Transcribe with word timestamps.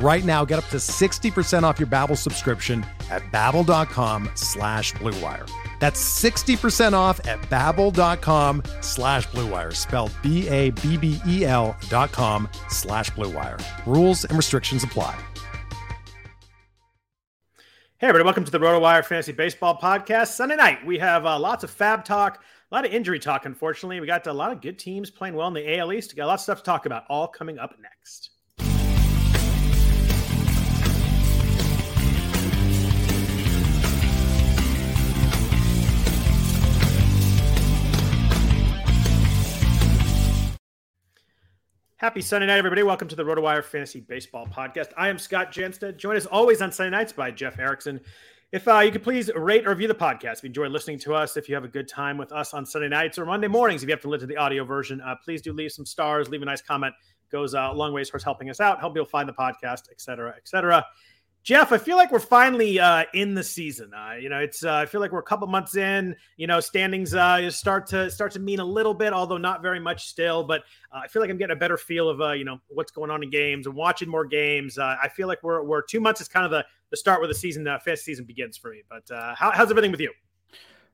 Right 0.00 0.24
now, 0.24 0.44
get 0.44 0.60
up 0.60 0.66
to 0.66 0.76
60% 0.76 1.64
off 1.64 1.80
your 1.80 1.88
Babbel 1.88 2.16
subscription 2.16 2.86
at 3.10 3.22
babbel.com 3.32 4.30
slash 4.34 4.92
bluewire. 4.94 5.50
That's 5.80 6.00
60% 6.22 6.92
off 6.92 7.24
at 7.26 7.40
babbel.com 7.42 8.62
slash 8.80 9.26
bluewire, 9.28 9.74
spelled 9.74 10.12
B-A-B-B-E-L 10.22 11.76
dot 11.88 12.12
com 12.12 12.48
slash 12.68 13.10
bluewire. 13.10 13.60
Rules 13.86 14.24
and 14.24 14.36
restrictions 14.36 14.84
apply. 14.84 15.18
Hey, 17.98 18.06
everybody, 18.06 18.24
welcome 18.24 18.44
to 18.44 18.52
the 18.52 18.60
RotoWire 18.60 19.04
Fantasy 19.04 19.32
Baseball 19.32 19.76
Podcast. 19.76 20.28
Sunday 20.28 20.54
night, 20.54 20.86
we 20.86 20.98
have 20.98 21.26
uh, 21.26 21.36
lots 21.36 21.64
of 21.64 21.76
FAAB 21.76 22.04
talk, 22.04 22.44
a 22.70 22.74
lot 22.74 22.86
of 22.86 22.92
injury 22.92 23.18
talk, 23.18 23.44
unfortunately. 23.44 23.98
We 23.98 24.06
got 24.06 24.24
a 24.28 24.32
lot 24.32 24.52
of 24.52 24.60
good 24.60 24.78
teams 24.78 25.10
playing 25.10 25.34
well 25.34 25.48
in 25.48 25.54
the 25.54 25.78
AL 25.78 25.92
East. 25.92 26.12
We 26.12 26.18
got 26.18 26.26
a 26.26 26.28
lot 26.28 26.34
of 26.34 26.40
stuff 26.40 26.58
to 26.58 26.64
talk 26.64 26.86
about, 26.86 27.02
all 27.08 27.26
coming 27.26 27.58
up 27.58 27.74
next. 27.82 28.30
Happy 41.98 42.20
Sunday 42.20 42.46
night, 42.46 42.58
everybody. 42.58 42.84
Welcome 42.84 43.08
to 43.08 43.16
the 43.16 43.24
RotoWire 43.24 43.64
Fantasy 43.64 43.98
Baseball 43.98 44.46
Podcast. 44.46 44.90
I 44.96 45.08
am 45.08 45.18
Scott 45.18 45.50
Jenstad, 45.52 45.96
joined 45.96 46.16
as 46.16 46.26
always 46.26 46.62
on 46.62 46.70
Sunday 46.70 46.96
nights 46.96 47.12
by 47.12 47.32
Jeff 47.32 47.58
Erickson. 47.58 47.98
If 48.52 48.68
uh, 48.68 48.78
you 48.78 48.92
could 48.92 49.02
please 49.02 49.32
rate 49.34 49.66
or 49.66 49.70
review 49.70 49.88
the 49.88 49.96
podcast, 49.96 50.34
if 50.34 50.42
you 50.44 50.46
enjoy 50.46 50.68
listening 50.68 51.00
to 51.00 51.14
us, 51.14 51.36
if 51.36 51.48
you 51.48 51.56
have 51.56 51.64
a 51.64 51.68
good 51.68 51.88
time 51.88 52.16
with 52.16 52.30
us 52.30 52.54
on 52.54 52.64
Sunday 52.64 52.86
nights 52.88 53.18
or 53.18 53.26
Monday 53.26 53.48
mornings, 53.48 53.82
if 53.82 53.88
you 53.88 53.92
have 53.92 54.00
to 54.02 54.08
listen 54.08 54.28
to 54.28 54.32
the 54.32 54.40
audio 54.40 54.62
version, 54.62 55.00
uh, 55.00 55.16
please 55.24 55.42
do 55.42 55.52
leave 55.52 55.72
some 55.72 55.84
stars, 55.84 56.28
leave 56.28 56.40
a 56.40 56.44
nice 56.44 56.62
comment. 56.62 56.94
Goes 57.32 57.52
uh, 57.52 57.70
a 57.72 57.74
long 57.74 57.92
ways 57.92 58.10
towards 58.10 58.22
helping 58.22 58.48
us 58.48 58.60
out, 58.60 58.78
help 58.78 58.94
people 58.94 59.04
find 59.04 59.28
the 59.28 59.32
podcast, 59.32 59.90
et 59.90 60.00
cetera, 60.00 60.32
et 60.36 60.46
cetera. 60.46 60.86
Jeff, 61.48 61.72
I 61.72 61.78
feel 61.78 61.96
like 61.96 62.12
we're 62.12 62.18
finally 62.18 62.78
uh, 62.78 63.04
in 63.14 63.32
the 63.32 63.42
season. 63.42 63.90
Uh, 63.94 64.16
you 64.20 64.28
know, 64.28 64.36
it's 64.36 64.66
uh, 64.66 64.74
I 64.74 64.84
feel 64.84 65.00
like 65.00 65.12
we're 65.12 65.20
a 65.20 65.22
couple 65.22 65.46
months 65.46 65.76
in. 65.76 66.14
You 66.36 66.46
know, 66.46 66.60
standings 66.60 67.14
uh, 67.14 67.50
start 67.50 67.86
to 67.86 68.10
start 68.10 68.32
to 68.32 68.38
mean 68.38 68.60
a 68.60 68.64
little 68.66 68.92
bit, 68.92 69.14
although 69.14 69.38
not 69.38 69.62
very 69.62 69.80
much 69.80 70.08
still. 70.08 70.44
But 70.44 70.60
uh, 70.92 70.98
I 71.04 71.08
feel 71.08 71.22
like 71.22 71.30
I'm 71.30 71.38
getting 71.38 71.56
a 71.56 71.58
better 71.58 71.78
feel 71.78 72.10
of 72.10 72.20
uh, 72.20 72.32
you 72.32 72.44
know 72.44 72.58
what's 72.68 72.92
going 72.92 73.10
on 73.10 73.22
in 73.22 73.30
games 73.30 73.66
and 73.66 73.74
watching 73.74 74.10
more 74.10 74.26
games. 74.26 74.76
Uh, 74.76 74.96
I 75.02 75.08
feel 75.08 75.26
like 75.26 75.42
we're 75.42 75.62
we're 75.62 75.80
two 75.80 76.00
months 76.00 76.20
is 76.20 76.28
kind 76.28 76.44
of 76.44 76.50
the 76.50 76.66
the 76.90 76.98
start 76.98 77.18
where 77.18 77.28
the 77.28 77.34
season 77.34 77.66
uh, 77.66 77.78
fifth 77.78 78.00
season 78.00 78.26
begins 78.26 78.58
for 78.58 78.70
me. 78.70 78.82
But 78.86 79.10
uh, 79.10 79.34
how, 79.34 79.50
how's 79.50 79.70
everything 79.70 79.90
with 79.90 80.00
you? 80.00 80.12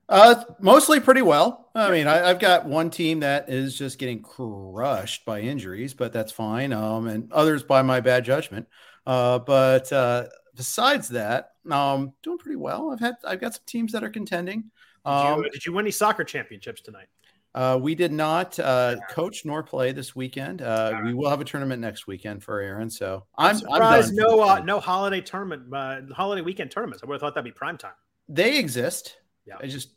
Uh, 0.08 0.44
mostly 0.60 1.00
pretty 1.00 1.22
well. 1.22 1.70
I 1.74 1.90
mean, 1.90 2.06
I, 2.06 2.28
have 2.28 2.38
got 2.38 2.64
one 2.64 2.90
team 2.90 3.20
that 3.20 3.48
is 3.48 3.76
just 3.76 3.98
getting 3.98 4.22
crushed 4.22 5.24
by 5.24 5.40
injuries, 5.40 5.94
but 5.94 6.12
that's 6.12 6.30
fine. 6.30 6.72
Um, 6.72 7.08
and 7.08 7.32
others 7.32 7.64
by 7.64 7.82
my 7.82 7.98
bad 7.98 8.24
judgment. 8.24 8.68
Uh, 9.06 9.38
but 9.38 9.92
uh, 9.92 10.26
besides 10.54 11.08
that, 11.08 11.52
um, 11.70 12.12
doing 12.22 12.38
pretty 12.38 12.56
well. 12.56 12.90
I've 12.90 13.00
had 13.00 13.14
I've 13.26 13.40
got 13.40 13.54
some 13.54 13.62
teams 13.66 13.92
that 13.92 14.04
are 14.04 14.10
contending. 14.10 14.70
Um, 15.04 15.36
did, 15.36 15.44
you, 15.44 15.50
did 15.50 15.66
you 15.66 15.72
win 15.72 15.84
any 15.84 15.90
soccer 15.90 16.24
championships 16.24 16.80
tonight? 16.80 17.08
Uh, 17.54 17.78
we 17.80 17.94
did 17.94 18.10
not 18.10 18.58
uh, 18.58 18.96
coach 19.10 19.44
nor 19.44 19.62
play 19.62 19.92
this 19.92 20.16
weekend. 20.16 20.60
Uh, 20.60 20.90
right. 20.92 21.04
We 21.04 21.14
will 21.14 21.30
have 21.30 21.40
a 21.40 21.44
tournament 21.44 21.80
next 21.80 22.06
weekend 22.08 22.42
for 22.42 22.60
Aaron. 22.60 22.90
So 22.90 23.24
I'm, 23.38 23.50
I'm 23.50 23.56
surprised 23.58 24.10
I'm 24.10 24.16
no 24.16 24.42
uh, 24.42 24.58
no 24.60 24.80
holiday 24.80 25.20
tournament, 25.20 25.72
uh, 25.72 26.00
holiday 26.12 26.42
weekend 26.42 26.72
tournaments. 26.72 27.04
I 27.04 27.06
would 27.06 27.14
have 27.14 27.20
thought 27.20 27.34
that'd 27.34 27.44
be 27.44 27.56
prime 27.56 27.78
time. 27.78 27.92
They 28.28 28.58
exist. 28.58 29.18
Yeah, 29.46 29.56
I 29.60 29.68
just 29.68 29.90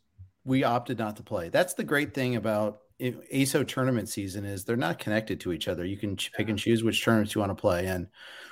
we 0.46 0.64
opted 0.64 1.00
not 1.00 1.16
to 1.18 1.24
play. 1.24 1.50
That's 1.50 1.74
the 1.74 1.84
great 1.84 2.14
thing 2.14 2.36
about 2.36 2.82
ASO 3.00 3.68
tournament 3.68 4.10
season 4.10 4.46
is 4.46 4.64
they're 4.64 4.76
not 4.76 5.00
connected 5.00 5.40
to 5.42 5.52
each 5.52 5.68
other. 5.68 5.84
You 5.84 5.98
can 5.98 6.16
pick 6.16 6.50
and 6.50 6.60
choose 6.60 6.84
which 6.84 7.04
tournaments 7.04 7.34
you 7.34 7.42
want 7.42 7.52
to 7.52 7.56
play, 7.60 7.88
and 7.88 8.08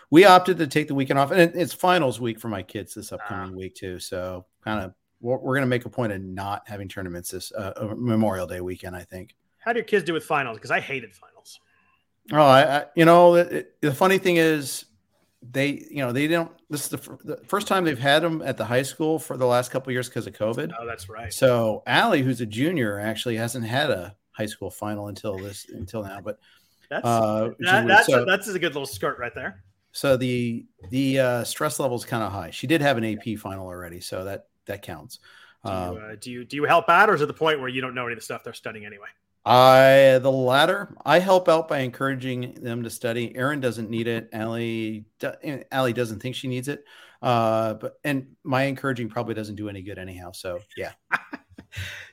we 0.09 0.25
opted 0.25 0.57
to 0.57 0.67
take 0.67 0.87
the 0.87 0.95
weekend 0.95 1.19
off. 1.19 1.31
And 1.31 1.55
it's 1.55 1.73
finals 1.73 2.19
week 2.19 2.39
for 2.39 2.47
my 2.47 2.63
kids 2.63 2.93
this 2.93 3.11
upcoming 3.11 3.53
uh, 3.53 3.57
week 3.57 3.75
too. 3.75 3.99
So 3.99 4.45
kind 4.63 4.83
of 4.83 4.93
we're, 5.21 5.37
we're 5.37 5.55
going 5.55 5.63
to 5.63 5.67
make 5.67 5.85
a 5.85 5.89
point 5.89 6.13
of 6.13 6.21
not 6.21 6.63
having 6.67 6.87
tournaments 6.87 7.31
this 7.31 7.51
uh, 7.51 7.73
uh, 7.75 7.95
Memorial 7.95 8.47
Day 8.47 8.61
weekend. 8.61 8.95
I 8.95 9.03
think. 9.03 9.35
How 9.59 9.73
do 9.73 9.79
your 9.79 9.85
kids 9.85 10.05
do 10.05 10.13
with 10.13 10.23
finals? 10.23 10.57
Because 10.57 10.71
I 10.71 10.79
hated 10.79 11.15
finals. 11.15 11.59
Oh, 12.31 12.37
I, 12.37 12.77
I 12.77 12.85
you 12.95 13.05
know 13.05 13.35
the, 13.35 13.67
the 13.81 13.93
funny 13.93 14.17
thing 14.17 14.37
is 14.37 14.85
they 15.41 15.85
you 15.89 15.97
know 15.97 16.11
they 16.11 16.27
don't 16.27 16.51
this 16.69 16.83
is 16.83 16.89
the, 16.89 16.97
f- 16.97 17.19
the, 17.23 17.37
first 17.45 17.67
time 17.67 17.83
they've 17.83 17.99
had 17.99 18.23
them 18.23 18.41
at 18.41 18.57
the 18.57 18.65
high 18.65 18.81
school 18.81 19.19
for 19.19 19.37
the 19.37 19.45
last 19.45 19.69
couple 19.69 19.93
years 19.93 20.09
because 20.09 20.25
of 20.25 20.33
covid 20.33 20.73
oh 20.79 20.87
that's 20.87 21.07
right 21.07 21.31
so 21.31 21.83
Allie, 21.85 22.23
who's 22.23 22.41
a 22.41 22.47
junior 22.47 22.99
actually 22.99 23.35
hasn't 23.35 23.63
had 23.63 23.91
a 23.91 24.15
high 24.35 24.45
school 24.45 24.69
final 24.69 25.07
until 25.07 25.37
this 25.37 25.65
until 25.69 26.03
now. 26.03 26.21
But 26.21 26.39
that's 26.89 27.05
uh, 27.05 27.49
that, 27.59 27.87
that's 27.87 28.07
so, 28.07 28.23
a, 28.23 28.25
that's 28.25 28.47
a 28.47 28.59
good 28.59 28.73
little 28.73 28.85
skirt 28.85 29.17
right 29.17 29.33
there. 29.33 29.63
So 29.95 30.17
the 30.17 30.65
the 30.89 31.19
uh, 31.19 31.43
stress 31.45 31.79
level 31.79 31.95
is 31.95 32.03
kind 32.03 32.21
of 32.21 32.29
high. 32.29 32.51
She 32.51 32.67
did 32.67 32.81
have 32.81 32.97
an 32.97 33.05
AP 33.05 33.39
final 33.39 33.65
already, 33.65 34.01
so 34.01 34.25
that 34.25 34.47
that 34.65 34.81
counts. 34.81 35.19
Do 35.63 35.71
you, 35.71 35.77
um, 35.77 35.97
uh, 35.97 36.15
do 36.19 36.31
you 36.31 36.43
do 36.43 36.57
you 36.57 36.65
help 36.65 36.89
out, 36.89 37.09
or 37.09 37.15
is 37.15 37.21
it 37.21 37.27
the 37.27 37.33
point 37.33 37.61
where 37.61 37.69
you 37.69 37.79
don't 37.79 37.95
know 37.95 38.03
any 38.03 38.11
of 38.11 38.19
the 38.19 38.25
stuff 38.25 38.43
they're 38.43 38.53
studying 38.53 38.85
anyway? 38.85 39.07
I 39.45 40.19
the 40.21 40.29
latter. 40.29 40.97
I 41.05 41.19
help 41.19 41.47
out 41.47 41.69
by 41.69 41.79
encouraging 41.79 42.55
them 42.55 42.83
to 42.83 42.89
study. 42.89 43.33
Aaron 43.37 43.61
doesn't 43.61 43.89
need 43.89 44.07
it. 44.07 44.27
Allie 44.33 45.05
Allie 45.71 45.93
doesn't 45.93 46.19
think 46.19 46.35
she 46.35 46.49
needs 46.49 46.67
it. 46.67 46.83
Uh, 47.21 47.75
but 47.75 47.93
and 48.03 48.35
my 48.43 48.63
encouraging 48.63 49.07
probably 49.07 49.33
doesn't 49.33 49.55
do 49.55 49.69
any 49.69 49.81
good 49.81 49.97
anyhow. 49.97 50.33
So 50.33 50.59
yeah. 50.75 50.91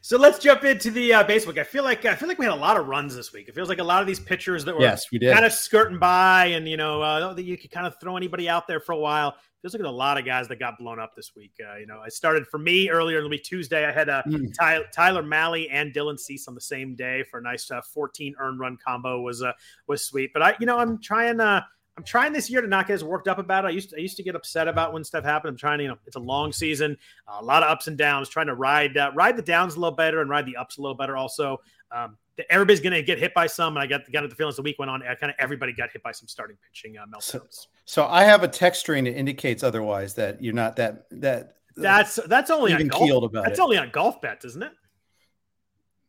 so 0.01 0.19
let's 0.19 0.39
jump 0.39 0.65
into 0.65 0.91
the 0.91 1.15
uh, 1.15 1.25
base 1.25 1.47
I 1.47 1.63
feel 1.63 1.85
like 1.85 2.05
I 2.05 2.15
feel 2.15 2.29
like 2.29 2.39
we 2.39 2.45
had 2.45 2.55
a 2.55 2.57
lot 2.57 2.77
of 2.77 2.89
runs 2.89 3.15
this 3.15 3.33
week. 3.33 3.49
It 3.49 3.55
feels 3.55 3.69
like 3.69 3.79
a 3.79 3.85
lot 3.85 4.01
of 4.01 4.07
these 4.07 4.21
pitchers 4.21 4.65
that 4.65 4.75
were 4.75 4.83
yes, 4.83 5.07
we 5.13 5.19
did. 5.19 5.33
kind 5.33 5.45
of 5.45 5.53
skirting 5.53 5.99
by, 5.99 6.47
and 6.47 6.69
you 6.69 6.77
know 6.77 7.03
uh, 7.03 7.33
that 7.35 7.45
you 7.45 7.57
could 7.57 7.71
kind 7.71 7.87
of 7.87 7.95
throw 8.01 8.17
anybody 8.17 8.49
out 8.49 8.67
there 8.67 8.81
for 8.81 8.93
a 8.93 8.99
while. 8.99 9.37
Feels 9.61 9.75
like 9.75 9.83
a 9.85 9.89
lot 9.89 10.19
of 10.19 10.25
guys 10.25 10.49
that 10.49 10.59
got 10.59 10.77
blown 10.77 10.99
up 10.99 11.15
this 11.15 11.33
week. 11.37 11.53
Uh, 11.65 11.77
you 11.77 11.87
know, 11.87 12.01
I 12.05 12.09
started 12.09 12.49
for 12.49 12.59
me 12.59 12.91
earlier 12.91 13.19
in 13.19 13.25
the 13.25 13.31
week 13.31 13.45
Tuesday. 13.45 13.87
I 13.87 13.93
had 13.93 14.09
uh, 14.09 14.25
mm. 14.27 14.53
Tyler, 14.59 14.85
Tyler 14.93 15.23
Mahle 15.23 15.69
and 15.71 15.95
Dylan 15.95 16.19
Cease 16.19 16.49
on 16.49 16.57
the 16.57 16.61
same 16.61 16.97
day 16.97 17.23
for 17.31 17.39
a 17.39 17.43
nice 17.43 17.71
uh, 17.71 17.81
14 17.81 18.35
earned 18.41 18.59
run 18.59 18.77
combo 18.85 19.21
was 19.21 19.41
uh, 19.41 19.53
was 19.87 20.05
sweet. 20.05 20.33
But 20.33 20.43
I, 20.43 20.57
you 20.59 20.67
know, 20.67 20.79
I'm 20.79 21.01
trying. 21.01 21.41
Uh, 21.41 21.63
I'm 21.97 22.05
trying 22.05 22.33
this 22.33 22.49
year 22.49 22.63
to 22.63 22.67
not 22.67 22.87
get 22.87 22.95
as 22.95 23.05
worked 23.05 23.29
up 23.29 23.39
about 23.39 23.65
it. 23.65 23.69
I 23.69 23.71
used 23.71 23.91
to, 23.91 23.97
I 23.97 24.01
used 24.01 24.17
to 24.17 24.23
get 24.23 24.35
upset 24.35 24.67
about 24.67 24.95
when 24.95 25.05
stuff 25.05 25.25
happened. 25.25 25.51
I'm 25.51 25.59
trying 25.59 25.79
to, 25.79 25.85
you 25.85 25.91
know, 25.91 25.99
it's 26.07 26.17
a 26.17 26.21
long 26.21 26.53
season, 26.53 26.97
a 27.29 27.45
lot 27.45 27.63
of 27.63 27.69
ups 27.71 27.87
and 27.87 27.99
downs. 27.99 28.31
Trying 28.31 28.47
to 28.47 28.55
ride 28.55 28.97
uh, 28.97 29.11
ride 29.15 29.37
the 29.37 29.43
downs 29.43 29.75
a 29.75 29.81
little 29.81 29.95
better 29.95 30.23
and 30.23 30.31
ride 30.31 30.47
the 30.47 30.57
ups 30.57 30.79
a 30.79 30.81
little 30.81 30.97
better. 30.97 31.17
Also, 31.17 31.61
um, 31.91 32.17
everybody's 32.49 32.81
going 32.81 32.95
to 32.95 33.03
get 33.03 33.19
hit 33.19 33.35
by 33.35 33.47
some, 33.47 33.77
and 33.77 33.83
I 33.83 33.87
got 33.87 34.11
got 34.11 34.29
the 34.29 34.35
feeling 34.35 34.51
as 34.51 34.57
the 34.57 34.63
week 34.63 34.79
went 34.79 34.91
on, 34.91 35.03
kind 35.03 35.25
of 35.25 35.35
everybody 35.39 35.75
got 35.75 35.91
hit 35.91 36.03
by 36.03 36.13
some 36.13 36.29
starting 36.29 36.57
pitching 36.67 36.97
uh, 36.97 37.05
meltdowns. 37.05 37.23
So, 37.23 37.69
so, 37.85 38.07
I 38.07 38.25
have 38.25 38.43
a 38.43 38.49
text 38.49 38.81
string 38.81 39.05
that 39.05 39.15
indicates 39.15 39.63
otherwise 39.63 40.15
that 40.15 40.43
you're 40.43 40.55
not 40.55 40.77
that 40.77 41.07
that. 41.11 41.57
That's 41.77 42.17
that's 42.27 42.51
only 42.51 42.73
even 42.73 42.83
on 42.83 42.89
golf, 42.89 43.05
keeled 43.05 43.25
about 43.25 43.45
that's 43.45 43.59
it. 43.59 43.63
only 43.63 43.79
on 43.79 43.91
golf 43.91 44.21
bets, 44.21 44.45
isn't 44.45 44.63
it? 44.63 44.73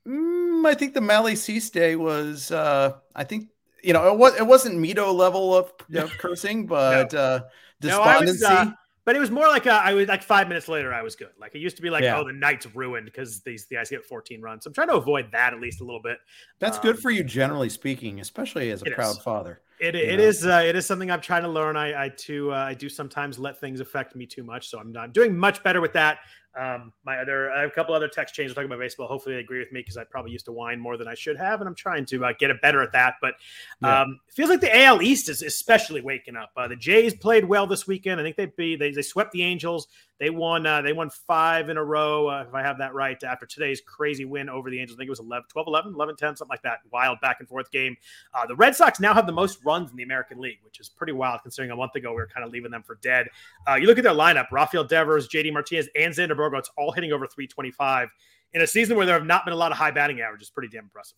Mm, 0.07 0.65
I 0.65 0.74
think 0.74 0.94
the 0.94 1.00
Mahle 1.00 1.38
Cease 1.38 1.69
day 1.69 1.95
was. 1.95 2.51
uh 2.51 2.97
I 3.15 3.24
think 3.24 3.47
you 3.83 3.94
know, 3.94 4.12
it 4.12 4.18
was 4.18 4.35
it 4.35 4.47
wasn't 4.47 4.80
Mito 4.80 5.13
level 5.13 5.56
of, 5.56 5.71
of 5.95 6.12
cursing, 6.18 6.65
but 6.65 7.13
no. 7.13 7.19
uh, 7.19 7.39
despondency. 7.81 8.44
No, 8.44 8.50
was, 8.50 8.68
uh, 8.68 8.71
but 9.06 9.18
it 9.18 9.19
was 9.19 9.30
more 9.30 9.47
like 9.47 9.65
a, 9.65 9.71
I 9.71 9.94
was 9.94 10.07
like 10.07 10.24
five 10.24 10.47
minutes 10.47 10.69
later, 10.69 10.94
I 10.94 11.01
was 11.01 11.18
good. 11.18 11.31
Like 11.38 11.53
it 11.56 11.59
used 11.59 11.75
to 11.75 11.81
be 11.81 11.89
like, 11.89 12.03
yeah. 12.03 12.18
oh, 12.18 12.25
the 12.25 12.31
night's 12.31 12.65
ruined 12.74 13.06
because 13.06 13.41
these 13.41 13.65
the 13.65 13.75
guys 13.75 13.89
get 13.89 14.06
14 14.06 14.41
runs. 14.41 14.63
So 14.63 14.69
I'm 14.69 14.74
trying 14.74 14.88
to 14.88 14.95
avoid 14.95 15.30
that 15.33 15.53
at 15.53 15.59
least 15.59 15.81
a 15.81 15.83
little 15.83 16.01
bit. 16.01 16.19
That's 16.59 16.77
um, 16.77 16.83
good 16.83 17.00
for 17.00 17.12
you, 17.12 17.24
generally 17.24 17.69
speaking, 17.69 18.21
especially 18.21 18.71
as 18.71 18.81
a 18.81 18.85
proud 18.91 19.18
is. 19.18 19.18
father. 19.18 19.59
It, 19.80 19.95
it 19.95 20.21
is 20.21 20.45
uh, 20.45 20.63
it 20.65 20.77
is 20.77 20.86
something 20.86 21.12
I'm 21.12 21.19
trying 21.19 21.41
to 21.44 21.50
learn. 21.50 21.75
I 21.75 22.06
I 22.06 22.09
too 22.09 22.53
uh, 22.53 22.57
I 22.57 22.74
do 22.74 22.88
sometimes 22.88 23.38
let 23.38 23.59
things 23.59 23.81
affect 23.81 24.15
me 24.15 24.25
too 24.25 24.44
much, 24.44 24.69
so 24.69 24.79
I'm 24.79 24.94
not 24.94 25.13
doing 25.13 25.36
much 25.36 25.62
better 25.63 25.81
with 25.81 25.91
that. 25.94 26.19
Um, 26.55 26.94
my 27.03 27.17
other, 27.17 27.51
I 27.51 27.61
have 27.61 27.69
a 27.69 27.73
couple 27.73 27.95
other 27.95 28.07
text 28.07 28.35
changes 28.35 28.53
talking 28.53 28.67
about 28.67 28.79
baseball. 28.79 29.07
Hopefully, 29.07 29.35
they 29.35 29.41
agree 29.41 29.59
with 29.59 29.71
me 29.71 29.79
because 29.79 29.97
I 29.97 30.03
probably 30.03 30.31
used 30.31 30.45
to 30.45 30.51
whine 30.51 30.79
more 30.79 30.97
than 30.97 31.07
I 31.07 31.15
should 31.15 31.38
have, 31.38 31.61
and 31.61 31.67
I'm 31.67 31.75
trying 31.75 32.05
to 32.07 32.25
uh, 32.25 32.33
get 32.38 32.51
it 32.51 32.61
better 32.61 32.81
at 32.81 32.91
that. 32.94 33.15
But 33.21 33.35
um, 33.81 34.19
it 34.27 34.33
feels 34.33 34.50
like 34.50 34.61
the 34.61 34.83
AL 34.83 35.01
East 35.01 35.29
is 35.29 35.41
especially 35.41 36.01
waking 36.01 36.35
up. 36.35 36.51
Uh, 36.55 36.67
the 36.67 36.75
Jays 36.75 37.15
played 37.15 37.45
well 37.45 37.65
this 37.65 37.88
weekend. 37.88 38.19
I 38.19 38.23
think 38.23 38.35
they 38.35 38.45
be 38.45 38.75
they, 38.75 38.91
they 38.91 39.01
swept 39.01 39.31
the 39.31 39.44
Angels. 39.44 39.88
They 40.19 40.29
won. 40.29 40.65
Uh, 40.65 40.81
they 40.81 40.94
won 40.94 41.09
five 41.09 41.69
in 41.69 41.77
a 41.77 41.83
row, 41.83 42.29
uh, 42.29 42.45
if 42.47 42.53
I 42.53 42.61
have 42.61 42.77
that 42.77 42.94
right. 42.94 43.21
After 43.23 43.45
today's 43.45 43.81
crazy 43.81 44.25
win 44.25 44.47
over 44.47 44.69
the 44.69 44.79
Angels, 44.79 44.97
I 44.97 45.00
think 45.00 45.07
it 45.07 45.09
was 45.09 45.19
11, 45.19 45.47
12, 45.50 45.67
11, 45.67 45.94
11, 45.95 46.15
10, 46.15 46.35
something 46.38 46.50
like 46.50 46.61
that. 46.61 46.79
Wild 46.91 47.19
back 47.19 47.38
and 47.39 47.50
forth 47.50 47.71
game. 47.71 47.97
Uh, 48.33 48.45
the 48.45 48.55
Red 48.55 48.75
Sox 48.75 49.00
now 49.00 49.13
have 49.13 49.25
the 49.25 49.33
most 49.33 49.59
runs 49.65 49.91
in 49.91 49.97
the 49.97 50.03
American 50.03 50.39
League, 50.39 50.59
which 50.63 50.79
is 50.79 50.88
pretty 50.88 51.13
wild 51.13 51.41
considering 51.41 51.71
a 51.71 51.75
month 51.75 51.95
ago 51.95 52.11
we 52.11 52.17
were 52.17 52.27
kind 52.27 52.45
of 52.45 52.53
leaving 52.53 52.71
them 52.71 52.83
for 52.83 52.95
dead. 53.01 53.27
Uh, 53.67 53.75
you 53.75 53.88
look 53.88 53.97
at 53.97 54.03
their 54.03 54.13
lineup: 54.13 54.45
Rafael 54.51 54.83
Devers, 54.83 55.27
JD 55.27 55.51
Martinez, 55.51 55.89
and 55.95 56.13
Xander 56.13 56.38
Bogaerts 56.51 56.68
all 56.78 56.92
hitting 56.92 57.12
over 57.12 57.28
325 57.28 58.10
in 58.54 58.62
a 58.62 58.68
season 58.68 58.98
where 58.98 59.06
there 59.06 59.18
have 59.18 59.25
not 59.25 59.45
been 59.45 59.54
a 59.54 59.57
lot 59.57 59.72
of 59.72 59.78
high 59.78 59.92
batting 59.92 60.22
averages. 60.22 60.50
Pretty 60.50 60.69
damn 60.69 60.86
impressive. 60.86 61.18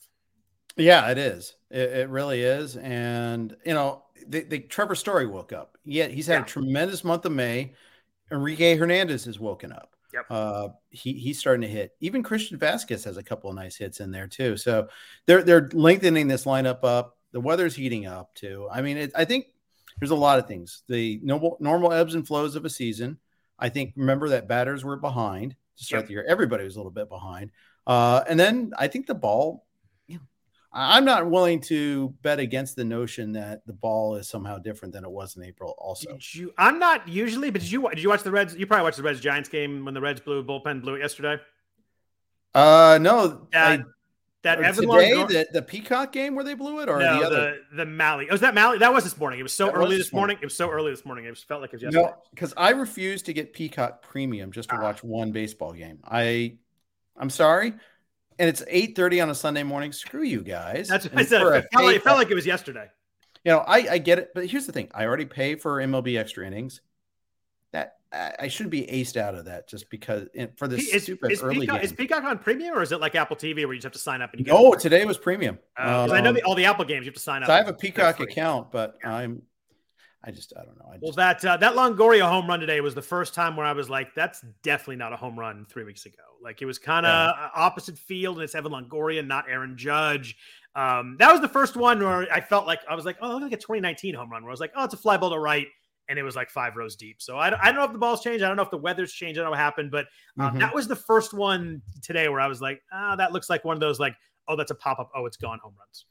Yeah, 0.77 1.09
it 1.09 1.17
is. 1.17 1.55
It, 1.69 1.89
it 1.89 2.09
really 2.09 2.41
is. 2.41 2.77
And 2.77 3.55
you 3.65 3.73
know, 3.73 4.03
the, 4.27 4.41
the, 4.41 4.59
Trevor 4.59 4.95
Story 4.95 5.25
woke 5.25 5.53
up. 5.53 5.77
Yeah, 5.85 6.07
he's 6.07 6.27
had 6.27 6.35
yeah. 6.35 6.41
a 6.41 6.45
tremendous 6.45 7.03
month 7.03 7.25
of 7.25 7.31
May. 7.31 7.73
Enrique 8.31 8.75
Hernandez 8.75 9.25
has 9.25 9.39
woken 9.39 9.71
up. 9.71 9.95
Yep. 10.13 10.25
Uh, 10.29 10.67
he 10.89 11.13
he's 11.13 11.39
starting 11.39 11.61
to 11.61 11.67
hit. 11.67 11.91
Even 11.99 12.23
Christian 12.23 12.57
Vazquez 12.57 13.03
has 13.03 13.17
a 13.17 13.23
couple 13.23 13.49
of 13.49 13.55
nice 13.55 13.75
hits 13.75 13.99
in 13.99 14.11
there 14.11 14.27
too. 14.27 14.57
So 14.57 14.87
they're 15.25 15.43
they're 15.43 15.69
lengthening 15.73 16.27
this 16.27 16.45
lineup 16.45 16.83
up. 16.83 17.17
The 17.31 17.41
weather's 17.41 17.75
heating 17.75 18.05
up 18.05 18.33
too. 18.33 18.67
I 18.71 18.81
mean, 18.81 18.97
it, 18.97 19.11
I 19.13 19.25
think 19.25 19.47
there's 19.99 20.11
a 20.11 20.15
lot 20.15 20.39
of 20.39 20.47
things. 20.47 20.83
The 20.87 21.19
normal 21.21 21.57
normal 21.59 21.91
ebbs 21.91 22.15
and 22.15 22.25
flows 22.25 22.55
of 22.55 22.65
a 22.65 22.69
season. 22.69 23.17
I 23.57 23.69
think 23.69 23.93
remember 23.95 24.29
that 24.29 24.47
batters 24.47 24.83
were 24.83 24.97
behind 24.97 25.55
to 25.77 25.83
start 25.83 26.01
yep. 26.01 26.07
the 26.07 26.13
year. 26.13 26.25
Everybody 26.27 26.63
was 26.63 26.75
a 26.75 26.79
little 26.79 26.91
bit 26.91 27.09
behind. 27.09 27.51
Uh, 27.87 28.23
and 28.27 28.39
then 28.39 28.71
I 28.77 28.87
think 28.87 29.07
the 29.07 29.15
ball 29.15 29.65
I'm 30.77 31.05
not 31.05 31.29
willing 31.29 31.61
to 31.61 32.09
bet 32.21 32.39
against 32.39 32.75
the 32.75 32.83
notion 32.83 33.31
that 33.31 33.65
the 33.65 33.71
ball 33.71 34.15
is 34.15 34.27
somehow 34.27 34.57
different 34.57 34.93
than 34.93 35.05
it 35.05 35.09
was 35.09 35.37
in 35.37 35.43
April. 35.43 35.73
Also, 35.77 36.17
you, 36.33 36.53
I'm 36.57 36.79
not 36.79 37.07
usually, 37.07 37.49
but 37.49 37.61
did 37.61 37.71
you 37.71 37.89
did 37.89 38.03
you 38.03 38.09
watch 38.09 38.23
the 38.23 38.31
Reds? 38.31 38.57
You 38.57 38.67
probably 38.67 38.83
watched 38.83 38.97
the 38.97 39.03
Reds 39.03 39.21
Giants 39.21 39.47
game 39.47 39.85
when 39.85 39.93
the 39.93 40.01
Reds 40.01 40.19
blew 40.19 40.43
bullpen 40.43 40.81
blew 40.81 40.95
it 40.95 40.99
yesterday. 40.99 41.41
Uh, 42.53 42.99
no, 43.01 43.47
that, 43.53 43.79
I, 43.79 43.83
that 44.45 44.61
Evan 44.61 44.89
today 44.89 45.11
Longoria, 45.11 45.27
the, 45.27 45.47
the 45.53 45.61
Peacock 45.61 46.11
game 46.11 46.35
where 46.35 46.43
they 46.43 46.53
blew 46.53 46.79
it, 46.79 46.89
or 46.89 46.99
no, 46.99 47.19
the 47.19 47.25
other 47.25 47.57
the, 47.71 47.83
the 47.83 47.85
Mahle. 47.85 48.27
Oh, 48.29 48.31
was 48.31 48.41
that 48.41 48.55
Mahle? 48.55 48.79
That 48.79 48.93
was 48.93 49.03
this 49.03 49.17
morning. 49.17 49.39
It 49.39 49.43
was 49.43 49.53
so 49.53 49.65
that 49.65 49.75
early 49.75 49.97
was 49.97 50.05
this 50.05 50.13
morning. 50.13 50.35
morning. 50.35 50.37
It 50.41 50.45
was 50.45 50.55
so 50.55 50.69
early 50.69 50.91
this 50.91 51.05
morning. 51.05 51.25
It 51.25 51.37
felt 51.37 51.61
like 51.61 51.73
it 51.73 51.75
was 51.75 51.83
yesterday. 51.83 52.05
No, 52.05 52.15
because 52.31 52.53
I 52.55 52.69
refuse 52.71 53.21
to 53.23 53.33
get 53.33 53.53
Peacock 53.53 54.01
Premium 54.01 54.51
just 54.51 54.69
to 54.69 54.75
ah. 54.77 54.81
watch 54.81 55.03
one 55.03 55.31
baseball 55.31 55.73
game. 55.73 55.99
I, 56.05 56.57
I'm 57.17 57.29
sorry 57.29 57.73
and 58.39 58.49
it's 58.49 58.61
8:30 58.63 59.23
on 59.23 59.29
a 59.29 59.35
Sunday 59.35 59.63
morning. 59.63 59.91
Screw 59.91 60.23
you 60.23 60.41
guys. 60.41 60.87
That's 60.87 61.05
what 61.05 61.17
I 61.17 61.23
said. 61.23 61.41
It 61.41 61.65
felt, 61.71 61.85
like, 61.85 61.95
it 61.95 62.03
felt, 62.03 62.17
like, 62.17 62.31
it 62.31 62.35
was 62.35 62.45
yesterday. 62.45 62.87
You 63.43 63.51
know, 63.51 63.59
I, 63.59 63.87
I 63.91 63.97
get 63.99 64.19
it, 64.19 64.31
but 64.33 64.45
here's 64.45 64.65
the 64.65 64.71
thing: 64.71 64.89
I 64.93 65.05
already 65.05 65.25
pay 65.25 65.55
for 65.55 65.77
MLB 65.77 66.17
extra 66.17 66.45
innings. 66.45 66.81
That 67.71 67.97
I 68.39 68.47
shouldn't 68.47 68.71
be 68.71 68.83
aced 68.83 69.17
out 69.17 69.35
of 69.35 69.45
that 69.45 69.67
just 69.67 69.89
because 69.89 70.27
for 70.57 70.67
this 70.67 70.87
is, 70.93 71.03
stupid 71.03 71.31
is 71.31 71.43
early 71.43 71.61
Peacock, 71.61 71.75
game. 71.77 71.85
Is 71.85 71.93
Peacock 71.93 72.23
on 72.23 72.39
premium 72.39 72.77
or 72.77 72.81
is 72.81 72.91
it 72.91 72.99
like 73.01 73.15
Apple 73.15 73.35
TV 73.35 73.65
where 73.65 73.73
you 73.73 73.79
just 73.79 73.83
have 73.83 73.93
to 73.93 73.99
sign 73.99 74.21
up 74.21 74.31
and 74.31 74.39
you 74.39 74.45
get? 74.45 74.55
Oh, 74.55 74.73
today 74.73 75.05
was 75.05 75.17
premium. 75.17 75.59
Uh, 75.77 76.05
um, 76.05 76.11
I 76.11 76.21
know 76.21 76.31
the, 76.31 76.41
all 76.43 76.55
the 76.55 76.65
Apple 76.65 76.85
games 76.85 77.05
you 77.05 77.09
have 77.09 77.15
to 77.15 77.19
sign 77.19 77.43
up. 77.43 77.47
So 77.47 77.53
I 77.53 77.57
have 77.57 77.67
a 77.67 77.73
Peacock 77.73 78.19
account, 78.19 78.71
but 78.71 78.97
yeah. 79.03 79.13
I'm 79.13 79.41
I 80.25 80.31
just 80.31 80.53
I 80.59 80.65
don't 80.65 80.77
know. 80.79 80.85
I 80.89 80.93
just, 80.93 81.03
well, 81.03 81.11
that 81.13 81.45
uh, 81.45 81.57
that 81.57 81.75
Longoria 81.75 82.27
home 82.27 82.47
run 82.47 82.59
today 82.59 82.81
was 82.81 82.95
the 82.95 83.01
first 83.01 83.35
time 83.35 83.55
where 83.55 83.65
I 83.65 83.73
was 83.73 83.89
like, 83.89 84.15
that's 84.15 84.43
definitely 84.63 84.95
not 84.95 85.13
a 85.13 85.15
home 85.15 85.37
run 85.37 85.67
three 85.69 85.83
weeks 85.83 86.07
ago. 86.07 86.23
Like 86.41 86.61
it 86.61 86.65
was 86.65 86.79
kind 86.79 87.05
of 87.05 87.35
yeah. 87.37 87.49
opposite 87.53 87.97
field, 87.97 88.37
and 88.37 88.43
it's 88.43 88.55
Evan 88.55 88.71
Longoria, 88.71 89.25
not 89.25 89.45
Aaron 89.47 89.77
Judge. 89.77 90.35
Um, 90.75 91.15
that 91.19 91.31
was 91.31 91.41
the 91.41 91.47
first 91.47 91.77
one 91.77 92.03
where 92.03 92.27
I 92.33 92.41
felt 92.41 92.65
like 92.65 92.79
I 92.89 92.95
was 92.95 93.05
like, 93.05 93.17
oh, 93.21 93.33
look 93.33 93.43
like 93.43 93.51
a 93.53 93.57
2019 93.57 94.15
home 94.15 94.31
run 94.31 94.41
where 94.41 94.49
I 94.49 94.53
was 94.53 94.59
like, 94.59 94.73
oh, 94.75 94.83
it's 94.83 94.95
a 94.95 94.97
fly 94.97 95.15
ball 95.15 95.29
to 95.29 95.39
right, 95.39 95.67
and 96.09 96.19
it 96.19 96.23
was 96.23 96.35
like 96.35 96.49
five 96.49 96.75
rows 96.75 96.95
deep. 96.95 97.21
So 97.21 97.37
I, 97.37 97.47
I 97.47 97.71
don't 97.71 97.75
know 97.75 97.85
if 97.85 97.93
the 97.93 97.99
ball's 97.99 98.21
changed. 98.21 98.43
I 98.43 98.47
don't 98.47 98.57
know 98.57 98.63
if 98.63 98.71
the 98.71 98.77
weather's 98.77 99.11
changed. 99.11 99.39
I 99.39 99.41
don't 99.41 99.47
know 99.47 99.51
what 99.51 99.59
happened, 99.59 99.91
but 99.91 100.07
um, 100.39 100.49
mm-hmm. 100.49 100.59
that 100.59 100.73
was 100.73 100.87
the 100.87 100.95
first 100.95 101.33
one 101.33 101.81
today 102.01 102.29
where 102.29 102.39
I 102.39 102.47
was 102.47 102.61
like, 102.61 102.81
ah, 102.91 103.13
oh, 103.13 103.17
that 103.17 103.31
looks 103.31 103.49
like 103.49 103.65
one 103.65 103.75
of 103.75 103.79
those 103.79 103.99
like, 103.99 104.15
oh, 104.47 104.55
that's 104.55 104.71
a 104.71 104.75
pop 104.75 104.99
up. 104.99 105.09
Oh, 105.15 105.25
it's 105.25 105.37
gone 105.37 105.59
home 105.59 105.73
runs. 105.79 106.05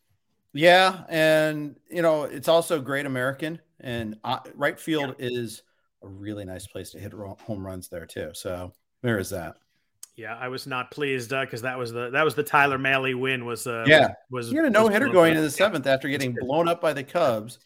Yeah, 0.53 1.03
and 1.09 1.77
you 1.91 2.01
know 2.01 2.25
it's 2.25 2.49
also 2.49 2.81
Great 2.81 3.07
American, 3.07 3.61
and 3.81 4.17
uh, 4.23 4.39
right 4.55 4.79
field 4.79 5.17
yeah. 5.19 5.29
is 5.29 5.63
a 6.03 6.07
really 6.07 6.45
nice 6.45 6.67
place 6.67 6.91
to 6.91 7.01
hit 7.01 7.13
home 7.13 7.67
runs 7.67 7.89
there 7.89 8.07
too. 8.07 8.31
So 8.35 8.73
there 9.03 9.19
is 9.19 9.31
that. 9.31 9.57
Yeah, 10.17 10.37
I 10.37 10.47
was 10.47 10.69
not 10.69 10.93
pleased 10.93 11.31
because 11.31 11.65
uh, 11.65 11.69
that 11.69 11.79
was 11.79 11.93
the 11.93 12.11
that 12.11 12.25
was 12.25 12.37
the 12.37 12.45
Tyler 12.45 12.79
Mahle 12.79 13.19
win. 13.19 13.45
Was 13.45 13.67
uh, 13.67 13.85
yeah 13.89 14.15
was, 14.31 14.47
was 14.47 14.51
he 14.51 14.57
had 14.57 14.67
a 14.67 14.71
no 14.71 14.87
hitter 14.87 15.09
going 15.09 15.31
into 15.33 15.43
the 15.43 15.51
seventh 15.51 15.89
after 15.89 16.09
getting 16.09 16.37
blown 16.41 16.69
up 16.69 16.81
by 16.81 16.93
the 16.93 17.03
Cubs. 17.03 17.59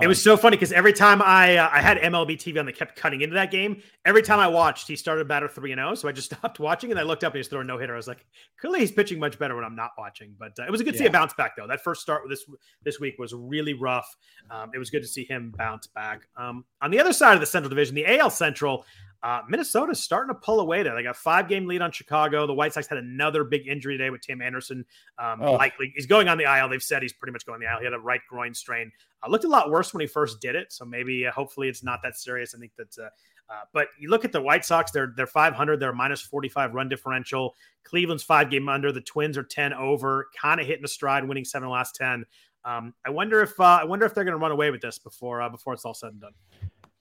It 0.00 0.06
was 0.06 0.22
so 0.22 0.36
funny 0.36 0.56
because 0.56 0.72
every 0.72 0.92
time 0.92 1.20
I 1.20 1.56
uh, 1.56 1.68
I 1.72 1.80
had 1.80 1.98
MLB 1.98 2.36
TV 2.36 2.58
on 2.58 2.66
they 2.66 2.72
kept 2.72 2.96
cutting 2.96 3.20
into 3.20 3.34
that 3.34 3.50
game. 3.50 3.82
Every 4.04 4.22
time 4.22 4.38
I 4.38 4.48
watched, 4.48 4.88
he 4.88 4.96
started 4.96 5.28
batter 5.28 5.48
three 5.48 5.72
and 5.72 5.78
zero. 5.78 5.90
Oh, 5.90 5.94
so 5.94 6.08
I 6.08 6.12
just 6.12 6.32
stopped 6.34 6.58
watching 6.58 6.90
and 6.90 6.98
I 6.98 7.02
looked 7.02 7.22
up 7.22 7.32
and 7.32 7.38
he's 7.38 7.48
throwing 7.48 7.66
no 7.66 7.78
hitter. 7.78 7.92
I 7.92 7.96
was 7.96 8.08
like, 8.08 8.24
clearly 8.58 8.80
he's 8.80 8.92
pitching 8.92 9.18
much 9.18 9.38
better 9.38 9.54
when 9.54 9.64
I'm 9.64 9.76
not 9.76 9.90
watching. 9.98 10.34
But 10.38 10.52
uh, 10.58 10.64
it 10.64 10.70
was 10.70 10.82
good 10.82 10.92
to 10.92 10.96
yeah. 10.98 11.04
see 11.04 11.08
a 11.08 11.12
bounce 11.12 11.34
back 11.34 11.56
though. 11.56 11.66
That 11.66 11.82
first 11.82 12.00
start 12.00 12.22
this 12.28 12.44
this 12.82 12.98
week 12.98 13.16
was 13.18 13.34
really 13.34 13.74
rough. 13.74 14.16
Um, 14.50 14.70
it 14.74 14.78
was 14.78 14.90
good 14.90 15.02
to 15.02 15.08
see 15.08 15.24
him 15.24 15.52
bounce 15.56 15.86
back. 15.86 16.22
Um, 16.36 16.64
on 16.80 16.90
the 16.90 16.98
other 16.98 17.12
side 17.12 17.34
of 17.34 17.40
the 17.40 17.46
Central 17.46 17.68
Division, 17.68 17.94
the 17.94 18.18
AL 18.18 18.30
Central, 18.30 18.86
uh, 19.22 19.42
Minnesota's 19.48 20.00
starting 20.00 20.34
to 20.34 20.40
pull 20.40 20.60
away 20.60 20.82
there. 20.82 20.94
They 20.94 21.02
got 21.02 21.10
a 21.10 21.14
five 21.14 21.48
game 21.48 21.66
lead 21.66 21.82
on 21.82 21.92
Chicago. 21.92 22.46
The 22.46 22.54
White 22.54 22.72
Sox 22.72 22.86
had 22.86 22.98
another 22.98 23.44
big 23.44 23.68
injury 23.68 23.98
today 23.98 24.10
with 24.10 24.22
Tim 24.22 24.40
Anderson. 24.40 24.84
Um, 25.18 25.42
oh. 25.42 25.52
Likely 25.52 25.92
he's 25.94 26.06
going 26.06 26.28
on 26.28 26.38
the 26.38 26.44
IL. 26.44 26.68
They've 26.68 26.82
said 26.82 27.02
he's 27.02 27.12
pretty 27.12 27.32
much 27.32 27.44
going 27.44 27.56
on 27.56 27.60
the 27.60 27.70
IL. 27.70 27.78
He 27.78 27.84
had 27.84 27.92
a 27.92 27.98
right 27.98 28.20
groin 28.28 28.54
strain. 28.54 28.90
Uh, 29.22 29.28
looked 29.28 29.44
a 29.44 29.48
lot 29.48 29.70
worse 29.70 29.92
when 29.92 30.00
he 30.00 30.06
first 30.06 30.40
did 30.40 30.54
it. 30.56 30.72
So 30.72 30.84
maybe, 30.84 31.26
uh, 31.26 31.32
hopefully, 31.32 31.68
it's 31.68 31.82
not 31.82 32.00
that 32.02 32.16
serious. 32.16 32.54
I 32.54 32.58
think 32.58 32.72
that. 32.76 32.96
Uh, 32.98 33.08
uh, 33.50 33.62
but 33.72 33.88
you 33.98 34.08
look 34.08 34.24
at 34.24 34.30
the 34.30 34.40
White 34.40 34.64
Sox; 34.64 34.92
they're 34.92 35.12
they're 35.16 35.26
500. 35.26 35.80
They're 35.80 35.92
minus 35.92 36.20
45 36.20 36.72
run 36.72 36.88
differential. 36.88 37.56
Cleveland's 37.82 38.22
five 38.22 38.48
game 38.48 38.68
under. 38.68 38.92
The 38.92 39.00
Twins 39.00 39.36
are 39.36 39.42
10 39.42 39.74
over. 39.74 40.28
Kind 40.40 40.60
of 40.60 40.68
hitting 40.68 40.84
a 40.84 40.88
stride, 40.88 41.26
winning 41.26 41.44
seven 41.44 41.66
of 41.66 41.70
the 41.70 41.72
last 41.72 41.96
10. 41.96 42.24
Um, 42.64 42.94
I 43.04 43.10
wonder 43.10 43.42
if 43.42 43.58
uh, 43.58 43.80
I 43.82 43.84
wonder 43.84 44.06
if 44.06 44.14
they're 44.14 44.24
going 44.24 44.36
to 44.36 44.38
run 44.38 44.52
away 44.52 44.70
with 44.70 44.80
this 44.80 44.98
before 44.98 45.46
before 45.50 45.74
it's 45.74 45.84
all 45.84 45.94
said 45.94 46.12
and 46.12 46.20
done. 46.20 46.32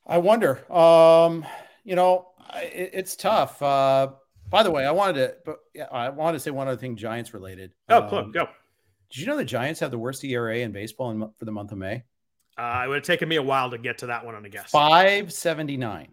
I 0.07 0.17
wonder. 0.17 0.59
Um, 0.73 1.45
you 1.89 1.95
know, 1.95 2.27
it, 2.55 2.91
it's 2.93 3.15
tough. 3.15 3.59
Uh, 3.63 4.09
by 4.47 4.61
the 4.61 4.69
way, 4.69 4.85
I 4.85 4.91
wanted 4.91 5.13
to, 5.15 5.35
but 5.43 5.57
yeah, 5.73 5.87
I 5.91 6.09
wanted 6.09 6.37
to 6.37 6.39
say 6.39 6.51
one 6.51 6.67
other 6.67 6.77
thing, 6.77 6.95
Giants 6.95 7.33
related. 7.33 7.71
Oh, 7.89 8.17
um, 8.17 8.31
go. 8.31 8.47
Did 9.09 9.21
you 9.21 9.25
know 9.25 9.35
the 9.35 9.43
Giants 9.43 9.79
have 9.79 9.89
the 9.89 9.97
worst 9.97 10.23
ERA 10.23 10.59
in 10.59 10.71
baseball 10.71 11.09
in, 11.09 11.19
for 11.35 11.45
the 11.45 11.51
month 11.51 11.71
of 11.71 11.79
May? 11.79 12.03
Uh, 12.59 12.83
it 12.85 12.89
would 12.89 12.95
have 12.97 13.03
taken 13.03 13.27
me 13.27 13.37
a 13.37 13.41
while 13.41 13.71
to 13.71 13.79
get 13.79 13.97
to 13.99 14.05
that 14.05 14.23
one 14.23 14.35
on 14.35 14.45
a 14.45 14.49
guess. 14.49 14.69
Five 14.69 15.33
seventy 15.33 15.77
nine. 15.77 16.09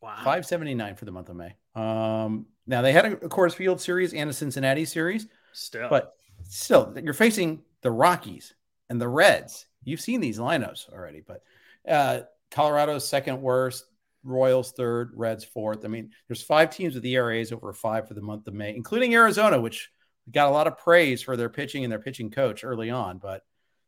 Wow. 0.00 0.18
Five 0.24 0.44
seventy 0.44 0.74
nine 0.74 0.96
for 0.96 1.04
the 1.04 1.12
month 1.12 1.28
of 1.28 1.36
May. 1.36 1.54
Um, 1.76 2.46
now 2.66 2.82
they 2.82 2.92
had 2.92 3.06
a, 3.06 3.12
a 3.12 3.28
Coors 3.28 3.54
Field 3.54 3.80
series 3.80 4.14
and 4.14 4.28
a 4.28 4.32
Cincinnati 4.32 4.84
series. 4.84 5.28
Still, 5.52 5.88
but 5.88 6.14
still, 6.48 6.92
you're 7.00 7.14
facing 7.14 7.62
the 7.82 7.92
Rockies 7.92 8.54
and 8.90 9.00
the 9.00 9.08
Reds. 9.08 9.66
You've 9.84 10.00
seen 10.00 10.20
these 10.20 10.40
lineups 10.40 10.92
already, 10.92 11.22
but 11.24 11.42
uh, 11.88 12.22
Colorado's 12.50 13.08
second 13.08 13.40
worst. 13.40 13.84
Royals 14.24 14.72
third, 14.72 15.12
Reds 15.14 15.44
fourth. 15.44 15.84
I 15.84 15.88
mean, 15.88 16.10
there's 16.28 16.42
five 16.42 16.70
teams 16.70 16.94
with 16.94 17.04
ERAs 17.04 17.52
over 17.52 17.72
five 17.72 18.08
for 18.08 18.14
the 18.14 18.22
month 18.22 18.46
of 18.46 18.54
May, 18.54 18.74
including 18.74 19.14
Arizona, 19.14 19.60
which 19.60 19.90
got 20.30 20.48
a 20.48 20.52
lot 20.52 20.66
of 20.66 20.78
praise 20.78 21.22
for 21.22 21.36
their 21.36 21.48
pitching 21.48 21.84
and 21.84 21.90
their 21.90 21.98
pitching 21.98 22.30
coach 22.30 22.64
early 22.64 22.90
on, 22.90 23.18
but 23.18 23.42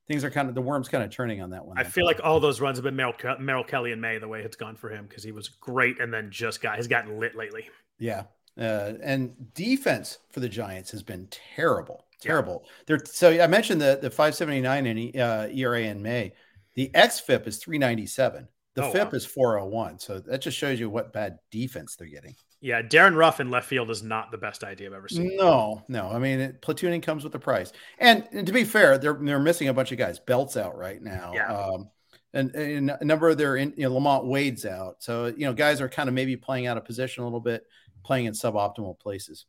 things 0.08 0.24
are 0.24 0.30
kind 0.30 0.48
of 0.48 0.54
the 0.54 0.62
worm's 0.62 0.88
kind 0.88 1.04
of 1.04 1.10
turning 1.10 1.40
on 1.40 1.50
that 1.50 1.64
one. 1.64 1.78
I 1.78 1.84
feel 1.84 2.04
like 2.04 2.20
all 2.22 2.40
those 2.40 2.60
runs 2.60 2.78
have 2.78 2.84
been 2.84 2.96
Merrill, 2.96 3.14
Merrill 3.38 3.64
Kelly 3.64 3.92
in 3.92 4.00
May 4.00 4.18
the 4.18 4.28
way 4.28 4.42
it's 4.42 4.56
gone 4.56 4.76
for 4.76 4.90
him 4.90 5.06
because 5.06 5.22
he 5.22 5.32
was 5.32 5.48
great 5.48 6.00
and 6.00 6.12
then 6.12 6.30
just 6.30 6.60
got 6.60 6.76
has 6.76 6.88
gotten 6.88 7.18
lit 7.18 7.34
lately. 7.34 7.68
Yeah, 7.98 8.24
uh, 8.58 8.94
and 9.02 9.52
defense 9.54 10.18
for 10.30 10.40
the 10.40 10.48
Giants 10.48 10.90
has 10.90 11.02
been 11.02 11.28
terrible, 11.30 12.06
terrible. 12.20 12.62
Yeah. 12.64 12.70
They're 12.86 13.04
so 13.04 13.42
I 13.42 13.46
mentioned 13.46 13.80
the 13.80 13.98
the 14.00 14.10
579 14.10 14.86
in 14.86 15.20
uh, 15.20 15.48
ERA 15.52 15.82
in 15.82 16.02
May. 16.02 16.32
The 16.74 16.90
xFIP 16.92 17.46
is 17.46 17.58
397. 17.58 18.48
The 18.74 18.84
oh, 18.84 18.90
FIP 18.90 19.12
wow. 19.12 19.16
is 19.16 19.26
401. 19.26 19.98
So 20.00 20.18
that 20.18 20.40
just 20.40 20.56
shows 20.56 20.80
you 20.80 20.90
what 20.90 21.12
bad 21.12 21.38
defense 21.50 21.94
they're 21.96 22.08
getting. 22.08 22.34
Yeah, 22.60 22.82
Darin 22.82 23.14
Ruf 23.14 23.40
in 23.40 23.50
left 23.50 23.68
field 23.68 23.90
is 23.90 24.02
not 24.02 24.30
the 24.30 24.38
best 24.38 24.64
idea 24.64 24.88
I've 24.88 24.94
ever 24.94 25.08
seen. 25.08 25.36
No, 25.36 25.82
no. 25.86 26.08
I 26.08 26.18
mean, 26.18 26.40
it, 26.40 26.62
platooning 26.62 27.02
comes 27.02 27.22
with 27.22 27.34
a 27.34 27.38
price. 27.38 27.72
And, 27.98 28.26
and, 28.32 28.46
to 28.46 28.52
be 28.52 28.64
fair, 28.64 28.98
they're 28.98 29.18
they're 29.20 29.38
missing 29.38 29.68
a 29.68 29.74
bunch 29.74 29.92
of 29.92 29.98
guys. 29.98 30.18
Belt's 30.18 30.56
out 30.56 30.76
right 30.76 31.00
now. 31.00 31.32
Yeah. 31.34 31.52
Um, 31.54 31.90
and, 32.32 32.54
and, 32.54 32.90
a 32.90 33.04
number 33.04 33.28
of 33.28 33.38
their, 33.38 33.56
in, 33.56 33.74
you 33.76 33.88
know, 33.88 33.94
LaMonte 33.94 34.24
Wade's 34.24 34.64
out. 34.64 34.96
So, 35.00 35.26
you 35.26 35.44
know, 35.44 35.52
guys 35.52 35.80
are 35.80 35.88
kind 35.88 36.08
of 36.08 36.14
maybe 36.14 36.36
playing 36.36 36.66
out 36.66 36.76
of 36.76 36.84
position 36.84 37.22
a 37.22 37.26
little 37.26 37.38
bit, 37.38 37.64
playing 38.02 38.24
in 38.24 38.32
suboptimal 38.32 38.98
places. 38.98 39.44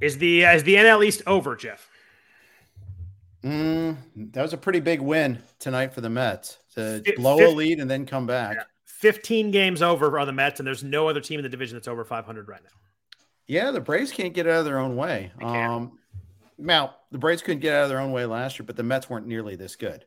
Is 0.00 0.18
the 0.18 0.42
is 0.42 0.62
the 0.64 0.74
NL 0.74 1.06
East 1.06 1.22
over, 1.26 1.56
Jeff? 1.56 1.88
Mm, 3.42 3.96
that 4.32 4.42
was 4.42 4.52
a 4.52 4.58
pretty 4.58 4.80
big 4.80 5.00
win 5.00 5.38
tonight 5.58 5.94
for 5.94 6.00
the 6.00 6.10
Mets 6.10 6.58
to 6.76 7.02
blow 7.16 7.38
50, 7.38 7.52
a 7.52 7.54
lead 7.54 7.80
and 7.80 7.90
then 7.90 8.06
come 8.06 8.26
back. 8.26 8.56
Yeah. 8.56 8.62
15 8.84 9.50
games 9.50 9.82
over 9.82 10.18
are 10.18 10.24
the 10.24 10.32
Mets, 10.32 10.60
and 10.60 10.66
there's 10.66 10.82
no 10.84 11.08
other 11.08 11.20
team 11.20 11.38
in 11.38 11.42
the 11.42 11.48
division 11.48 11.76
that's 11.76 11.88
over 11.88 12.04
500 12.04 12.48
right 12.48 12.62
now. 12.62 12.70
Yeah, 13.46 13.70
the 13.70 13.80
Braves 13.80 14.10
can't 14.10 14.34
get 14.34 14.46
out 14.46 14.60
of 14.60 14.64
their 14.64 14.78
own 14.78 14.96
way. 14.96 15.32
Um, 15.42 15.98
now 16.58 16.96
the 17.10 17.18
Braves 17.18 17.42
couldn't 17.42 17.60
get 17.60 17.74
out 17.74 17.84
of 17.84 17.88
their 17.90 18.00
own 18.00 18.12
way 18.12 18.24
last 18.26 18.58
year, 18.58 18.66
but 18.66 18.76
the 18.76 18.82
Mets 18.82 19.08
weren't 19.08 19.26
nearly 19.26 19.54
this 19.56 19.76
good. 19.76 20.04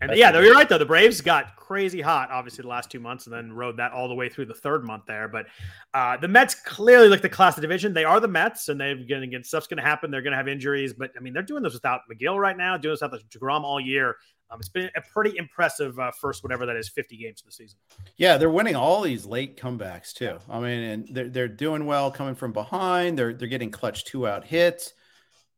Yeah, 0.00 0.08
and 0.08 0.16
yeah, 0.16 0.40
you're 0.40 0.54
right 0.54 0.68
though. 0.68 0.78
The 0.78 0.86
Braves 0.86 1.20
got 1.20 1.56
crazy 1.56 2.00
hot, 2.00 2.30
obviously, 2.30 2.62
the 2.62 2.68
last 2.68 2.90
two 2.90 3.00
months, 3.00 3.26
and 3.26 3.34
then 3.34 3.52
rode 3.52 3.76
that 3.76 3.92
all 3.92 4.08
the 4.08 4.14
way 4.14 4.28
through 4.28 4.46
the 4.46 4.54
third 4.54 4.84
month 4.84 5.04
there. 5.06 5.28
But 5.28 5.46
uh, 5.92 6.16
the 6.16 6.28
Mets 6.28 6.54
clearly 6.54 7.08
look 7.08 7.22
the 7.22 7.28
class 7.28 7.56
of 7.56 7.62
division. 7.62 7.92
They 7.92 8.04
are 8.04 8.18
the 8.18 8.28
Mets, 8.28 8.68
and 8.70 8.80
they're 8.80 8.96
going 8.96 9.20
to 9.20 9.26
get 9.26 9.44
stuff's 9.46 9.66
going 9.66 9.76
to 9.76 9.82
happen. 9.82 10.10
They're 10.10 10.22
going 10.22 10.32
to 10.32 10.36
have 10.36 10.48
injuries, 10.48 10.94
but 10.94 11.10
I 11.16 11.20
mean, 11.20 11.32
they're 11.32 11.42
doing 11.42 11.62
this 11.62 11.74
without 11.74 12.00
Megill 12.10 12.40
right 12.40 12.56
now, 12.56 12.76
doing 12.76 12.94
this 12.94 13.02
without 13.02 13.20
the 13.30 13.38
deGrom 13.38 13.62
all 13.62 13.78
year. 13.78 14.16
Um, 14.50 14.58
it's 14.58 14.68
been 14.68 14.90
a 14.96 15.00
pretty 15.00 15.36
impressive 15.38 15.96
uh, 16.00 16.10
first, 16.10 16.42
whatever 16.42 16.66
that 16.66 16.74
is, 16.74 16.88
50 16.88 17.16
games 17.16 17.40
of 17.40 17.46
the 17.46 17.52
season. 17.52 17.78
Yeah, 18.16 18.36
they're 18.36 18.50
winning 18.50 18.74
all 18.74 19.00
these 19.02 19.24
late 19.24 19.56
comebacks 19.56 20.12
too. 20.12 20.38
I 20.48 20.58
mean, 20.58 20.80
and 20.80 21.08
they're, 21.12 21.28
they're 21.28 21.48
doing 21.48 21.86
well 21.86 22.10
coming 22.10 22.34
from 22.34 22.52
behind. 22.52 23.16
They're 23.16 23.32
they're 23.32 23.48
getting 23.48 23.70
clutch 23.70 24.04
two 24.04 24.26
out 24.26 24.44
hits. 24.44 24.92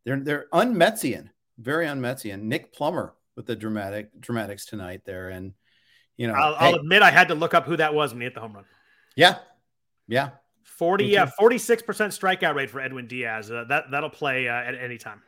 They're 0.05 0.21
they're 0.21 0.47
unmetzian, 0.53 1.31
very 1.59 1.87
unmetzian. 1.87 2.43
Nick 2.43 2.75
Plummer 2.75 3.15
with 3.37 3.47
the 3.47 3.57
dramatic 3.57 4.21
dramatics 4.21 4.67
tonight 4.67 5.03
there, 5.05 5.29
and 5.29 5.55
you 6.17 6.27
know, 6.27 6.35
I'll, 6.35 6.55
hey, 6.55 6.67
I'll 6.67 6.75
admit 6.75 7.03
I 7.03 7.11
had 7.11 7.29
to 7.29 7.35
look 7.35 7.55
up 7.55 7.67
who 7.67 7.77
that 7.77 7.95
was 7.95 8.13
when 8.13 8.21
he 8.21 8.25
hit 8.25 8.35
the 8.35 8.41
home 8.41 8.55
run. 8.55 8.65
Yeah, 9.17 9.39
yeah. 10.09 10.31
40 10.65 11.05
yeah 11.05 11.29
46% 11.39 11.85
strikeout 11.85 12.55
rate 12.55 12.71
for 12.71 12.81
edwin 12.81 13.07
diaz 13.07 13.51
uh, 13.51 13.65
that 13.69 13.91
that'll 13.91 14.11
play 14.11 14.49
uh, 14.49 14.53
at 14.55 14.75
any 14.75 14.97
time 14.97 15.23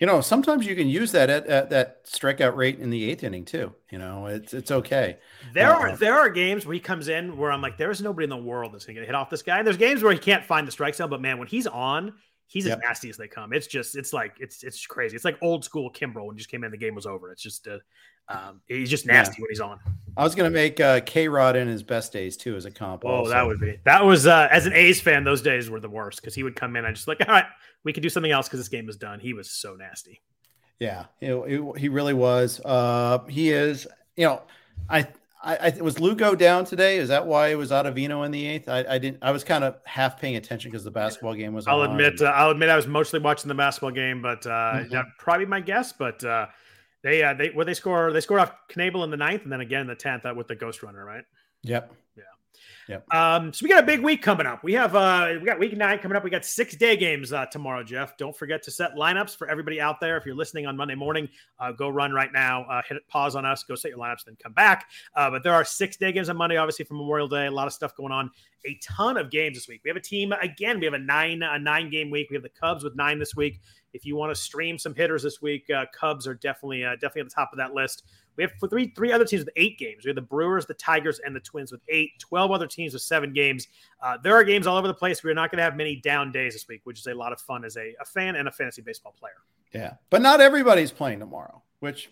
you 0.00 0.06
know, 0.06 0.22
sometimes 0.22 0.66
you 0.66 0.74
can 0.74 0.88
use 0.88 1.12
that 1.12 1.28
at, 1.28 1.46
at, 1.46 1.70
that 1.70 2.06
strikeout 2.06 2.56
rate 2.56 2.78
in 2.78 2.88
the 2.88 3.10
eighth 3.10 3.22
inning 3.22 3.44
too. 3.44 3.74
You 3.90 3.98
know, 3.98 4.26
it's 4.26 4.54
it's 4.54 4.70
okay. 4.70 5.18
There 5.52 5.70
uh, 5.70 5.78
are 5.78 5.96
there 5.96 6.18
are 6.18 6.30
games 6.30 6.64
where 6.64 6.72
he 6.72 6.80
comes 6.80 7.08
in 7.08 7.36
where 7.36 7.52
I'm 7.52 7.60
like, 7.60 7.76
there's 7.76 8.00
nobody 8.00 8.24
in 8.24 8.30
the 8.30 8.38
world 8.38 8.72
that's 8.72 8.86
gonna 8.86 8.98
get 8.98 9.04
hit 9.04 9.14
off 9.14 9.28
this 9.28 9.42
guy. 9.42 9.58
And 9.58 9.66
there's 9.66 9.76
games 9.76 10.02
where 10.02 10.12
he 10.12 10.18
can't 10.18 10.42
find 10.42 10.66
the 10.66 10.72
strike 10.72 10.94
zone, 10.94 11.10
but 11.10 11.20
man, 11.20 11.38
when 11.38 11.48
he's 11.48 11.66
on, 11.66 12.14
he's 12.50 12.66
yep. 12.66 12.78
as 12.78 12.82
nasty 12.82 13.08
as 13.08 13.16
they 13.16 13.28
come. 13.28 13.52
It's 13.52 13.66
just 13.66 13.96
it's 13.96 14.12
like 14.12 14.34
it's 14.38 14.62
it's 14.62 14.84
crazy. 14.86 15.16
It's 15.16 15.24
like 15.24 15.38
old 15.40 15.64
school 15.64 15.90
Kimbrel 15.90 16.26
when 16.26 16.34
he 16.34 16.38
just 16.38 16.50
came 16.50 16.64
in, 16.64 16.70
the 16.70 16.76
game 16.76 16.94
was 16.94 17.06
over. 17.06 17.30
It's 17.30 17.42
just 17.42 17.66
uh, 17.68 17.78
um, 18.28 18.60
he's 18.66 18.90
just 18.90 19.06
nasty 19.06 19.36
yeah. 19.38 19.42
when 19.42 19.50
he's 19.50 19.60
on. 19.60 19.78
I 20.16 20.24
was 20.24 20.34
gonna 20.34 20.50
make 20.50 20.80
uh, 20.80 21.00
K 21.06 21.28
Rod 21.28 21.56
in 21.56 21.68
his 21.68 21.82
best 21.82 22.12
days 22.12 22.36
too 22.36 22.56
as 22.56 22.66
a 22.66 22.70
comp. 22.70 23.04
Oh, 23.04 23.08
also. 23.08 23.30
that 23.30 23.46
would 23.46 23.60
be 23.60 23.78
that 23.84 24.04
was 24.04 24.26
uh, 24.26 24.48
as 24.50 24.66
an 24.66 24.72
A's 24.72 25.00
fan, 25.00 25.24
those 25.24 25.42
days 25.42 25.70
were 25.70 25.80
the 25.80 25.88
worst 25.88 26.20
because 26.20 26.34
he 26.34 26.42
would 26.42 26.56
come 26.56 26.76
in 26.76 26.84
and 26.84 26.94
just 26.94 27.08
like, 27.08 27.20
all 27.26 27.32
right, 27.32 27.46
we 27.84 27.92
could 27.92 28.02
do 28.02 28.08
something 28.10 28.32
else 28.32 28.48
because 28.48 28.60
this 28.60 28.68
game 28.68 28.88
is 28.88 28.96
done. 28.96 29.20
He 29.20 29.32
was 29.32 29.50
so 29.50 29.74
nasty. 29.74 30.20
Yeah, 30.80 31.04
it, 31.20 31.32
it, 31.32 31.78
he 31.78 31.88
really 31.88 32.14
was. 32.14 32.60
Uh, 32.64 33.18
he 33.28 33.52
is. 33.52 33.86
You 34.16 34.26
know, 34.26 34.42
I, 34.88 35.06
I, 35.42 35.72
I 35.78 35.82
was 35.82 35.98
Lugo 35.98 36.34
down 36.34 36.64
today. 36.64 36.98
Is 36.98 37.08
that 37.08 37.26
why 37.26 37.48
it 37.48 37.54
was 37.54 37.70
Ottavino 37.70 38.24
in 38.26 38.30
the 38.30 38.46
eighth? 38.46 38.68
I, 38.68 38.84
I 38.88 38.98
didn't. 38.98 39.18
I 39.22 39.30
was 39.30 39.42
kind 39.42 39.64
of 39.64 39.76
half 39.86 40.20
paying 40.20 40.36
attention 40.36 40.70
because 40.70 40.84
the 40.84 40.90
basketball 40.90 41.34
game 41.34 41.54
was. 41.54 41.66
I'll 41.66 41.82
admit. 41.82 42.20
Uh, 42.20 42.26
I'll 42.26 42.50
admit 42.50 42.68
I 42.68 42.76
was 42.76 42.86
mostly 42.86 43.20
watching 43.20 43.48
the 43.48 43.54
basketball 43.54 43.90
game, 43.90 44.20
but 44.20 44.44
uh, 44.46 44.50
mm-hmm. 44.50 45.00
probably 45.18 45.46
my 45.46 45.60
guess. 45.60 45.92
But 45.92 46.22
uh, 46.24 46.48
they 47.02 47.22
uh, 47.22 47.34
they 47.34 47.48
where 47.48 47.64
they 47.64 47.74
score 47.74 48.12
they 48.12 48.20
scored 48.20 48.40
off 48.40 48.52
Knebel 48.68 49.02
in 49.04 49.10
the 49.10 49.16
ninth, 49.16 49.44
and 49.44 49.52
then 49.52 49.60
again 49.60 49.82
in 49.82 49.86
the 49.86 49.94
tenth 49.94 50.26
uh, 50.26 50.34
with 50.36 50.46
the 50.46 50.56
ghost 50.56 50.82
runner, 50.82 51.04
right? 51.04 51.24
Yep. 51.62 51.94
Yep. 52.88 53.14
Um, 53.14 53.52
so 53.52 53.64
we 53.64 53.68
got 53.68 53.82
a 53.82 53.86
big 53.86 54.00
week 54.00 54.22
coming 54.22 54.46
up. 54.46 54.64
We 54.64 54.72
have 54.74 54.96
uh 54.96 55.34
we 55.38 55.46
got 55.46 55.58
week 55.58 55.76
nine 55.76 55.98
coming 55.98 56.16
up. 56.16 56.24
We 56.24 56.30
got 56.30 56.44
six 56.44 56.74
day 56.76 56.96
games 56.96 57.32
uh, 57.32 57.46
tomorrow, 57.46 57.82
Jeff. 57.82 58.16
Don't 58.16 58.36
forget 58.36 58.62
to 58.64 58.70
set 58.70 58.94
lineups 58.94 59.36
for 59.36 59.48
everybody 59.48 59.80
out 59.80 60.00
there. 60.00 60.16
If 60.16 60.26
you're 60.26 60.34
listening 60.34 60.66
on 60.66 60.76
Monday 60.76 60.94
morning, 60.94 61.28
uh, 61.58 61.72
go 61.72 61.88
run 61.88 62.12
right 62.12 62.32
now. 62.32 62.64
Uh, 62.64 62.82
hit 62.88 63.06
pause 63.08 63.36
on 63.36 63.44
us. 63.44 63.62
Go 63.62 63.74
set 63.74 63.90
your 63.90 63.98
lineups, 63.98 64.24
then 64.26 64.36
come 64.42 64.52
back. 64.52 64.86
Uh, 65.14 65.30
but 65.30 65.42
there 65.42 65.54
are 65.54 65.64
six 65.64 65.96
day 65.96 66.12
games 66.12 66.28
on 66.28 66.36
Monday, 66.36 66.56
obviously 66.56 66.84
for 66.84 66.94
Memorial 66.94 67.28
Day. 67.28 67.46
A 67.46 67.50
lot 67.50 67.66
of 67.66 67.72
stuff 67.72 67.94
going 67.96 68.12
on. 68.12 68.30
A 68.66 68.78
ton 68.82 69.16
of 69.16 69.30
games 69.30 69.56
this 69.56 69.68
week. 69.68 69.80
We 69.84 69.88
have 69.88 69.96
a 69.96 70.00
team 70.00 70.32
again. 70.32 70.80
We 70.80 70.84
have 70.86 70.94
a 70.94 70.98
nine 70.98 71.42
a 71.42 71.58
nine 71.58 71.90
game 71.90 72.10
week. 72.10 72.28
We 72.30 72.36
have 72.36 72.42
the 72.42 72.50
Cubs 72.50 72.84
with 72.84 72.96
nine 72.96 73.18
this 73.18 73.34
week. 73.34 73.60
If 73.92 74.04
you 74.04 74.16
want 74.16 74.34
to 74.34 74.40
stream 74.40 74.78
some 74.78 74.94
hitters 74.94 75.22
this 75.22 75.42
week, 75.42 75.68
uh, 75.70 75.86
Cubs 75.98 76.26
are 76.26 76.34
definitely 76.34 76.84
uh, 76.84 76.92
definitely 76.92 77.22
at 77.22 77.28
the 77.28 77.34
top 77.34 77.52
of 77.52 77.58
that 77.58 77.74
list. 77.74 78.04
We 78.40 78.44
have 78.44 78.70
three 78.70 78.90
three 78.96 79.12
other 79.12 79.26
teams 79.26 79.44
with 79.44 79.50
eight 79.56 79.78
games. 79.78 80.06
We 80.06 80.08
have 80.08 80.14
the 80.14 80.22
Brewers, 80.22 80.64
the 80.64 80.72
Tigers, 80.72 81.20
and 81.22 81.36
the 81.36 81.40
Twins 81.40 81.70
with 81.70 81.82
eight. 81.90 82.12
Twelve 82.18 82.50
other 82.52 82.66
teams 82.66 82.94
with 82.94 83.02
seven 83.02 83.34
games. 83.34 83.68
Uh, 84.02 84.16
there 84.24 84.34
are 84.34 84.42
games 84.42 84.66
all 84.66 84.78
over 84.78 84.88
the 84.88 84.94
place. 84.94 85.22
We're 85.22 85.34
not 85.34 85.50
going 85.50 85.58
to 85.58 85.62
have 85.62 85.76
many 85.76 85.96
down 85.96 86.32
days 86.32 86.54
this 86.54 86.66
week, 86.66 86.80
which 86.84 86.98
is 86.98 87.06
a 87.06 87.12
lot 87.12 87.34
of 87.34 87.40
fun 87.42 87.66
as 87.66 87.76
a, 87.76 87.94
a 88.00 88.04
fan 88.06 88.36
and 88.36 88.48
a 88.48 88.50
fantasy 88.50 88.80
baseball 88.80 89.14
player. 89.18 89.34
Yeah, 89.74 89.92
but 90.08 90.22
not 90.22 90.40
everybody's 90.40 90.90
playing 90.90 91.20
tomorrow. 91.20 91.62
Which 91.80 92.10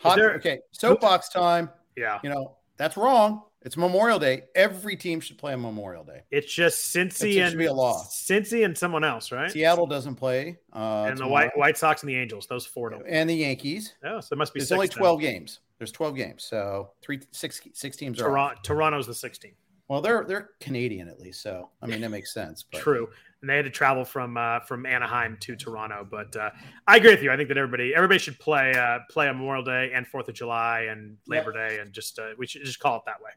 hot, 0.00 0.16
there, 0.16 0.34
okay, 0.34 0.58
soapbox 0.72 1.28
time. 1.28 1.70
Yeah, 1.96 2.18
you 2.24 2.30
know 2.30 2.56
that's 2.76 2.96
wrong. 2.96 3.44
It's 3.64 3.76
Memorial 3.76 4.18
Day. 4.18 4.44
Every 4.54 4.96
team 4.96 5.20
should 5.20 5.38
play 5.38 5.52
on 5.52 5.62
Memorial 5.62 6.02
Day. 6.02 6.22
It's 6.30 6.52
just 6.52 6.94
Cincy 6.94 7.36
it 7.36 7.40
and 7.40 7.58
be 7.58 7.66
a 7.66 7.72
law. 7.72 8.04
Cincy 8.04 8.64
and 8.64 8.76
someone 8.76 9.04
else, 9.04 9.30
right? 9.30 9.50
Seattle 9.50 9.86
doesn't 9.86 10.16
play. 10.16 10.58
Uh, 10.72 11.06
and 11.08 11.18
the 11.18 11.28
White 11.28 11.56
White 11.56 11.78
Sox 11.78 12.02
and 12.02 12.10
the 12.10 12.16
Angels, 12.16 12.46
those 12.46 12.66
four 12.66 12.90
don't. 12.90 13.06
And 13.06 13.30
the 13.30 13.34
Yankees. 13.34 13.94
Oh, 14.04 14.20
so 14.20 14.34
it 14.34 14.38
must 14.38 14.52
be. 14.52 14.60
There's 14.60 14.72
only 14.72 14.88
twelve 14.88 15.20
then. 15.20 15.32
games. 15.32 15.60
There's 15.78 15.92
twelve 15.92 16.16
games, 16.16 16.44
so 16.44 16.90
three 17.02 17.20
six 17.30 17.60
six 17.72 17.96
teams 17.96 18.20
are. 18.20 18.24
Toronto, 18.24 18.60
Toronto's 18.62 19.06
the 19.06 19.14
sixteen. 19.14 19.52
Well, 19.88 20.00
they're 20.00 20.24
they're 20.24 20.50
Canadian 20.60 21.08
at 21.08 21.20
least, 21.20 21.42
so 21.42 21.70
I 21.82 21.86
mean 21.86 22.00
that 22.00 22.10
makes 22.10 22.34
sense. 22.34 22.64
But. 22.64 22.80
True, 22.80 23.08
and 23.40 23.50
they 23.50 23.56
had 23.56 23.64
to 23.64 23.70
travel 23.70 24.04
from 24.04 24.36
uh, 24.36 24.60
from 24.60 24.86
Anaheim 24.86 25.36
to 25.40 25.54
Toronto. 25.54 26.06
But 26.08 26.34
uh, 26.34 26.50
I 26.88 26.96
agree 26.96 27.10
with 27.10 27.22
you. 27.22 27.30
I 27.30 27.36
think 27.36 27.48
that 27.48 27.58
everybody 27.58 27.94
everybody 27.94 28.18
should 28.18 28.38
play 28.40 28.72
uh, 28.74 29.00
play 29.08 29.28
on 29.28 29.36
Memorial 29.36 29.64
Day 29.64 29.92
and 29.94 30.06
Fourth 30.06 30.28
of 30.28 30.34
July 30.34 30.86
and 30.90 31.16
Labor 31.28 31.52
yep. 31.54 31.68
Day, 31.68 31.78
and 31.78 31.92
just 31.92 32.18
uh, 32.18 32.30
we 32.38 32.46
should 32.46 32.64
just 32.64 32.80
call 32.80 32.96
it 32.96 33.02
that 33.06 33.20
way. 33.20 33.30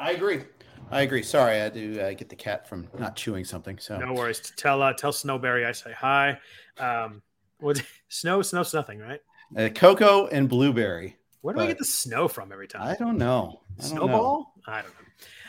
I 0.00 0.12
agree. 0.12 0.40
I 0.90 1.02
agree. 1.02 1.22
Sorry, 1.22 1.52
I 1.52 1.56
had 1.58 1.74
to 1.74 2.00
uh, 2.00 2.12
get 2.14 2.30
the 2.30 2.36
cat 2.36 2.66
from 2.66 2.88
not 2.98 3.14
chewing 3.14 3.44
something. 3.44 3.78
So 3.78 3.98
no 3.98 4.14
worries. 4.14 4.40
Tell 4.56 4.82
uh, 4.82 4.94
tell 4.94 5.12
Snowberry 5.12 5.66
I 5.66 5.72
say 5.72 5.92
hi. 5.92 6.40
Um, 6.78 7.22
what 7.58 7.80
snow? 8.08 8.40
Snow's 8.42 8.72
nothing, 8.72 8.98
right? 8.98 9.20
Uh, 9.56 9.68
cocoa 9.68 10.26
and 10.28 10.48
blueberry. 10.48 11.16
Where 11.42 11.54
do 11.54 11.60
I 11.60 11.66
get 11.66 11.78
the 11.78 11.84
snow 11.84 12.28
from 12.28 12.50
every 12.50 12.66
time? 12.66 12.82
I 12.82 12.96
don't 12.96 13.18
know. 13.18 13.60
I 13.78 13.82
don't 13.82 13.90
Snowball? 13.90 14.54
Know. 14.66 14.72
I 14.72 14.82
don't 14.82 14.90
know. 14.90 15.06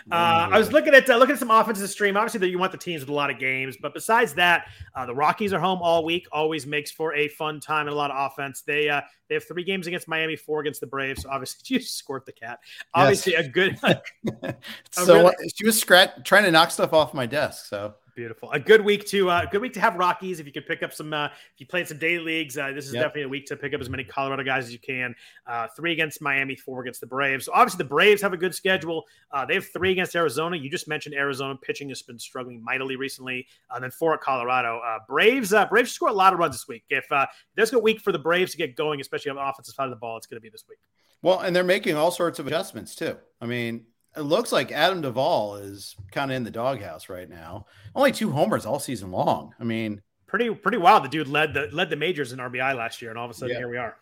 Uh, 0.10 0.50
I 0.52 0.58
was 0.58 0.72
looking 0.72 0.94
at 0.94 1.10
uh, 1.10 1.18
looking 1.18 1.34
at 1.34 1.40
some 1.40 1.52
offenses 1.52 1.92
stream. 1.92 2.18
Obviously, 2.18 2.40
that 2.40 2.50
you 2.50 2.58
want 2.58 2.72
the 2.72 2.78
teams 2.78 3.02
with 3.02 3.10
a 3.10 3.14
lot 3.14 3.30
of 3.30 3.40
games, 3.40 3.78
but 3.82 3.94
besides 3.94 4.34
that, 4.36 4.68
uh, 4.96 5.06
the 5.06 5.14
Rockies 5.14 5.54
are 5.54 5.60
home 5.60 5.80
all 5.82 6.04
week. 6.04 6.28
Always 6.32 6.66
makes 6.66 6.92
for 6.92 7.14
a 7.14 7.28
fun 7.28 7.60
time 7.60 7.88
and 7.88 7.94
a 7.94 7.98
lot 7.98 8.12
of 8.12 8.32
offense. 8.32 8.62
They 8.62 8.90
uh, 8.90 9.02
they 9.28 9.36
have 9.36 9.44
three 9.46 9.64
games 9.64 9.88
against 9.88 10.08
Miami, 10.08 10.36
four 10.36 10.62
against 10.62 10.82
the 10.82 10.88
Braves. 10.88 11.24
So 11.24 11.30
obviously, 11.30 11.60
you 11.76 11.82
squirt 11.82 12.26
the 12.26 12.32
cat. 12.32 12.60
Obviously, 12.94 13.34
yes. 13.34 13.46
a 13.46 13.50
good. 13.50 13.80
a 14.44 14.56
so 14.92 15.18
really, 15.18 15.50
she 15.56 15.66
was 15.66 15.80
scratch 15.80 16.12
trying 16.24 16.44
to 16.44 16.52
knock 16.52 16.72
stuff 16.72 16.94
off 16.94 17.14
my 17.14 17.26
desk. 17.26 17.66
So 17.66 17.96
Beautiful. 18.22 18.52
A 18.52 18.60
good 18.60 18.82
week 18.82 19.08
to 19.08 19.32
uh, 19.32 19.46
good 19.46 19.62
week 19.62 19.74
to 19.74 19.82
have 19.82 19.96
Rockies. 19.96 20.40
If 20.40 20.46
you 20.46 20.52
could 20.52 20.68
pick 20.68 20.84
up 20.84 20.94
some, 20.94 21.12
uh, 21.12 21.26
if 21.26 21.32
you 21.58 21.66
played 21.66 21.88
some 21.88 21.98
day 21.98 22.20
leagues, 22.20 22.56
uh, 22.56 22.72
this 22.72 22.86
is 22.86 22.94
yep. 22.94 23.06
definitely 23.06 23.24
a 23.24 23.30
week 23.30 23.48
to 23.48 23.56
pick 23.56 23.74
up 23.74 23.82
as 23.82 23.90
many 23.90 24.04
Colorado 24.04 24.44
guys 24.44 24.66
as 24.66 24.72
you 24.72 24.78
can. 24.78 25.16
Uh, 25.48 25.66
three 25.76 25.92
against 25.92 26.22
Miami, 26.22 26.56
four 26.56 26.82
against 26.82 27.02
the 27.02 27.08
Braves. 27.08 27.46
So 27.46 27.52
obviously, 27.56 27.80
the 27.80 27.90
Braves 27.90 28.22
have 28.22 28.32
a 28.32 28.38
good 28.38 28.54
schedule. 28.54 29.06
Uh, 29.32 29.44
they 29.44 29.56
have 29.56 29.66
three 29.66 29.92
against 29.92 30.16
Arizona. 30.16 30.56
You 30.56 30.70
just 30.70 30.88
mentioned 30.88 31.16
Arizona 31.16 31.56
pitching 31.56 31.90
has 31.90 32.04
been 32.04 32.20
struggling 32.20 32.64
mightily 32.64 32.96
recently. 32.96 33.48
Uh, 33.72 33.80
then 33.80 33.90
four 33.90 34.14
at 34.14 34.22
Colorado. 34.22 34.80
Uh, 34.86 35.00
Braves, 35.08 35.52
uh, 35.52 35.66
Braves 35.66 35.92
score 35.92 36.10
a 36.10 36.14
lot 36.14 36.32
of 36.32 36.38
runs 36.38 36.54
this 36.54 36.68
week. 36.68 36.84
If 36.92 37.12
uh, 37.12 37.26
there's 37.56 37.74
a 37.74 37.80
week 37.80 38.02
for 38.02 38.12
the 38.12 38.20
Braves 38.20 38.52
to 38.52 38.58
get 38.58 38.76
going, 38.76 39.02
especially 39.02 39.32
on 39.32 39.38
the 39.38 39.48
offensive 39.48 39.74
side 39.74 39.86
of 39.86 39.90
the 39.90 39.96
ball, 39.96 40.18
it's 40.18 40.28
going 40.28 40.38
to 40.38 40.42
be 40.42 40.50
this 40.50 40.66
week. 40.70 40.78
Well, 41.24 41.40
and 41.40 41.56
they're 41.56 41.64
making 41.64 41.96
all 41.96 42.12
sorts 42.12 42.38
of 42.38 42.46
adjustments 42.46 42.94
too. 42.94 43.18
I 43.42 43.48
mean, 43.48 43.86
it 44.16 44.22
looks 44.22 44.52
like 44.52 44.72
Adam 44.72 45.02
Duvall 45.02 45.56
is 45.56 45.96
kind 46.12 46.32
of 46.32 46.38
in 46.38 46.44
the 46.44 46.52
doghouse 46.52 47.10
right 47.10 47.30
now. 47.30 47.66
Only 47.96 48.12
two 48.12 48.32
homers 48.32 48.66
all 48.66 48.80
season 48.80 49.12
long. 49.12 49.54
I 49.60 49.64
mean, 49.64 50.02
pretty 50.28 50.50
pretty 50.54 50.78
wild. 50.78 51.04
The 51.04 51.10
dude 51.10 51.28
led 51.28 51.54
the 51.54 51.70
led 51.72 51.90
the 51.90 51.96
majors 51.96 52.34
in 52.34 52.40
RBI 52.40 52.76
last 52.76 53.02
year, 53.02 53.12
and 53.12 53.20
all 53.20 53.26
of 53.26 53.32
a 53.32 53.34
sudden 53.34 53.54
yeah. 53.54 53.60
here 53.60 53.70
we 53.70 53.78
are. 53.78 53.96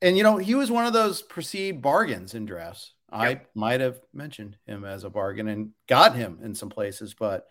And 0.00 0.16
you 0.16 0.22
know, 0.22 0.36
he 0.36 0.54
was 0.54 0.70
one 0.70 0.86
of 0.86 0.92
those 0.92 1.22
perceived 1.22 1.82
bargains 1.82 2.34
in 2.34 2.46
drafts. 2.46 2.92
Yep. 3.12 3.20
I 3.20 3.40
might 3.54 3.80
have 3.80 4.00
mentioned 4.12 4.58
him 4.66 4.84
as 4.84 5.04
a 5.04 5.10
bargain 5.10 5.48
and 5.48 5.70
got 5.88 6.14
him 6.14 6.40
in 6.42 6.54
some 6.54 6.68
places, 6.68 7.14
but 7.14 7.46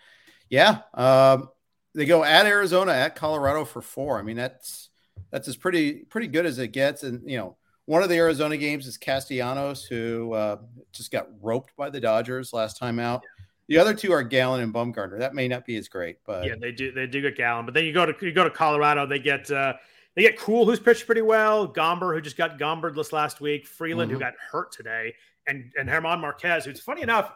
yeah, 0.49 0.79
um, 0.93 1.49
they 1.95 2.05
go 2.05 2.23
at 2.23 2.45
Arizona, 2.45 2.91
at 2.91 3.15
Colorado 3.15 3.65
for 3.65 3.81
four. 3.81 4.19
I 4.19 4.21
mean, 4.21 4.37
that's 4.37 4.89
that's 5.31 5.47
as 5.47 5.55
pretty 5.55 6.05
pretty 6.09 6.27
good 6.27 6.45
as 6.45 6.59
it 6.59 6.69
gets, 6.69 7.03
and 7.03 7.29
you 7.29 7.37
know 7.37 7.57
one 7.87 8.03
of 8.03 8.09
the 8.09 8.15
Arizona 8.15 8.57
games 8.57 8.85
is 8.85 8.97
Castellanos, 8.97 9.85
who 9.85 10.33
uh, 10.33 10.57
just 10.91 11.09
got 11.09 11.29
roped 11.41 11.75
by 11.77 11.89
the 11.89 11.99
Dodgers 11.99 12.51
last 12.53 12.77
time 12.77 12.99
out. 12.99 13.23
The 13.69 13.77
other 13.77 13.93
two 13.93 14.11
are 14.11 14.23
Gallen 14.23 14.61
and 14.61 14.73
Bumgarner. 14.73 15.17
That 15.17 15.33
may 15.33 15.47
not 15.47 15.65
be 15.65 15.77
as 15.77 15.87
great, 15.87 16.17
but 16.25 16.45
yeah, 16.45 16.55
they 16.59 16.71
do 16.71 16.91
they 16.91 17.07
do 17.07 17.21
get 17.21 17.35
Gallen. 17.35 17.65
But 17.65 17.73
then 17.73 17.85
you 17.85 17.93
go 17.93 18.05
to 18.05 18.25
you 18.25 18.33
go 18.33 18.43
to 18.43 18.49
Colorado, 18.49 19.05
they 19.05 19.19
get 19.19 19.49
uh, 19.49 19.73
they 20.15 20.21
get 20.21 20.37
Kuhl, 20.37 20.65
who's 20.65 20.79
pitched 20.79 21.05
pretty 21.05 21.21
well. 21.21 21.67
Gomber, 21.67 22.13
who 22.13 22.21
just 22.21 22.37
got 22.37 22.59
Gombered 22.59 22.95
last 23.11 23.39
week. 23.41 23.65
Freeland, 23.65 24.09
mm-hmm. 24.09 24.15
who 24.15 24.19
got 24.19 24.33
hurt 24.51 24.71
today, 24.71 25.15
and 25.47 25.71
and 25.77 25.87
German 25.89 26.19
Marquez, 26.19 26.65
who's 26.65 26.81
funny 26.81 27.01
enough 27.01 27.31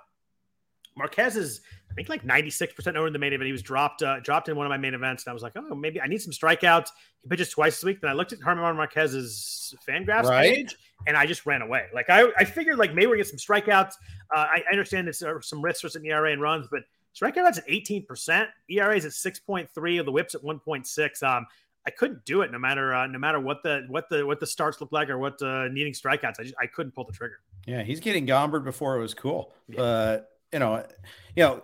Marquez 0.98 1.36
is, 1.36 1.62
I 1.90 1.94
think, 1.94 2.10
like 2.10 2.24
96% 2.24 2.96
over 2.96 3.08
in 3.08 3.14
the 3.14 3.20
main 3.20 3.34
event. 3.34 3.46
He 3.46 3.52
was 3.52 3.62
dropped 3.62 4.04
uh, 4.04 4.20
dropped 4.20 4.50
in 4.50 4.56
one 4.56 4.66
of 4.66 4.70
my 4.70 4.78
main 4.78 4.94
events, 4.94 5.24
and 5.24 5.32
I 5.32 5.34
was 5.34 5.44
like, 5.44 5.54
oh, 5.56 5.76
maybe 5.76 6.02
I 6.02 6.08
need 6.08 6.22
some 6.22 6.34
strikeouts. 6.34 6.90
He 7.22 7.30
pitches 7.30 7.50
twice 7.50 7.78
this 7.78 7.84
week. 7.84 8.02
Then 8.02 8.10
I 8.10 8.14
looked 8.14 8.34
at 8.34 8.40
German 8.40 8.76
Marquez's 8.76 9.74
Fangraphs 9.88 10.26
right. 10.26 10.54
page, 10.54 10.76
and 11.08 11.16
I 11.16 11.26
just 11.26 11.46
ran 11.46 11.62
away. 11.62 11.86
Like 11.94 12.10
I, 12.10 12.28
I 12.38 12.44
figured, 12.44 12.78
like 12.78 12.94
maybe 12.94 13.08
we 13.08 13.18
get 13.18 13.28
some 13.28 13.38
strikeouts. 13.38 13.94
Uh, 14.36 14.38
I, 14.38 14.64
I, 14.68 14.72
understand 14.72 15.08
there's 15.08 15.24
uh, 15.24 15.40
some 15.42 15.62
risks 15.62 15.82
for 15.82 15.90
some 15.90 16.06
ERA 16.06 16.32
and 16.32 16.42
runs, 16.42 16.68
but 16.72 16.84
Strikeouts 17.16 17.58
at 17.58 17.68
18%. 17.68 18.48
ERA 18.70 18.96
is 18.96 19.06
at 19.06 19.12
6.3. 19.12 19.70
The 20.06 20.12
WHIP's 20.12 20.36
at 20.36 20.42
1.6. 20.42 21.24
Um, 21.24 21.46
I 21.86 21.90
couldn't 21.90 22.24
do 22.26 22.42
it 22.42 22.52
no 22.52 22.60
matter 22.60 22.94
uh, 22.94 23.08
no 23.08 23.18
matter 23.18 23.40
what 23.40 23.64
the 23.64 23.86
what 23.88 24.08
the 24.08 24.24
what 24.24 24.40
the 24.40 24.46
starts 24.46 24.80
look 24.80 24.92
like 24.92 25.10
or 25.10 25.18
what 25.18 25.42
uh, 25.42 25.68
needing 25.70 25.94
strikeouts. 25.94 26.36
I 26.40 26.44
just 26.44 26.56
I 26.62 26.68
couldn't 26.68 26.92
pull 26.92 27.06
the 27.06 27.12
trigger. 27.12 27.40
Yeah, 27.66 27.82
he's 27.82 28.00
getting 28.00 28.28
gombered 28.28 28.64
before 28.64 28.98
it 28.98 29.02
was 29.02 29.16
cool. 29.16 29.52
But 29.68 30.30
you 30.52 30.60
know, 30.60 30.86
you 31.36 31.44
know, 31.44 31.64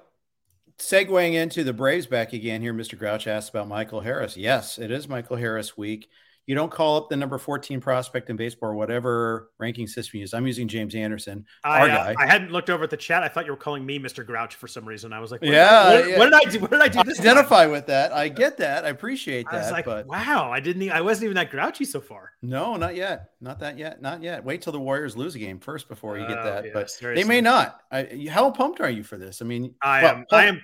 segueing 0.77 1.33
into 1.33 1.63
the 1.63 1.73
Braves 1.73 2.07
back 2.07 2.33
again 2.33 2.61
here, 2.61 2.73
Mr. 2.73 2.97
Grouch 2.97 3.27
asked 3.27 3.49
about 3.49 3.67
Michael 3.67 4.01
Harris. 4.01 4.37
Yes, 4.37 4.77
it 4.77 4.91
is 4.91 5.07
Michael 5.07 5.37
Harris 5.37 5.77
week 5.77 6.09
you 6.47 6.55
don't 6.55 6.71
call 6.71 6.95
up 6.95 7.09
the 7.09 7.17
number 7.17 7.37
14 7.37 7.81
prospect 7.81 8.29
in 8.29 8.37
baseball 8.37 8.69
or 8.69 8.73
whatever 8.73 9.51
ranking 9.59 9.85
system 9.85 10.17
you 10.17 10.21
use. 10.21 10.33
I'm 10.33 10.47
using 10.47 10.69
James 10.69 10.95
Anderson, 10.95 11.45
I, 11.65 11.79
our 11.81 11.85
uh, 11.85 11.87
guy. 11.87 12.15
I 12.17 12.25
hadn't 12.25 12.51
looked 12.51 12.69
over 12.69 12.85
at 12.85 12.89
the 12.89 12.97
chat. 12.97 13.21
I 13.21 13.27
thought 13.27 13.45
you 13.45 13.51
were 13.51 13.57
calling 13.57 13.85
me 13.85 13.99
Mr. 13.99 14.25
Grouch 14.25 14.55
for 14.55 14.65
some 14.65 14.85
reason. 14.85 15.11
I 15.11 15.19
was 15.19 15.29
like, 15.29 15.41
what 15.41 15.51
yeah, 15.51 15.93
what, 15.93 16.09
yeah. 16.09 16.17
what, 16.17 16.25
did 16.25 16.33
I 16.33 16.49
do? 16.49 16.59
What 16.59 16.71
did 16.71 16.79
I 16.79 16.87
do? 16.87 17.03
This 17.03 17.19
identify 17.19 17.63
time? 17.63 17.71
with 17.71 17.85
that. 17.87 18.13
I 18.13 18.29
get 18.29 18.57
that. 18.57 18.85
I 18.85 18.89
appreciate 18.89 19.45
that. 19.51 19.55
I 19.55 19.57
was 19.57 19.71
like, 19.71 19.85
but 19.85 20.07
wow, 20.07 20.49
I 20.49 20.61
didn't. 20.61 20.89
I 20.89 21.01
wasn't 21.01 21.25
even 21.25 21.35
that 21.35 21.51
grouchy 21.51 21.83
so 21.83 21.99
far. 21.99 22.31
No, 22.41 22.77
not 22.77 22.95
yet. 22.95 23.31
Not 23.41 23.59
that 23.59 23.77
yet. 23.77 24.01
Not 24.01 24.23
yet. 24.23 24.43
Wait 24.43 24.61
till 24.61 24.71
the 24.71 24.79
Warriors 24.79 25.17
lose 25.17 25.35
a 25.35 25.39
game 25.39 25.59
first 25.59 25.89
before 25.89 26.17
you 26.17 26.25
get 26.27 26.37
oh, 26.37 26.43
that. 26.45 26.63
yes, 26.63 26.73
but 26.73 26.89
seriously. 26.89 27.23
they 27.23 27.27
may 27.27 27.41
not. 27.41 27.81
I, 27.91 28.25
how 28.31 28.49
pumped 28.51 28.79
are 28.79 28.89
you 28.89 29.03
for 29.03 29.17
this? 29.17 29.41
I 29.41 29.45
mean, 29.45 29.75
I 29.81 30.03
well, 30.03 30.15
am. 30.15 30.25
I 30.31 30.45
am. 30.45 30.61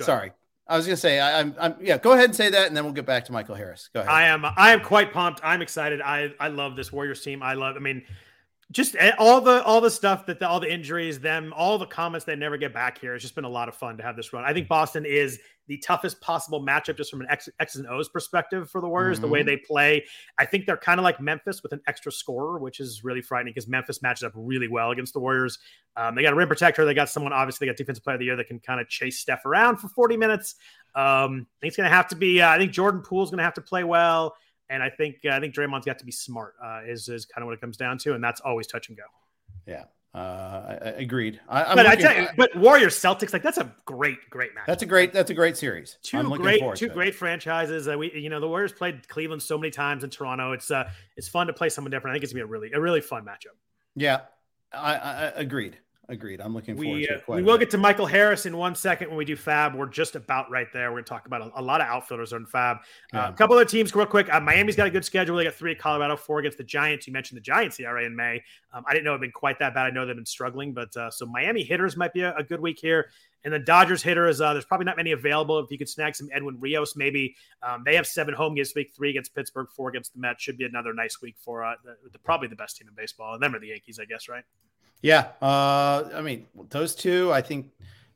Sorry. 0.00 0.32
I 0.68 0.76
was 0.76 0.86
gonna 0.86 0.96
say 0.96 1.20
I, 1.20 1.40
am 1.40 1.54
I'm, 1.60 1.74
I'm 1.74 1.84
yeah. 1.84 1.98
Go 1.98 2.12
ahead 2.12 2.26
and 2.26 2.34
say 2.34 2.50
that, 2.50 2.66
and 2.66 2.76
then 2.76 2.84
we'll 2.84 2.92
get 2.92 3.06
back 3.06 3.24
to 3.26 3.32
Michael 3.32 3.54
Harris. 3.54 3.88
Go 3.92 4.00
ahead. 4.00 4.10
I 4.10 4.26
am 4.26 4.44
I 4.44 4.72
am 4.72 4.80
quite 4.80 5.12
pumped. 5.12 5.40
I'm 5.44 5.62
excited. 5.62 6.00
I 6.00 6.32
I 6.40 6.48
love 6.48 6.76
this 6.76 6.92
Warriors 6.92 7.22
team. 7.22 7.42
I 7.42 7.54
love. 7.54 7.76
I 7.76 7.78
mean, 7.78 8.02
just 8.72 8.96
all 9.18 9.40
the 9.40 9.62
all 9.64 9.80
the 9.80 9.90
stuff 9.90 10.26
that 10.26 10.40
the, 10.40 10.48
all 10.48 10.58
the 10.58 10.72
injuries, 10.72 11.20
them, 11.20 11.52
all 11.56 11.78
the 11.78 11.86
comments 11.86 12.24
they 12.24 12.34
never 12.34 12.56
get 12.56 12.74
back 12.74 12.98
here. 12.98 13.14
It's 13.14 13.22
just 13.22 13.34
been 13.34 13.44
a 13.44 13.48
lot 13.48 13.68
of 13.68 13.76
fun 13.76 13.96
to 13.98 14.02
have 14.02 14.16
this 14.16 14.32
run. 14.32 14.44
I 14.44 14.52
think 14.52 14.66
Boston 14.66 15.04
is 15.04 15.38
the 15.68 15.78
toughest 15.78 16.20
possible 16.20 16.64
matchup 16.64 16.96
just 16.96 17.10
from 17.10 17.20
an 17.20 17.26
X, 17.30 17.48
X 17.58 17.76
and 17.76 17.86
O's 17.88 18.08
perspective 18.08 18.70
for 18.70 18.80
the 18.80 18.88
Warriors. 18.88 19.16
Mm-hmm. 19.16 19.22
The 19.22 19.28
way 19.28 19.40
mm-hmm. 19.40 19.46
they 19.46 19.56
play, 19.56 20.04
I 20.38 20.44
think 20.44 20.66
they're 20.66 20.76
kind 20.76 21.00
of 21.00 21.04
like 21.04 21.20
Memphis 21.20 21.62
with 21.62 21.72
an 21.72 21.80
extra 21.86 22.12
scorer, 22.12 22.58
which 22.58 22.80
is 22.80 23.02
really 23.04 23.22
frightening 23.22 23.52
because 23.52 23.68
Memphis 23.68 24.02
matches 24.02 24.22
up 24.22 24.32
really 24.34 24.68
well 24.68 24.90
against 24.90 25.12
the 25.12 25.20
Warriors. 25.20 25.58
Um, 25.96 26.14
they 26.14 26.22
got 26.22 26.32
a 26.32 26.36
rim 26.36 26.48
protector. 26.48 26.84
They 26.84 26.94
got 26.94 27.08
someone 27.08 27.32
obviously 27.32 27.66
they 27.66 27.72
got 27.72 27.76
defensive 27.76 28.04
player 28.04 28.14
of 28.14 28.20
the 28.20 28.26
year 28.26 28.36
that 28.36 28.46
can 28.46 28.60
kind 28.60 28.80
of 28.80 28.88
chase 28.88 29.18
Steph 29.18 29.44
around 29.44 29.78
for 29.78 29.88
40 29.88 30.16
minutes. 30.16 30.56
Um, 30.94 31.46
I 31.58 31.60
think 31.60 31.68
it's 31.68 31.76
going 31.76 31.90
to 31.90 31.94
have 31.94 32.08
to 32.08 32.16
be. 32.16 32.40
Uh, 32.40 32.48
I 32.48 32.58
think 32.58 32.72
Jordan 32.72 33.02
Poole's 33.02 33.30
going 33.30 33.38
to 33.38 33.44
have 33.44 33.54
to 33.54 33.60
play 33.60 33.84
well, 33.84 34.34
and 34.70 34.82
I 34.82 34.90
think 34.90 35.16
uh, 35.24 35.30
I 35.30 35.40
think 35.40 35.54
Draymond's 35.54 35.84
got 35.84 35.98
to 35.98 36.04
be 36.04 36.12
smart. 36.12 36.54
Uh, 36.62 36.80
is 36.86 37.08
is 37.08 37.26
kind 37.26 37.42
of 37.42 37.46
what 37.46 37.54
it 37.54 37.60
comes 37.60 37.76
down 37.76 37.98
to, 37.98 38.14
and 38.14 38.24
that's 38.24 38.40
always 38.40 38.66
touch 38.66 38.88
and 38.88 38.96
go. 38.96 39.04
Yeah. 39.66 39.84
Uh, 40.16 40.62
I, 40.66 40.72
I 40.72 40.88
agreed. 40.92 41.40
I, 41.46 41.74
but 41.74 41.86
I 41.86 41.94
tell 41.94 42.16
you, 42.16 42.26
but 42.38 42.56
Warriors 42.56 42.98
Celtics, 42.98 43.34
like 43.34 43.42
that's 43.42 43.58
a 43.58 43.70
great, 43.84 44.30
great 44.30 44.54
match. 44.54 44.64
That's 44.66 44.82
a 44.82 44.86
great, 44.86 45.12
that's 45.12 45.30
a 45.30 45.34
great 45.34 45.58
series. 45.58 45.98
Two 46.02 46.22
great, 46.38 46.62
two 46.74 46.88
great 46.88 47.14
franchises. 47.14 47.84
That 47.84 47.98
we, 47.98 48.10
you 48.14 48.30
know, 48.30 48.40
the 48.40 48.48
Warriors 48.48 48.72
played 48.72 49.06
Cleveland 49.08 49.42
so 49.42 49.58
many 49.58 49.70
times 49.70 50.04
in 50.04 50.10
Toronto. 50.10 50.52
It's 50.52 50.70
uh, 50.70 50.88
it's 51.18 51.28
fun 51.28 51.48
to 51.48 51.52
play 51.52 51.68
someone 51.68 51.90
different. 51.90 52.12
I 52.12 52.14
think 52.14 52.24
it's 52.24 52.32
gonna 52.32 52.46
be 52.46 52.48
a 52.48 52.50
really, 52.50 52.72
a 52.72 52.80
really 52.80 53.02
fun 53.02 53.26
matchup. 53.26 53.56
Yeah, 53.94 54.20
I, 54.72 54.94
I 54.94 55.24
agreed. 55.36 55.76
Agreed. 56.08 56.40
I'm 56.40 56.54
looking 56.54 56.76
forward 56.76 56.94
we, 56.94 57.06
to 57.06 57.14
it. 57.14 57.24
Uh, 57.28 57.32
we 57.34 57.42
will 57.42 57.58
get 57.58 57.68
to 57.70 57.78
Michael 57.78 58.06
Harris 58.06 58.46
in 58.46 58.56
one 58.56 58.76
second 58.76 59.08
when 59.08 59.16
we 59.16 59.24
do 59.24 59.36
FAAB. 59.36 59.74
We're 59.74 59.86
just 59.86 60.14
about 60.14 60.48
right 60.48 60.68
there. 60.72 60.90
We're 60.90 60.98
going 60.98 61.04
to 61.04 61.08
talk 61.08 61.26
about 61.26 61.42
a, 61.42 61.60
a 61.60 61.62
lot 61.62 61.80
of 61.80 61.88
outfielders 61.88 62.32
on 62.32 62.46
FAAB. 62.46 62.76
Uh, 62.76 62.78
yeah. 63.12 63.26
Uh, 63.26 63.30
a 63.30 63.32
couple 63.32 63.56
other 63.56 63.64
teams, 63.64 63.92
real 63.92 64.06
quick. 64.06 64.32
Uh, 64.32 64.38
Miami's 64.38 64.76
got 64.76 64.86
a 64.86 64.90
good 64.90 65.04
schedule. 65.04 65.36
They 65.36 65.42
got 65.42 65.54
three 65.54 65.72
at 65.72 65.80
Colorado, 65.80 66.16
four 66.16 66.38
against 66.38 66.58
the 66.58 66.64
Giants. 66.64 67.08
You 67.08 67.12
mentioned 67.12 67.38
the 67.38 67.42
Giants 67.42 67.80
ERA 67.80 68.04
in 68.04 68.14
May. 68.14 68.40
Um, 68.72 68.84
I 68.86 68.92
didn't 68.92 69.04
know 69.04 69.12
it'd 69.12 69.20
been 69.20 69.32
quite 69.32 69.58
that 69.58 69.74
bad. 69.74 69.86
I 69.86 69.90
know 69.90 70.06
they've 70.06 70.14
been 70.14 70.24
struggling, 70.24 70.72
but 70.72 70.96
uh, 70.96 71.10
so 71.10 71.26
Miami 71.26 71.64
hitters 71.64 71.96
might 71.96 72.12
be 72.12 72.20
a, 72.20 72.36
a, 72.36 72.44
good 72.44 72.60
week 72.60 72.78
here. 72.78 73.08
And 73.42 73.52
the 73.52 73.58
Dodgers 73.58 74.02
hitters, 74.02 74.40
uh, 74.40 74.52
there's 74.52 74.64
probably 74.64 74.84
not 74.84 74.96
many 74.96 75.10
available. 75.10 75.58
If 75.58 75.70
you 75.70 75.78
could 75.78 75.88
snag 75.88 76.14
some 76.14 76.28
Edwin 76.32 76.56
Rios, 76.60 76.94
maybe 76.94 77.34
um, 77.62 77.82
they 77.84 77.96
have 77.96 78.06
seven 78.06 78.32
home 78.32 78.54
games 78.54 78.68
this 78.68 78.74
week, 78.76 78.92
three 78.94 79.10
against 79.10 79.34
Pittsburgh, 79.34 79.68
four 79.74 79.88
against 79.88 80.14
the 80.14 80.20
Mets. 80.20 80.42
Should 80.42 80.58
be 80.58 80.66
another 80.66 80.92
nice 80.94 81.20
week 81.20 81.34
for 81.38 81.74
the, 81.84 81.96
the, 82.10 82.18
probably 82.18 82.46
the 82.46 82.56
best 82.56 82.76
team 82.76 82.86
in 82.86 82.94
baseball. 82.94 83.34
And 83.34 83.42
them 83.42 83.54
are 83.54 83.60
the 83.60 83.68
Yankees, 83.68 83.98
I 83.98 84.04
guess, 84.04 84.28
right? 84.28 84.44
Yeah, 85.06 85.28
uh, 85.40 86.10
I 86.16 86.20
mean 86.20 86.46
those 86.70 86.96
two. 86.96 87.32
I 87.32 87.40
think 87.40 87.70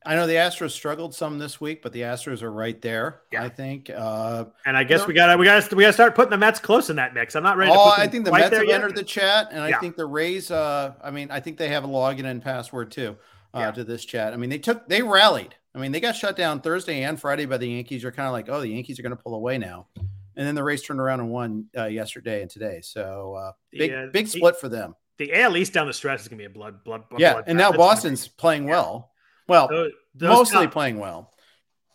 I 0.04 0.16
know 0.16 0.26
the 0.26 0.34
Astros 0.34 0.72
struggled 0.72 1.14
some 1.14 1.38
this 1.38 1.60
week, 1.60 1.82
but 1.82 1.92
the 1.92 2.00
Astros 2.00 2.42
are 2.42 2.50
right 2.50 2.82
there. 2.82 3.20
Yeah. 3.30 3.44
I 3.44 3.48
think. 3.48 3.90
Uh, 3.90 4.46
and 4.66 4.76
I 4.76 4.82
guess 4.82 5.06
we 5.06 5.14
got 5.14 5.26
to 5.26 5.36
we 5.36 5.44
got 5.44 5.72
we 5.72 5.84
got 5.84 5.88
to 5.88 5.92
start 5.92 6.16
putting 6.16 6.32
the 6.32 6.36
Mets 6.36 6.58
close 6.58 6.90
in 6.90 6.96
that 6.96 7.14
mix. 7.14 7.36
I'm 7.36 7.44
not 7.44 7.56
ready. 7.56 7.70
To 7.70 7.78
Oh, 7.78 7.94
I 7.96 8.08
think 8.08 8.24
the 8.24 8.32
Mets 8.32 8.52
have 8.52 8.66
yet. 8.66 8.74
entered 8.74 8.96
the 8.96 9.04
chat, 9.04 9.50
and 9.52 9.68
yeah. 9.68 9.76
I 9.76 9.78
think 9.78 9.94
the 9.94 10.06
Rays. 10.06 10.50
Uh, 10.50 10.94
I 11.00 11.12
mean, 11.12 11.30
I 11.30 11.38
think 11.38 11.58
they 11.58 11.68
have 11.68 11.84
a 11.84 11.88
login 11.88 12.24
and 12.24 12.42
password 12.42 12.90
too 12.90 13.16
uh, 13.54 13.60
yeah. 13.60 13.70
to 13.70 13.84
this 13.84 14.04
chat. 14.04 14.32
I 14.32 14.36
mean, 14.36 14.50
they 14.50 14.58
took 14.58 14.88
they 14.88 15.00
rallied. 15.00 15.54
I 15.76 15.78
mean, 15.78 15.92
they 15.92 16.00
got 16.00 16.16
shut 16.16 16.34
down 16.34 16.60
Thursday 16.60 17.04
and 17.04 17.20
Friday 17.20 17.46
by 17.46 17.58
the 17.58 17.68
Yankees. 17.68 18.02
You're 18.02 18.10
kind 18.10 18.26
of 18.26 18.32
like, 18.32 18.48
oh, 18.48 18.60
the 18.60 18.68
Yankees 18.68 18.98
are 18.98 19.02
going 19.02 19.16
to 19.16 19.22
pull 19.22 19.36
away 19.36 19.58
now. 19.58 19.86
And 20.34 20.44
then 20.44 20.56
the 20.56 20.64
Rays 20.64 20.82
turned 20.82 20.98
around 20.98 21.20
and 21.20 21.30
won 21.30 21.66
uh, 21.76 21.84
yesterday 21.84 22.42
and 22.42 22.50
today. 22.50 22.80
So 22.82 23.34
uh, 23.34 23.52
big 23.70 24.12
big 24.12 24.26
split 24.26 24.56
for 24.56 24.68
them 24.68 24.96
the 25.20 25.38
AL 25.38 25.54
East 25.58 25.74
down 25.74 25.86
the 25.86 25.92
stretch 25.92 26.22
is 26.22 26.28
going 26.28 26.38
to 26.38 26.42
be 26.42 26.46
a 26.46 26.50
blood, 26.50 26.82
blood. 26.82 27.08
Blood 27.10 27.20
Yeah, 27.20 27.34
blood 27.34 27.44
and 27.46 27.58
now 27.58 27.70
Boston's 27.70 28.26
playing 28.26 28.64
well. 28.64 29.12
Well, 29.46 29.68
those, 29.68 29.92
those 30.14 30.28
mostly 30.30 30.66
playing 30.66 30.98
well. 30.98 31.30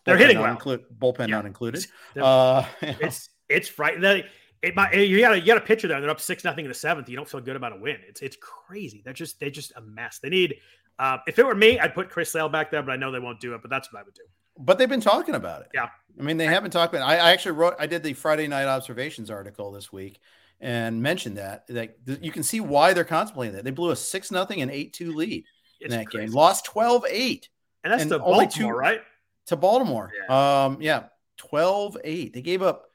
They're 0.05 0.15
bullpen 0.15 0.19
hitting 0.19 0.39
well. 0.39 0.55
Inclu- 0.55 0.83
bullpen 0.97 1.27
yeah. 1.27 1.35
not 1.37 1.45
included. 1.47 1.85
Uh, 2.15 2.65
it's 2.81 3.29
it's 3.49 3.67
frightening. 3.67 4.23
It 4.61 4.75
might 4.75 4.93
you 4.93 5.19
got 5.19 5.33
a 5.33 5.39
you 5.39 5.45
got 5.47 5.57
a 5.57 5.61
pitcher 5.61 5.87
there. 5.87 5.99
They're 5.99 6.09
up 6.11 6.21
six 6.21 6.43
nothing 6.43 6.65
in 6.65 6.69
the 6.69 6.75
seventh. 6.75 7.09
You 7.09 7.15
don't 7.15 7.27
feel 7.27 7.41
good 7.41 7.55
about 7.55 7.73
a 7.73 7.77
win. 7.77 7.97
It's 8.07 8.21
it's 8.21 8.37
crazy. 8.39 9.01
They're 9.03 9.13
just 9.13 9.39
they're 9.39 9.49
just 9.49 9.73
a 9.75 9.81
mess. 9.81 10.19
They 10.19 10.29
need. 10.29 10.57
Uh, 10.99 11.17
if 11.27 11.39
it 11.39 11.45
were 11.45 11.55
me, 11.55 11.77
I'd 11.79 11.93
put 11.93 12.09
Chris 12.09 12.31
Sale 12.31 12.47
back 12.47 12.71
there, 12.71 12.81
but 12.81 12.91
I 12.91 12.95
know 12.95 13.11
they 13.11 13.19
won't 13.19 13.39
do 13.39 13.53
it. 13.55 13.61
But 13.61 13.69
that's 13.69 13.91
what 13.91 13.99
I 13.99 14.03
would 14.03 14.13
do. 14.13 14.21
But 14.57 14.77
they've 14.77 14.87
been 14.87 15.01
talking 15.01 15.35
about 15.35 15.61
it. 15.61 15.69
Yeah, 15.73 15.89
I 16.19 16.21
mean 16.21 16.37
they 16.37 16.45
haven't 16.45 16.71
talked 16.71 16.93
about. 16.93 17.09
It. 17.09 17.19
I, 17.19 17.29
I 17.29 17.31
actually 17.31 17.53
wrote. 17.53 17.75
I 17.79 17.87
did 17.87 18.03
the 18.03 18.13
Friday 18.13 18.47
night 18.47 18.67
observations 18.67 19.31
article 19.31 19.71
this 19.71 19.91
week, 19.91 20.19
and 20.59 21.01
mentioned 21.01 21.37
that 21.37 21.67
that 21.67 21.97
you 22.21 22.31
can 22.31 22.43
see 22.43 22.59
why 22.59 22.93
they're 22.93 23.03
contemplating 23.03 23.55
that. 23.55 23.63
They 23.63 23.71
blew 23.71 23.91
a 23.91 23.95
six 23.95 24.31
nothing 24.31 24.61
and 24.61 24.71
eight 24.71 24.93
two 24.93 25.13
lead 25.13 25.45
it's 25.79 25.93
in 25.93 25.99
that 25.99 26.07
crazy. 26.07 26.27
game, 26.27 26.33
lost 26.33 26.65
12-8. 26.73 27.47
and 27.83 27.93
that's 27.93 28.01
and 28.03 28.11
to 28.11 28.19
Baltimore, 28.19 28.49
two, 28.49 28.69
right? 28.69 29.01
To 29.47 29.55
Baltimore, 29.55 30.11
yeah. 30.27 30.65
um, 30.65 30.77
yeah, 30.81 31.03
12-8. 31.51 32.33
They 32.33 32.41
gave 32.41 32.61
up 32.61 32.85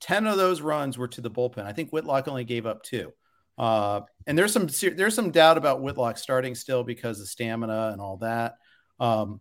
ten 0.00 0.26
of 0.26 0.36
those 0.36 0.60
runs 0.60 0.96
were 0.96 1.08
to 1.08 1.20
the 1.20 1.30
bullpen. 1.30 1.64
I 1.64 1.72
think 1.72 1.90
Whitlock 1.90 2.28
only 2.28 2.44
gave 2.44 2.66
up 2.66 2.82
two. 2.82 3.12
Uh, 3.56 4.02
and 4.26 4.38
there's 4.38 4.52
some 4.52 4.68
there's 4.96 5.14
some 5.14 5.32
doubt 5.32 5.58
about 5.58 5.82
Whitlock 5.82 6.16
starting 6.16 6.54
still 6.54 6.84
because 6.84 7.20
of 7.20 7.28
stamina 7.28 7.90
and 7.92 8.00
all 8.00 8.18
that. 8.18 8.54
Um, 9.00 9.40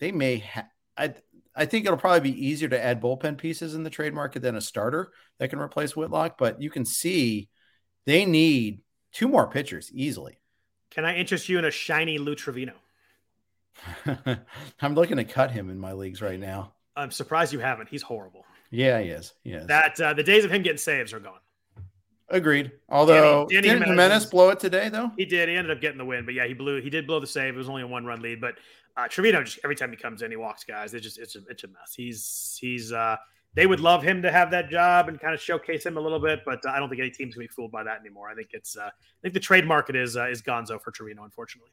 they 0.00 0.12
may 0.12 0.38
have. 0.38 0.66
I 1.56 1.66
think 1.66 1.86
it'll 1.86 1.98
probably 1.98 2.32
be 2.32 2.46
easier 2.46 2.68
to 2.68 2.82
add 2.82 3.00
bullpen 3.00 3.38
pieces 3.38 3.74
in 3.74 3.84
the 3.84 3.90
trade 3.90 4.14
market 4.14 4.42
than 4.42 4.56
a 4.56 4.60
starter 4.60 5.12
that 5.38 5.50
can 5.50 5.60
replace 5.60 5.94
Whitlock. 5.94 6.36
But 6.36 6.60
you 6.60 6.70
can 6.70 6.84
see 6.84 7.48
they 8.06 8.24
need 8.24 8.80
two 9.12 9.28
more 9.28 9.48
pitchers 9.48 9.90
easily. 9.92 10.38
Can 10.90 11.04
I 11.04 11.16
interest 11.16 11.48
you 11.48 11.58
in 11.58 11.64
a 11.64 11.70
shiny 11.70 12.18
Lou 12.18 12.34
Trivino? 12.34 12.74
I'm 14.80 14.94
looking 14.94 15.16
to 15.16 15.24
cut 15.24 15.50
him 15.50 15.70
in 15.70 15.78
my 15.78 15.92
leagues 15.92 16.22
right 16.22 16.38
now. 16.38 16.72
I'm 16.96 17.10
surprised 17.10 17.52
you 17.52 17.58
haven't. 17.58 17.88
He's 17.88 18.02
horrible. 18.02 18.44
Yeah, 18.70 19.00
he 19.00 19.08
is. 19.08 19.32
Yeah. 19.42 19.64
That 19.64 20.00
uh, 20.00 20.14
the 20.14 20.22
days 20.22 20.44
of 20.44 20.52
him 20.52 20.62
getting 20.62 20.78
saves 20.78 21.12
are 21.12 21.20
gone. 21.20 21.38
Agreed. 22.28 22.72
Although 22.88 23.46
Dany, 23.46 23.58
Dany 23.58 23.62
didn't 23.62 23.82
Jimenez 23.82 24.26
blow 24.26 24.48
it 24.50 24.58
today 24.58 24.88
though? 24.88 25.10
He 25.16 25.24
did. 25.24 25.48
He 25.48 25.56
ended 25.56 25.76
up 25.76 25.80
getting 25.80 25.98
the 25.98 26.04
win, 26.04 26.24
but 26.24 26.34
yeah, 26.34 26.46
he 26.46 26.54
blew. 26.54 26.80
He 26.80 26.90
did 26.90 27.06
blow 27.06 27.20
the 27.20 27.26
save. 27.26 27.54
It 27.54 27.58
was 27.58 27.68
only 27.68 27.82
a 27.82 27.86
one 27.86 28.06
run 28.06 28.22
lead, 28.22 28.40
but 28.40 28.54
uh, 28.96 29.04
Trivino 29.04 29.44
just 29.44 29.58
every 29.64 29.76
time 29.76 29.90
he 29.90 29.96
comes 29.96 30.22
in, 30.22 30.30
he 30.30 30.36
walks 30.36 30.64
guys. 30.64 30.94
It's 30.94 31.02
just 31.02 31.18
it's 31.18 31.36
a, 31.36 31.40
it's 31.48 31.64
a 31.64 31.68
mess. 31.68 31.94
He's 31.96 32.58
he's 32.60 32.92
uh, 32.92 33.16
they 33.54 33.66
would 33.66 33.80
love 33.80 34.02
him 34.02 34.22
to 34.22 34.30
have 34.30 34.50
that 34.50 34.68
job 34.68 35.08
and 35.08 35.18
kind 35.20 35.34
of 35.34 35.40
showcase 35.40 35.84
him 35.86 35.96
a 35.96 36.00
little 36.00 36.20
bit, 36.20 36.40
but 36.44 36.64
uh, 36.66 36.70
I 36.70 36.78
don't 36.78 36.88
think 36.88 37.00
any 37.00 37.10
team's 37.10 37.34
gonna 37.34 37.44
be 37.44 37.48
fooled 37.48 37.72
by 37.72 37.82
that 37.84 38.00
anymore. 38.00 38.28
I 38.28 38.34
think 38.34 38.48
it's 38.52 38.76
uh, 38.76 38.86
I 38.86 39.20
think 39.22 39.34
the 39.34 39.40
trade 39.40 39.66
market 39.66 39.96
is 39.96 40.16
uh, 40.16 40.28
is 40.28 40.42
Gonzo 40.42 40.80
for 40.80 40.92
Trivino, 40.92 41.24
unfortunately. 41.24 41.70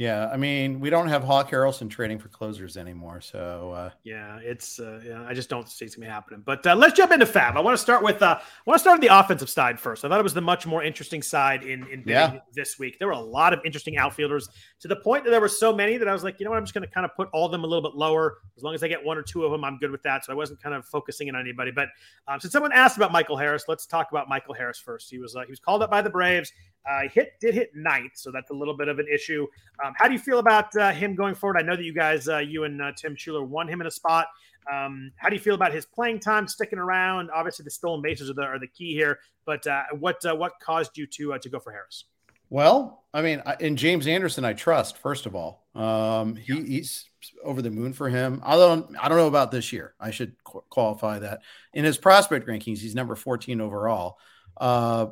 Yeah, 0.00 0.30
I 0.32 0.38
mean, 0.38 0.80
we 0.80 0.88
don't 0.88 1.08
have 1.08 1.22
Hawk 1.22 1.50
Harrelson 1.50 1.90
trading 1.90 2.18
for 2.18 2.30
closers 2.30 2.78
anymore, 2.78 3.20
so 3.20 3.72
uh... 3.76 3.90
yeah, 4.02 4.38
it's 4.42 4.80
uh, 4.80 4.98
yeah, 5.06 5.26
I 5.28 5.34
just 5.34 5.50
don't 5.50 5.68
see 5.68 5.84
it's 5.84 5.94
gonna 5.94 6.06
be 6.06 6.10
happening. 6.10 6.42
But 6.42 6.66
uh, 6.66 6.74
let's 6.74 6.94
jump 6.94 7.12
into 7.12 7.26
FAAB. 7.26 7.54
I 7.54 7.60
want 7.60 7.74
to 7.74 7.82
start 7.82 8.02
with 8.02 8.22
uh, 8.22 8.38
I 8.40 8.62
want 8.64 8.76
to 8.76 8.80
start 8.80 8.98
with 8.98 9.06
the 9.06 9.14
offensive 9.14 9.50
side 9.50 9.78
first. 9.78 10.02
I 10.02 10.08
thought 10.08 10.18
it 10.18 10.22
was 10.22 10.32
the 10.32 10.40
much 10.40 10.66
more 10.66 10.82
interesting 10.82 11.20
side 11.20 11.64
in 11.64 11.86
in 11.88 12.02
yeah. 12.06 12.38
this 12.54 12.78
week. 12.78 12.98
There 12.98 13.08
were 13.08 13.12
a 13.12 13.20
lot 13.20 13.52
of 13.52 13.60
interesting 13.62 13.98
outfielders 13.98 14.48
to 14.78 14.88
the 14.88 14.96
point 14.96 15.24
that 15.24 15.32
there 15.32 15.40
were 15.40 15.48
so 15.48 15.70
many 15.70 15.98
that 15.98 16.08
I 16.08 16.14
was 16.14 16.24
like, 16.24 16.40
you 16.40 16.44
know 16.44 16.50
what, 16.50 16.56
I'm 16.56 16.64
just 16.64 16.72
gonna 16.72 16.86
kind 16.86 17.04
of 17.04 17.14
put 17.14 17.28
all 17.34 17.44
of 17.44 17.52
them 17.52 17.64
a 17.64 17.66
little 17.66 17.82
bit 17.82 17.94
lower. 17.94 18.38
As 18.56 18.62
long 18.62 18.74
as 18.74 18.82
I 18.82 18.88
get 18.88 19.04
one 19.04 19.18
or 19.18 19.22
two 19.22 19.44
of 19.44 19.52
them, 19.52 19.66
I'm 19.66 19.76
good 19.76 19.90
with 19.90 20.02
that. 20.04 20.24
So 20.24 20.32
I 20.32 20.34
wasn't 20.34 20.62
kind 20.62 20.74
of 20.74 20.86
focusing 20.86 21.28
in 21.28 21.34
on 21.34 21.42
anybody. 21.42 21.72
But 21.72 21.88
um, 22.26 22.40
since 22.40 22.54
someone 22.54 22.72
asked 22.72 22.96
about 22.96 23.12
Michael 23.12 23.36
Harris, 23.36 23.64
let's 23.68 23.84
talk 23.84 24.10
about 24.10 24.30
Michael 24.30 24.54
Harris 24.54 24.78
first. 24.78 25.10
He 25.10 25.18
was 25.18 25.36
uh, 25.36 25.42
he 25.42 25.50
was 25.50 25.60
called 25.60 25.82
up 25.82 25.90
by 25.90 26.00
the 26.00 26.08
Braves. 26.08 26.54
Uh, 26.88 27.08
hit 27.12 27.32
did 27.40 27.54
hit 27.54 27.70
ninth, 27.74 28.12
so 28.14 28.30
that's 28.30 28.50
a 28.50 28.54
little 28.54 28.76
bit 28.76 28.88
of 28.88 28.98
an 28.98 29.06
issue. 29.12 29.46
Um, 29.84 29.92
how 29.96 30.06
do 30.06 30.12
you 30.12 30.18
feel 30.18 30.38
about 30.38 30.74
uh, 30.76 30.92
him 30.92 31.14
going 31.14 31.34
forward? 31.34 31.58
I 31.58 31.62
know 31.62 31.76
that 31.76 31.84
you 31.84 31.92
guys, 31.94 32.28
uh, 32.28 32.38
you 32.38 32.64
and 32.64 32.80
uh, 32.80 32.92
Tim 32.96 33.14
Schuler, 33.16 33.44
won 33.44 33.68
him 33.68 33.80
in 33.80 33.86
a 33.86 33.90
spot. 33.90 34.28
Um, 34.72 35.12
how 35.16 35.28
do 35.28 35.34
you 35.34 35.40
feel 35.40 35.54
about 35.54 35.72
his 35.72 35.84
playing 35.84 36.20
time, 36.20 36.48
sticking 36.48 36.78
around? 36.78 37.30
Obviously, 37.34 37.64
the 37.64 37.70
stolen 37.70 38.02
bases 38.02 38.30
are 38.30 38.34
the, 38.34 38.42
are 38.42 38.58
the 38.58 38.66
key 38.66 38.94
here. 38.94 39.18
But 39.44 39.66
uh, 39.66 39.84
what 39.98 40.24
uh, 40.24 40.34
what 40.34 40.52
caused 40.60 40.96
you 40.96 41.06
to 41.06 41.38
to 41.38 41.48
go 41.48 41.58
for 41.58 41.72
Harris? 41.72 42.04
Well, 42.50 43.04
I 43.14 43.22
mean, 43.22 43.42
in 43.60 43.76
James 43.76 44.08
Anderson, 44.08 44.44
I 44.44 44.54
trust. 44.54 44.98
First 44.98 45.26
of 45.26 45.36
all, 45.36 45.66
um, 45.74 46.34
he, 46.34 46.52
yeah. 46.52 46.62
he's 46.64 47.08
over 47.44 47.62
the 47.62 47.70
moon 47.70 47.92
for 47.92 48.08
him. 48.08 48.42
I 48.44 48.56
don't, 48.56 48.96
I 49.00 49.08
don't 49.08 49.18
know 49.18 49.28
about 49.28 49.52
this 49.52 49.72
year. 49.72 49.94
I 50.00 50.10
should 50.10 50.34
qu- 50.42 50.64
qualify 50.68 51.20
that. 51.20 51.42
In 51.72 51.84
his 51.84 51.96
prospect 51.96 52.48
rankings, 52.48 52.78
he's 52.78 52.94
number 52.94 53.14
14 53.14 53.60
overall. 53.60 54.18
Uh, 54.56 55.06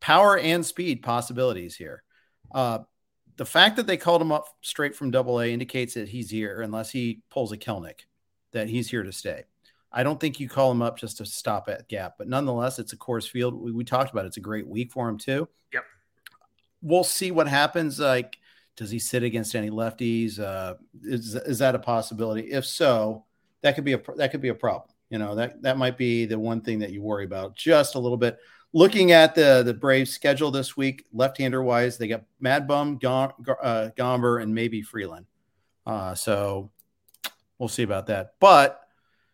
power 0.00 0.38
and 0.38 0.64
speed 0.64 1.02
possibilities 1.02 1.76
here. 1.76 2.02
Uh, 2.54 2.80
the 3.36 3.44
fact 3.46 3.76
that 3.76 3.86
they 3.86 3.96
called 3.96 4.20
him 4.20 4.32
up 4.32 4.46
straight 4.60 4.94
from 4.94 5.10
Double 5.10 5.40
A 5.40 5.46
indicates 5.46 5.94
that 5.94 6.08
he's 6.08 6.30
here, 6.30 6.60
unless 6.60 6.90
he 6.90 7.22
pulls 7.30 7.52
a 7.52 7.56
Kelenic, 7.56 8.00
that 8.52 8.68
he's 8.68 8.90
here 8.90 9.02
to 9.02 9.12
stay. 9.12 9.44
I 9.92 10.02
don't 10.02 10.20
think 10.20 10.38
you 10.38 10.48
call 10.48 10.70
him 10.70 10.82
up 10.82 10.98
just 10.98 11.18
to 11.18 11.26
stop 11.26 11.68
at 11.68 11.88
gap, 11.88 12.14
but 12.18 12.28
nonetheless, 12.28 12.78
it's 12.78 12.92
a 12.92 12.96
Coors 12.96 13.28
Field. 13.28 13.54
We, 13.54 13.72
we 13.72 13.84
talked 13.84 14.10
about 14.10 14.24
it. 14.24 14.28
it's 14.28 14.36
a 14.36 14.40
great 14.40 14.66
week 14.66 14.92
for 14.92 15.08
him 15.08 15.18
too. 15.18 15.48
Yep. 15.72 15.84
We'll 16.82 17.04
see 17.04 17.30
what 17.30 17.48
happens. 17.48 17.98
Like, 17.98 18.36
does 18.76 18.90
he 18.90 18.98
sit 18.98 19.22
against 19.22 19.54
any 19.54 19.70
lefties? 19.70 20.38
Uh, 20.38 20.74
is 21.02 21.34
is 21.34 21.58
that 21.58 21.74
a 21.74 21.78
possibility? 21.78 22.50
If 22.52 22.64
so, 22.66 23.24
that 23.62 23.74
could 23.74 23.84
be 23.84 23.94
a 23.94 24.02
that 24.16 24.30
could 24.30 24.40
be 24.40 24.48
a 24.48 24.54
problem. 24.54 24.90
You 25.10 25.18
know 25.18 25.34
that 25.34 25.60
that 25.62 25.76
might 25.76 25.98
be 25.98 26.24
the 26.24 26.38
one 26.38 26.60
thing 26.60 26.78
that 26.78 26.90
you 26.90 27.02
worry 27.02 27.24
about 27.24 27.56
just 27.56 27.94
a 27.94 27.98
little 27.98 28.16
bit. 28.16 28.38
Looking 28.72 29.10
at 29.10 29.34
the 29.34 29.62
the 29.64 29.74
Braves 29.74 30.12
schedule 30.12 30.50
this 30.50 30.76
week, 30.76 31.04
left-hander 31.12 31.62
wise, 31.62 31.98
they 31.98 32.06
got 32.06 32.22
Mad 32.38 32.68
Bum, 32.68 32.98
Gom, 32.98 33.32
uh, 33.62 33.90
Gomber, 33.96 34.42
and 34.42 34.54
maybe 34.54 34.80
Freeland. 34.82 35.26
Uh, 35.86 36.14
so 36.14 36.70
we'll 37.58 37.68
see 37.68 37.82
about 37.82 38.06
that. 38.06 38.34
But 38.38 38.80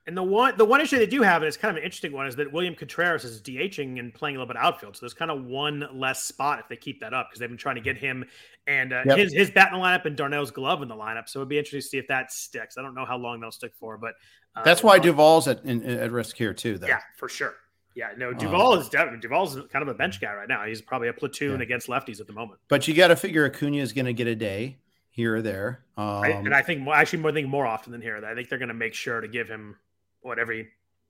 and 0.06 0.16
the 0.16 0.22
one 0.22 0.56
the 0.56 0.64
one 0.64 0.80
issue 0.80 0.98
they 0.98 1.06
do 1.06 1.22
have, 1.22 1.42
and 1.42 1.48
it's 1.48 1.56
kind 1.56 1.70
of 1.70 1.78
an 1.78 1.82
interesting 1.82 2.12
one, 2.12 2.26
is 2.26 2.36
that 2.36 2.52
William 2.52 2.74
Contreras 2.74 3.24
is 3.24 3.42
DHing 3.42 3.98
and 3.98 4.14
playing 4.14 4.36
a 4.36 4.38
little 4.38 4.54
bit 4.54 4.60
outfield. 4.60 4.96
So 4.96 5.00
there's 5.00 5.14
kind 5.14 5.32
of 5.32 5.44
one 5.44 5.84
less 5.92 6.22
spot 6.22 6.60
if 6.60 6.68
they 6.68 6.76
keep 6.76 7.00
that 7.00 7.12
up 7.12 7.28
because 7.28 7.40
they've 7.40 7.48
been 7.48 7.58
trying 7.58 7.74
to 7.74 7.80
get 7.80 7.98
him 7.98 8.24
and 8.68 8.92
uh, 8.92 9.02
yep. 9.04 9.18
his 9.18 9.32
his 9.32 9.50
bat 9.50 9.72
in 9.72 9.78
the 9.78 9.84
lineup 9.84 10.04
and 10.04 10.16
d'Arnaud's 10.16 10.52
glove 10.52 10.80
in 10.80 10.88
the 10.88 10.94
lineup. 10.94 11.28
So 11.28 11.40
it'd 11.40 11.48
be 11.48 11.58
interesting 11.58 11.80
to 11.80 11.88
see 11.88 11.98
if 11.98 12.06
that 12.06 12.32
sticks. 12.32 12.78
I 12.78 12.82
don't 12.82 12.94
know 12.94 13.04
how 13.04 13.16
long 13.16 13.40
they'll 13.40 13.50
stick 13.50 13.72
for, 13.74 13.98
but 13.98 14.14
uh, 14.54 14.62
that's 14.62 14.82
why 14.82 15.00
Duvall's 15.00 15.48
at 15.48 15.64
in, 15.64 15.82
at 15.82 16.12
risk 16.12 16.36
here 16.36 16.54
too. 16.54 16.78
Though. 16.78 16.86
Yeah, 16.86 17.00
for 17.16 17.28
sure. 17.28 17.54
Yeah, 17.96 18.10
no, 18.14 18.34
Duvall 18.34 18.74
um, 18.74 18.80
is 18.80 18.90
definitely 18.90 19.20
Duvall's 19.20 19.56
kind 19.72 19.82
of 19.82 19.88
a 19.88 19.94
bench 19.94 20.20
guy 20.20 20.34
right 20.34 20.46
now. 20.46 20.66
He's 20.66 20.82
probably 20.82 21.08
a 21.08 21.14
platoon 21.14 21.56
yeah. 21.56 21.62
against 21.62 21.88
lefties 21.88 22.20
at 22.20 22.26
the 22.26 22.34
moment. 22.34 22.60
But 22.68 22.86
you 22.86 22.92
got 22.92 23.08
to 23.08 23.16
figure 23.16 23.46
Acuna 23.46 23.78
is 23.78 23.94
going 23.94 24.04
to 24.04 24.12
get 24.12 24.26
a 24.26 24.34
day 24.34 24.76
here 25.08 25.36
or 25.36 25.40
there. 25.42 25.80
Um, 25.96 26.04
I, 26.06 26.28
and 26.28 26.54
I 26.54 26.60
think 26.60 26.86
actually 26.86 27.20
more 27.20 27.32
think 27.32 27.48
more 27.48 27.66
often 27.66 27.92
than 27.92 28.02
here. 28.02 28.22
I 28.22 28.34
think 28.34 28.50
they're 28.50 28.58
going 28.58 28.68
to 28.68 28.74
make 28.74 28.92
sure 28.92 29.22
to 29.22 29.28
give 29.28 29.48
him 29.48 29.76
what 30.20 30.38
every 30.38 30.68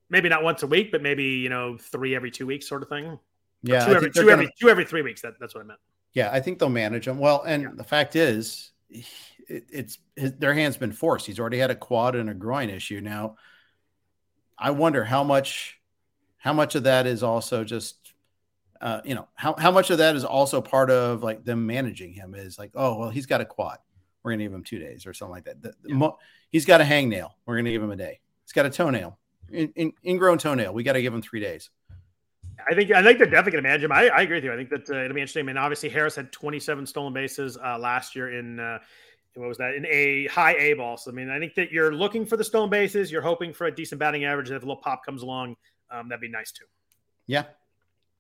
maybe 0.08 0.28
not 0.28 0.44
once 0.44 0.62
a 0.62 0.68
week, 0.68 0.92
but 0.92 1.02
maybe 1.02 1.24
you 1.24 1.48
know 1.48 1.76
three 1.76 2.14
every 2.14 2.30
two 2.30 2.46
weeks 2.46 2.68
sort 2.68 2.84
of 2.84 2.88
thing. 2.88 3.18
Yeah, 3.64 3.84
two 3.84 3.92
every 3.92 4.10
two, 4.12 4.20
gonna, 4.20 4.32
every 4.32 4.50
two 4.60 4.68
every 4.68 4.84
three 4.84 5.02
weeks. 5.02 5.22
That, 5.22 5.40
that's 5.40 5.56
what 5.56 5.64
I 5.64 5.66
meant. 5.66 5.80
Yeah, 6.12 6.30
I 6.32 6.40
think 6.40 6.60
they'll 6.60 6.68
manage 6.68 7.08
him 7.08 7.18
well. 7.18 7.42
And 7.42 7.64
yeah. 7.64 7.68
the 7.74 7.82
fact 7.82 8.14
is, 8.14 8.70
it, 8.88 9.04
it's 9.48 9.98
his, 10.14 10.34
their 10.34 10.54
hands 10.54 10.76
been 10.76 10.92
forced. 10.92 11.26
He's 11.26 11.40
already 11.40 11.58
had 11.58 11.72
a 11.72 11.74
quad 11.74 12.14
and 12.14 12.30
a 12.30 12.34
groin 12.34 12.70
issue. 12.70 13.00
Now, 13.00 13.38
I 14.56 14.70
wonder 14.70 15.02
how 15.02 15.24
much 15.24 15.75
how 16.38 16.52
much 16.52 16.74
of 16.74 16.84
that 16.84 17.06
is 17.06 17.22
also 17.22 17.64
just 17.64 18.14
uh, 18.80 19.00
you 19.04 19.14
know 19.14 19.26
how, 19.34 19.54
how 19.58 19.70
much 19.70 19.90
of 19.90 19.98
that 19.98 20.16
is 20.16 20.24
also 20.24 20.60
part 20.60 20.90
of 20.90 21.22
like 21.22 21.44
them 21.44 21.66
managing 21.66 22.12
him 22.12 22.34
is 22.34 22.58
like 22.58 22.70
oh 22.74 22.98
well 22.98 23.10
he's 23.10 23.26
got 23.26 23.40
a 23.40 23.44
quad 23.44 23.78
we're 24.22 24.32
gonna 24.32 24.44
give 24.44 24.52
him 24.52 24.62
two 24.62 24.78
days 24.78 25.06
or 25.06 25.14
something 25.14 25.32
like 25.32 25.44
that 25.44 25.62
the, 25.62 25.72
yeah. 25.86 25.94
mo- 25.94 26.18
he's 26.50 26.66
got 26.66 26.80
a 26.80 26.84
hangnail 26.84 27.30
we're 27.46 27.56
gonna 27.56 27.70
give 27.70 27.82
him 27.82 27.90
a 27.90 27.96
day 27.96 28.20
He's 28.46 28.52
got 28.52 28.64
a 28.64 28.70
toenail, 28.70 29.18
in, 29.50 29.72
in, 29.74 29.92
ingrown 30.04 30.38
toenail. 30.38 30.72
We 30.72 30.84
got 30.84 30.92
to 30.92 31.02
give 31.02 31.12
him 31.12 31.20
three 31.20 31.40
days. 31.40 31.68
I 32.70 32.76
think 32.76 32.92
I 32.92 33.02
think 33.02 33.18
they're 33.18 33.26
definitely 33.26 33.52
going 33.52 33.64
to 33.64 33.68
manage 33.68 33.82
him. 33.82 33.90
I, 33.90 34.08
I, 34.08 34.22
agree 34.22 34.36
with 34.36 34.44
you. 34.44 34.52
I 34.52 34.56
think 34.56 34.70
that 34.70 34.88
uh, 34.88 35.02
it'll 35.02 35.14
be 35.14 35.20
interesting. 35.20 35.40
I 35.40 35.46
mean, 35.46 35.56
obviously 35.56 35.88
Harris 35.88 36.14
had 36.14 36.30
27 36.30 36.86
stolen 36.86 37.12
bases 37.12 37.58
uh, 37.58 37.76
last 37.76 38.14
year 38.14 38.38
in 38.38 38.60
uh, 38.60 38.78
what 39.34 39.48
was 39.48 39.58
that 39.58 39.74
in 39.74 39.84
a 39.86 40.26
high 40.28 40.54
A 40.54 40.74
ball. 40.74 40.96
So 40.96 41.10
I 41.10 41.14
mean, 41.14 41.28
I 41.28 41.40
think 41.40 41.56
that 41.56 41.72
you're 41.72 41.92
looking 41.92 42.24
for 42.24 42.36
the 42.36 42.44
stolen 42.44 42.70
bases. 42.70 43.10
You're 43.10 43.20
hoping 43.20 43.52
for 43.52 43.66
a 43.66 43.74
decent 43.74 43.98
batting 43.98 44.24
average. 44.24 44.50
If 44.50 44.62
a 44.62 44.64
little 44.64 44.80
pop 44.80 45.04
comes 45.04 45.22
along, 45.22 45.56
um, 45.90 46.08
that'd 46.08 46.20
be 46.20 46.28
nice 46.28 46.52
too. 46.52 46.64
Yeah, 47.26 47.44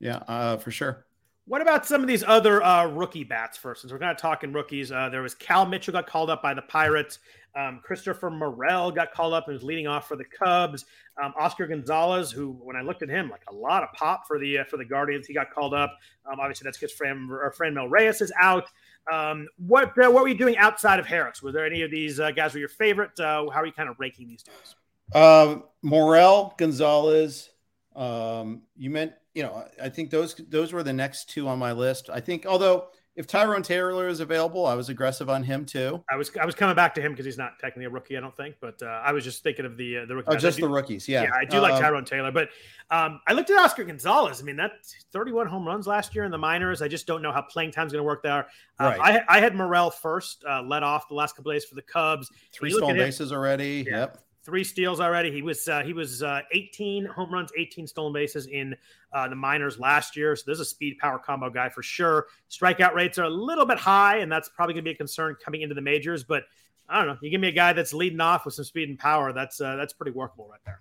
yeah, 0.00 0.16
uh, 0.28 0.56
for 0.56 0.70
sure. 0.70 1.06
What 1.46 1.62
about 1.62 1.86
some 1.86 2.00
of 2.00 2.08
these 2.08 2.24
other 2.24 2.60
uh, 2.60 2.86
rookie 2.88 3.22
bats 3.22 3.56
first? 3.56 3.82
Since 3.82 3.92
we're 3.92 4.00
kind 4.00 4.10
of 4.10 4.16
talking 4.16 4.52
rookies, 4.52 4.90
uh, 4.90 5.08
there 5.10 5.22
was 5.22 5.34
Cal 5.36 5.64
Mitchell 5.64 5.92
got 5.92 6.08
called 6.08 6.28
up 6.28 6.42
by 6.42 6.54
the 6.54 6.62
Pirates. 6.62 7.20
Um, 7.54 7.80
Christopher 7.84 8.30
Morel 8.30 8.90
got 8.90 9.12
called 9.12 9.32
up 9.32 9.46
and 9.46 9.54
was 9.54 9.62
leading 9.62 9.86
off 9.86 10.08
for 10.08 10.16
the 10.16 10.24
Cubs. 10.24 10.84
Um, 11.22 11.32
Oscar 11.38 11.68
Gonzalez, 11.68 12.32
who 12.32 12.52
when 12.52 12.74
I 12.74 12.82
looked 12.82 13.02
at 13.02 13.08
him, 13.08 13.30
like 13.30 13.42
a 13.48 13.54
lot 13.54 13.84
of 13.84 13.92
pop 13.92 14.26
for 14.26 14.40
the 14.40 14.58
uh, 14.58 14.64
for 14.64 14.76
the 14.76 14.84
Guardians, 14.84 15.26
he 15.26 15.32
got 15.34 15.50
called 15.50 15.72
up. 15.72 15.96
Um, 16.30 16.40
obviously, 16.40 16.64
that's 16.64 16.78
because 16.78 16.92
Fran 16.92 17.28
our 17.30 17.52
friend 17.52 17.76
Mel 17.76 17.88
Reyes 17.88 18.20
is 18.20 18.32
out. 18.38 18.64
Um, 19.10 19.46
what 19.56 19.96
uh, 19.96 20.10
what 20.10 20.24
were 20.24 20.28
you 20.28 20.36
doing 20.36 20.56
outside 20.58 20.98
of 20.98 21.06
Harris? 21.06 21.42
Was 21.42 21.54
there 21.54 21.64
any 21.64 21.82
of 21.82 21.92
these 21.92 22.18
uh, 22.18 22.32
guys 22.32 22.54
were 22.54 22.60
your 22.60 22.68
favorite? 22.68 23.18
Uh, 23.20 23.48
how 23.50 23.60
are 23.60 23.66
you 23.66 23.72
kind 23.72 23.88
of 23.88 23.96
ranking 24.00 24.26
these 24.26 24.42
dudes? 24.42 24.74
Um, 25.14 25.62
Morel, 25.80 26.54
Gonzalez. 26.58 27.50
Um, 27.96 28.62
you 28.76 28.90
meant 28.90 29.12
you 29.36 29.42
know, 29.42 29.64
I 29.82 29.90
think 29.90 30.10
those 30.10 30.34
those 30.48 30.72
were 30.72 30.82
the 30.82 30.94
next 30.94 31.28
two 31.28 31.46
on 31.46 31.58
my 31.58 31.72
list. 31.72 32.08
I 32.10 32.20
think, 32.20 32.46
although 32.46 32.88
if 33.16 33.26
Tyrone 33.26 33.62
Taylor 33.62 34.08
is 34.08 34.20
available, 34.20 34.64
I 34.64 34.74
was 34.74 34.88
aggressive 34.88 35.28
on 35.28 35.42
him 35.42 35.66
too. 35.66 36.02
I 36.10 36.16
was 36.16 36.30
I 36.40 36.46
was 36.46 36.54
coming 36.54 36.74
back 36.74 36.94
to 36.94 37.02
him 37.02 37.12
because 37.12 37.26
he's 37.26 37.36
not 37.36 37.58
technically 37.58 37.84
a 37.84 37.90
rookie, 37.90 38.16
I 38.16 38.20
don't 38.20 38.34
think, 38.34 38.56
but 38.62 38.80
uh, 38.82 38.86
I 38.86 39.12
was 39.12 39.24
just 39.24 39.42
thinking 39.42 39.66
of 39.66 39.76
the 39.76 39.98
uh, 39.98 40.06
the 40.06 40.16
rookies. 40.16 40.34
Oh, 40.34 40.38
just 40.38 40.56
do, 40.56 40.62
the 40.62 40.70
rookies, 40.70 41.06
yeah. 41.06 41.24
Yeah, 41.24 41.30
I 41.34 41.44
do 41.44 41.58
uh, 41.58 41.62
like 41.62 41.78
Tyrone 41.78 42.06
Taylor, 42.06 42.30
but 42.30 42.48
um, 42.90 43.20
I 43.26 43.34
looked 43.34 43.50
at 43.50 43.58
Oscar 43.58 43.84
Gonzalez. 43.84 44.40
I 44.40 44.44
mean, 44.44 44.56
that 44.56 44.72
31 45.12 45.48
home 45.48 45.66
runs 45.66 45.86
last 45.86 46.14
year 46.14 46.24
in 46.24 46.30
the 46.30 46.38
minors. 46.38 46.80
I 46.80 46.88
just 46.88 47.06
don't 47.06 47.20
know 47.20 47.32
how 47.32 47.42
playing 47.42 47.72
time's 47.72 47.92
going 47.92 48.00
to 48.00 48.06
work 48.06 48.22
there. 48.22 48.46
Uh, 48.80 48.94
right. 48.98 49.22
I, 49.28 49.36
I 49.36 49.40
had 49.40 49.54
Morel 49.54 49.90
first, 49.90 50.44
uh, 50.48 50.62
led 50.62 50.82
off 50.82 51.08
the 51.08 51.14
last 51.14 51.36
couple 51.36 51.52
days 51.52 51.66
for 51.66 51.74
the 51.74 51.82
Cubs. 51.82 52.30
Three 52.52 52.70
stolen 52.70 52.96
bases 52.96 53.32
already. 53.32 53.84
Yeah. 53.86 53.98
Yep 53.98 54.18
three 54.46 54.64
steals 54.64 55.00
already. 55.00 55.30
He 55.32 55.42
was 55.42 55.68
uh, 55.68 55.82
he 55.82 55.92
was 55.92 56.22
uh, 56.22 56.40
18 56.52 57.04
home 57.04 57.30
runs, 57.30 57.50
18 57.58 57.86
stolen 57.86 58.12
bases 58.12 58.46
in 58.46 58.74
uh, 59.12 59.28
the 59.28 59.34
minors 59.34 59.78
last 59.78 60.16
year. 60.16 60.34
So 60.36 60.44
there's 60.46 60.60
a 60.60 60.64
speed 60.64 60.96
power 60.98 61.18
combo 61.18 61.50
guy 61.50 61.68
for 61.68 61.82
sure. 61.82 62.28
Strikeout 62.48 62.94
rates 62.94 63.18
are 63.18 63.24
a 63.24 63.30
little 63.30 63.66
bit 63.66 63.76
high, 63.76 64.18
and 64.18 64.30
that's 64.30 64.48
probably 64.48 64.74
going 64.74 64.84
to 64.84 64.88
be 64.88 64.94
a 64.94 64.96
concern 64.96 65.36
coming 65.44 65.62
into 65.62 65.74
the 65.74 65.82
majors. 65.82 66.24
But 66.24 66.44
I 66.88 66.98
don't 66.98 67.08
know. 67.08 67.18
You 67.20 67.28
give 67.28 67.40
me 67.40 67.48
a 67.48 67.52
guy 67.52 67.72
that's 67.72 67.92
leading 67.92 68.20
off 68.20 68.44
with 68.44 68.54
some 68.54 68.64
speed 68.64 68.88
and 68.88 68.98
power. 68.98 69.32
That's 69.32 69.60
uh, 69.60 69.76
that's 69.76 69.92
pretty 69.92 70.12
workable 70.12 70.48
right 70.48 70.60
there. 70.64 70.80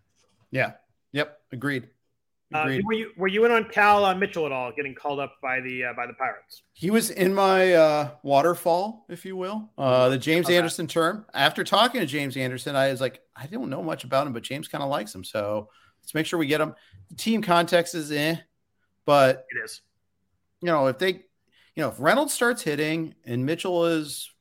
Yeah. 0.51 0.73
Yep. 1.11 1.39
Agreed. 1.51 1.89
Uh, 2.53 2.77
were 2.83 2.93
you 2.93 3.11
were 3.17 3.27
you 3.27 3.43
in 3.45 3.51
on 3.51 3.65
Cal 3.65 4.05
uh, 4.05 4.13
Mitchell 4.13 4.45
at 4.45 4.51
all 4.51 4.71
getting 4.71 4.93
called 4.93 5.19
up 5.19 5.33
by 5.41 5.59
the 5.61 5.85
uh, 5.85 5.93
by 5.93 6.05
the 6.05 6.13
Pirates? 6.13 6.61
He 6.73 6.91
was 6.91 7.09
in 7.09 7.33
my 7.33 7.73
uh, 7.73 8.11
waterfall, 8.21 9.05
if 9.09 9.25
you 9.25 9.35
will, 9.35 9.71
uh, 9.77 10.09
the 10.09 10.17
James 10.17 10.49
Anderson 10.49 10.85
term. 10.85 11.25
After 11.33 11.63
talking 11.63 12.01
to 12.01 12.05
James 12.07 12.37
Anderson, 12.37 12.75
I 12.75 12.91
was 12.91 13.01
like, 13.01 13.21
I 13.35 13.47
don't 13.47 13.69
know 13.69 13.81
much 13.81 14.03
about 14.03 14.27
him, 14.27 14.33
but 14.33 14.43
James 14.43 14.67
kind 14.67 14.83
of 14.83 14.89
likes 14.89 15.13
him, 15.13 15.23
so 15.23 15.69
let's 16.03 16.13
make 16.13 16.27
sure 16.27 16.37
we 16.37 16.45
get 16.45 16.61
him. 16.61 16.75
The 17.09 17.15
team 17.15 17.41
context 17.41 17.95
is 17.95 18.11
eh, 18.11 18.35
but 19.05 19.45
it 19.49 19.63
is. 19.63 19.81
You 20.61 20.67
know, 20.67 20.85
if 20.85 20.99
they, 20.99 21.09
you 21.09 21.81
know, 21.81 21.89
if 21.89 21.99
Reynolds 21.99 22.33
starts 22.33 22.61
hitting 22.61 23.15
and 23.25 23.43
Mitchell 23.43 23.85
is 23.87 24.31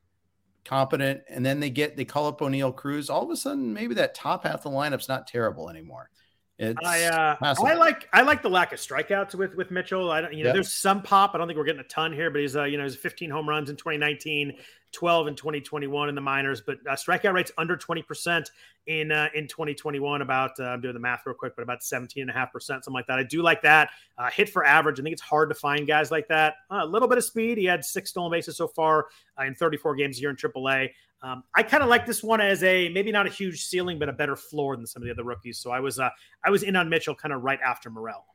competent, 0.66 1.22
and 1.28 1.44
then 1.44 1.58
they 1.58 1.70
get 1.70 1.96
they 1.96 2.04
call 2.04 2.26
up 2.26 2.40
Oneil 2.40 2.76
Cruz, 2.76 3.08
all 3.08 3.22
of 3.22 3.30
a 3.30 3.36
sudden 3.36 3.72
maybe 3.72 3.94
that 3.94 4.14
top 4.14 4.44
half 4.44 4.66
of 4.66 4.72
the 4.72 4.78
lineup's 4.78 5.08
not 5.08 5.26
terrible 5.26 5.70
anymore. 5.70 6.10
It's 6.56 6.78
I 6.84 7.04
uh, 7.04 7.36
I 7.42 7.74
like 7.74 8.08
I 8.12 8.22
like 8.22 8.40
the 8.40 8.48
lack 8.48 8.72
of 8.72 8.78
strikeouts 8.78 9.34
with 9.34 9.56
with 9.56 9.72
Mitchell. 9.72 10.12
I 10.12 10.20
don't 10.20 10.32
you 10.32 10.44
know 10.44 10.50
yep. 10.50 10.54
there's 10.54 10.72
some 10.72 11.02
pop. 11.02 11.32
I 11.34 11.38
don't 11.38 11.48
think 11.48 11.58
we're 11.58 11.64
getting 11.64 11.80
a 11.80 11.88
ton 11.88 12.12
here, 12.12 12.30
but 12.30 12.40
he's 12.40 12.54
uh, 12.54 12.62
you 12.62 12.78
know 12.78 12.84
he's 12.84 12.94
15 12.94 13.28
home 13.28 13.48
runs 13.48 13.70
in 13.70 13.76
2019, 13.76 14.52
12 14.92 15.26
in 15.26 15.34
2021 15.34 16.08
in 16.08 16.14
the 16.14 16.20
minors, 16.20 16.60
but 16.60 16.78
uh, 16.88 16.94
strikeout 16.94 17.32
rates 17.32 17.50
under 17.58 17.76
20 17.76 18.02
percent 18.02 18.50
in 18.86 19.10
uh, 19.10 19.30
in 19.34 19.48
2021. 19.48 20.22
About 20.22 20.52
uh, 20.60 20.66
I'm 20.66 20.80
doing 20.80 20.94
the 20.94 21.00
math 21.00 21.22
real 21.26 21.34
quick, 21.34 21.56
but 21.56 21.62
about 21.62 21.82
17 21.82 22.20
and 22.20 22.30
a 22.30 22.32
half 22.32 22.52
percent, 22.52 22.84
something 22.84 22.94
like 22.94 23.08
that. 23.08 23.18
I 23.18 23.24
do 23.24 23.42
like 23.42 23.62
that 23.62 23.90
uh, 24.16 24.30
hit 24.30 24.48
for 24.48 24.64
average. 24.64 25.00
I 25.00 25.02
think 25.02 25.14
it's 25.14 25.22
hard 25.22 25.48
to 25.48 25.56
find 25.56 25.88
guys 25.88 26.12
like 26.12 26.28
that. 26.28 26.54
Uh, 26.70 26.82
a 26.82 26.86
little 26.86 27.08
bit 27.08 27.18
of 27.18 27.24
speed. 27.24 27.58
He 27.58 27.64
had 27.64 27.84
six 27.84 28.10
stolen 28.10 28.30
bases 28.30 28.56
so 28.56 28.68
far 28.68 29.08
uh, 29.40 29.44
in 29.44 29.56
34 29.56 29.96
games 29.96 30.18
here 30.18 30.30
in 30.30 30.36
AAA. 30.36 30.90
Um, 31.24 31.42
I 31.54 31.62
kind 31.62 31.82
of 31.82 31.88
like 31.88 32.04
this 32.04 32.22
one 32.22 32.42
as 32.42 32.62
a 32.62 32.90
maybe 32.90 33.10
not 33.10 33.26
a 33.26 33.30
huge 33.30 33.64
ceiling, 33.64 33.98
but 33.98 34.10
a 34.10 34.12
better 34.12 34.36
floor 34.36 34.76
than 34.76 34.86
some 34.86 35.00
of 35.02 35.06
the 35.06 35.12
other 35.12 35.24
rookies. 35.24 35.58
So 35.58 35.70
I 35.70 35.80
was 35.80 35.98
uh, 35.98 36.10
I 36.44 36.50
was 36.50 36.62
in 36.62 36.76
on 36.76 36.90
Mitchell 36.90 37.14
kind 37.14 37.32
of 37.32 37.42
right 37.42 37.58
after 37.64 37.88
Morel. 37.88 38.26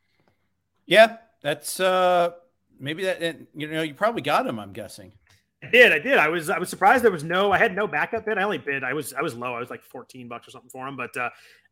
Yeah, 0.87 1.17
that's 1.41 1.79
uh, 1.79 2.31
maybe 2.79 3.03
that 3.03 3.21
you 3.55 3.67
know 3.67 3.83
you 3.83 3.93
probably 3.93 4.23
got 4.23 4.47
him. 4.47 4.59
I'm 4.59 4.73
guessing. 4.73 5.11
I 5.61 5.67
did. 5.67 5.91
I 5.91 5.99
did. 5.99 6.17
I 6.17 6.29
was. 6.29 6.49
I 6.49 6.57
was 6.57 6.69
surprised 6.69 7.03
there 7.03 7.11
was 7.11 7.23
no. 7.23 7.51
I 7.51 7.59
had 7.59 7.75
no 7.75 7.85
backup 7.85 8.25
bid. 8.25 8.39
I 8.39 8.43
only 8.43 8.57
bid. 8.57 8.83
I 8.83 8.93
was. 8.93 9.13
I 9.13 9.21
was 9.21 9.35
low. 9.35 9.53
I 9.53 9.59
was 9.59 9.69
like 9.69 9.83
14 9.83 10.27
bucks 10.27 10.47
or 10.47 10.51
something 10.51 10.71
for 10.71 10.87
him. 10.87 10.97
But 10.97 11.15
uh, 11.15 11.29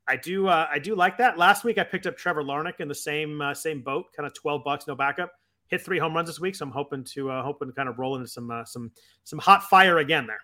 I 0.08 0.18
do. 0.18 0.48
Uh, 0.48 0.68
I 0.72 0.78
do 0.78 0.94
like 0.94 1.18
that. 1.18 1.40
Last 1.40 1.64
week 1.64 1.80
I 1.80 1.84
picked 1.84 2.06
up 2.06 2.16
Trevor 2.16 2.44
Larnach 2.44 2.80
in 2.80 2.88
the 2.88 2.96
same 2.96 3.42
uh, 3.42 3.56
same 3.56 3.82
boat, 3.82 4.06
kind 4.16 4.28
of 4.28 4.34
12 4.36 4.64
bucks, 4.64 4.88
no 4.88 4.96
backup. 4.96 5.32
Hit 5.70 5.82
three 5.82 5.98
home 5.98 6.14
runs 6.14 6.30
this 6.30 6.40
week, 6.40 6.56
so 6.56 6.66
I'm 6.66 6.72
hoping 6.72 7.04
to 7.06 7.32
uh, 7.32 7.44
hoping 7.44 7.70
to 7.70 7.74
kind 7.74 7.90
of 7.90 7.98
roll 7.98 8.16
into 8.18 8.28
some 8.28 8.52
uh, 8.52 8.66
some 8.66 8.92
some 9.24 9.40
hot 9.40 9.64
fire 9.64 9.98
again 9.98 10.28
there. 10.28 10.42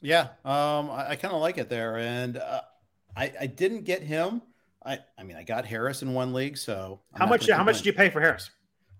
Yeah, 0.00 0.28
um, 0.44 0.90
I, 0.90 1.10
I 1.10 1.16
kind 1.16 1.34
of 1.34 1.40
like 1.40 1.58
it 1.58 1.68
there, 1.68 1.96
and 1.98 2.36
uh, 2.36 2.60
I, 3.16 3.32
I 3.40 3.46
didn't 3.46 3.84
get 3.84 4.02
him. 4.02 4.42
I, 4.84 4.98
I 5.18 5.22
mean, 5.24 5.36
I 5.36 5.42
got 5.42 5.64
Harris 5.64 6.02
in 6.02 6.14
one 6.14 6.32
league, 6.32 6.56
so 6.58 7.00
I'm 7.14 7.20
how 7.20 7.26
much? 7.26 7.48
How 7.48 7.64
much 7.64 7.78
did 7.78 7.86
you 7.86 7.92
pay 7.92 8.10
for 8.10 8.20
Harris? 8.20 8.50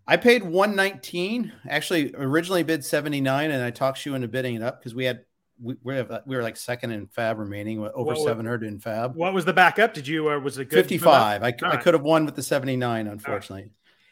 I 0.06 0.16
paid 0.16 0.42
119. 0.42 1.52
Actually, 1.68 2.14
originally 2.16 2.62
bid 2.62 2.84
79, 2.84 3.50
and 3.50 3.62
I 3.62 3.70
talked 3.70 4.04
you 4.06 4.14
into 4.14 4.28
bidding 4.28 4.54
it 4.54 4.62
up 4.62 4.80
because 4.80 4.94
we 4.94 5.04
had 5.04 5.24
we, 5.60 5.76
we 5.82 5.96
have 5.96 6.22
we 6.26 6.36
were 6.36 6.42
like 6.42 6.56
second 6.56 6.92
in 6.92 7.06
FAAB 7.06 7.38
remaining 7.38 7.78
over 7.78 8.14
what, 8.14 8.18
700 8.18 8.62
in 8.62 8.78
FAAB. 8.78 9.14
What 9.14 9.34
was 9.34 9.44
the 9.44 9.52
backup? 9.52 9.94
Did 9.94 10.06
you 10.06 10.28
or 10.28 10.38
was 10.38 10.58
it 10.58 10.66
good 10.66 10.76
55? 10.76 11.42
I, 11.42 11.46
I 11.46 11.76
could 11.76 11.94
have 11.94 12.02
won 12.02 12.24
with 12.24 12.36
the 12.36 12.42
79, 12.42 13.06
unfortunately, 13.06 13.62
right. 13.62 13.70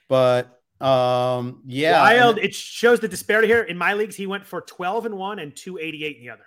but 0.08 0.60
um 0.84 1.62
yeah, 1.66 2.02
wild. 2.02 2.38
It 2.38 2.54
shows 2.54 3.00
the 3.00 3.08
disparity 3.08 3.48
here. 3.48 3.62
In 3.62 3.78
my 3.78 3.94
leagues, 3.94 4.16
he 4.16 4.26
went 4.26 4.44
for 4.44 4.60
12 4.60 5.06
and 5.06 5.16
one 5.16 5.38
and 5.38 5.54
288 5.54 6.16
in 6.16 6.22
the 6.22 6.30
other. 6.30 6.44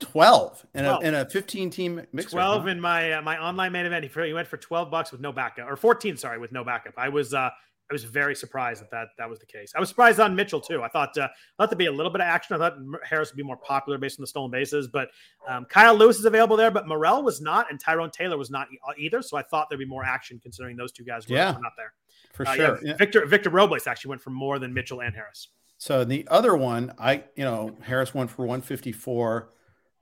12 0.00 0.66
in 0.74 0.84
12. 0.84 1.02
a 1.02 1.06
in 1.06 1.14
a 1.14 1.24
15 1.28 1.70
team 1.70 2.02
mixer. 2.12 2.30
12 2.30 2.62
huh? 2.62 2.68
in 2.68 2.80
my 2.80 3.12
uh, 3.12 3.22
my 3.22 3.38
online 3.38 3.72
main 3.72 3.86
event. 3.86 4.04
He, 4.04 4.32
went 4.32 4.48
for 4.48 4.56
12 4.56 4.90
bucks 4.90 5.12
with 5.12 5.20
no 5.20 5.32
backup 5.32 5.70
or 5.70 5.76
14, 5.76 6.16
sorry, 6.16 6.38
with 6.38 6.52
no 6.52 6.64
backup. 6.64 6.94
I 6.96 7.08
was 7.08 7.34
uh 7.34 7.50
I 7.90 7.92
was 7.92 8.04
very 8.04 8.36
surprised 8.36 8.82
that 8.82 8.90
that, 8.92 9.08
that 9.18 9.28
was 9.28 9.40
the 9.40 9.46
case. 9.46 9.72
I 9.74 9.80
was 9.80 9.88
surprised 9.88 10.20
on 10.20 10.36
Mitchell 10.36 10.60
too. 10.60 10.82
I 10.82 10.88
thought 10.88 11.16
uh, 11.18 11.22
I 11.22 11.28
thought 11.58 11.70
there'd 11.70 11.78
be 11.78 11.86
a 11.86 11.92
little 11.92 12.12
bit 12.12 12.20
of 12.20 12.28
action. 12.28 12.54
I 12.54 12.58
thought 12.58 12.76
Harris 13.04 13.32
would 13.32 13.36
be 13.36 13.42
more 13.42 13.56
popular 13.56 13.98
based 13.98 14.20
on 14.20 14.22
the 14.22 14.28
stolen 14.28 14.50
bases, 14.50 14.86
but 14.86 15.10
um, 15.48 15.64
Kyle 15.64 15.96
Lewis 15.96 16.18
is 16.18 16.24
available 16.24 16.56
there, 16.56 16.70
but 16.70 16.86
Morel 16.86 17.22
was 17.24 17.40
not, 17.40 17.68
and 17.68 17.80
Tyrone 17.80 18.10
Taylor 18.10 18.38
was 18.38 18.48
not 18.48 18.68
either. 18.96 19.22
So 19.22 19.36
I 19.36 19.42
thought 19.42 19.68
there'd 19.68 19.80
be 19.80 19.84
more 19.84 20.04
action 20.04 20.38
considering 20.40 20.76
those 20.76 20.92
two 20.92 21.04
guys 21.04 21.28
were, 21.28 21.34
yeah, 21.34 21.56
not 21.60 21.72
there 21.76 21.92
for 22.32 22.46
uh, 22.46 22.54
sure. 22.54 22.78
Yeah, 22.82 22.94
Victor 22.96 23.26
Victor 23.26 23.50
Robles 23.50 23.88
actually 23.88 24.10
went 24.10 24.22
for 24.22 24.30
more 24.30 24.60
than 24.60 24.72
Mitchell 24.72 25.02
and 25.02 25.14
Harris. 25.14 25.48
So 25.78 26.04
the 26.04 26.28
other 26.30 26.54
one, 26.56 26.92
I 26.96 27.24
you 27.34 27.44
know 27.44 27.76
Harris 27.82 28.14
went 28.14 28.30
for 28.30 28.42
154. 28.42 29.50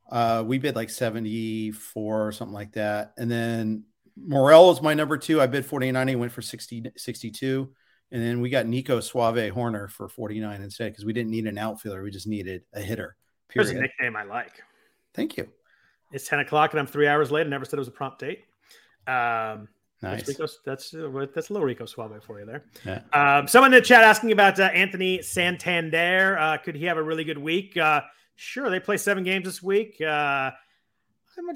Uh, 0.08 0.42
we 0.46 0.58
bid 0.58 0.74
like 0.74 0.90
74 0.90 2.26
or 2.26 2.32
something 2.32 2.54
like 2.54 2.72
that, 2.72 3.12
and 3.18 3.30
then 3.30 3.84
Morel 4.26 4.68
was 4.68 4.82
my 4.82 4.94
number 4.94 5.16
two. 5.16 5.40
I 5.40 5.46
bid 5.46 5.64
49. 5.64 6.08
He 6.08 6.16
went 6.16 6.32
for 6.32 6.42
60, 6.42 6.92
62. 6.96 7.68
And 8.10 8.22
then 8.22 8.40
we 8.40 8.48
got 8.48 8.66
Nico 8.66 9.00
Suave 9.00 9.52
Hoerner 9.52 9.90
for 9.90 10.08
49 10.08 10.62
instead 10.62 10.92
because 10.92 11.04
we 11.04 11.12
didn't 11.12 11.30
need 11.30 11.46
an 11.46 11.58
outfielder. 11.58 12.02
We 12.02 12.10
just 12.10 12.26
needed 12.26 12.62
a 12.72 12.80
hitter. 12.80 13.16
Here's 13.52 13.70
a 13.70 13.74
nickname 13.74 14.16
I 14.16 14.24
like. 14.24 14.62
Thank 15.14 15.36
you. 15.36 15.48
It's 16.12 16.26
10 16.26 16.40
o'clock 16.40 16.72
and 16.72 16.80
I'm 16.80 16.86
three 16.86 17.06
hours 17.06 17.30
late. 17.30 17.46
I 17.46 17.50
never 17.50 17.64
said 17.64 17.74
it 17.74 17.80
was 17.80 17.88
a 17.88 17.92
prompt 17.92 18.20
date. 18.20 18.44
Um, 19.06 19.68
nice. 20.00 20.26
That's, 20.26 20.28
Rico, 20.28 20.46
that's, 20.64 20.94
uh, 20.94 21.26
that's 21.34 21.50
a 21.50 21.52
little 21.52 21.66
Rico 21.66 21.84
Suave 21.84 22.22
for 22.24 22.40
you 22.40 22.46
there. 22.46 22.64
Yeah. 22.84 23.02
Um, 23.12 23.46
someone 23.46 23.74
in 23.74 23.80
the 23.80 23.86
chat 23.86 24.04
asking 24.04 24.32
about 24.32 24.58
uh, 24.58 24.64
Anthony 24.64 25.20
Santander. 25.20 26.38
Uh, 26.38 26.56
could 26.58 26.76
he 26.76 26.86
have 26.86 26.96
a 26.96 27.02
really 27.02 27.24
good 27.24 27.38
week? 27.38 27.76
Uh, 27.76 28.00
sure. 28.38 28.70
They 28.70 28.80
play 28.80 28.96
seven 28.96 29.24
games 29.24 29.44
this 29.44 29.62
week. 29.62 30.00
Uh, 30.00 30.50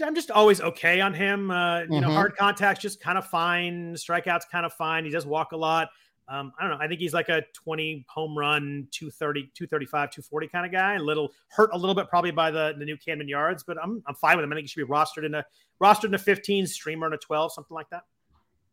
I'm 0.04 0.14
just 0.14 0.30
always 0.30 0.60
okay 0.60 1.00
on 1.00 1.14
him. 1.14 1.50
Uh, 1.50 1.80
you 1.80 1.86
mm-hmm. 1.86 2.00
know, 2.00 2.10
hard 2.10 2.36
contacts 2.36 2.80
just 2.80 3.00
kind 3.00 3.18
of 3.18 3.26
fine. 3.26 3.94
Strikeouts 3.94 4.42
kind 4.50 4.66
of 4.66 4.72
fine. 4.74 5.04
He 5.04 5.10
does 5.10 5.26
walk 5.26 5.52
a 5.52 5.56
lot. 5.56 5.88
Um, 6.28 6.52
I 6.58 6.62
don't 6.62 6.78
know. 6.78 6.84
I 6.84 6.88
think 6.88 7.00
he's 7.00 7.12
like 7.12 7.28
a 7.28 7.42
20 7.52 8.06
home 8.08 8.38
run, 8.38 8.86
230, 8.92 9.50
235, 9.54 10.10
240 10.10 10.48
kind 10.48 10.66
of 10.66 10.72
guy. 10.72 10.94
A 10.94 10.98
little 10.98 11.32
hurt 11.48 11.70
a 11.72 11.76
little 11.76 11.94
bit 11.94 12.08
probably 12.08 12.30
by 12.30 12.50
the, 12.50 12.74
the 12.78 12.84
new 12.84 12.96
Camden 12.96 13.28
yards, 13.28 13.64
but 13.64 13.76
I'm, 13.82 14.02
I'm 14.06 14.14
fine 14.14 14.36
with 14.36 14.44
him. 14.44 14.52
I 14.52 14.56
think 14.56 14.64
he 14.64 14.68
should 14.68 14.86
be 14.86 14.92
rostered 14.92 15.24
in 15.24 15.34
a 15.34 15.44
rostered 15.82 16.06
in 16.06 16.14
a 16.14 16.18
15, 16.18 16.66
streamer 16.66 17.08
in 17.08 17.12
a 17.12 17.18
12, 17.18 17.52
something 17.52 17.74
like 17.74 17.90
that. 17.90 18.02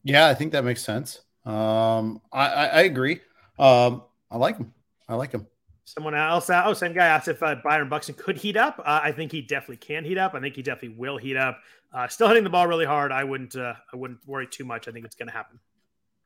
Yeah, 0.03 0.27
I 0.27 0.35
think 0.35 0.51
that 0.51 0.63
makes 0.63 0.83
sense. 0.83 1.21
Um, 1.43 2.21
I, 2.31 2.47
I, 2.47 2.65
I 2.65 2.81
agree. 2.81 3.19
Um, 3.57 4.03
I 4.29 4.37
like 4.37 4.57
him. 4.57 4.73
I 5.07 5.15
like 5.15 5.31
him. 5.31 5.47
Someone 5.89 6.15
else, 6.15 6.49
oh, 6.49 6.73
same 6.73 6.93
guy 6.93 7.07
asked 7.07 7.27
if 7.27 7.41
uh, 7.41 7.55
Byron 7.63 7.89
Buxton 7.89 8.15
could 8.15 8.37
heat 8.37 8.57
up. 8.57 8.79
Uh, 8.79 8.99
I 9.03 9.11
think 9.11 9.31
he 9.31 9.41
definitely 9.41 9.77
can 9.77 10.05
heat 10.05 10.17
up. 10.17 10.35
I 10.35 10.39
think 10.39 10.55
he 10.55 10.61
definitely 10.61 10.97
will 10.97 11.17
heat 11.17 11.35
up. 11.35 11.59
Uh, 11.91 12.07
still 12.07 12.27
hitting 12.27 12.43
the 12.43 12.49
ball 12.49 12.67
really 12.67 12.85
hard. 12.85 13.11
I 13.11 13.23
wouldn't, 13.23 13.55
uh, 13.55 13.73
I 13.91 13.95
wouldn't 13.97 14.19
worry 14.27 14.47
too 14.47 14.63
much. 14.63 14.87
I 14.87 14.91
think 14.91 15.05
it's 15.05 15.15
going 15.15 15.27
to 15.27 15.33
happen. 15.33 15.59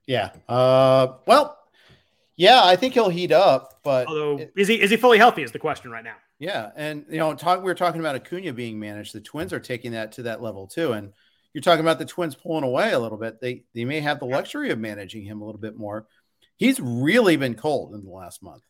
Yeah. 0.06 0.32
Uh, 0.50 1.14
well, 1.26 1.58
yeah, 2.36 2.62
I 2.64 2.76
think 2.76 2.96
he'll 2.96 3.10
heat 3.10 3.32
up, 3.32 3.80
but 3.84 4.08
although 4.08 4.38
it, 4.40 4.54
is 4.56 4.68
he 4.68 4.82
is 4.82 4.90
he 4.90 4.98
fully 4.98 5.18
healthy 5.20 5.44
is 5.44 5.52
the 5.52 5.60
question 5.60 5.92
right 5.92 6.04
now. 6.04 6.16
Yeah, 6.40 6.72
and 6.76 7.06
you 7.10 7.20
know, 7.20 7.36
talk 7.36 7.60
we 7.60 7.66
were 7.66 7.76
talking 7.76 8.00
about 8.00 8.16
Acuna 8.16 8.54
being 8.54 8.80
managed. 8.80 9.14
The 9.14 9.22
Twins 9.22 9.54
are 9.54 9.60
taking 9.60 9.92
that 9.92 10.14
to 10.14 10.24
that 10.24 10.42
level 10.42 10.68
too, 10.68 10.94
and 10.94 11.14
you're 11.54 11.62
talking 11.62 11.86
about 11.86 12.00
the 12.00 12.06
Twins 12.06 12.34
pulling 12.34 12.64
away 12.64 12.92
a 12.92 13.00
little 13.00 13.20
bit. 13.20 13.40
They 13.40 13.66
they 13.76 13.86
may 13.86 14.00
have 14.00 14.20
the 14.20 14.26
luxury 14.26 14.72
of 14.72 14.80
managing 14.80 15.24
him 15.24 15.42
a 15.42 15.46
little 15.46 15.62
bit 15.62 15.78
more. 15.78 16.08
He's 16.58 16.80
really 16.80 17.36
been 17.36 17.54
cold 17.54 17.94
in 17.94 18.04
the 18.04 18.12
last 18.12 18.42
month. 18.42 18.64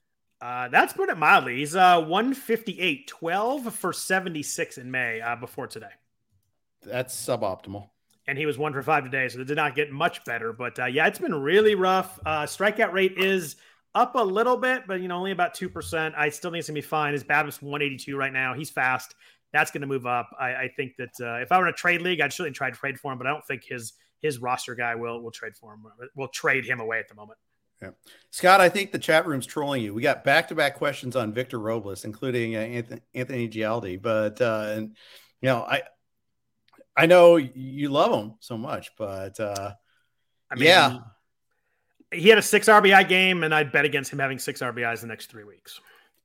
Uh, 0.43 0.67
that's 0.67 0.91
put 0.91 1.08
it 1.10 1.17
mildly. 1.17 1.58
He's 1.60 1.75
uh 1.75 2.01
158, 2.01 3.08
12 3.08 3.73
for 3.73 3.93
76 3.93 4.77
in 4.77 4.91
May 4.91 5.21
uh, 5.21 5.38
before 5.38 5.67
today. 5.67 5.88
That's 6.82 7.15
suboptimal 7.15 7.88
and 8.27 8.38
he 8.38 8.45
was 8.45 8.58
one 8.58 8.73
for 8.73 8.82
five 8.82 9.03
today, 9.03 9.27
so 9.27 9.39
it 9.39 9.47
did 9.47 9.58
not 9.58 9.75
get 9.75 9.91
much 9.91 10.23
better. 10.25 10.53
But 10.53 10.79
uh, 10.79 10.86
yeah, 10.86 11.08
it's 11.08 11.19
been 11.19 11.36
really 11.36 11.75
rough. 11.75 12.19
Uh, 12.25 12.43
strikeout 12.43 12.93
rate 12.93 13.17
is 13.17 13.58
up 13.95 14.15
a 14.15 14.23
little 14.23 14.58
bit, 14.58 14.84
but 14.88 15.01
you 15.01 15.08
know 15.08 15.17
only 15.17 15.32
about 15.32 15.53
two 15.53 15.69
percent. 15.69 16.15
I 16.17 16.29
still 16.29 16.51
think 16.51 16.60
it's 16.60 16.69
gonna 16.69 16.75
be 16.75 16.82
fine. 16.82 17.13
His 17.13 17.23
BABIP's 17.23 17.62
182 17.62 18.15
right 18.15 18.34
now. 18.34 18.53
He's 18.53 18.69
fast. 18.69 19.15
That's 19.51 19.69
going 19.69 19.82
to 19.82 19.88
move 19.88 20.08
up. 20.08 20.32
I, 20.39 20.56
I 20.56 20.67
think 20.75 20.95
that 20.97 21.12
uh, 21.21 21.36
if 21.36 21.51
I 21.51 21.60
were 21.60 21.67
in 21.67 21.73
a 21.73 21.77
trade 21.77 22.01
league, 22.01 22.21
I'd 22.21 22.34
certainly 22.34 22.56
try 22.56 22.71
to 22.71 22.75
trade 22.75 22.99
for 22.99 23.12
him, 23.12 23.19
but 23.19 23.27
I 23.27 23.29
don't 23.29 23.45
think 23.45 23.63
his 23.63 23.93
his 24.19 24.39
roster 24.39 24.73
guy 24.73 24.95
will 24.95 25.21
will 25.21 25.32
trade 25.32 25.56
for 25.56 25.73
him. 25.73 25.84
Will 26.15 26.29
trade 26.29 26.65
him 26.65 26.79
away 26.79 26.97
at 26.97 27.08
the 27.08 27.15
moment. 27.15 27.38
Yeah. 27.83 27.89
Scott, 28.31 28.61
I 28.61 28.69
think 28.69 28.91
the 28.91 28.99
chat 28.99 29.27
room's 29.27 29.45
trolling 29.45 29.83
you. 29.83 29.93
We 29.93 30.01
got 30.01 30.23
back 30.23 30.47
to 30.47 30.55
back 30.55 30.75
questions 30.75 31.15
on 31.15 31.33
Victor 31.33 31.59
Robles, 31.59 32.05
including 32.05 32.55
uh, 32.55 32.59
Anthony, 32.59 33.01
Anthony 33.13 33.49
Gialdi, 33.49 34.01
but 34.01 34.41
uh, 34.41 34.73
and 34.75 34.95
you 35.41 35.49
know 35.49 35.63
I 35.63 35.83
I 36.95 37.05
know 37.05 37.35
you 37.35 37.89
love 37.89 38.13
him 38.13 38.35
so 38.39 38.57
much, 38.57 38.91
but 38.97 39.39
uh, 39.39 39.73
I 40.49 40.55
mean, 40.55 40.65
yeah, 40.65 40.97
he 42.11 42.29
had 42.29 42.37
a 42.37 42.43
six 42.43 42.67
RBI 42.67 43.07
game, 43.07 43.43
and 43.43 43.53
I'd 43.53 43.71
bet 43.71 43.85
against 43.85 44.11
him 44.11 44.19
having 44.19 44.39
six 44.39 44.61
RBIs 44.61 45.01
the 45.01 45.07
next 45.07 45.29
three 45.29 45.43
weeks. 45.43 45.79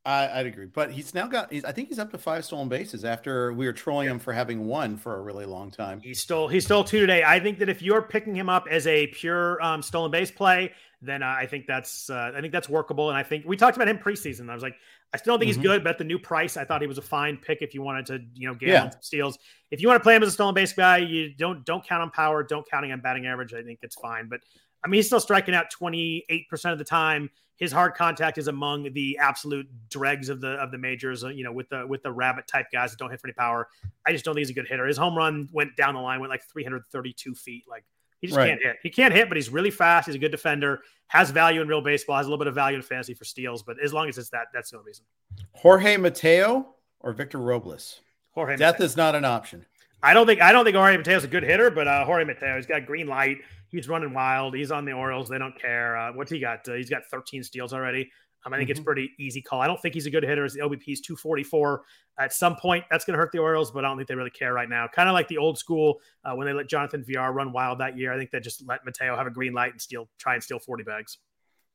I, 0.09 0.39
would 0.39 0.47
agree, 0.47 0.67
but 0.67 0.91
he's 0.91 1.13
now 1.13 1.27
got. 1.27 1.53
He's, 1.53 1.65
I 1.65 1.73
think 1.73 1.89
he's 1.89 1.99
up 1.99 2.11
to 2.13 2.19
five 2.19 2.45
stolen 2.45 2.69
bases 2.69 3.05
after 3.05 3.53
we 3.53 3.67
were 3.67 3.73
trolling 3.73 4.09
him 4.09 4.19
for 4.19 4.33
having 4.33 4.67
one 4.67 4.97
for 4.97 5.17
a 5.17 5.21
really 5.21 5.45
long 5.45 5.71
time. 5.71 6.01
He 6.01 6.15
stole. 6.15 6.49
He 6.49 6.61
stole 6.61 6.83
two 6.85 7.01
today. 7.01 7.23
I 7.25 7.39
think 7.39 7.59
that 7.59 7.69
if 7.69 7.83
you're 7.83 8.03
picking 8.03 8.35
him 8.35 8.49
up 8.49 8.67
as 8.71 8.87
a 8.87 9.09
pure 9.09 9.63
um, 9.63 9.83
stolen 9.83 10.11
base 10.11 10.31
play, 10.31 10.73
then 11.03 11.23
I 11.23 11.47
think 11.47 11.67
that's. 11.67 12.09
Uh, 12.09 12.33
I 12.35 12.41
think 12.41 12.53
that's 12.53 12.69
workable. 12.69 13.11
And 13.11 13.19
I 13.19 13.23
think 13.23 13.45
we 13.47 13.57
talked 13.57 13.77
about 13.77 13.89
him 13.89 13.99
preseason. 13.99 14.49
I 14.49 14.55
was 14.55 14.63
like, 14.63 14.77
I 15.13 15.17
still 15.17 15.33
don't 15.33 15.41
think 15.41 15.53
mm-hmm. 15.53 15.61
he's 15.61 15.69
good, 15.69 15.85
but 15.85 15.91
at 15.91 15.99
the 15.99 16.05
new 16.05 16.19
price, 16.19 16.57
I 16.57 16.65
thought 16.65 16.81
he 16.81 16.87
was 16.87 16.99
a 16.99 17.03
fine 17.03 17.37
pick 17.37 17.63
if 17.63 17.75
you 17.75 17.83
wanted 17.83 18.07
to, 18.07 18.21
you 18.35 18.49
know, 18.49 18.55
get 18.55 18.69
yeah. 18.69 18.91
steals. 19.01 19.39
If 19.71 19.81
you 19.81 19.89
want 19.89 20.01
to 20.01 20.03
play 20.03 20.15
him 20.15 20.23
as 20.23 20.31
a 20.31 20.33
stolen 20.33 20.55
base 20.55 20.73
guy, 20.73 20.99
you 20.99 21.35
don't 21.35 21.65
don't 21.67 21.87
count 21.87 22.03
on 22.03 22.11
power, 22.11 22.43
don't 22.43 22.69
counting 22.71 22.93
on 22.93 23.01
batting 23.01 23.27
average. 23.27 23.53
I 23.53 23.63
think 23.63 23.81
it's 23.83 23.97
fine. 23.97 24.29
But 24.29 24.41
I 24.85 24.89
mean, 24.89 24.99
he's 24.99 25.07
still 25.07 25.21
striking 25.21 25.55
out 25.55 25.67
28% 25.81 26.73
of 26.73 26.79
the 26.79 26.85
time. 26.85 27.31
His 27.57 27.73
hard 27.73 27.95
contact 27.95 28.39
is 28.39 28.47
among 28.47 28.93
the 28.93 29.19
absolute 29.21 29.67
dregs 29.91 30.29
of 30.29 30.41
the 30.41 30.51
of 30.51 30.71
the 30.71 30.79
majors, 30.79 31.25
uh, 31.25 31.29
you 31.29 31.43
know, 31.43 31.53
with 31.53 31.69
the 31.71 31.85
with 31.85 32.05
the 32.05 32.13
rabbit 32.13 32.47
type 32.47 32.67
guys 32.73 32.93
that 32.93 32.99
don't 32.99 33.11
hit 33.11 33.21
for 33.21 33.27
any 33.27 33.35
power. 33.35 33.69
I 34.07 34.13
just 34.13 34.25
don't 34.25 34.35
think 34.35 34.47
he's 34.47 34.51
a 34.51 34.55
good 34.55 34.69
hitter. 34.69 34.87
His 34.87 34.97
home 34.97 35.17
run 35.17 35.49
went 35.53 35.77
down 35.77 35.95
the 35.95 36.01
line, 36.01 36.21
went 36.21 36.31
like 36.31 36.45
332 36.45 37.35
feet. 37.35 37.65
Like 37.69 37.85
he 38.21 38.29
just 38.29 38.37
right. 38.37 38.49
can't 38.49 38.63
hit. 38.63 38.77
He 38.83 38.91
can't 38.91 39.13
hit, 39.13 39.29
but 39.29 39.37
he's 39.37 39.51
really 39.51 39.73
fast. 39.73 40.07
He's 40.07 40.15
a 40.15 40.21
good 40.21 40.31
defender. 40.31 40.81
Has 41.09 41.31
value 41.31 41.61
in 41.61 41.67
real 41.67 41.81
baseball. 41.81 42.17
Has 42.17 42.27
a 42.27 42.29
little 42.29 42.39
bit 42.39 42.47
of 42.47 42.55
value 42.55 42.77
in 42.77 42.83
fantasy 42.83 43.15
for 43.15 43.25
steals. 43.25 43.65
But 43.65 43.77
as 43.83 43.93
long 43.93 44.09
as 44.09 44.19
it's 44.19 44.31
that, 44.31 44.49
that's 44.55 44.73
no 44.73 44.81
reason. 44.81 45.05
Jorge 45.53 45.97
Mateo 45.97 46.75
or 47.01 47.13
Victor 47.13 47.39
Robles. 47.39 48.03
Jorge. 48.33 48.57
Death 48.57 48.75
Mateo. 48.75 48.87
is 48.87 48.97
not 48.97 49.15
an 49.17 49.25
option. 49.25 49.67
I 50.03 50.15
don't 50.15 50.27
think 50.27 50.41
I 50.41 50.53
don't 50.53 50.65
think 50.65 50.77
Jorge 50.77 50.97
Mateo 50.97 51.17
is 51.17 51.25
a 51.25 51.29
good 51.29 51.43
hitter, 51.43 51.71
but 51.71 51.89
uh, 51.89 52.05
Jorge 52.05 52.25
Mateo, 52.25 52.57
he's 52.57 52.67
got 52.67 52.87
green 52.87 53.09
light. 53.09 53.39
He's 53.71 53.89
running 53.89 54.13
wild. 54.15 54.55
He's 54.55 54.71
on 54.71 54.85
the 54.85 54.93
Orioles. 54.93 55.29
They 55.29 55.39
don't 55.39 55.59
care. 55.61 55.97
Uh, 55.97 56.13
what's 56.13 56.31
he 56.31 56.41
got? 56.41 56.69
Uh, 56.69 56.75
he's 56.75 56.91
got 56.91 57.05
13 57.11 57.43
steals 57.43 57.73
already. 57.73 58.11
Um, 58.47 58.53
I 58.53 58.57
think 58.57 58.71
mm-hmm. 58.71 58.79
it's 58.79 58.85
pretty 58.85 59.11
easy 59.19 59.43
call. 59.43 59.61
I 59.61 59.67
don't 59.67 59.81
think 59.81 59.95
he's 59.95 60.07
a 60.07 60.11
good 60.11 60.23
hitter. 60.23 60.45
His 60.45 60.57
OBP 60.57 60.89
is 60.89 61.01
244. 61.01 61.83
At 62.19 62.33
some 62.33 62.57
point, 62.57 62.85
that's 62.91 63.05
going 63.05 63.15
to 63.15 63.19
hurt 63.19 63.33
the 63.33 63.39
Orioles, 63.39 63.71
but 63.71 63.85
I 63.85 63.89
don't 63.89 63.97
think 63.97 64.09
they 64.09 64.15
really 64.15 64.31
care 64.31 64.53
right 64.53 64.69
now. 64.69 64.89
Kind 64.89 65.09
of 65.09 65.13
like 65.13 65.29
the 65.29 65.39
old 65.39 65.59
school 65.59 66.01
uh, 66.25 66.35
when 66.35 66.47
they 66.47 66.53
let 66.53 66.69
Jonathan 66.69 67.05
Villar 67.07 67.33
run 67.33 67.53
wild 67.53 67.81
that 67.81 67.97
year. 67.97 68.13
I 68.13 68.19
think 68.19 68.31
they 68.31 68.41
just 68.41 68.67
let 68.67 68.85
Mateo 68.85 69.17
have 69.17 69.27
a 69.27 69.31
green 69.31 69.53
light 69.53 69.73
and 69.73 69.81
steal, 69.81 70.09
try 70.19 70.35
and 70.35 70.43
steal 70.43 70.59
40 70.59 70.85
bags. 70.85 71.19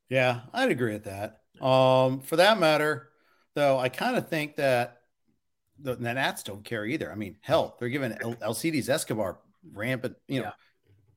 Yeah, 0.10 0.42
I'd 0.54 0.72
agree 0.72 0.94
with 0.94 1.06
that. 1.06 1.42
Um, 1.64 2.22
for 2.22 2.36
that 2.38 2.60
matter, 2.60 3.10
though, 3.56 3.78
I 3.78 3.90
kind 3.90 4.18
of 4.18 4.28
think 4.28 4.56
that 4.58 5.02
the, 5.80 5.96
the 5.96 6.14
Nats 6.14 6.44
don't 6.44 6.64
care 6.64 6.86
either. 6.86 7.12
I 7.12 7.16
mean, 7.16 7.38
hell, 7.42 7.76
they're 7.80 7.90
giving 7.90 8.16
El- 8.22 8.38
Alcides 8.42 8.90
Escobar 8.90 9.40
rampant, 9.74 10.16
you 10.28 10.40
know, 10.40 10.48
yeah. 10.48 10.52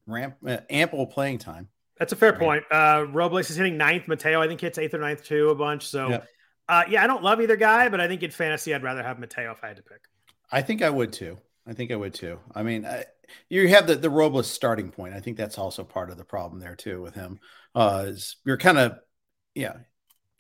Ramp 0.07 0.37
uh, 0.47 0.59
ample 0.71 1.07
playing 1.07 1.39
time. 1.39 1.69
That's 1.99 2.13
a 2.13 2.17
fair 2.17 2.33
right. 2.33 2.39
point. 2.39 2.65
Uh, 2.71 3.07
Robles 3.11 3.51
is 3.51 3.57
hitting 3.57 3.77
ninth. 3.77 4.07
Mateo, 4.07 4.41
I 4.41 4.49
think, 4.49 4.61
hits 4.61 4.79
eighth 4.79 4.95
or 4.95 4.99
ninth 4.99 5.25
too, 5.25 5.51
a 5.51 5.55
bunch. 5.55 5.87
So, 5.87 6.09
yeah. 6.09 6.23
Uh, 6.69 6.83
yeah, 6.89 7.03
I 7.03 7.07
don't 7.07 7.23
love 7.23 7.41
either 7.41 7.57
guy, 7.57 7.89
but 7.89 8.01
I 8.01 8.09
think 8.09 8.23
in 8.23 8.31
fantasy, 8.31 8.75
I'd 8.75 8.83
rather 8.83 9.03
have 9.03 9.19
Mateo 9.19 9.53
if 9.53 9.63
I 9.63 9.69
had 9.69 9.77
to 9.77 9.83
pick. 9.83 10.01
I 10.51 10.63
think 10.63 10.83
I 10.83 10.91
would 10.91 11.13
too. 11.13 11.39
I 11.67 11.73
think 11.73 11.91
I 11.91 11.97
would 11.97 12.15
too. 12.15 12.39
I 12.55 12.63
mean, 12.63 12.85
I, 12.85 13.05
you 13.49 13.69
have 13.69 13.87
the 13.87 13.95
the 13.97 14.11
Robles 14.11 14.49
starting 14.49 14.91
point. 14.91 15.15
I 15.15 15.21
think 15.21 15.37
that's 15.37 15.59
also 15.59 15.85
part 15.85 16.11
of 16.11 16.19
the 16.19 16.25
problem 16.25 16.61
there 16.61 16.77
too 16.77 17.01
with 17.03 17.15
him. 17.15 17.39
Uh, 17.75 18.07
is 18.09 18.37
you're 18.45 18.57
kind 18.57 18.79
of, 18.79 18.99
yeah, 19.55 19.75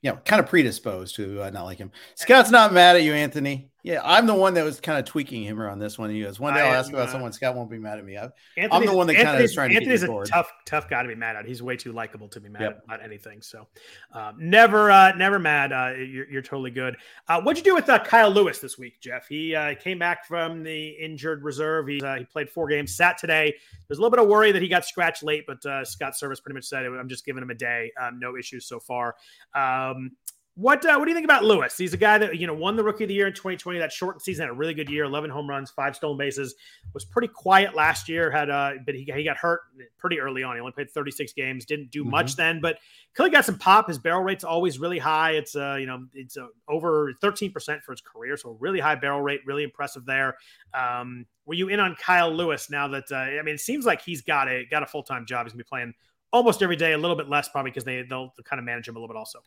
you 0.02 0.10
know, 0.10 0.18
kind 0.24 0.40
of 0.40 0.48
predisposed 0.48 1.16
to 1.16 1.42
uh, 1.42 1.50
not 1.50 1.64
like 1.64 1.78
him. 1.78 1.90
Scott's 2.14 2.50
not 2.50 2.72
mad 2.72 2.96
at 2.96 3.02
you, 3.02 3.12
Anthony. 3.12 3.70
Yeah, 3.86 4.00
I'm 4.02 4.26
the 4.26 4.34
one 4.34 4.54
that 4.54 4.64
was 4.64 4.80
kind 4.80 4.98
of 4.98 5.04
tweaking 5.04 5.44
him 5.44 5.60
on 5.60 5.78
this 5.78 5.96
one. 5.96 6.10
He 6.10 6.20
goes, 6.20 6.40
one 6.40 6.54
day 6.54 6.60
I'll 6.60 6.74
ask 6.74 6.90
about 6.90 7.08
uh, 7.08 7.12
someone. 7.12 7.32
Scott 7.32 7.54
won't 7.54 7.70
be 7.70 7.78
mad 7.78 8.00
at 8.00 8.04
me. 8.04 8.18
I, 8.18 8.32
am 8.56 8.84
the 8.84 8.92
one 8.92 9.06
that 9.06 9.14
kind 9.14 9.36
of 9.36 9.40
is 9.40 9.54
trying 9.54 9.76
Anthony's 9.76 10.00
to 10.00 10.08
get 10.08 10.12
you 10.12 10.22
a 10.22 10.26
tough, 10.26 10.50
tough 10.64 10.90
guy 10.90 11.02
to 11.04 11.08
be 11.08 11.14
mad 11.14 11.36
at. 11.36 11.46
He's 11.46 11.62
way 11.62 11.76
too 11.76 11.92
likable 11.92 12.26
to 12.30 12.40
be 12.40 12.48
mad 12.48 12.62
yep. 12.62 12.82
about 12.84 13.00
anything. 13.00 13.42
So, 13.42 13.68
um, 14.10 14.34
never, 14.40 14.90
uh, 14.90 15.12
never 15.14 15.38
mad. 15.38 15.72
Uh, 15.72 15.92
you're, 15.98 16.28
you're, 16.28 16.42
totally 16.42 16.72
good. 16.72 16.96
Uh, 17.28 17.40
what'd 17.42 17.64
you 17.64 17.70
do 17.70 17.76
with 17.76 17.88
uh, 17.88 18.02
Kyle 18.02 18.28
Lewis 18.28 18.58
this 18.58 18.76
week, 18.76 19.00
Jeff? 19.00 19.28
He 19.28 19.54
uh, 19.54 19.76
came 19.76 20.00
back 20.00 20.26
from 20.26 20.64
the 20.64 20.88
injured 20.88 21.44
reserve. 21.44 21.86
He, 21.86 22.02
he 22.18 22.24
played 22.24 22.50
four 22.50 22.66
games, 22.66 22.96
sat 22.96 23.18
today. 23.18 23.54
There's 23.86 23.98
a 23.98 24.02
little 24.02 24.10
bit 24.10 24.18
of 24.18 24.26
worry 24.26 24.50
that 24.50 24.62
he 24.62 24.66
got 24.66 24.84
scratched 24.84 25.22
late, 25.22 25.44
but 25.46 25.62
Scott 25.86 26.14
Servais 26.20 26.42
pretty 26.42 26.54
much 26.54 26.64
said, 26.64 26.84
"I'm 26.86 27.08
just 27.08 27.24
giving 27.24 27.40
him 27.40 27.50
a 27.50 27.54
day. 27.54 27.92
Um, 28.00 28.18
no 28.18 28.36
issues 28.36 28.66
so 28.66 28.80
far." 28.80 29.14
Um, 29.54 30.10
what 30.56 30.86
uh, 30.86 30.96
what 30.96 31.04
do 31.04 31.10
you 31.10 31.14
think 31.14 31.26
about 31.26 31.44
Lewis? 31.44 31.76
He's 31.76 31.92
a 31.92 31.98
guy 31.98 32.16
that 32.16 32.38
you 32.38 32.46
know 32.46 32.54
won 32.54 32.76
the 32.76 32.82
Rookie 32.82 33.04
of 33.04 33.08
the 33.08 33.14
Year 33.14 33.26
in 33.26 33.34
2020. 33.34 33.78
That 33.78 33.92
shortened 33.92 34.22
season 34.22 34.44
had 34.44 34.50
a 34.50 34.54
really 34.54 34.72
good 34.72 34.88
year, 34.88 35.04
11 35.04 35.28
home 35.28 35.46
runs, 35.46 35.70
five 35.70 35.94
stolen 35.94 36.16
bases. 36.16 36.54
Was 36.94 37.04
pretty 37.04 37.28
quiet 37.28 37.74
last 37.74 38.08
year. 38.08 38.30
Had 38.30 38.48
uh, 38.48 38.72
but 38.86 38.94
he, 38.94 39.06
he 39.14 39.22
got 39.22 39.36
hurt 39.36 39.60
pretty 39.98 40.18
early 40.18 40.42
on. 40.42 40.56
He 40.56 40.60
only 40.60 40.72
played 40.72 40.90
36 40.90 41.34
games. 41.34 41.66
Didn't 41.66 41.90
do 41.90 42.00
mm-hmm. 42.00 42.10
much 42.10 42.36
then, 42.36 42.62
but 42.62 42.78
clearly 43.14 43.32
got 43.32 43.44
some 43.44 43.58
pop. 43.58 43.88
His 43.88 43.98
barrel 43.98 44.22
rate's 44.22 44.44
always 44.44 44.78
really 44.78 44.98
high. 44.98 45.32
It's 45.32 45.54
uh 45.54 45.76
you 45.78 45.84
know 45.84 46.06
it's 46.14 46.38
uh, 46.38 46.46
over 46.70 47.12
13 47.20 47.52
percent 47.52 47.84
for 47.84 47.92
his 47.92 48.00
career, 48.00 48.38
so 48.38 48.56
really 48.58 48.80
high 48.80 48.94
barrel 48.94 49.20
rate. 49.20 49.40
Really 49.44 49.62
impressive 49.62 50.06
there. 50.06 50.38
Um, 50.72 51.26
were 51.44 51.54
you 51.54 51.68
in 51.68 51.80
on 51.80 51.96
Kyle 51.96 52.32
Lewis 52.32 52.70
now 52.70 52.88
that 52.88 53.04
uh, 53.12 53.16
I 53.16 53.42
mean 53.42 53.56
it 53.56 53.60
seems 53.60 53.84
like 53.84 54.00
he's 54.00 54.22
got 54.22 54.48
a 54.48 54.64
got 54.64 54.82
a 54.82 54.86
full 54.86 55.02
time 55.02 55.26
job. 55.26 55.44
He's 55.44 55.52
gonna 55.52 55.64
be 55.64 55.68
playing 55.68 55.92
almost 56.32 56.62
every 56.62 56.76
day, 56.76 56.94
a 56.94 56.98
little 56.98 57.16
bit 57.16 57.28
less 57.28 57.50
probably 57.50 57.72
because 57.72 57.84
they 57.84 58.00
they'll 58.08 58.32
kind 58.44 58.58
of 58.58 58.64
manage 58.64 58.88
him 58.88 58.96
a 58.96 58.98
little 58.98 59.12
bit 59.12 59.18
also. 59.18 59.40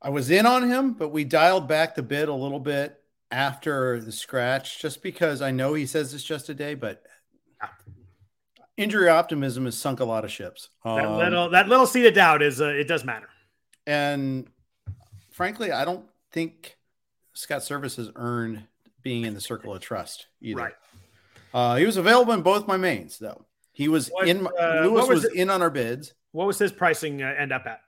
I 0.00 0.10
was 0.10 0.30
in 0.30 0.46
on 0.46 0.68
him, 0.68 0.92
but 0.92 1.08
we 1.08 1.24
dialed 1.24 1.66
back 1.66 1.94
the 1.94 2.02
bid 2.02 2.28
a 2.28 2.34
little 2.34 2.60
bit 2.60 3.00
after 3.30 4.00
the 4.00 4.12
scratch, 4.12 4.80
just 4.80 5.02
because 5.02 5.42
I 5.42 5.50
know 5.50 5.74
he 5.74 5.86
says 5.86 6.14
it's 6.14 6.24
just 6.24 6.48
a 6.48 6.54
day, 6.54 6.74
but 6.74 7.02
injury 8.76 9.08
optimism 9.08 9.64
has 9.64 9.76
sunk 9.76 10.00
a 10.00 10.04
lot 10.04 10.24
of 10.24 10.30
ships. 10.30 10.68
That 10.84 11.04
um, 11.04 11.18
little 11.18 11.50
that 11.50 11.68
little 11.68 11.86
seed 11.86 12.06
of 12.06 12.14
doubt 12.14 12.42
is 12.42 12.60
uh, 12.60 12.68
it 12.68 12.88
does 12.88 13.04
matter. 13.04 13.28
And 13.86 14.48
frankly, 15.30 15.72
I 15.72 15.84
don't 15.84 16.06
think 16.30 16.76
Scott 17.34 17.62
Servais 17.62 17.96
has 17.96 18.10
earned 18.14 18.64
being 19.02 19.24
in 19.24 19.34
the 19.34 19.40
circle 19.40 19.74
of 19.74 19.80
trust 19.80 20.28
either. 20.40 20.60
Right. 20.60 20.74
Uh, 21.52 21.76
he 21.76 21.86
was 21.86 21.96
available 21.96 22.32
in 22.34 22.42
both 22.42 22.66
my 22.66 22.76
mains, 22.76 23.18
though. 23.18 23.44
He 23.72 23.88
was 23.88 24.08
what, 24.08 24.28
in. 24.28 24.46
Uh, 24.46 24.82
Lewis 24.82 25.08
was, 25.08 25.24
was 25.24 25.32
in 25.32 25.50
on 25.50 25.62
our 25.62 25.70
bids. 25.70 26.14
What 26.32 26.46
was 26.46 26.58
his 26.58 26.72
pricing 26.72 27.22
uh, 27.22 27.34
end 27.38 27.52
up 27.52 27.66
at? 27.66 27.80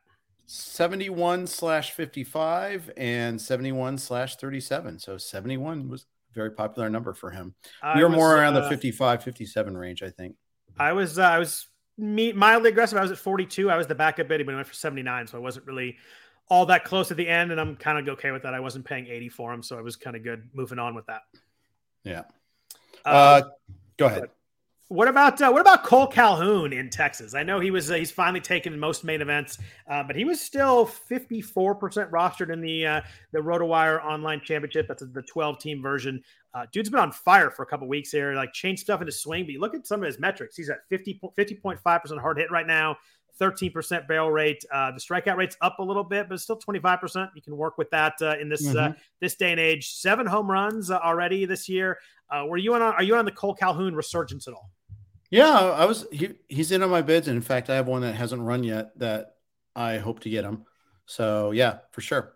71 0.53 1.47
slash 1.47 1.93
55 1.93 2.91
and 2.97 3.41
71 3.41 3.99
slash 3.99 4.35
37. 4.35 4.99
So 4.99 5.17
71 5.17 5.89
was 5.89 6.03
a 6.03 6.35
very 6.35 6.51
popular 6.51 6.91
number 6.91 7.15
for 7.15 7.31
him. 7.31 7.55
You're 7.97 8.09
more 8.09 8.37
around 8.37 8.57
uh, 8.57 8.63
the 8.63 8.69
55, 8.69 9.23
57 9.23 9.77
range, 9.77 10.03
I 10.03 10.11
think. 10.11 10.35
I 10.77 10.93
was, 10.93 11.21
uh, 11.21 11.23
I 11.23 11.39
was 11.39 11.69
me, 11.97 12.33
mildly 12.33 12.71
aggressive. 12.71 12.99
I 12.99 13.03
was 13.03 13.13
at 13.13 13.19
42. 13.19 13.71
I 13.71 13.77
was 13.77 13.87
the 13.87 13.95
backup 13.95 14.27
bid, 14.27 14.45
but 14.45 14.53
I 14.53 14.57
went 14.57 14.67
for 14.67 14.75
79. 14.75 15.29
So 15.29 15.39
I 15.39 15.41
wasn't 15.41 15.67
really 15.67 15.99
all 16.49 16.67
that 16.67 16.83
close 16.83 17.13
at 17.13 17.17
the 17.17 17.29
end. 17.29 17.53
And 17.53 17.61
I'm 17.61 17.77
kind 17.77 17.97
of 17.97 18.13
okay 18.15 18.33
with 18.33 18.43
that. 18.43 18.53
I 18.53 18.59
wasn't 18.59 18.85
paying 18.85 19.07
80 19.07 19.29
for 19.29 19.53
him. 19.53 19.63
So 19.63 19.79
I 19.79 19.83
was 19.83 19.95
kind 19.95 20.17
of 20.17 20.25
good 20.25 20.51
moving 20.53 20.81
on 20.81 20.97
with 20.97 21.07
that. 21.07 21.23
Yeah. 22.03 22.23
Uh, 23.05 23.43
go 23.97 24.07
ahead. 24.07 24.31
What 24.91 25.07
about 25.07 25.41
uh, 25.41 25.49
what 25.53 25.61
about 25.61 25.85
Cole 25.85 26.09
Calhoun 26.09 26.73
in 26.73 26.91
Texas? 26.91 27.33
I 27.33 27.45
know 27.45 27.61
he 27.61 27.71
was 27.71 27.93
uh, 27.93 27.95
he's 27.95 28.11
finally 28.11 28.41
taken 28.41 28.77
most 28.77 29.05
main 29.05 29.23
events, 29.23 29.57
uh, 29.89 30.03
but 30.03 30.17
he 30.17 30.25
was 30.25 30.41
still 30.41 30.85
fifty 30.85 31.41
four 31.41 31.77
percent 31.77 32.11
rostered 32.11 32.53
in 32.53 32.61
the 32.61 32.85
uh, 32.85 33.01
the 33.31 33.39
RotoWire 33.39 34.05
Online 34.05 34.41
Championship. 34.41 34.89
That's 34.89 35.05
the 35.07 35.23
twelve 35.23 35.61
team 35.61 35.81
version. 35.81 36.21
Uh, 36.55 36.67
dude's 36.73 36.91
been 36.91 36.99
on 36.99 37.13
fire 37.13 37.53
for 37.53 37.63
a 37.63 37.67
couple 37.67 37.87
weeks 37.87 38.11
here, 38.11 38.35
like 38.35 38.53
changed 38.53 38.83
stuff 38.83 39.01
into 39.01 39.13
swing. 39.13 39.45
But 39.45 39.53
you 39.53 39.61
look 39.61 39.77
at 39.77 39.87
some 39.87 40.03
of 40.03 40.09
his 40.09 40.19
metrics; 40.19 40.57
he's 40.57 40.71
at 40.71 40.79
50.5 40.91 42.03
percent 42.03 42.21
hard 42.21 42.39
hit 42.39 42.51
right 42.51 42.67
now, 42.67 42.97
thirteen 43.39 43.71
percent 43.71 44.09
barrel 44.09 44.33
rate. 44.33 44.65
Uh, 44.73 44.91
the 44.91 44.99
strikeout 44.99 45.37
rate's 45.37 45.57
up 45.61 45.79
a 45.79 45.85
little 45.85 46.03
bit, 46.03 46.29
but 46.29 46.35
it's 46.35 46.43
still 46.43 46.57
twenty 46.57 46.81
five 46.81 47.01
percent. 47.01 47.31
You 47.37 47.43
can 47.43 47.57
work 47.57 47.79
with 47.79 47.91
that 47.91 48.21
in 48.41 48.49
this 48.49 48.67
mm-hmm. 48.67 48.99
this 49.21 49.37
day 49.37 49.53
and 49.53 49.61
age. 49.61 49.93
Seven 49.93 50.27
home 50.27 50.51
runs 50.51 50.91
already 50.91 51.45
this 51.45 51.69
year. 51.69 52.01
were 52.45 52.57
you 52.57 52.75
on? 52.75 52.83
Are 52.83 53.05
you 53.05 53.15
on 53.15 53.25
the 53.25 53.31
Cole 53.31 53.55
Calhoun 53.55 53.95
resurgence 53.95 54.49
at 54.49 54.55
all? 54.55 54.69
Yeah, 55.31 55.59
I 55.59 55.85
was. 55.85 56.07
He, 56.11 56.31
he's 56.49 56.73
in 56.73 56.83
on 56.83 56.91
my 56.91 57.03
bids, 57.03 57.29
and 57.29 57.37
in 57.37 57.43
fact, 57.43 57.71
I 57.71 57.77
have 57.77 57.87
one 57.87 58.03
that 58.03 58.15
hasn't 58.15 58.43
run 58.43 58.65
yet 58.65 58.99
that 58.99 59.37
I 59.77 59.99
hope 59.99 60.21
to 60.21 60.31
get 60.31 60.45
him. 60.45 60.65
So 61.07 61.53
yeah, 61.53 61.79
for 61.93 62.01
sure. 62.01 62.33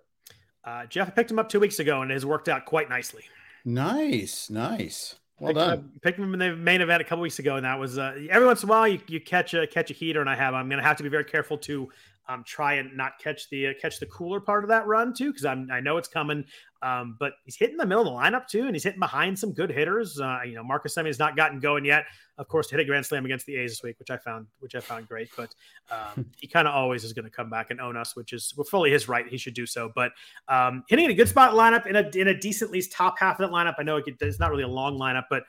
Uh, 0.65 0.87
Jeff 0.87 1.15
picked 1.15 1.31
him 1.31 1.39
up 1.39 1.49
two 1.49 1.61
weeks 1.61 1.79
ago, 1.79 2.03
and 2.03 2.11
it 2.11 2.15
has 2.15 2.25
worked 2.25 2.49
out 2.49 2.65
quite 2.65 2.89
nicely. 2.89 3.25
Nice, 3.65 4.49
nice. 4.49 5.17
Well 5.39 5.49
picked 5.49 5.59
done. 5.59 5.79
Him, 5.79 5.93
picked 6.03 6.19
him 6.19 6.33
in 6.33 6.39
the 6.39 6.57
main 6.57 6.81
event 6.81 7.01
a 7.01 7.05
couple 7.05 7.23
weeks 7.23 7.39
ago, 7.41 7.57
and 7.57 7.65
that 7.65 7.79
was 7.79 7.99
uh, 7.99 8.15
every 8.31 8.47
once 8.47 8.63
in 8.63 8.69
a 8.69 8.71
while 8.71 8.87
you, 8.87 9.01
you 9.09 9.21
catch 9.21 9.55
a 9.55 9.67
catch 9.67 9.91
a 9.91 9.95
heater, 9.95 10.21
and 10.21 10.31
I 10.31 10.37
have. 10.37 10.55
I'm 10.55 10.69
going 10.69 10.81
to 10.81 10.87
have 10.87 10.97
to 10.99 11.03
be 11.03 11.09
very 11.09 11.25
careful 11.25 11.59
to 11.59 11.91
um, 12.29 12.43
try 12.45 12.75
and 12.75 12.97
not 12.97 13.19
catch 13.19 13.49
the 13.51 13.69
uh, 13.69 13.73
catch 13.81 14.01
the 14.01 14.07
cooler 14.07 14.41
part 14.41 14.65
of 14.65 14.69
that 14.69 14.87
run 14.87 15.13
too, 15.13 15.31
because 15.31 15.45
I'm 15.45 15.69
I 15.71 15.81
know 15.81 15.97
it's 15.97 16.09
coming. 16.09 16.45
Um, 16.83 17.17
but 17.19 17.35
he's 17.45 17.57
hitting 17.57 17.79
the 17.79 17.87
middle 17.87 18.07
of 18.07 18.13
the 18.13 18.19
lineup 18.19 18.47
too, 18.47 18.67
and 18.67 18.75
he's 18.75 18.85
hitting 18.85 19.01
behind 19.01 19.39
some 19.39 19.53
good 19.53 19.71
hitters. 19.71 20.21
Uh, 20.21 20.41
you 20.45 20.55
know, 20.55 20.63
Marcus 20.63 20.95
Semien 20.95 21.07
has 21.07 21.19
not 21.19 21.35
gotten 21.35 21.59
going 21.59 21.85
yet. 21.85 22.05
Of 22.37 22.49
course, 22.49 22.71
hit 22.71 22.79
a 22.81 22.85
grand 22.85 23.07
slam 23.07 23.25
against 23.25 23.47
the 23.47 23.57
A's 23.57 23.73
this 23.73 23.83
week, 23.83 23.99
which 23.99 24.11
I 24.11 24.17
found 24.17 24.47
which 24.61 24.75
I 24.75 24.81
found 24.81 25.09
great. 25.09 25.31
But 25.37 25.55
um, 25.91 26.27
he 26.39 26.47
kind 26.47 26.69
of 26.69 26.75
always 26.75 27.05
is 27.05 27.13
going 27.13 27.25
to 27.25 27.31
come 27.31 27.49
back 27.49 27.71
and 27.71 27.81
own 27.81 27.97
us, 27.97 28.17
which 28.17 28.33
is 28.33 28.53
well, 28.57 28.65
fully 28.65 28.91
his 28.91 29.09
right. 29.09 29.27
He 29.27 29.39
should 29.39 29.55
do 29.55 29.67
so. 29.67 29.91
But 29.95 30.13
um, 30.49 30.85
hitting 30.89 31.07
in 31.07 31.11
a 31.11 31.15
good 31.15 31.29
spot 31.29 31.53
lineup 31.53 31.87
in 31.87 31.97
a 31.97 32.11
in 32.15 32.29
a 32.29 32.39
decent 32.39 32.71
least 32.71 32.93
top 32.93 33.19
half 33.19 33.41
of 33.41 33.49
that 33.49 33.55
lineup. 33.55 33.75
I 33.79 33.83
know 33.83 33.97
it, 33.97 34.05
it's 34.21 34.39
not 34.39 34.51
really 34.51 34.65
a 34.65 34.69
long 34.69 34.99
lineup, 34.99 35.25
but 35.31 35.45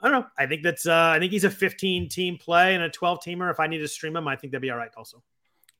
I 0.00 0.08
don't 0.08 0.20
know. 0.22 0.26
I 0.38 0.46
think 0.46 0.62
that's 0.62 0.86
uh, 0.86 1.12
I 1.14 1.18
think 1.18 1.32
he's 1.32 1.44
a 1.44 1.50
15 1.50 2.08
team 2.08 2.38
play 2.38 2.74
and 2.74 2.82
a 2.82 2.90
12 2.90 3.20
teamer. 3.20 3.50
If 3.50 3.60
I 3.60 3.66
need 3.66 3.78
to 3.78 3.88
stream 3.88 4.16
him, 4.16 4.26
I 4.26 4.36
think 4.36 4.52
that'd 4.52 4.62
be 4.62 4.70
all 4.70 4.78
right. 4.78 4.90
Also. 4.96 5.22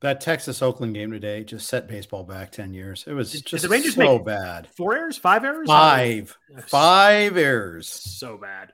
That 0.01 0.21
Texas 0.21 0.63
Oakland 0.63 0.95
game 0.95 1.11
today 1.11 1.45
just 1.45 1.69
set 1.69 1.87
baseball 1.87 2.25
back 2.25 2.53
10 2.53 2.73
years. 2.73 3.05
It 3.07 3.13
was 3.13 3.33
did, 3.33 3.45
just 3.45 3.63
did 3.63 3.69
the 3.69 3.73
Rangers 3.73 3.95
so 3.95 4.19
bad. 4.19 4.69
Four 4.69 4.97
errors, 4.97 5.19
five 5.19 5.45
errors? 5.45 5.67
Five. 5.69 6.39
Five 6.67 7.37
errors. 7.37 7.89
So 7.89 8.39
bad. 8.39 8.73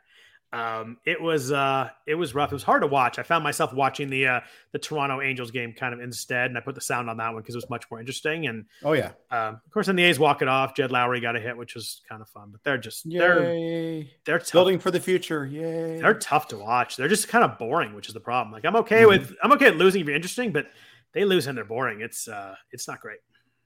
Um, 0.52 0.98
it 1.04 1.20
was 1.20 1.50
uh, 1.50 1.90
it 2.06 2.14
was 2.14 2.34
rough. 2.34 2.52
It 2.52 2.54
was 2.54 2.62
hard 2.62 2.82
to 2.82 2.86
watch. 2.86 3.18
I 3.18 3.24
found 3.24 3.42
myself 3.42 3.74
watching 3.74 4.08
the 4.08 4.26
uh, 4.26 4.40
the 4.72 4.78
Toronto 4.78 5.20
Angels 5.20 5.50
game 5.50 5.72
kind 5.72 5.92
of 5.92 6.00
instead, 6.00 6.46
and 6.46 6.56
I 6.56 6.60
put 6.60 6.74
the 6.74 6.80
sound 6.80 7.10
on 7.10 7.16
that 7.16 7.34
one 7.34 7.42
because 7.42 7.56
it 7.56 7.58
was 7.58 7.68
much 7.68 7.90
more 7.90 7.98
interesting. 7.98 8.46
And 8.46 8.64
oh 8.84 8.92
yeah, 8.92 9.12
um, 9.30 9.60
of 9.66 9.70
course, 9.70 9.86
then 9.86 9.96
the 9.96 10.04
A's 10.04 10.18
walk 10.18 10.42
it 10.42 10.48
off. 10.48 10.74
Jed 10.74 10.90
Lowrie 10.90 11.20
got 11.20 11.36
a 11.36 11.40
hit, 11.40 11.56
which 11.56 11.74
was 11.74 12.00
kind 12.08 12.22
of 12.22 12.28
fun. 12.28 12.50
But 12.52 12.62
they're 12.62 12.78
just 12.78 13.04
Yay. 13.04 13.18
they're 13.18 14.04
they're 14.24 14.38
tough. 14.38 14.52
building 14.52 14.78
for 14.78 14.90
the 14.90 15.00
future. 15.00 15.44
Yay! 15.44 16.00
They're 16.00 16.14
tough 16.14 16.48
to 16.48 16.58
watch. 16.58 16.96
They're 16.96 17.08
just 17.08 17.28
kind 17.28 17.44
of 17.44 17.58
boring, 17.58 17.94
which 17.94 18.06
is 18.08 18.14
the 18.14 18.20
problem. 18.20 18.52
Like 18.52 18.64
I'm 18.64 18.76
okay 18.76 19.00
mm-hmm. 19.00 19.08
with 19.08 19.36
I'm 19.42 19.52
okay 19.52 19.70
with 19.70 19.80
losing 19.80 20.00
if 20.00 20.06
you're 20.06 20.16
interesting, 20.16 20.52
but 20.52 20.68
they 21.16 21.24
lose 21.24 21.46
and 21.46 21.56
they're 21.56 21.64
boring. 21.64 22.02
It's 22.02 22.28
uh, 22.28 22.54
it's 22.70 22.86
not 22.86 23.00
great. 23.00 23.18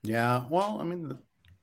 Yeah, 0.02 0.44
well, 0.48 0.78
I 0.80 0.84
mean, 0.84 1.08
the, 1.08 1.18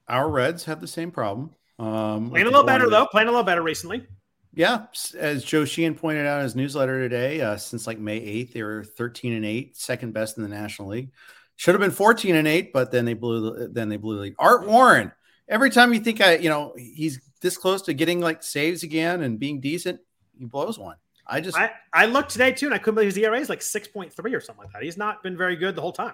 our 0.07 0.29
Reds 0.29 0.65
have 0.65 0.81
the 0.81 0.87
same 0.87 1.11
problem. 1.11 1.51
Um, 1.79 2.29
playing 2.29 2.45
a 2.45 2.49
little 2.49 2.65
better 2.65 2.89
though. 2.89 3.07
Playing 3.07 3.29
a 3.29 3.31
little 3.31 3.45
better 3.45 3.63
recently. 3.63 4.05
Yeah, 4.53 4.87
as 5.17 5.43
Joe 5.45 5.65
Sheehan 5.65 5.95
pointed 5.95 6.25
out 6.25 6.39
in 6.39 6.43
his 6.43 6.55
newsletter 6.55 6.99
today, 6.99 7.39
uh, 7.39 7.55
since 7.55 7.87
like 7.87 7.99
May 7.99 8.17
eighth, 8.17 8.53
they 8.53 8.63
were 8.63 8.83
thirteen 8.83 9.33
and 9.33 9.45
eight, 9.45 9.77
second 9.77 10.13
best 10.13 10.37
in 10.37 10.43
the 10.43 10.49
National 10.49 10.89
League. 10.89 11.11
Should 11.55 11.73
have 11.73 11.81
been 11.81 11.91
fourteen 11.91 12.35
and 12.35 12.47
eight, 12.47 12.73
but 12.73 12.91
then 12.91 13.05
they 13.05 13.13
blew. 13.13 13.69
Then 13.69 13.87
they 13.87 13.97
blew 13.97 14.15
the 14.17 14.21
lead. 14.23 14.35
Art 14.37 14.67
Warren. 14.67 15.11
Every 15.47 15.69
time 15.69 15.93
you 15.93 16.01
think 16.01 16.19
I, 16.19 16.35
you 16.35 16.49
know, 16.49 16.73
he's 16.75 17.21
this 17.41 17.57
close 17.57 17.83
to 17.83 17.93
getting 17.93 18.19
like 18.19 18.43
saves 18.43 18.83
again 18.83 19.23
and 19.23 19.39
being 19.39 19.61
decent, 19.61 20.01
he 20.37 20.43
blows 20.43 20.77
one. 20.77 20.97
I 21.27 21.41
just 21.41 21.57
I, 21.57 21.71
I 21.93 22.05
looked 22.05 22.31
today 22.31 22.51
too, 22.51 22.67
and 22.67 22.75
I 22.75 22.77
couldn't 22.77 22.95
believe 22.95 23.13
his 23.13 23.17
ERA 23.17 23.39
is 23.39 23.49
like 23.49 23.61
six 23.61 23.87
point 23.87 24.13
three 24.13 24.33
or 24.33 24.41
something 24.41 24.63
like 24.63 24.73
that. 24.73 24.83
He's 24.83 24.97
not 24.97 25.23
been 25.23 25.37
very 25.37 25.55
good 25.55 25.75
the 25.75 25.81
whole 25.81 25.91
time. 25.91 26.13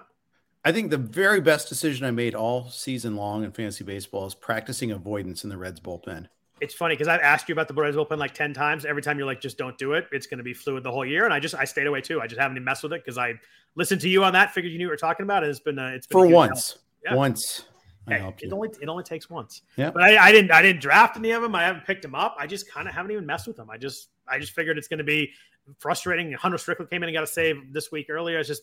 I 0.64 0.72
think 0.72 0.90
the 0.90 0.98
very 0.98 1.40
best 1.40 1.68
decision 1.68 2.06
I 2.06 2.10
made 2.10 2.34
all 2.34 2.70
season 2.70 3.16
long 3.16 3.44
in 3.44 3.52
fantasy 3.52 3.84
baseball 3.84 4.26
is 4.26 4.34
practicing 4.34 4.90
avoidance 4.90 5.44
in 5.44 5.50
the 5.50 5.58
Reds 5.58 5.78
bullpen. 5.78 6.26
It's 6.60 6.72
funny 6.72 6.94
because 6.94 7.08
I've 7.08 7.20
asked 7.20 7.48
you 7.48 7.52
about 7.52 7.68
the 7.68 7.74
Reds 7.74 7.96
bullpen 7.96 8.18
like 8.18 8.34
ten 8.34 8.54
times. 8.54 8.84
Every 8.84 9.02
time 9.02 9.18
you're 9.18 9.26
like, 9.26 9.40
just 9.40 9.58
don't 9.58 9.76
do 9.78 9.92
it. 9.92 10.06
It's 10.10 10.26
going 10.26 10.38
to 10.38 10.44
be 10.44 10.54
fluid 10.54 10.82
the 10.82 10.90
whole 10.90 11.04
year, 11.04 11.24
and 11.24 11.34
I 11.34 11.40
just 11.40 11.54
I 11.54 11.64
stayed 11.64 11.86
away 11.86 12.00
too. 12.00 12.20
I 12.20 12.26
just 12.26 12.40
haven't 12.40 12.56
even 12.56 12.64
messed 12.64 12.82
with 12.82 12.92
it 12.92 13.04
because 13.04 13.18
I 13.18 13.34
listened 13.76 14.00
to 14.00 14.08
you 14.08 14.24
on 14.24 14.32
that. 14.32 14.52
Figured 14.52 14.72
you 14.72 14.78
knew 14.78 14.86
what 14.86 14.92
you're 14.92 14.96
talking 14.96 15.24
about. 15.24 15.42
And 15.42 15.50
it's 15.50 15.60
been 15.60 15.78
uh, 15.78 15.92
it's 15.94 16.06
been 16.06 16.18
for 16.18 16.26
once, 16.26 16.78
yeah. 17.04 17.14
once. 17.14 17.66
Hey, 18.08 18.34
it 18.42 18.52
only 18.52 18.70
it 18.82 18.88
only 18.88 19.04
takes 19.04 19.30
once. 19.30 19.62
Yeah, 19.76 19.90
but 19.90 20.02
I, 20.02 20.28
I, 20.28 20.32
didn't 20.32 20.50
I 20.50 20.60
didn't 20.60 20.82
draft 20.82 21.16
any 21.16 21.30
of 21.30 21.40
them. 21.40 21.54
I 21.54 21.62
haven't 21.62 21.86
picked 21.86 22.02
them 22.02 22.14
up. 22.14 22.36
I 22.38 22.46
just 22.46 22.70
kind 22.70 22.86
of 22.86 22.94
haven't 22.94 23.12
even 23.12 23.24
messed 23.24 23.46
with 23.46 23.56
them. 23.56 23.70
I 23.70 23.78
just 23.78 24.08
I 24.28 24.38
just 24.38 24.52
figured 24.52 24.78
it's 24.78 24.88
going 24.88 24.98
to 24.98 25.04
be 25.04 25.32
frustrating. 25.78 26.32
Hunter 26.32 26.58
Strickland 26.58 26.90
came 26.90 27.02
in 27.02 27.08
and 27.08 27.14
got 27.16 27.24
a 27.24 27.26
save 27.26 27.72
this 27.72 27.90
week 27.90 28.06
earlier. 28.10 28.38
It's 28.38 28.48
just 28.48 28.62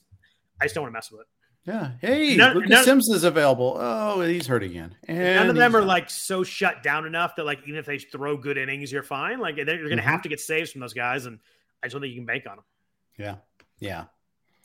I 0.60 0.66
just 0.66 0.76
don't 0.76 0.84
want 0.84 0.94
to 0.94 0.98
mess 0.98 1.12
with 1.12 1.22
it. 1.22 1.28
Yeah. 1.66 1.92
Hey, 2.02 2.36
none, 2.36 2.56
Lucas 2.56 2.70
none, 2.70 2.84
Sims 2.84 3.10
is 3.10 3.24
available. 3.24 3.78
Oh, 3.80 4.22
he's 4.22 4.48
hurt 4.48 4.64
again. 4.64 4.96
And 5.08 5.36
none 5.36 5.50
of 5.50 5.56
them 5.56 5.76
are 5.76 5.84
like 5.84 6.10
so 6.10 6.44
shut 6.44 6.82
down 6.82 7.06
enough 7.06 7.36
that 7.36 7.46
like 7.46 7.60
even 7.64 7.76
if 7.76 7.86
they 7.86 8.00
throw 8.00 8.36
good 8.36 8.58
innings, 8.58 8.92
you're 8.92 9.04
fine. 9.04 9.40
Like 9.40 9.58
you're 9.58 9.66
going 9.66 9.78
to 9.78 9.96
mm-hmm. 9.96 10.00
have 10.00 10.24
to 10.24 10.30
get 10.30 10.40
saves 10.40 10.72
from 10.72 10.82
those 10.82 10.94
guys, 10.94 11.28
and 11.28 11.40
I 11.84 11.88
just 11.88 11.94
don't 11.94 12.02
think 12.02 12.14
you 12.14 12.20
can 12.20 12.26
bank 12.26 12.46
on 12.50 12.58
them. 12.58 12.66
Yeah. 13.18 13.36
Yeah. 13.80 14.06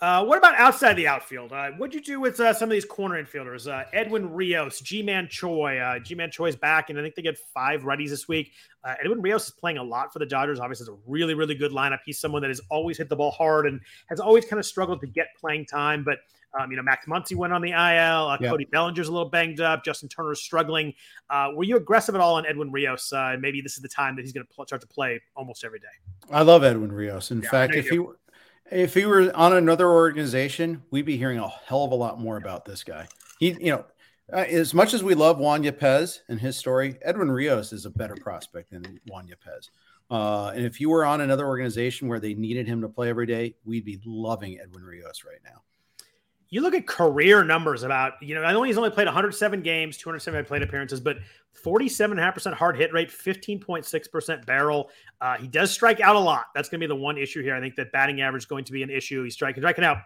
Uh, 0.01 0.23
what 0.23 0.37
about 0.37 0.55
outside 0.57 0.95
the 0.95 1.09
outfield? 1.09 1.53
Uh, 1.53 1.71
what'd 1.73 1.95
you 1.95 2.03
do 2.03 2.21
with 2.21 2.39
uh, 2.39 2.53
some 2.53 2.69
of 2.69 2.73
these 2.73 2.85
corner 2.85 3.23
infielders? 3.23 3.71
Uh, 3.71 3.85
Edwin 3.95 4.31
Rios, 4.31 4.81
Ji-Man 4.81 5.27
Choi. 5.31 5.79
Uh, 5.79 5.99
Ji-Man 5.99 6.31
Choi's 6.31 6.55
back, 6.55 6.91
and 6.91 6.99
I 6.99 7.03
think 7.03 7.15
they 7.15 7.23
get 7.23 7.39
five 7.55 7.83
righties 7.83 8.11
this 8.11 8.29
week. 8.29 8.53
Uh, 8.85 8.95
Edwin 9.03 9.23
Rios 9.23 9.47
is 9.47 9.53
playing 9.53 9.79
a 9.79 9.83
lot 9.83 10.13
for 10.13 10.19
the 10.19 10.27
Dodgers. 10.27 10.61
Obviously, 10.61 10.85
it's 10.85 10.91
a 10.91 10.99
really, 11.11 11.33
really 11.33 11.55
good 11.55 11.73
lineup. 11.73 12.01
He's 12.05 12.21
someone 12.21 12.43
that 12.43 12.49
has 12.49 12.61
always 12.71 12.99
hit 12.99 13.09
the 13.09 13.17
ball 13.17 13.31
hard 13.31 13.67
and 13.67 13.81
has 14.09 14.21
always 14.21 14.45
kind 14.45 14.61
of 14.61 14.67
struggled 14.67 15.01
to 15.01 15.07
get 15.07 15.29
playing 15.41 15.65
time. 15.65 16.05
But 16.05 16.19
um, 16.59 16.71
you 16.71 16.77
know, 16.77 16.83
Max 16.83 17.07
Muncy 17.07 17.35
went 17.35 17.53
on 17.53 17.63
the 17.63 17.71
IL. 17.71 17.77
Uh, 17.77 18.39
yeah. 18.41 18.51
Cody 18.51 18.67
Bellinger's 18.67 19.09
a 19.09 19.13
little 19.13 19.29
banged 19.29 19.61
up. 19.61 19.85
Justin 19.85 20.09
Turner's 20.09 20.41
struggling. 20.41 20.93
Uh, 21.31 21.51
were 21.55 21.65
you 21.65 21.77
aggressive 21.77 22.15
at 22.15 22.21
all 22.21 22.35
on 22.35 22.47
Edwin 22.47 22.71
Rios? 22.71 23.13
Uh, 23.13 23.37
maybe 23.41 23.61
this 23.61 23.77
is 23.77 23.83
the 23.83 23.89
time 23.89 24.17
that 24.17 24.23
he's 24.23 24.33
going 24.33 24.47
to 24.47 24.55
pl- 24.55 24.67
start 24.67 24.81
to 24.83 24.87
play 24.87 25.21
almost 25.35 25.65
every 25.65 25.79
day. 25.79 25.87
I 26.31 26.43
love 26.43 26.65
Edwin 26.65 26.93
Rios. 26.93 27.31
In 27.31 27.43
yeah, 27.43 27.51
fact, 27.51 27.75
if 27.75 27.89
he 27.89 27.99
if 28.71 28.95
he 28.95 29.05
were 29.05 29.35
on 29.35 29.53
another 29.53 29.89
organization, 29.89 30.83
we'd 30.91 31.07
be 31.07 31.17
hearing 31.17 31.39
a 31.39 31.49
hell 31.49 31.85
of 31.85 31.93
a 31.93 31.97
lot 31.97 32.21
more 32.21 32.37
about 32.37 32.65
this 32.65 32.85
guy. 32.85 33.09
He, 33.39 33.53
you 33.53 33.73
know, 33.73 33.85
uh, 34.33 34.45
as 34.49 34.75
much 34.75 34.93
as 34.95 35.03
we 35.03 35.15
love 35.15 35.39
Juan 35.39 35.63
Yepez 35.63 36.21
and 36.29 36.41
his 36.41 36.57
story, 36.57 36.97
Edwin 37.03 37.31
Rios 37.31 37.73
is 37.73 37.87
a 37.87 37.91
better 37.91 38.17
prospect 38.17 38.71
than 38.71 39.01
Juan 39.07 39.29
Yepez. 39.29 39.71
Uh, 40.11 40.53
and 40.55 40.65
if 40.65 40.81
you 40.81 40.91
were 40.91 41.05
on 41.05 41.21
another 41.21 41.47
organization 41.47 42.09
where 42.09 42.21
they 42.21 42.35
needed 42.35 42.67
him 42.67 42.81
to 42.81 42.89
play 42.89 43.09
every 43.09 43.27
day, 43.27 43.55
we'd 43.65 43.85
be 43.85 44.01
loving 44.05 44.59
Edwin 44.61 44.85
Rios 44.85 45.25
right 45.25 45.41
now 45.45 45.63
you 46.49 46.61
look 46.61 46.75
at 46.75 46.87
career 46.87 47.43
numbers 47.43 47.83
about, 47.83 48.15
you 48.21 48.35
know, 48.35 48.43
I 48.43 48.53
know 48.53 48.63
he's 48.63 48.79
only 48.79 48.91
played 48.91 49.07
107 49.07 49.63
games, 49.63 49.97
207 49.97 50.45
plate 50.45 50.63
appearances, 50.63 51.01
but 51.01 51.19
47.5% 51.65 52.55
hard 52.55 52.77
hit 52.77 52.93
rate, 52.93 53.11
15.6% 53.11 54.47
barrel. 54.47 54.91
Uh, 55.21 55.37
he 55.37 55.49
does 55.49 55.71
strike 55.71 56.01
out 56.01 56.15
a 56.15 56.21
lot. 56.21 56.47
That's 56.55 56.69
going 56.69 56.81
to 56.81 56.87
be 56.87 56.89
the 56.89 57.01
one 57.01 57.19
issue 57.19 57.43
here. 57.43 57.57
I 57.57 57.61
think 57.61 57.75
that 57.77 57.91
batting 57.93 58.21
average 58.21 58.43
is 58.43 58.47
going 58.47 58.65
to 58.65 58.73
be 58.73 58.83
an 58.83 58.91
issue. 58.91 59.25
He's 59.25 59.35
striking, 59.35 59.63
striking 59.63 59.85
out 59.85 59.99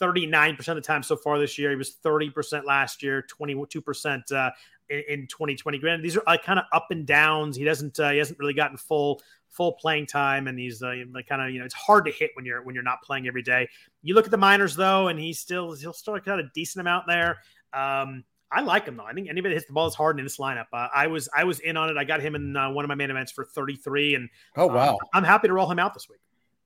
39% 0.00 0.58
of 0.68 0.76
the 0.76 0.80
time 0.80 1.02
so 1.02 1.16
far 1.16 1.38
this 1.38 1.58
year. 1.58 1.70
He 1.70 1.76
was 1.76 1.96
30% 2.02 2.64
last 2.64 3.02
year, 3.02 3.26
22% 3.30 4.32
uh, 4.32 4.50
in, 4.88 5.02
in 5.08 5.26
2020. 5.26 5.78
Granted, 5.78 6.02
these 6.02 6.16
are 6.16 6.22
uh, 6.26 6.38
kind 6.42 6.58
of 6.58 6.64
up 6.72 6.86
and 6.90 7.06
downs. 7.06 7.56
He 7.56 7.64
doesn't, 7.64 8.00
uh, 8.00 8.10
he 8.10 8.18
hasn't 8.18 8.38
really 8.38 8.54
gotten 8.54 8.78
full 8.78 9.20
full 9.52 9.72
playing 9.74 10.06
time, 10.06 10.48
and 10.48 10.58
he's 10.58 10.82
uh, 10.82 10.94
kind 11.28 11.42
of 11.42 11.50
you 11.50 11.60
know 11.60 11.64
it's 11.64 11.74
hard 11.74 12.04
to 12.06 12.10
hit 12.10 12.30
when 12.34 12.44
you're 12.44 12.62
when 12.62 12.74
you're 12.74 12.82
not 12.82 13.02
playing 13.02 13.28
every 13.28 13.42
day. 13.42 13.68
You 14.02 14.14
look 14.14 14.24
at 14.24 14.30
the 14.30 14.36
minors 14.36 14.74
though, 14.74 15.08
and 15.08 15.18
he's 15.18 15.38
still 15.38 15.72
he'll 15.74 15.92
still 15.92 16.18
got 16.18 16.40
a 16.40 16.48
decent 16.54 16.80
amount 16.80 17.06
there. 17.06 17.38
Um, 17.72 18.24
I 18.50 18.60
like 18.60 18.86
him 18.86 18.96
though. 18.96 19.04
I 19.04 19.12
think 19.12 19.28
anybody 19.28 19.54
that 19.54 19.60
hits 19.60 19.66
the 19.66 19.72
ball 19.72 19.86
is 19.86 19.94
hard 19.94 20.18
in 20.18 20.24
this 20.24 20.38
lineup. 20.38 20.66
Uh, 20.72 20.88
I 20.94 21.06
was 21.06 21.28
I 21.34 21.44
was 21.44 21.60
in 21.60 21.76
on 21.76 21.88
it. 21.88 21.96
I 21.96 22.04
got 22.04 22.20
him 22.20 22.34
in 22.34 22.56
uh, 22.56 22.70
one 22.70 22.84
of 22.84 22.88
my 22.88 22.94
main 22.94 23.10
events 23.10 23.32
for 23.32 23.44
33, 23.44 24.16
and 24.16 24.28
oh 24.56 24.66
wow, 24.66 24.98
I'm 25.14 25.24
happy 25.24 25.48
to 25.48 25.54
roll 25.54 25.70
him 25.70 25.78
out 25.78 25.94
this 25.94 26.08
week. 26.08 26.18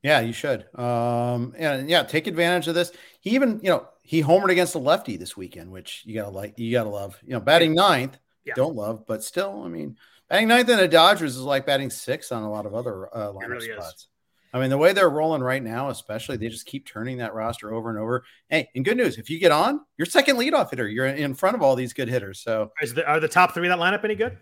Yeah, 0.02 0.20
you 0.20 0.32
should. 0.32 0.66
Um, 0.78 1.54
and 1.56 1.88
yeah, 1.88 2.04
take 2.04 2.26
advantage 2.26 2.68
of 2.68 2.74
this. 2.74 2.92
He 3.20 3.30
even, 3.30 3.58
you 3.62 3.70
know, 3.70 3.88
he 4.02 4.22
homered 4.22 4.50
against 4.50 4.72
the 4.72 4.78
lefty 4.78 5.16
this 5.16 5.36
weekend, 5.36 5.72
which 5.72 6.02
you 6.04 6.14
gotta 6.14 6.30
like, 6.30 6.58
you 6.58 6.70
gotta 6.70 6.90
love. 6.90 7.18
You 7.24 7.32
know, 7.32 7.40
batting 7.40 7.74
ninth, 7.74 8.16
yeah. 8.44 8.54
don't 8.54 8.76
love, 8.76 9.04
but 9.06 9.24
still, 9.24 9.62
I 9.64 9.68
mean, 9.68 9.96
Batting 10.28 10.48
ninth 10.48 10.68
in 10.68 10.76
the 10.76 10.88
Dodgers 10.88 11.36
is 11.36 11.42
like 11.42 11.66
batting 11.66 11.90
six 11.90 12.32
on 12.32 12.42
a 12.42 12.50
lot 12.50 12.66
of 12.66 12.74
other 12.74 13.14
uh, 13.14 13.32
lineup 13.32 13.48
really 13.48 13.72
spots. 13.72 13.94
Is. 13.94 14.06
I 14.52 14.60
mean, 14.60 14.70
the 14.70 14.78
way 14.78 14.92
they're 14.92 15.10
rolling 15.10 15.42
right 15.42 15.62
now, 15.62 15.90
especially, 15.90 16.36
they 16.36 16.48
just 16.48 16.66
keep 16.66 16.86
turning 16.86 17.18
that 17.18 17.34
roster 17.34 17.74
over 17.74 17.90
and 17.90 17.98
over. 17.98 18.24
Hey, 18.48 18.68
and 18.74 18.84
good 18.84 18.96
news, 18.96 19.18
if 19.18 19.28
you 19.28 19.38
get 19.38 19.52
on, 19.52 19.80
you're 19.98 20.06
second 20.06 20.36
leadoff 20.36 20.70
hitter. 20.70 20.88
You're 20.88 21.06
in 21.06 21.34
front 21.34 21.56
of 21.56 21.62
all 21.62 21.76
these 21.76 21.92
good 21.92 22.08
hitters. 22.08 22.40
So, 22.40 22.72
the, 22.80 23.06
are 23.06 23.20
the 23.20 23.28
top 23.28 23.52
three 23.52 23.68
that 23.68 23.78
lineup 23.78 24.02
any 24.04 24.14
good? 24.14 24.38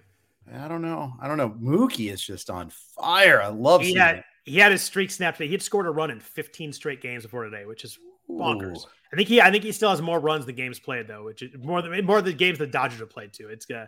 I 0.53 0.69
don't 0.69 0.83
know. 0.83 1.15
I 1.21 1.27
don't 1.27 1.37
know. 1.37 1.51
Mookie 1.51 2.13
is 2.13 2.23
just 2.23 2.49
on 2.49 2.71
fire. 2.71 3.43
I 3.43 3.49
love 3.49 3.81
he 3.81 3.95
had, 3.95 4.17
it. 4.17 4.25
He 4.45 4.59
had 4.59 4.73
his 4.73 4.83
streak 4.83 5.11
snapped 5.11 5.39
today. 5.39 5.49
He 5.49 5.55
had 5.55 5.63
scored 5.63 5.87
a 5.87 5.91
run 5.91 6.11
in 6.11 6.21
15 6.21 6.73
straight 6.73 7.01
games 7.01 7.25
before 7.25 7.45
today, 7.45 7.65
which 7.65 7.85
is 7.85 7.99
bonkers. 8.29 8.85
Ooh. 8.85 8.89
I 9.13 9.17
think 9.17 9.29
he, 9.29 9.41
I 9.41 9.51
think 9.51 9.65
he 9.65 9.73
still 9.73 9.91
has 9.91 10.03
more 10.03 10.21
runs 10.21 10.45
than 10.47 10.55
games 10.55 10.79
played 10.79 11.09
though, 11.09 11.25
which 11.25 11.43
is 11.43 11.51
more 11.63 11.83
than 11.83 12.05
more 12.05 12.21
the 12.21 12.33
games 12.33 12.59
the 12.59 12.67
Dodgers 12.67 13.01
have 13.01 13.11
played 13.11 13.33
too. 13.33 13.49
It's 13.49 13.71
uh, 13.71 13.87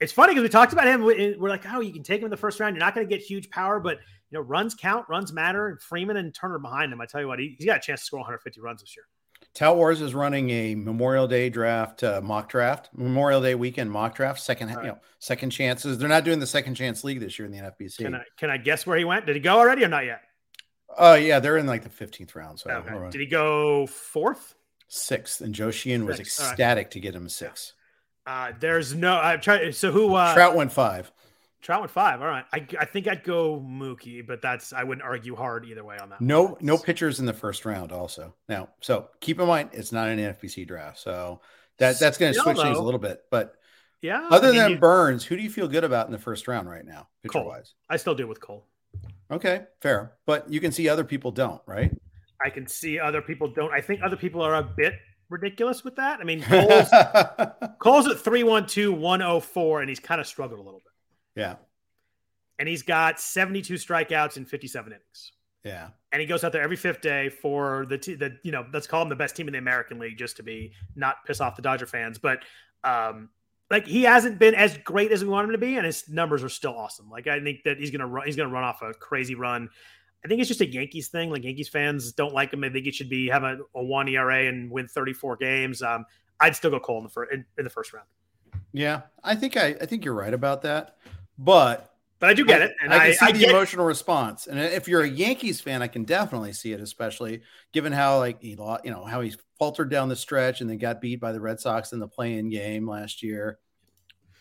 it's 0.00 0.12
funny 0.12 0.32
because 0.32 0.42
we 0.42 0.48
talked 0.48 0.72
about 0.72 0.86
him. 0.86 1.02
We're 1.02 1.48
like, 1.48 1.64
oh, 1.70 1.80
you 1.80 1.92
can 1.92 2.02
take 2.02 2.20
him 2.20 2.24
in 2.24 2.30
the 2.30 2.36
first 2.36 2.58
round. 2.58 2.74
You're 2.74 2.84
not 2.84 2.94
going 2.94 3.06
to 3.06 3.14
get 3.14 3.22
huge 3.24 3.50
power, 3.50 3.78
but 3.78 3.98
you 4.30 4.38
know, 4.38 4.40
runs 4.40 4.74
count, 4.74 5.06
runs 5.08 5.32
matter. 5.32 5.68
And 5.68 5.80
Freeman 5.80 6.16
and 6.16 6.34
Turner 6.34 6.58
behind 6.58 6.92
him. 6.92 7.00
I 7.00 7.06
tell 7.06 7.20
you 7.20 7.28
what, 7.28 7.38
he, 7.38 7.56
has 7.58 7.66
got 7.66 7.76
a 7.78 7.80
chance 7.80 8.00
to 8.00 8.06
score 8.06 8.20
150 8.20 8.60
runs 8.60 8.80
this 8.80 8.96
year. 8.96 9.04
Tout 9.52 9.76
Wars 9.76 10.00
is 10.00 10.14
running 10.14 10.48
a 10.50 10.74
Memorial 10.74 11.26
Day 11.26 11.50
draft 11.50 12.04
uh, 12.04 12.20
mock 12.22 12.48
draft, 12.48 12.88
Memorial 12.94 13.42
Day 13.42 13.54
weekend 13.54 13.90
mock 13.90 14.14
draft, 14.14 14.40
second 14.40 14.68
right. 14.68 14.84
you 14.84 14.90
know 14.92 14.98
second 15.18 15.50
chances. 15.50 15.98
They're 15.98 16.08
not 16.08 16.24
doing 16.24 16.38
the 16.38 16.46
second 16.46 16.76
chance 16.76 17.02
league 17.02 17.20
this 17.20 17.38
year 17.38 17.46
in 17.46 17.52
the 17.52 17.58
NFBC. 17.58 17.98
Can 17.98 18.14
I, 18.14 18.22
can 18.36 18.50
I 18.50 18.58
guess 18.58 18.86
where 18.86 18.96
he 18.96 19.04
went? 19.04 19.26
Did 19.26 19.34
he 19.34 19.40
go 19.40 19.58
already 19.58 19.84
or 19.84 19.88
not 19.88 20.04
yet? 20.04 20.20
Oh 20.96 21.12
uh, 21.12 21.14
yeah, 21.16 21.40
they're 21.40 21.56
in 21.56 21.66
like 21.66 21.82
the 21.82 21.88
15th 21.88 22.34
round. 22.34 22.60
So 22.60 22.70
okay. 22.70 23.10
did 23.10 23.20
he 23.20 23.26
go 23.26 23.86
fourth? 23.86 24.54
Sixth, 24.92 25.40
and 25.40 25.54
Joe 25.54 25.70
Sheehan 25.70 26.04
was 26.04 26.18
ecstatic 26.18 26.86
right. 26.86 26.90
to 26.90 27.00
get 27.00 27.14
him 27.14 27.28
six. 27.28 27.74
Uh, 28.26 28.52
there's 28.58 28.94
no. 28.94 29.18
I'm 29.18 29.40
trying. 29.40 29.72
So 29.72 29.90
who? 29.90 30.14
Uh, 30.14 30.34
Trout 30.34 30.54
went 30.54 30.72
five. 30.72 31.10
Trout 31.62 31.80
went 31.80 31.90
five. 31.90 32.22
All 32.22 32.28
right. 32.28 32.44
I, 32.52 32.66
I 32.78 32.84
think 32.86 33.06
I'd 33.06 33.22
go 33.22 33.60
Mookie, 33.60 34.26
but 34.26 34.40
that's 34.40 34.72
I 34.72 34.82
wouldn't 34.82 35.04
argue 35.04 35.36
hard 35.36 35.66
either 35.66 35.84
way 35.84 35.98
on 35.98 36.08
that. 36.10 36.20
No, 36.20 36.42
one. 36.42 36.56
no 36.60 36.78
pitchers 36.78 37.20
in 37.20 37.26
the 37.26 37.32
first 37.32 37.64
round. 37.64 37.92
Also, 37.92 38.34
now, 38.48 38.68
so 38.80 39.08
keep 39.20 39.40
in 39.40 39.46
mind 39.46 39.70
it's 39.72 39.92
not 39.92 40.08
an 40.08 40.18
NFBC 40.18 40.66
draft, 40.66 40.98
so 40.98 41.40
that 41.78 41.98
that's 41.98 42.16
going 42.16 42.32
to 42.32 42.40
switch 42.40 42.56
things 42.56 42.78
a 42.78 42.82
little 42.82 43.00
bit. 43.00 43.22
But 43.30 43.54
yeah, 44.00 44.26
other 44.30 44.48
I 44.48 44.52
mean, 44.52 44.60
than 44.60 44.70
you, 44.72 44.78
Burnes, 44.78 45.24
who 45.24 45.36
do 45.36 45.42
you 45.42 45.50
feel 45.50 45.68
good 45.68 45.84
about 45.84 46.06
in 46.06 46.12
the 46.12 46.18
first 46.18 46.48
round 46.48 46.68
right 46.68 46.84
now, 46.84 47.08
pitcher 47.22 47.44
wise? 47.44 47.74
I 47.90 47.96
still 47.98 48.14
do 48.14 48.26
with 48.26 48.40
Cole. 48.40 48.66
Okay, 49.30 49.62
fair, 49.80 50.12
but 50.26 50.50
you 50.50 50.60
can 50.60 50.72
see 50.72 50.88
other 50.88 51.04
people 51.04 51.30
don't, 51.30 51.60
right? 51.66 51.92
I 52.44 52.48
can 52.48 52.66
see 52.66 52.98
other 52.98 53.20
people 53.20 53.48
don't. 53.48 53.72
I 53.72 53.82
think 53.82 54.00
other 54.02 54.16
people 54.16 54.40
are 54.40 54.56
a 54.56 54.62
bit 54.62 54.94
ridiculous 55.30 55.84
with 55.84 55.96
that. 55.96 56.20
I 56.20 56.24
mean, 56.24 56.42
Cole's, 56.48 56.88
Cole's 57.78 58.06
at 58.08 58.18
312, 58.18 58.98
104, 58.98 59.80
and 59.80 59.88
he's 59.88 60.00
kind 60.00 60.20
of 60.20 60.26
struggled 60.26 60.60
a 60.60 60.62
little 60.62 60.80
bit. 60.80 61.40
Yeah. 61.40 61.56
And 62.58 62.68
he's 62.68 62.82
got 62.82 63.20
72 63.20 63.74
strikeouts 63.74 64.36
in 64.36 64.44
57 64.44 64.92
innings. 64.92 65.32
Yeah. 65.64 65.88
And 66.12 66.20
he 66.20 66.26
goes 66.26 66.44
out 66.44 66.52
there 66.52 66.62
every 66.62 66.76
fifth 66.76 67.00
day 67.00 67.28
for 67.28 67.86
the, 67.86 67.96
t- 67.96 68.14
the 68.14 68.36
you 68.42 68.52
know, 68.52 68.66
let's 68.72 68.86
call 68.86 69.02
him 69.02 69.08
the 69.08 69.16
best 69.16 69.36
team 69.36 69.46
in 69.46 69.52
the 69.52 69.58
American 69.58 69.98
League 69.98 70.18
just 70.18 70.36
to 70.36 70.42
be 70.42 70.72
not 70.96 71.24
piss 71.26 71.40
off 71.40 71.56
the 71.56 71.62
Dodger 71.62 71.86
fans. 71.86 72.18
But, 72.18 72.44
um, 72.84 73.30
like 73.70 73.86
he 73.86 74.02
hasn't 74.02 74.38
been 74.38 74.54
as 74.54 74.76
great 74.78 75.12
as 75.12 75.22
we 75.22 75.30
want 75.30 75.46
him 75.46 75.52
to 75.52 75.58
be, 75.58 75.76
and 75.76 75.86
his 75.86 76.08
numbers 76.08 76.42
are 76.42 76.48
still 76.48 76.76
awesome. 76.76 77.08
Like 77.08 77.28
I 77.28 77.40
think 77.40 77.62
that 77.64 77.78
he's 77.78 77.90
gonna 77.90 78.06
run, 78.06 78.26
he's 78.26 78.36
gonna 78.36 78.50
run 78.50 78.64
off 78.64 78.82
a 78.82 78.92
crazy 78.92 79.36
run. 79.36 79.70
I 80.24 80.28
think 80.28 80.40
it's 80.40 80.48
just 80.48 80.60
a 80.60 80.66
Yankees 80.66 81.08
thing. 81.08 81.30
Like 81.30 81.44
Yankees 81.44 81.68
fans 81.68 82.12
don't 82.12 82.34
like 82.34 82.52
him. 82.52 82.62
I 82.64 82.68
think 82.68 82.84
he 82.84 82.92
should 82.92 83.08
be 83.08 83.28
have 83.28 83.42
a, 83.42 83.58
a 83.74 83.82
one 83.82 84.08
ERA 84.08 84.46
and 84.46 84.70
win 84.70 84.86
34 84.86 85.36
games. 85.36 85.82
Um, 85.82 86.04
I'd 86.40 86.56
still 86.56 86.70
go 86.70 86.80
Cole 86.80 86.98
in 86.98 87.04
the 87.04 87.10
first 87.10 87.32
in, 87.32 87.44
in, 87.58 87.64
the 87.64 87.70
first 87.70 87.92
round. 87.92 88.06
Yeah, 88.72 89.02
I 89.24 89.34
think 89.34 89.56
I, 89.56 89.76
I 89.80 89.86
think 89.86 90.04
you're 90.04 90.14
right 90.14 90.32
about 90.32 90.62
that, 90.62 90.96
but 91.38 91.94
but 92.18 92.28
I 92.28 92.34
do 92.34 92.44
get 92.44 92.60
I, 92.60 92.64
it, 92.66 92.74
and 92.82 92.92
I, 92.92 93.06
can 93.06 93.14
see 93.14 93.26
I 93.26 93.32
the 93.32 93.44
emotional 93.48 93.86
response. 93.86 94.46
And 94.46 94.58
if 94.58 94.86
you're 94.86 95.02
a 95.02 95.08
Yankees 95.08 95.60
fan, 95.60 95.80
I 95.80 95.86
can 95.86 96.04
definitely 96.04 96.52
see 96.52 96.72
it, 96.72 96.80
especially 96.80 97.40
given 97.72 97.92
how 97.92 98.18
like 98.18 98.42
he 98.42 98.56
lost, 98.56 98.84
you 98.84 98.90
know, 98.90 99.04
how 99.04 99.22
he's 99.22 99.38
faltered 99.58 99.90
down 99.90 100.10
the 100.10 100.16
stretch 100.16 100.60
and 100.60 100.68
then 100.68 100.76
got 100.76 101.00
beat 101.00 101.18
by 101.18 101.32
the 101.32 101.40
Red 101.40 101.60
Sox 101.60 101.92
in 101.92 101.98
the 101.98 102.08
playing 102.08 102.50
game 102.50 102.86
last 102.86 103.22
year. 103.22 103.58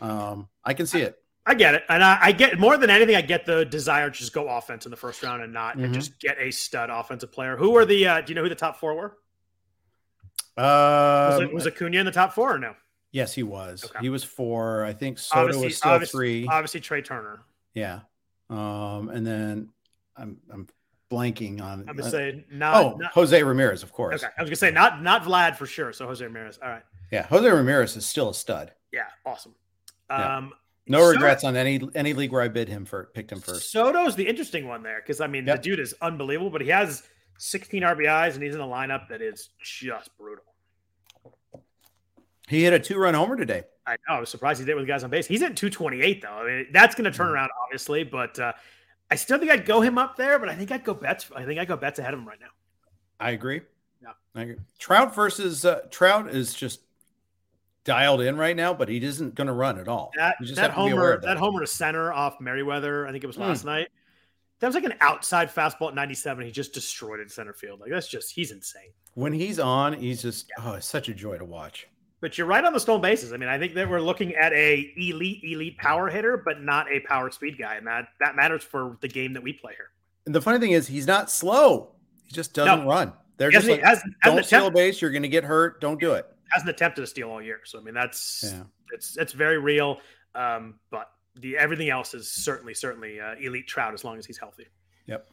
Um, 0.02 0.50
I 0.64 0.74
can 0.74 0.88
see 0.88 1.02
it. 1.02 1.19
I 1.46 1.56
get 1.56 1.74
it, 1.74 1.84
and 1.90 2.04
I, 2.04 2.18
I, 2.22 2.32
get 2.32 2.60
more 2.60 2.78
than 2.78 2.90
anything. 2.90 3.16
I 3.16 3.22
get 3.22 3.46
the 3.46 3.66
desire 3.66 4.10
to 4.10 4.18
just 4.18 4.34
go 4.34 4.48
offense 4.48 4.86
in 4.86 4.92
the 4.92 4.98
first 4.98 5.24
round 5.24 5.42
and 5.42 5.52
not 5.52 5.76
mm-hmm. 5.76 5.86
and 5.86 5.94
just 5.94 6.20
get 6.20 6.38
a 6.40 6.52
stud 6.52 6.90
offensive 6.90 7.32
player. 7.32 7.58
Who 7.58 7.76
are 7.78 7.86
the? 7.86 8.08
Uh, 8.08 8.22
do 8.22 8.32
you 8.32 8.36
know 8.36 8.44
who 8.44 8.50
the 8.50 8.56
top 8.56 8.78
four 8.78 8.94
were? 8.94 9.18
Uh, 10.58 11.32
was, 11.32 11.42
it, 11.42 11.54
was 11.54 11.68
Acuna 11.68 12.00
in 12.00 12.06
the 12.06 12.12
top 12.12 12.34
four 12.34 12.54
or 12.54 12.60
no? 12.60 12.76
Yes, 13.12 13.34
he 13.34 13.44
was. 13.44 13.84
Okay. 13.86 14.00
He 14.02 14.10
was 14.10 14.24
four. 14.24 14.84
I 14.84 14.94
think 14.94 15.18
Soto 15.18 15.42
obviously, 15.42 15.66
was 15.66 15.78
still 15.78 15.92
obviously, 15.92 16.18
three. 16.18 16.48
Obviously, 16.48 16.80
Trey 16.82 17.02
Turner. 17.02 17.42
Yeah, 17.74 18.02
um, 18.50 19.10
and 19.10 19.26
then 19.26 19.70
I'm 20.16 20.38
I'm 20.52 20.68
blanking 21.12 21.62
on. 21.62 21.86
I'm 21.88 21.96
gonna 21.96 22.08
uh, 22.08 22.12
say 22.12 22.46
not. 22.52 22.76
Oh, 22.76 22.98
not, 22.98 23.12
Jose 23.14 23.42
Ramirez, 23.42 23.82
of 23.82 23.92
course. 23.92 24.24
Okay, 24.24 24.32
I 24.38 24.42
was 24.42 24.50
gonna 24.50 24.58
say 24.58 24.72
not 24.72 25.02
not 25.02 25.24
Vlad 25.24 25.56
for 25.56 25.66
sure. 25.66 25.94
So 25.94 26.06
Jose 26.06 26.24
Ramirez. 26.24 26.60
All 26.62 26.70
right. 26.70 26.84
Yeah, 27.12 27.26
Jose 27.28 27.50
Ramirez 27.50 27.96
is 27.96 28.06
still 28.06 28.30
a 28.30 28.34
stud. 28.34 28.72
Yeah, 28.92 29.04
awesome. 29.26 29.56
Um, 30.10 30.54
no 30.88 31.08
regrets 31.08 31.44
on 31.44 31.56
any 31.56 31.80
any 31.96 32.14
league 32.14 32.32
where 32.32 32.42
I 32.42 32.48
bid 32.48 32.68
him 32.68 32.86
for 32.86 33.10
picked 33.14 33.32
him 33.32 33.40
first. 33.40 33.72
Soto's 33.72 34.16
the 34.16 34.28
interesting 34.28 34.68
one 34.68 34.84
there 34.84 35.02
because 35.02 35.22
I 35.22 35.28
mean 35.28 35.46
yep. 35.46 35.58
the 35.58 35.70
dude 35.70 35.80
is 35.80 35.94
unbelievable, 36.02 36.50
but 36.50 36.62
he 36.62 36.70
has 36.70 37.04
16 37.38 37.84
RBIs 37.84 38.34
and 38.34 38.44
he's 38.44 38.56
in 38.56 38.62
a 38.62 38.68
lineup 38.68 39.08
that 39.10 39.22
is 39.22 39.50
just 39.62 40.16
brutal. 40.18 40.44
He 42.48 42.64
hit 42.64 42.74
a 42.74 42.80
two 42.80 42.98
run 42.98 43.14
homer 43.14 43.38
today. 43.38 43.64
I 43.86 43.96
know. 44.08 44.16
I 44.16 44.20
was 44.20 44.30
surprised 44.30 44.60
he 44.60 44.66
did 44.66 44.76
with 44.76 44.88
guys 44.88 45.04
on 45.04 45.10
base. 45.10 45.28
He's 45.28 45.42
at 45.42 45.56
228 45.56 46.22
though. 46.22 46.28
I 46.30 46.46
mean, 46.46 46.68
that's 46.72 46.96
going 46.96 47.10
to 47.10 47.16
turn 47.16 47.28
mm. 47.28 47.34
around 47.34 47.50
obviously, 47.64 48.04
but 48.04 48.38
uh, 48.40 48.54
I 49.12 49.16
still 49.16 49.40
think 49.40 49.52
I'd 49.52 49.66
go 49.66 49.82
him 49.82 49.98
up 49.98 50.18
there. 50.18 50.40
But 50.40 50.50
I 50.50 50.56
think 50.56 50.72
I'd 50.72 50.84
go 50.84 50.94
Betts. 50.94 51.30
I 51.36 51.46
think 51.46 51.60
I 51.60 51.66
go 51.66 51.78
Betts 51.78 52.00
ahead 52.00 52.14
of 52.14 52.20
him 52.20 52.28
right 52.28 52.40
now. 52.40 52.48
I 53.20 53.32
agree. 53.32 53.62
Yeah, 54.02 54.12
I 54.34 54.42
agree. 54.42 54.58
Trout 54.80 55.14
versus 55.14 55.66
uh, 55.66 55.82
Trout 55.92 56.30
is 56.30 56.54
just 56.54 56.82
dialed 57.90 58.22
in 58.22 58.38
right 58.38 58.56
now, 58.56 58.72
but 58.72 58.88
he 58.88 59.04
isn't 59.04 59.34
going 59.34 59.48
to 59.48 59.54
run 59.54 59.80
at 59.80 59.88
all. 59.88 60.12
That, 60.16 60.36
that 60.54 60.70
homer, 60.70 61.20
that. 61.20 61.26
that. 61.26 61.38
homer 61.38 61.62
to 61.62 61.68
center 61.68 62.14
off 62.14 62.40
Merryweather, 62.40 63.08
I 63.08 63.12
think 63.12 63.24
it 63.24 63.28
was 63.28 63.38
last 63.40 63.64
mm. 63.64 63.66
night. 63.66 63.88
that 64.60 64.68
was 64.68 64.76
like 64.76 64.84
an 64.84 64.94
outside 65.02 65.50
fastball 65.50 65.88
at 65.88 65.96
97. 65.96 66.46
He 66.46 66.52
just 66.52 66.72
destroyed 66.72 67.20
it 67.20 67.32
center 67.32 67.52
field. 67.52 67.80
Like 67.80 67.90
that's 67.90 68.08
just 68.08 68.32
he's 68.32 68.52
insane. 68.52 68.92
When 69.16 69.34
he's 69.34 69.58
on, 69.58 69.94
he's 69.94 70.22
just 70.22 70.52
yeah. 70.56 70.66
oh, 70.70 70.74
it's 70.76 70.86
such 70.86 71.10
a 71.10 71.16
joy 71.16 71.40
to 71.40 71.46
watch. 71.46 71.88
But 72.22 72.38
you're 72.38 72.46
right 72.46 72.64
on 72.64 72.74
the 72.74 72.80
stolen 72.80 73.02
bases. 73.02 73.34
I 73.34 73.38
mean, 73.38 73.50
I 73.50 73.58
think 73.58 73.74
that 73.74 73.90
we're 73.90 74.02
looking 74.02 74.36
at 74.36 74.54
a 74.54 74.94
elite, 74.96 75.42
elite 75.44 75.78
power 75.80 76.10
hitter, 76.10 76.38
but 76.38 76.62
not 76.62 76.92
a 76.92 77.00
power 77.00 77.32
speed 77.32 77.58
guy, 77.58 77.76
and 77.76 77.88
that 77.88 78.10
that 78.20 78.36
matters 78.36 78.64
for 78.64 78.98
the 79.02 79.08
game 79.08 79.34
that 79.34 79.42
we 79.42 79.54
play 79.54 79.74
here. 79.74 79.90
And 80.28 80.36
the 80.36 80.42
funny 80.42 80.60
thing 80.60 80.72
is, 80.72 80.86
he's 80.86 81.08
not 81.08 81.32
slow. 81.32 81.96
He 82.26 82.34
just 82.36 82.54
doesn't 82.54 82.82
no. 82.82 82.88
run. 82.88 83.14
They're 83.38 83.50
just 83.50 83.68
like, 83.68 83.82
has, 83.82 84.04
don't 84.24 84.46
steal 84.46 84.68
a 84.68 84.72
base. 84.72 85.02
You're 85.02 85.12
going 85.12 85.24
to 85.24 85.30
get 85.30 85.46
hurt. 85.46 85.80
Don't 85.80 86.00
do 86.00 86.12
it. 86.12 86.28
Hasn't 86.52 86.70
attempted 86.70 87.02
to 87.02 87.08
steal 87.08 87.30
all 87.30 87.42
year. 87.42 87.60
So 87.66 87.80
I 87.80 87.82
mean, 87.82 87.94
that's 87.94 88.44
yeah. 88.46 88.64
it's 88.92 89.18
it's 89.18 89.34
very 89.34 89.58
real. 89.58 90.00
Um, 90.36 90.76
but 90.92 91.12
the 91.36 91.58
everything 91.58 91.90
else 91.90 92.14
is 92.14 92.32
certainly 92.32 92.74
certainly 92.74 93.20
uh, 93.20 93.36
elite 93.40 93.68
Trout 93.68 93.94
as 93.94 94.04
long 94.04 94.18
as 94.18 94.26
he's 94.26 94.38
healthy. 94.38 94.66
Yep. 95.08 95.30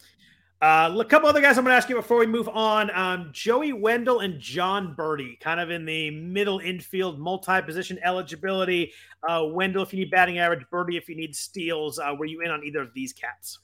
Uh, 0.62 0.96
a 0.98 1.04
couple 1.04 1.28
other 1.28 1.42
guys 1.42 1.58
I'm 1.58 1.64
going 1.64 1.72
to 1.72 1.76
ask 1.76 1.88
you 1.90 1.96
before 1.96 2.16
we 2.16 2.26
move 2.26 2.48
on. 2.48 2.90
Um, 2.96 3.28
Joey 3.30 3.74
Wendle 3.74 4.20
and 4.20 4.40
John 4.40 4.94
Berti, 4.96 5.38
kind 5.38 5.60
of 5.60 5.70
in 5.70 5.84
the 5.84 6.10
middle 6.10 6.60
infield, 6.60 7.18
multi-position 7.18 7.98
eligibility. 8.02 8.90
Uh, 9.28 9.44
Wendle, 9.44 9.82
if 9.82 9.92
you 9.92 9.98
need 9.98 10.10
batting 10.10 10.38
average, 10.38 10.64
Berti, 10.72 10.96
if 10.96 11.10
you 11.10 11.16
need 11.16 11.36
steals. 11.36 11.98
Uh, 11.98 12.14
were 12.18 12.24
you 12.24 12.40
in 12.40 12.50
on 12.50 12.64
either 12.64 12.80
of 12.80 12.94
these 12.94 13.12
cats? 13.12 13.58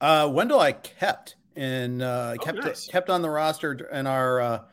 Uh, 0.00 0.30
Wendle, 0.32 0.60
I 0.60 0.72
kept 0.72 1.34
and 1.56 2.02
uh, 2.02 2.36
oh, 2.38 2.44
kept 2.44 2.58
nice. 2.58 2.86
kept 2.86 3.10
on 3.10 3.22
the 3.22 3.30
roster 3.30 3.72
in 3.72 4.06
our 4.06 4.64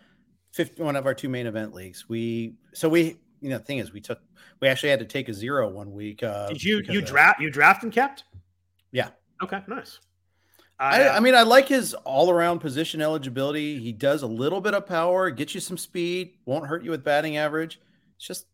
uh, 0.54 0.56
fifth, 0.56 0.80
one 0.80 0.96
of 0.96 1.06
our 1.06 1.14
two 1.14 1.30
main 1.30 1.48
event 1.48 1.74
leagues. 1.74 2.08
We 2.08 2.56
so 2.74 2.90
we 2.90 3.18
you 3.42 3.50
know 3.50 3.58
the 3.58 3.64
thing 3.64 3.80
is 3.80 3.92
we 3.92 4.02
took 4.02 4.20
we 4.60 4.68
actually 4.68 4.90
had 4.90 5.00
to 5.00 5.06
take 5.06 5.30
a 5.30 5.34
zero 5.34 5.70
one 5.70 5.92
week. 5.92 6.24
Uh, 6.24 6.48
Did 6.48 6.64
you 6.64 6.82
you 6.90 7.02
draft 7.02 7.42
you 7.42 7.50
draft 7.50 7.84
and 7.84 7.92
kept? 7.92 8.24
Yeah. 8.92 9.10
Okay. 9.42 9.62
Nice. 9.68 10.00
I, 10.80 11.10
I, 11.10 11.20
mean, 11.20 11.36
I 11.36 11.44
like 11.44 11.68
his 11.70 11.94
all 11.94 12.30
around 12.30 12.60
position 12.60 13.02
eligibility. 13.02 13.80
He 13.80 13.94
does 13.94 14.22
a 14.22 14.28
little 14.28 14.60
bit 14.60 14.74
of 14.74 14.86
power, 14.86 15.30
gets 15.30 15.54
you 15.54 15.62
some 15.62 15.78
speed, 15.78 16.34
won't 16.46 16.66
hurt 16.66 16.84
you 16.84 16.92
with 16.92 17.04
batting 17.04 17.38
average. 17.38 17.80
It's 18.18 18.28
just 18.28 18.48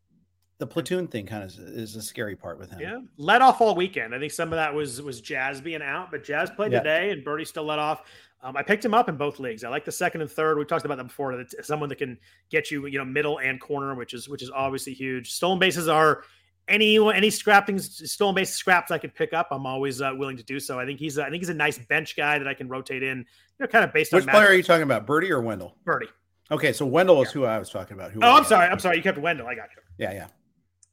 the 0.60 0.68
platoon 0.68 1.08
thing 1.08 1.26
kind 1.26 1.44
of 1.44 1.58
is 1.58 1.96
a 1.96 2.02
scary 2.02 2.36
part 2.36 2.60
with 2.60 2.70
him. 2.70 2.80
Yeah, 2.80 3.00
let 3.18 3.42
off 3.42 3.62
all 3.62 3.74
weekend. 3.76 4.14
I 4.14 4.20
think 4.20 4.32
some 4.32 4.50
of 4.50 4.58
that 4.58 4.74
was 4.74 5.02
was 5.02 5.22
Jazz 5.22 5.62
being 5.62 5.82
out, 5.82 6.12
but 6.12 6.24
Jazz 6.24 6.50
played 6.50 6.72
yeah. 6.72 6.80
today, 6.80 7.12
and 7.12 7.26
Berti 7.26 7.48
still 7.48 7.64
let 7.64 7.80
off. 7.80 8.04
Um, 8.42 8.56
I 8.56 8.64
picked 8.64 8.86
him 8.86 8.94
up 8.94 9.10
in 9.10 9.18
both 9.18 9.40
leagues. 9.40 9.64
I 9.64 9.70
like 9.70 9.84
the 9.84 9.92
second 9.92 10.22
and 10.22 10.30
third. 10.30 10.58
We 10.58 10.66
talked 10.66 10.86
about 10.86 10.98
that 10.98 11.08
before. 11.08 11.36
That 11.36 11.66
someone 11.66 11.90
that 11.90 11.98
can 11.98 12.18
get 12.50 12.72
you, 12.72 12.86
you 12.88 12.98
know, 12.98 13.06
middle 13.06 13.40
and 13.40 13.60
corner, 13.60 13.96
which 13.96 14.14
is 14.14 14.30
which 14.30 14.44
is 14.44 14.52
obviously 14.52 14.94
huge. 14.94 15.32
Stolen 15.32 15.60
bases 15.60 15.88
are 15.88 16.24
any 16.70 16.98
any 17.14 17.30
scrapping 17.30 17.80
stolen 17.80 18.36
base 18.36 18.52
scraps 18.52 18.92
I 18.92 18.98
could 18.98 19.16
pick 19.16 19.34
up, 19.34 19.48
I'm 19.52 19.66
always 19.66 20.02
uh, 20.02 20.12
willing 20.16 20.38
to 20.38 20.44
do 20.44 20.60
so. 20.60 20.80
I 20.80 20.86
think 20.86 21.00
he's 21.00 21.18
a, 21.18 21.24
I 21.24 21.30
think 21.30 21.42
he's 21.42 21.50
a 21.50 21.54
nice 21.54 21.78
bench 21.78 22.16
guy 22.16 22.38
that 22.38 22.48
I 22.48 22.54
can 22.54 22.70
rotate 22.70 23.04
in, 23.04 23.20
you 23.20 23.26
know, 23.60 23.68
kind 23.68 23.84
of 23.84 23.92
based 23.92 24.14
Which 24.14 24.24
on. 24.24 24.28
Which 24.28 24.34
player 24.34 24.48
are 24.48 24.54
you 24.54 24.64
talking 24.64 24.84
about, 24.84 25.06
Berti 25.06 25.30
or 25.30 25.42
Wendle? 25.42 25.76
Berti. 25.86 26.08
Okay, 26.52 26.74
so 26.74 26.86
Wendle 26.86 27.22
is 27.22 27.32
who 27.32 27.46
I 27.46 27.60
was 27.60 27.70
talking 27.70 27.94
about. 27.94 28.12
Who 28.12 28.22
oh, 28.24 28.38
I'm 28.38 28.44
sorry. 28.44 28.68
I'm 28.68 28.80
sorry. 28.80 28.98
You 28.98 29.04
kept 29.04 29.18
Wendle. 29.18 29.48
I 29.48 29.56
got 29.56 29.70
you. 29.76 29.82
Yeah, 29.98 30.14
yeah. 30.14 30.28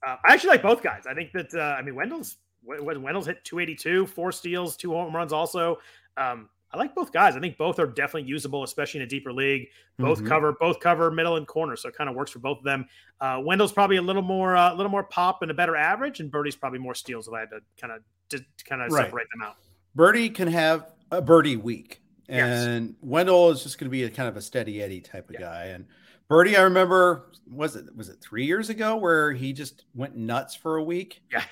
Uh, 0.06 0.16
I 0.24 0.32
actually 0.32 0.50
like 0.50 0.62
both 0.62 0.82
guys. 0.82 1.04
I 1.06 1.14
think 1.14 1.32
that 1.32 1.52
uh, 1.52 1.76
I 1.76 1.82
mean 1.82 1.96
Wendle's 1.96 2.36
Wendell's 2.62 3.26
hit 3.26 3.44
282, 3.44 4.06
four 4.06 4.32
steals, 4.32 4.76
two 4.76 4.92
home 4.92 5.14
runs. 5.14 5.32
Also, 5.32 5.78
um, 6.16 6.48
I 6.72 6.78
like 6.78 6.94
both 6.94 7.12
guys. 7.12 7.36
I 7.36 7.40
think 7.40 7.56
both 7.58 7.78
are 7.78 7.86
definitely 7.86 8.28
usable, 8.28 8.62
especially 8.62 9.00
in 9.00 9.06
a 9.06 9.08
deeper 9.08 9.32
league. 9.32 9.68
Both 9.98 10.18
mm-hmm. 10.18 10.28
cover 10.28 10.52
both 10.52 10.78
cover 10.78 11.10
middle 11.10 11.36
and 11.36 11.46
corner, 11.46 11.74
so 11.74 11.88
it 11.88 11.96
kind 11.96 12.08
of 12.08 12.14
works 12.14 12.30
for 12.30 12.38
both 12.38 12.58
of 12.58 12.64
them. 12.64 12.86
Uh, 13.20 13.40
Wendle's 13.44 13.72
probably 13.72 13.96
a 13.96 14.02
little 14.02 14.22
more 14.22 14.56
uh, 14.56 14.72
a 14.72 14.76
little 14.76 14.90
more 14.90 15.04
pop 15.04 15.42
and 15.42 15.50
a 15.50 15.54
better 15.54 15.74
average, 15.74 16.20
and 16.20 16.30
Berti's 16.30 16.56
probably 16.56 16.78
more 16.78 16.94
steals 16.94 17.26
if 17.26 17.34
I 17.34 17.40
had 17.40 17.50
to 17.50 17.60
kind 17.80 17.92
of 17.92 18.02
to 18.30 18.44
kind 18.64 18.82
of 18.82 18.92
right. 18.92 19.06
separate 19.06 19.26
them 19.34 19.42
out. 19.42 19.56
Berti 19.96 20.32
can 20.32 20.48
have 20.48 20.92
a 21.10 21.20
Berti 21.20 21.60
week, 21.60 22.02
and 22.28 22.88
yes. 22.88 22.94
Wendle 23.00 23.50
is 23.50 23.62
just 23.62 23.78
going 23.78 23.86
to 23.86 23.92
be 23.92 24.04
a 24.04 24.10
kind 24.10 24.28
of 24.28 24.36
a 24.36 24.42
steady 24.42 24.82
Eddie 24.82 25.00
type 25.00 25.30
of 25.30 25.34
yeah. 25.34 25.46
guy. 25.46 25.64
And 25.66 25.86
Berti, 26.30 26.56
I 26.56 26.62
remember 26.62 27.30
was 27.50 27.76
it 27.76 27.84
was 27.94 28.08
it 28.08 28.20
three 28.20 28.44
years 28.44 28.70
ago 28.70 28.96
where 28.96 29.32
he 29.32 29.52
just 29.52 29.84
went 29.94 30.16
nuts 30.16 30.54
for 30.54 30.76
a 30.76 30.82
week. 30.82 31.22
Yeah. 31.30 31.44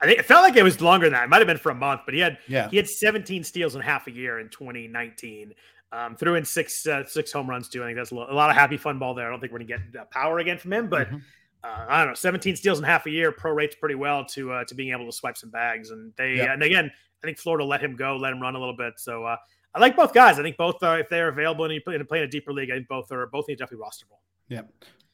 I 0.00 0.06
think 0.06 0.18
it 0.18 0.24
felt 0.24 0.42
like 0.42 0.56
it 0.56 0.62
was 0.62 0.80
longer 0.80 1.06
than 1.06 1.14
that. 1.14 1.24
It 1.24 1.30
might 1.30 1.38
have 1.38 1.46
been 1.46 1.56
for 1.56 1.70
a 1.70 1.74
month, 1.74 2.02
but 2.04 2.14
he 2.14 2.20
had 2.20 2.38
yeah. 2.46 2.68
he 2.68 2.76
had 2.76 2.88
17 2.88 3.44
steals 3.44 3.74
in 3.74 3.80
half 3.80 4.06
a 4.06 4.10
year 4.10 4.40
in 4.40 4.48
2019. 4.48 5.54
Um, 5.90 6.16
threw 6.16 6.34
in 6.34 6.44
six 6.44 6.86
uh, 6.86 7.04
six 7.06 7.32
home 7.32 7.48
runs 7.48 7.68
too. 7.68 7.82
I 7.82 7.86
think 7.86 7.96
that's 7.96 8.10
a 8.10 8.14
lot 8.14 8.50
of 8.50 8.56
happy 8.56 8.76
fun 8.76 8.98
ball 8.98 9.14
there. 9.14 9.26
I 9.26 9.30
don't 9.30 9.40
think 9.40 9.52
we're 9.52 9.60
gonna 9.60 9.80
get 9.92 10.10
power 10.10 10.38
again 10.38 10.58
from 10.58 10.72
him, 10.72 10.88
but 10.88 11.08
mm-hmm. 11.08 11.16
uh, 11.64 11.86
I 11.88 11.98
don't 12.00 12.08
know. 12.08 12.14
17 12.14 12.56
steals 12.56 12.78
in 12.78 12.84
half 12.84 13.06
a 13.06 13.10
year 13.10 13.32
pro 13.32 13.52
rates 13.52 13.76
pretty 13.76 13.94
well 13.94 14.24
to 14.26 14.52
uh, 14.52 14.64
to 14.64 14.74
being 14.74 14.92
able 14.92 15.06
to 15.06 15.12
swipe 15.12 15.38
some 15.38 15.50
bags. 15.50 15.90
And 15.90 16.12
they 16.16 16.34
yeah. 16.34 16.52
and 16.52 16.62
again, 16.62 16.90
I 17.22 17.26
think 17.26 17.38
Florida 17.38 17.64
let 17.64 17.80
him 17.80 17.96
go, 17.96 18.16
let 18.16 18.32
him 18.32 18.40
run 18.40 18.54
a 18.54 18.58
little 18.58 18.76
bit. 18.76 18.94
So 18.98 19.24
uh, 19.24 19.36
I 19.74 19.80
like 19.80 19.96
both 19.96 20.12
guys. 20.12 20.38
I 20.38 20.42
think 20.42 20.56
both 20.56 20.82
are 20.82 20.98
if 20.98 21.08
they're 21.08 21.28
available 21.28 21.64
and 21.64 21.74
you 21.74 21.80
play, 21.80 21.98
play 22.02 22.18
in 22.18 22.24
a 22.24 22.28
deeper 22.28 22.52
league, 22.52 22.70
I 22.70 22.74
think 22.74 22.88
both 22.88 23.12
are 23.12 23.26
both 23.26 23.48
need 23.48 23.58
definitely 23.58 23.84
rosterable. 23.84 24.18
Yeah. 24.48 24.62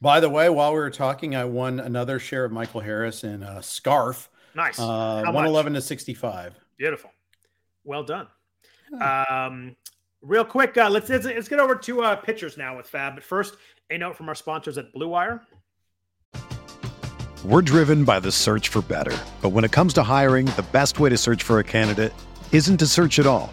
By 0.00 0.20
the 0.20 0.28
way, 0.28 0.48
while 0.48 0.72
we 0.72 0.78
were 0.78 0.90
talking, 0.90 1.34
I 1.34 1.44
won 1.44 1.80
another 1.80 2.18
share 2.18 2.44
of 2.44 2.52
Michael 2.52 2.80
Harris 2.80 3.24
in 3.24 3.42
a 3.42 3.62
scarf. 3.62 4.30
Nice. 4.54 4.78
Uh, 4.78 5.22
111 5.24 5.74
to 5.74 5.80
65. 5.80 6.54
Beautiful. 6.76 7.10
Well 7.84 8.04
done. 8.04 8.28
Um, 9.00 9.76
real 10.22 10.44
quick, 10.44 10.76
uh, 10.76 10.88
let's, 10.88 11.08
let's, 11.08 11.24
let's 11.24 11.48
get 11.48 11.58
over 11.58 11.74
to 11.74 12.02
uh, 12.02 12.16
pitchers 12.16 12.56
now 12.56 12.76
with 12.76 12.90
FAAB. 12.90 13.16
But 13.16 13.24
first, 13.24 13.56
a 13.90 13.98
note 13.98 14.16
from 14.16 14.28
our 14.28 14.34
sponsors 14.34 14.78
at 14.78 14.92
Blue 14.92 15.08
Wire. 15.08 15.42
We're 17.44 17.62
driven 17.62 18.04
by 18.04 18.20
the 18.20 18.32
search 18.32 18.68
for 18.68 18.82
better. 18.82 19.16
But 19.42 19.50
when 19.50 19.64
it 19.64 19.72
comes 19.72 19.92
to 19.94 20.02
hiring, 20.02 20.46
the 20.46 20.64
best 20.72 20.98
way 20.98 21.10
to 21.10 21.18
search 21.18 21.42
for 21.42 21.58
a 21.58 21.64
candidate 21.64 22.12
isn't 22.52 22.78
to 22.78 22.86
search 22.86 23.18
at 23.18 23.26
all. 23.26 23.52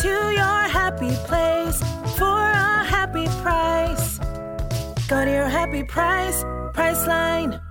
To 0.00 0.08
your 0.08 0.68
happy 0.70 1.10
place 1.26 1.78
for 2.16 2.24
a 2.24 2.82
happy 2.82 3.26
price. 3.42 4.18
Go 5.06 5.22
to 5.22 5.30
your 5.30 5.48
happy 5.48 5.84
price, 5.84 6.42
Priceline. 6.72 7.62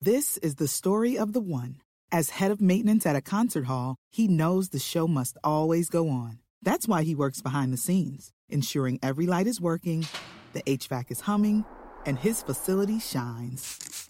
This 0.00 0.38
is 0.38 0.54
the 0.54 0.66
story 0.66 1.18
of 1.18 1.34
the 1.34 1.40
one. 1.40 1.82
As 2.10 2.30
head 2.30 2.50
of 2.50 2.62
maintenance 2.62 3.04
at 3.04 3.14
a 3.14 3.20
concert 3.20 3.66
hall, 3.66 3.96
he 4.10 4.26
knows 4.26 4.70
the 4.70 4.78
show 4.78 5.06
must 5.06 5.36
always 5.44 5.90
go 5.90 6.08
on. 6.08 6.38
That's 6.62 6.88
why 6.88 7.02
he 7.02 7.14
works 7.14 7.42
behind 7.42 7.74
the 7.74 7.76
scenes, 7.76 8.32
ensuring 8.48 8.98
every 9.02 9.26
light 9.26 9.46
is 9.46 9.60
working, 9.60 10.06
the 10.54 10.62
HVAC 10.62 11.10
is 11.10 11.20
humming, 11.20 11.66
and 12.06 12.18
his 12.18 12.42
facility 12.42 12.98
shines. 12.98 14.09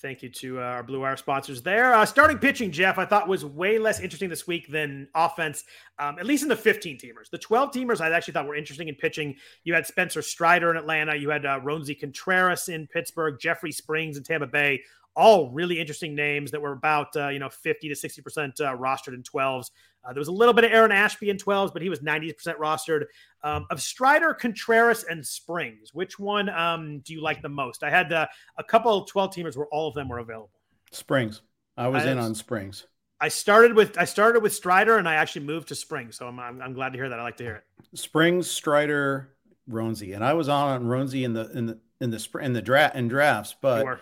Thank 0.00 0.22
you 0.22 0.30
to 0.30 0.58
uh, 0.58 0.62
our 0.62 0.82
Blue 0.82 1.00
Wire 1.00 1.16
sponsors 1.18 1.60
there. 1.60 1.92
Uh, 1.92 2.06
starting 2.06 2.38
pitching, 2.38 2.70
Jeff, 2.70 2.96
I 2.96 3.04
thought 3.04 3.28
was 3.28 3.44
way 3.44 3.78
less 3.78 4.00
interesting 4.00 4.30
this 4.30 4.46
week 4.46 4.66
than 4.68 5.08
offense, 5.14 5.64
um, 5.98 6.18
at 6.18 6.24
least 6.24 6.42
in 6.42 6.48
the 6.48 6.56
15 6.56 6.96
teamers. 6.96 7.28
The 7.30 7.36
12 7.36 7.70
teamers 7.70 8.00
I 8.00 8.10
actually 8.10 8.32
thought 8.32 8.46
were 8.46 8.54
interesting 8.54 8.88
in 8.88 8.94
pitching. 8.94 9.36
You 9.64 9.74
had 9.74 9.86
Spencer 9.86 10.22
Strider 10.22 10.70
in 10.70 10.78
Atlanta. 10.78 11.14
You 11.14 11.28
had 11.28 11.44
uh, 11.44 11.60
Roansy 11.60 11.98
Contreras 11.98 12.70
in 12.70 12.86
Pittsburgh, 12.86 13.38
Jeffrey 13.38 13.72
Springs 13.72 14.16
in 14.16 14.22
Tampa 14.22 14.46
Bay. 14.46 14.80
All 15.16 15.50
really 15.50 15.78
interesting 15.78 16.14
names 16.14 16.50
that 16.52 16.62
were 16.62 16.72
about, 16.72 17.14
uh, 17.16 17.28
you 17.28 17.38
know, 17.38 17.50
50 17.50 17.88
to 17.88 17.94
60% 17.94 18.60
uh, 18.60 18.76
rostered 18.76 19.14
in 19.14 19.22
12s. 19.22 19.70
Uh, 20.04 20.12
there 20.12 20.20
was 20.20 20.28
a 20.28 20.32
little 20.32 20.54
bit 20.54 20.64
of 20.64 20.72
Aaron 20.72 20.92
Ashby 20.92 21.30
in 21.30 21.36
12s, 21.36 21.72
but 21.72 21.82
he 21.82 21.88
was 21.88 22.00
90% 22.00 22.34
rostered. 22.56 23.04
Um, 23.42 23.66
of 23.70 23.80
Strider, 23.80 24.34
Contreras, 24.34 25.04
and 25.04 25.26
Springs, 25.26 25.92
which 25.92 26.18
one 26.18 26.48
um, 26.48 27.00
do 27.00 27.12
you 27.12 27.22
like 27.22 27.42
the 27.42 27.48
most? 27.48 27.82
I 27.82 27.90
had 27.90 28.12
uh, 28.12 28.26
a 28.56 28.64
couple 28.64 28.96
of 28.96 29.08
12 29.08 29.34
teamers 29.34 29.56
where 29.56 29.66
all 29.66 29.88
of 29.88 29.94
them 29.94 30.08
were 30.08 30.18
available. 30.18 30.50
Springs. 30.90 31.42
I 31.76 31.88
was 31.88 32.04
I 32.04 32.12
in 32.12 32.18
on 32.18 32.34
Springs. 32.34 32.86
I 33.20 33.28
started 33.28 33.74
with 33.74 33.98
I 33.98 34.04
started 34.06 34.42
with 34.42 34.54
Strider 34.54 34.96
and 34.96 35.08
I 35.08 35.14
actually 35.14 35.44
moved 35.44 35.68
to 35.68 35.74
Springs, 35.74 36.16
so 36.16 36.26
I'm, 36.26 36.40
I'm, 36.40 36.62
I'm 36.62 36.72
glad 36.72 36.92
to 36.92 36.98
hear 36.98 37.08
that. 37.08 37.20
I 37.20 37.22
like 37.22 37.36
to 37.36 37.44
hear 37.44 37.56
it. 37.56 37.98
Springs, 37.98 38.50
Strider, 38.50 39.34
Roansy, 39.68 40.14
and 40.14 40.24
I 40.24 40.32
was 40.32 40.48
on 40.48 40.68
on 40.68 40.84
Roansy 40.84 41.24
in 41.24 41.34
the 41.34 41.50
in 41.50 41.66
the 41.66 41.78
in 42.00 42.10
the 42.10 42.18
spring 42.18 42.46
in 42.46 42.52
the 42.54 42.62
draft 42.62 42.96
in 42.96 43.08
drafts, 43.08 43.54
but 43.60 44.00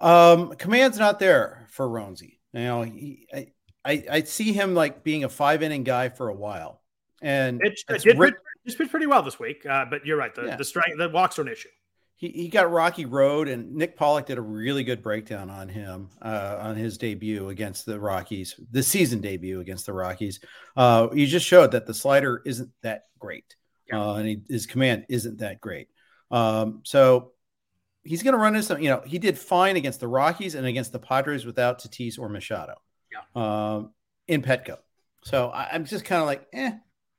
um, 0.00 0.54
command's 0.56 0.98
not 0.98 1.18
there 1.18 1.66
for 1.70 1.86
Roansy. 1.86 2.38
You 2.52 2.60
know, 2.60 2.82
he, 2.82 3.26
I, 3.32 3.51
I, 3.84 4.04
I 4.10 4.22
see 4.22 4.52
him 4.52 4.74
like 4.74 5.02
being 5.02 5.24
a 5.24 5.28
five 5.28 5.62
inning 5.62 5.84
guy 5.84 6.08
for 6.08 6.28
a 6.28 6.34
while, 6.34 6.80
and 7.20 7.60
it, 7.62 7.80
it 7.88 8.02
did 8.02 8.18
ri- 8.18 8.32
pitch, 8.64 8.78
pitched 8.78 8.90
pretty 8.90 9.06
well 9.06 9.22
this 9.22 9.38
week. 9.38 9.66
Uh, 9.66 9.84
but 9.90 10.06
you're 10.06 10.16
right, 10.16 10.34
the 10.34 10.42
yeah. 10.42 10.56
the 10.56 10.64
strength, 10.64 10.98
the 10.98 11.08
walks 11.08 11.38
are 11.38 11.42
an 11.42 11.48
issue. 11.48 11.68
He, 12.16 12.28
he 12.28 12.48
got 12.48 12.70
Rocky 12.70 13.04
Road, 13.04 13.48
and 13.48 13.74
Nick 13.74 13.96
Pollack 13.96 14.26
did 14.26 14.38
a 14.38 14.42
really 14.42 14.84
good 14.84 15.02
breakdown 15.02 15.50
on 15.50 15.68
him 15.68 16.10
uh, 16.20 16.58
on 16.60 16.76
his 16.76 16.96
debut 16.96 17.48
against 17.48 17.84
the 17.84 17.98
Rockies, 17.98 18.54
the 18.70 18.82
season 18.82 19.20
debut 19.20 19.58
against 19.58 19.86
the 19.86 19.92
Rockies. 19.92 20.38
Uh, 20.76 21.08
he 21.08 21.26
just 21.26 21.44
showed 21.44 21.72
that 21.72 21.86
the 21.86 21.94
slider 21.94 22.40
isn't 22.46 22.70
that 22.82 23.06
great, 23.18 23.56
yeah. 23.88 24.00
uh, 24.00 24.14
and 24.14 24.28
he, 24.28 24.42
his 24.48 24.66
command 24.66 25.06
isn't 25.08 25.38
that 25.38 25.60
great. 25.60 25.88
Um, 26.30 26.82
so 26.84 27.32
he's 28.04 28.22
going 28.22 28.34
to 28.34 28.38
run 28.38 28.54
into 28.54 28.66
some. 28.66 28.80
You 28.80 28.90
know, 28.90 29.02
he 29.04 29.18
did 29.18 29.36
fine 29.36 29.74
against 29.74 29.98
the 29.98 30.08
Rockies 30.08 30.54
and 30.54 30.66
against 30.66 30.92
the 30.92 31.00
Padres 31.00 31.44
without 31.44 31.80
Tatis 31.80 32.20
or 32.20 32.28
Machado 32.28 32.74
yeah. 33.12 33.74
um, 33.74 33.90
in 34.28 34.42
Petco. 34.42 34.78
So 35.22 35.48
I, 35.48 35.74
am 35.74 35.84
just 35.84 36.04
kind 36.04 36.20
of 36.20 36.26
like, 36.26 36.46
eh. 36.52 36.72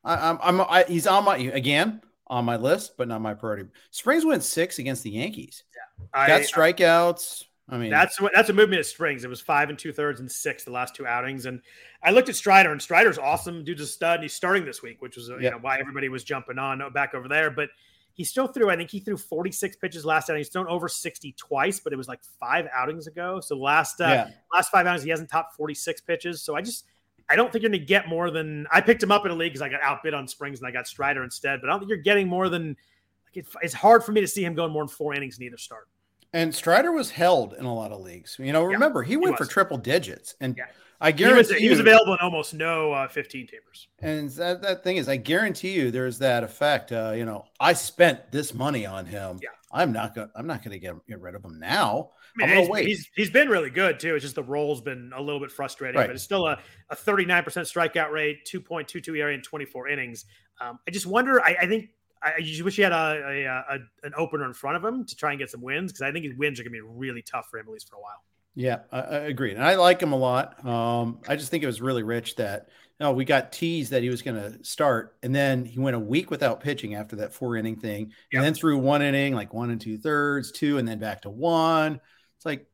I, 0.04 0.30
am 0.30 0.40
I'm, 0.42 0.62
I, 0.62 0.86
he's 0.88 1.08
on 1.08 1.24
my 1.24 1.38
again 1.38 2.02
on 2.28 2.46
my 2.46 2.58
list, 2.58 2.98
but 2.98 3.08
not 3.08 3.22
my 3.22 3.34
priority. 3.34 3.70
Springs 3.92 4.26
went 4.26 4.44
six 4.44 4.80
against 4.80 5.04
the 5.04 5.12
Yankees. 5.12 5.64
Yeah, 5.74 6.06
I, 6.14 6.28
got 6.28 6.42
strikeouts. 6.42 7.44
I 7.70 7.78
mean, 7.78 7.90
that's 7.90 8.20
what 8.20 8.34
that's 8.36 8.50
a 8.50 8.54
movement 8.54 8.82
of 8.82 8.86
Springs. 8.86 9.24
It 9.24 9.30
was 9.30 9.40
five 9.40 9.70
and 9.70 9.80
two 9.80 9.94
thirds 9.94 10.20
and 10.20 10.30
six 10.30 10.66
the 10.66 10.72
last 10.72 10.96
two 10.96 11.08
outings, 11.08 11.46
and 11.46 11.62
I 12.04 12.12
looked 12.12 12.28
at 12.28 12.36
Strider, 12.36 12.72
and 12.72 12.82
Strider's 12.82 13.18
awesome. 13.18 13.64
Dude's 13.64 13.82
a 13.82 13.88
stud, 13.88 14.16
and 14.16 14.24
he's 14.24 14.34
starting 14.34 14.66
this 14.66 14.82
week, 14.82 15.02
which 15.02 15.16
was 15.16 15.30
you 15.30 15.50
know 15.50 15.60
why 15.62 15.80
everybody 15.80 16.10
was 16.10 16.26
jumping 16.26 16.60
on 16.60 16.82
back 16.94 17.14
over 17.14 17.30
there. 17.30 17.50
But 17.50 17.70
he 18.14 18.24
still 18.24 18.48
threw, 18.48 18.70
I 18.70 18.76
think 18.76 18.92
he 18.92 19.00
threw 19.00 19.18
46 19.18 19.78
pitches 19.78 20.06
last 20.06 20.30
outing. 20.30 20.40
He's 20.40 20.50
thrown 20.50 20.68
over 20.68 20.88
60 20.88 21.34
twice, 21.38 21.80
but 21.80 21.94
it 21.94 21.96
was 21.96 22.08
like 22.08 22.22
five 22.40 22.68
outings 22.74 23.08
ago. 23.08 23.40
So 23.40 23.58
last 23.58 24.00
uh, 24.00 24.06
yeah. 24.06 24.30
last 24.54 24.70
five 24.70 24.86
outings, 24.86 25.04
he 25.04 25.10
hasn't 25.10 25.30
topped 25.30 25.56
46 25.56 26.02
pitches. 26.02 26.42
So 26.44 26.56
I 26.56 26.62
just 26.62 26.86
I 27.30 27.36
don't 27.36 27.52
think 27.52 27.64
you're 27.64 27.72
going 27.72 27.80
to 27.80 27.86
get 27.86 28.08
more 28.08 28.30
than 28.30 28.68
I 28.72 28.82
picked 28.82 29.02
him 29.02 29.12
up 29.12 29.26
in 29.26 29.32
a 29.32 29.36
league 29.36 29.54
because 29.54 29.62
I 29.62 29.70
got 29.70 29.82
outbid 29.82 30.14
on 30.14 30.28
Springs 30.28 30.60
and 30.60 30.68
I 30.68 30.72
got 30.72 30.88
Strider 30.88 31.24
instead. 31.24 31.60
But 31.62 31.70
I 31.70 31.74
don't 31.74 31.80
think 31.80 31.90
you're 31.90 31.98
getting 31.98 32.28
more 32.28 32.50
than 32.50 32.70
like 32.70 33.46
it's, 33.46 33.56
it's 33.62 33.74
hard 33.74 34.04
for 34.04 34.12
me 34.12 34.22
to 34.22 34.28
see 34.28 34.44
him 34.44 34.54
going 34.54 34.72
more 34.72 34.84
than 34.84 34.90
four 34.90 35.16
innings 35.16 35.38
in 35.38 35.46
either 35.46 35.58
start. 35.58 35.88
And 36.34 36.54
Strider 36.54 36.92
was 36.92 37.12
held 37.12 37.54
in 37.54 37.66
a 37.66 37.74
lot 37.74 37.92
of 37.92 38.02
leagues. 38.02 38.38
You 38.40 38.54
know, 38.54 38.64
remember 38.64 39.02
yeah, 39.02 39.10
he 39.10 39.18
went 39.18 39.36
he 39.36 39.38
for 39.38 39.50
triple 39.50 39.78
digits, 39.78 40.36
and 40.40 40.56
yeah. 40.58 40.66
I 41.04 41.12
guarantee 41.12 41.48
he 41.48 41.54
was, 41.54 41.62
he 41.62 41.70
was 41.70 41.80
available 41.80 42.14
in 42.14 42.20
almost 42.20 42.54
no 42.54 42.94
uh, 42.94 43.08
15 43.08 43.48
teamers. 43.48 43.88
And 44.00 44.30
that, 44.32 44.62
that 44.62 44.84
thing 44.84 44.98
is, 44.98 45.10
I 45.10 45.18
guarantee 45.18 45.74
you, 45.74 45.92
there's 45.92 46.18
that 46.20 46.44
effect. 46.44 46.92
Uh, 46.92 47.14
you 47.16 47.26
know, 47.26 47.46
I 47.60 47.74
spent 47.74 48.32
this 48.32 48.54
money 48.54 48.86
on 48.86 49.06
him. 49.06 49.40
Yeah. 49.42 49.50
I'm 49.72 49.92
not 49.92 50.16
gonna. 50.16 50.30
I'm 50.36 50.48
not 50.48 50.64
gonna 50.64 50.78
get, 50.78 50.94
get 51.08 51.20
rid 51.20 51.36
of 51.36 51.44
him 51.44 51.60
now. 51.60 52.12
I 52.40 52.46
mean, 52.46 52.58
he's, 52.58 52.70
wait. 52.70 52.88
he's 52.88 53.10
he's 53.16 53.30
been 53.32 53.50
really 53.50 53.72
good 53.72 54.00
too. 54.00 54.16
It's 54.16 54.24
just 54.24 54.36
the 54.36 54.44
role's 54.44 54.82
been 54.82 55.12
a 55.16 55.22
little 55.22 55.40
bit 55.40 55.52
frustrating, 55.52 56.00
right. 56.00 56.08
but 56.08 56.16
it's 56.16 56.24
still 56.24 56.48
a, 56.48 56.60
a 56.90 56.96
39% 56.96 57.44
strikeout 57.44 58.12
rate, 58.12 58.48
2.22 58.52 59.18
ERA 59.18 59.34
in 59.34 59.42
24 59.42 59.90
innings. 59.90 60.26
Um, 60.62 60.80
I 60.88 60.92
just 60.92 61.08
wonder. 61.08 61.42
I, 61.42 61.56
I 61.62 61.68
think 61.68 61.90
I 62.22 62.40
just 62.42 62.64
wish 62.64 62.76
he 62.76 62.82
had 62.82 62.92
a, 62.92 62.96
a, 62.96 63.76
a, 63.76 63.80
an 64.04 64.14
opener 64.16 64.46
in 64.46 64.54
front 64.54 64.78
of 64.78 64.86
him 64.86 65.06
to 65.06 65.16
try 65.16 65.32
and 65.32 65.40
get 65.40 65.50
some 65.50 65.62
wins 65.62 65.92
because 65.92 66.04
I 66.04 66.12
think 66.12 66.26
his 66.26 66.36
wins 66.36 66.60
are 66.60 66.64
going 66.64 66.74
to 66.74 66.78
be 66.78 66.88
really 66.88 67.22
tough 67.22 67.48
for 67.50 67.60
him 67.60 67.66
at 67.68 67.74
least 67.74 67.90
for 67.90 67.98
a 67.98 68.00
while. 68.00 68.24
Yeah, 68.56 68.80
I, 68.92 69.00
I 69.00 69.18
agree, 69.20 69.54
and 69.54 69.64
I 69.64 69.76
like 69.76 70.02
him 70.02 70.14
a 70.14 70.18
lot. 70.18 70.66
Um, 70.66 71.20
I 71.28 71.36
just 71.36 71.50
think 71.50 71.64
it 71.64 71.68
was 71.68 71.82
really 71.82 72.04
rich 72.04 72.36
that 72.36 72.68
you 73.00 73.06
know, 73.06 73.12
we 73.12 73.26
got 73.26 73.52
teased 73.52 73.92
that 73.92 74.04
he 74.04 74.10
was 74.10 74.22
going 74.22 74.38
to 74.38 74.64
start, 74.64 75.18
and 75.24 75.34
then 75.34 75.66
he 75.66 75.80
went 75.80 75.96
a 75.96 76.00
week 76.00 76.30
without 76.30 76.62
pitching 76.62 76.94
after 76.94 77.16
that 77.18 77.34
four 77.34 77.56
inning 77.56 77.76
thing, 77.76 78.12
yep. 78.32 78.40
and 78.40 78.44
then 78.44 78.54
threw 78.54 78.78
one 78.78 79.02
inning, 79.02 79.34
like 79.34 79.54
one 79.54 79.72
and 79.72 79.82
two 79.82 79.98
thirds, 79.98 80.52
two, 80.52 80.78
and 80.78 80.88
then 80.88 81.00
back 81.00 81.24
to 81.24 81.30
one. 81.30 82.00
It's 82.38 82.46
like, 82.46 82.68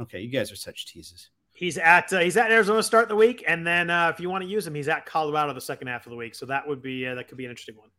okay, 0.00 0.20
you 0.20 0.30
guys 0.30 0.50
are 0.50 0.56
such 0.56 0.86
teases. 0.86 1.28
He's 1.52 1.76
at 1.76 2.12
uh, 2.12 2.20
he's 2.20 2.36
at 2.36 2.50
Arizona 2.50 2.82
start 2.82 3.08
the 3.08 3.16
week, 3.16 3.44
and 3.46 3.66
then 3.66 3.90
uh, 3.90 4.10
if 4.12 4.20
you 4.20 4.30
want 4.30 4.44
to 4.44 4.48
use 4.48 4.66
him, 4.66 4.74
he's 4.74 4.88
at 4.88 5.04
Colorado 5.04 5.52
the 5.52 5.60
second 5.60 5.88
half 5.88 6.06
of 6.06 6.10
the 6.10 6.16
week. 6.16 6.34
So 6.34 6.46
that 6.46 6.66
would 6.66 6.80
be 6.80 7.06
uh, 7.06 7.14
that 7.14 7.28
could 7.28 7.38
be 7.38 7.44
an 7.44 7.50
interesting 7.50 7.76
one. 7.76 7.90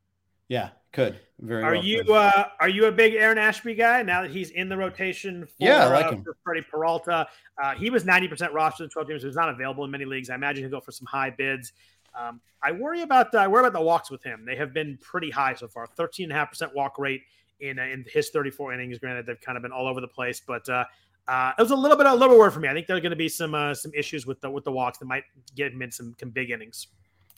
Yeah, 0.49 0.69
could 0.93 1.19
very. 1.39 1.63
Are 1.63 1.73
well 1.73 1.83
you 1.83 2.01
uh, 2.13 2.45
are 2.59 2.69
you 2.69 2.85
a 2.85 2.91
big 2.91 3.15
Aaron 3.15 3.37
Ashby 3.37 3.75
guy 3.75 4.01
now 4.01 4.21
that 4.21 4.31
he's 4.31 4.51
in 4.51 4.69
the 4.69 4.77
rotation? 4.77 5.45
For, 5.45 5.51
yeah, 5.59 5.85
I 5.85 5.89
like 5.89 6.05
uh, 6.05 6.11
him. 6.11 6.23
For 6.23 6.37
Freddie 6.43 6.65
Peralta, 6.69 7.27
uh, 7.61 7.75
he 7.75 7.89
was 7.89 8.05
ninety 8.05 8.27
percent 8.27 8.53
rostered 8.53 8.81
in 8.81 8.89
twelve 8.89 9.07
games. 9.07 9.21
He 9.23 9.27
was 9.27 9.35
not 9.35 9.49
available 9.49 9.83
in 9.83 9.91
many 9.91 10.05
leagues. 10.05 10.29
I 10.29 10.35
imagine 10.35 10.63
he'll 10.63 10.71
go 10.71 10.79
for 10.79 10.91
some 10.91 11.05
high 11.05 11.29
bids. 11.29 11.73
Um, 12.17 12.41
I 12.63 12.71
worry 12.71 13.01
about 13.01 13.33
uh, 13.35 13.39
I 13.39 13.47
worry 13.47 13.61
about 13.61 13.73
the 13.73 13.81
walks 13.81 14.09
with 14.09 14.23
him. 14.23 14.45
They 14.45 14.55
have 14.55 14.73
been 14.73 14.97
pretty 15.01 15.29
high 15.29 15.53
so 15.53 15.67
far. 15.67 15.85
Thirteen 15.85 16.25
and 16.25 16.31
a 16.31 16.35
half 16.35 16.49
percent 16.49 16.73
walk 16.73 16.97
rate 16.97 17.21
in 17.59 17.77
uh, 17.77 17.83
in 17.83 18.05
his 18.07 18.29
thirty 18.29 18.49
four 18.49 18.73
innings. 18.73 18.97
Granted, 18.99 19.25
they've 19.25 19.41
kind 19.41 19.57
of 19.57 19.61
been 19.61 19.71
all 19.71 19.87
over 19.87 20.01
the 20.01 20.07
place, 20.07 20.41
but 20.45 20.67
uh, 20.69 20.85
uh, 21.27 21.51
it 21.57 21.61
was 21.61 21.71
a 21.71 21.75
little 21.75 21.97
bit 21.97 22.05
a 22.05 22.13
little 22.13 22.39
word 22.39 22.51
for 22.51 22.59
me. 22.59 22.69
I 22.69 22.73
think 22.73 22.87
there 22.87 22.95
are 22.95 23.01
going 23.01 23.11
to 23.11 23.17
be 23.17 23.29
some 23.29 23.53
uh, 23.53 23.73
some 23.73 23.91
issues 23.93 24.25
with 24.25 24.39
the 24.41 24.49
with 24.49 24.63
the 24.63 24.71
walks 24.71 24.97
that 24.99 25.05
might 25.05 25.23
get 25.55 25.73
him 25.73 25.81
in 25.81 25.91
some, 25.91 26.15
some 26.19 26.29
big 26.29 26.51
innings. 26.51 26.87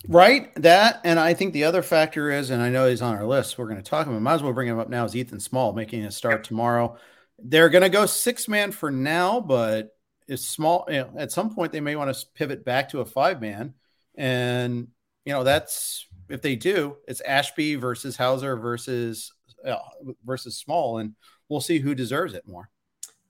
Right. 0.08 0.54
That, 0.56 1.02
and 1.04 1.20
I 1.20 1.34
think 1.34 1.54
the 1.54 1.66
other 1.66 1.82
factor 1.82 2.32
is, 2.32 2.52
and 2.52 2.62
I 2.62 2.70
know 2.70 2.88
he's 2.88 3.02
on 3.02 3.16
our 3.16 3.26
list. 3.26 3.58
We're 3.58 3.66
going 3.66 3.82
to 3.82 3.90
talk 3.90 4.08
about. 4.08 4.22
Might 4.22 4.36
as 4.36 4.44
well 4.44 4.54
bring 4.54 4.70
him 4.70 4.80
up 4.80 4.90
now. 4.90 5.06
Is 5.06 5.16
Ethan 5.16 5.40
Small 5.40 5.74
making 5.74 6.06
a 6.06 6.12
start 6.12 6.44
tomorrow? 6.44 6.98
They're 7.38 7.70
going 7.70 7.84
to 7.84 7.90
go 7.90 8.06
six 8.06 8.48
man 8.48 8.72
for 8.72 8.92
now, 8.92 9.42
but 9.42 9.96
it's 10.28 10.46
small. 10.46 10.86
You 10.88 11.00
know, 11.00 11.14
at 11.18 11.32
some 11.32 11.54
point, 11.54 11.72
they 11.72 11.82
may 11.82 11.96
want 11.96 12.16
to 12.16 12.26
pivot 12.34 12.64
back 12.64 12.90
to 12.90 13.02
a 13.02 13.06
five 13.06 13.42
man, 13.42 13.74
and 14.16 14.88
you 15.26 15.34
know 15.34 15.44
that's 15.44 16.06
if 16.30 16.42
they 16.42 16.56
do, 16.56 16.98
it's 17.08 17.22
Ashby 17.22 17.76
versus 17.76 18.16
Houser 18.16 18.56
versus 18.56 19.34
uh, 19.66 19.78
versus 20.24 20.58
Small, 20.58 21.00
and 21.00 21.16
we'll 21.50 21.62
see 21.62 21.80
who 21.80 21.96
deserves 21.96 22.34
it 22.34 22.48
more. 22.48 22.70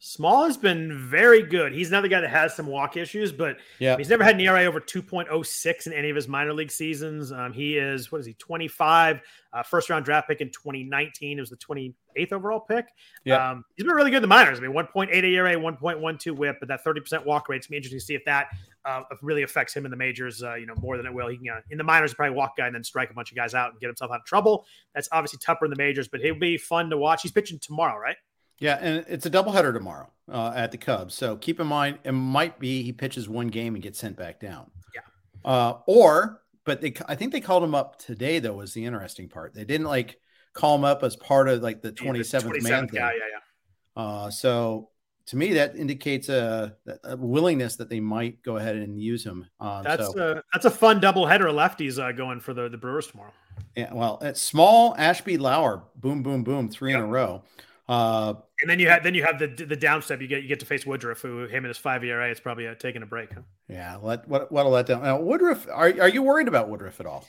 Small 0.02 0.45
has 0.45 0.56
been 0.56 0.97
very 0.97 1.43
good. 1.43 1.74
He's 1.74 1.89
another 1.89 2.08
guy 2.08 2.22
that 2.22 2.30
has 2.30 2.56
some 2.56 2.68
walk 2.68 2.95
issues, 2.95 3.34
but 3.34 3.58
yeah, 3.80 3.97
he's 3.97 4.10
never 4.10 4.24
had 4.24 4.36
an 4.36 4.41
ERA 4.41 4.64
over 4.64 4.80
2.06 4.80 5.88
in 5.88 5.93
any 5.93 6.10
of 6.10 6.16
his 6.16 6.26
minor 6.26 6.54
league 6.54 6.72
seasons. 6.72 7.34
Um, 7.34 7.52
he 7.52 7.78
is, 7.78 8.10
what 8.10 8.22
is 8.22 8.26
he, 8.26 8.34
25, 8.36 9.20
uh, 9.52 9.64
first 9.64 9.89
round 9.89 10.06
draft 10.06 10.30
pick 10.30 10.39
in 10.39 10.47
2019. 10.52 11.38
It 11.38 11.41
was 11.41 11.50
the 11.50 11.58
28th 11.58 12.32
overall 12.32 12.62
pick. 12.62 12.86
Yeah. 13.26 13.52
Um, 13.52 13.66
he's 13.76 13.86
been 13.86 13.93
really 13.93 14.10
good 14.10 14.18
in 14.18 14.22
the 14.22 14.30
minors. 14.30 14.58
I 14.58 14.62
mean, 14.62 14.72
1.8 14.72 15.12
ERA, 15.12 15.56
1.12 15.56 16.32
whip, 16.38 16.58
but 16.62 16.70
that 16.70 16.86
30% 16.86 17.26
walk 17.26 17.50
rate, 17.50 17.58
it's 17.58 17.68
going 17.68 17.70
to 17.70 17.70
be 17.72 17.76
interesting 17.76 18.00
to 18.00 18.06
see 18.06 18.16
if 18.16 18.24
that 18.24 18.47
uh, 18.86 19.02
really 19.22 19.43
affects 19.43 19.76
him 19.76 19.84
in 19.84 19.91
the 19.91 19.97
majors, 19.97 20.41
uh, 20.43 20.56
you 20.56 20.66
know, 20.66 20.76
more 20.80 20.95
than 20.95 21.08
it 21.08 21.14
will. 21.14 21.28
He 21.28 21.36
can, 21.36 21.50
uh, 21.50 21.62
in 21.72 21.78
the 21.78 21.84
minors, 21.84 22.14
probably 22.14 22.38
walk 22.38 22.56
guy 22.56 22.68
and 22.68 22.76
then 22.76 22.86
strike 22.86 23.10
a 23.12 23.14
bunch 23.14 23.32
of 23.32 23.36
guys 23.38 23.54
out 23.54 23.72
and 23.72 23.80
get 23.82 23.88
himself 23.88 24.12
out 24.12 24.22
of 24.22 24.26
trouble. 24.26 24.66
That's 24.95 25.10
obviously 25.12 25.39
tougher 25.39 25.66
in 25.66 25.72
the 25.72 25.78
majors, 25.78 26.08
but 26.08 26.22
he'll 26.22 26.39
be 26.39 26.58
fun 26.58 26.89
to 26.89 26.97
watch. 26.97 27.22
He's 27.22 27.34
pitching 27.34 27.60
tomorrow, 27.60 28.00
right? 28.00 28.16
Yeah, 28.60 28.78
and 28.82 29.05
it's 29.07 29.26
a 29.26 29.30
doubleheader 29.30 29.74
tomorrow 29.74 30.10
uh, 30.32 30.51
at 30.55 30.72
the 30.72 30.78
Cubs. 30.78 31.16
So 31.16 31.38
keep 31.38 31.60
in 31.60 31.68
mind, 31.68 31.99
it 32.03 32.12
might 32.12 32.60
be 32.60 32.84
he 32.84 32.91
pitches 32.91 33.30
one 33.30 33.47
game 33.47 33.76
and 33.76 33.84
gets 33.84 33.99
sent 33.99 34.18
back 34.18 34.39
down. 34.39 34.70
Yeah. 34.93 35.49
Uh, 35.49 35.78
or, 35.88 36.41
but 36.66 36.82
they, 36.82 36.93
I 37.07 37.16
think 37.16 37.32
they 37.32 37.41
called 37.41 37.64
him 37.64 37.74
up 37.74 37.99
today. 37.99 38.39
Though 38.39 38.53
was 38.53 38.74
the 38.74 38.86
interesting 38.86 39.30
part. 39.30 39.53
They 39.53 39.66
didn't 39.66 39.88
like 39.88 40.20
call 40.53 40.76
him 40.76 40.84
up 40.84 41.03
as 41.03 41.16
part 41.16 41.47
of 41.47 41.62
like 41.62 41.82
the 41.82 41.91
twenty 41.91 42.24
seventh 42.24 42.62
man 42.64 42.88
thing. 42.88 42.99
Yeah, 42.99 43.12
yeah, 43.12 43.24
yeah. 43.32 44.03
Uh, 44.03 44.30
so 44.30 44.89
to 45.28 45.38
me, 45.38 45.53
that 45.53 45.76
indicates 45.76 46.28
a, 46.28 46.76
a, 47.03 47.16
willingness 47.16 47.76
that 47.76 47.88
they 47.88 47.99
might 47.99 48.41
go 48.41 48.57
ahead 48.57 48.76
and 48.76 48.99
use 48.99 49.24
him. 49.24 49.45
Um, 49.60 49.84
that's 49.84 50.12
so. 50.12 50.32
a 50.32 50.43
that's 50.51 50.66
a 50.66 50.72
fun 50.72 50.99
doubleheader 50.99 51.51
lefties 51.53 52.03
uh, 52.03 52.12
going 52.12 52.39
for 52.39 52.53
the 52.53 52.68
the 52.68 52.78
Brewers 52.78 53.07
tomorrow. 53.07 53.32
Yeah, 53.76 53.93
well, 53.93 54.18
it's 54.22 54.41
small 54.41 54.95
Ashby 54.97 55.38
Lauer, 55.38 55.84
boom, 55.95 56.24
boom, 56.24 56.43
boom, 56.43 56.70
three 56.70 56.91
yep. 56.91 56.99
in 56.99 57.05
a 57.05 57.07
row. 57.07 57.43
Uh, 57.90 58.36
and 58.62 58.70
then 58.70 58.78
you 58.78 58.88
have 58.88 59.02
then 59.02 59.16
you 59.16 59.24
have 59.24 59.40
the 59.40 59.48
the 59.48 59.76
downstep. 59.76 60.22
You 60.22 60.28
get 60.28 60.44
you 60.44 60.48
get 60.48 60.60
to 60.60 60.66
face 60.68 60.86
Woodruff, 60.86 61.22
who 61.22 61.48
him 61.48 61.66
and 61.66 61.70
his 61.70 61.80
five 61.80 62.04
ERA 62.04 62.30
is 62.30 62.40
probably 62.40 62.68
uh, 62.68 62.76
taking 62.76 63.02
a 63.02 63.08
break. 63.08 63.34
Huh? 63.34 63.42
Yeah, 63.68 63.98
let 64.00 64.28
what 64.28 64.52
what'll 64.52 64.72
let 64.72 64.86
down. 64.86 65.02
Now, 65.02 65.20
Woodruff, 65.20 65.68
are 65.68 65.92
are 66.00 66.08
you 66.08 66.22
worried 66.22 66.48
about 66.48 66.70
Woodruff 66.70 67.00
at 67.00 67.08
all? 67.08 67.28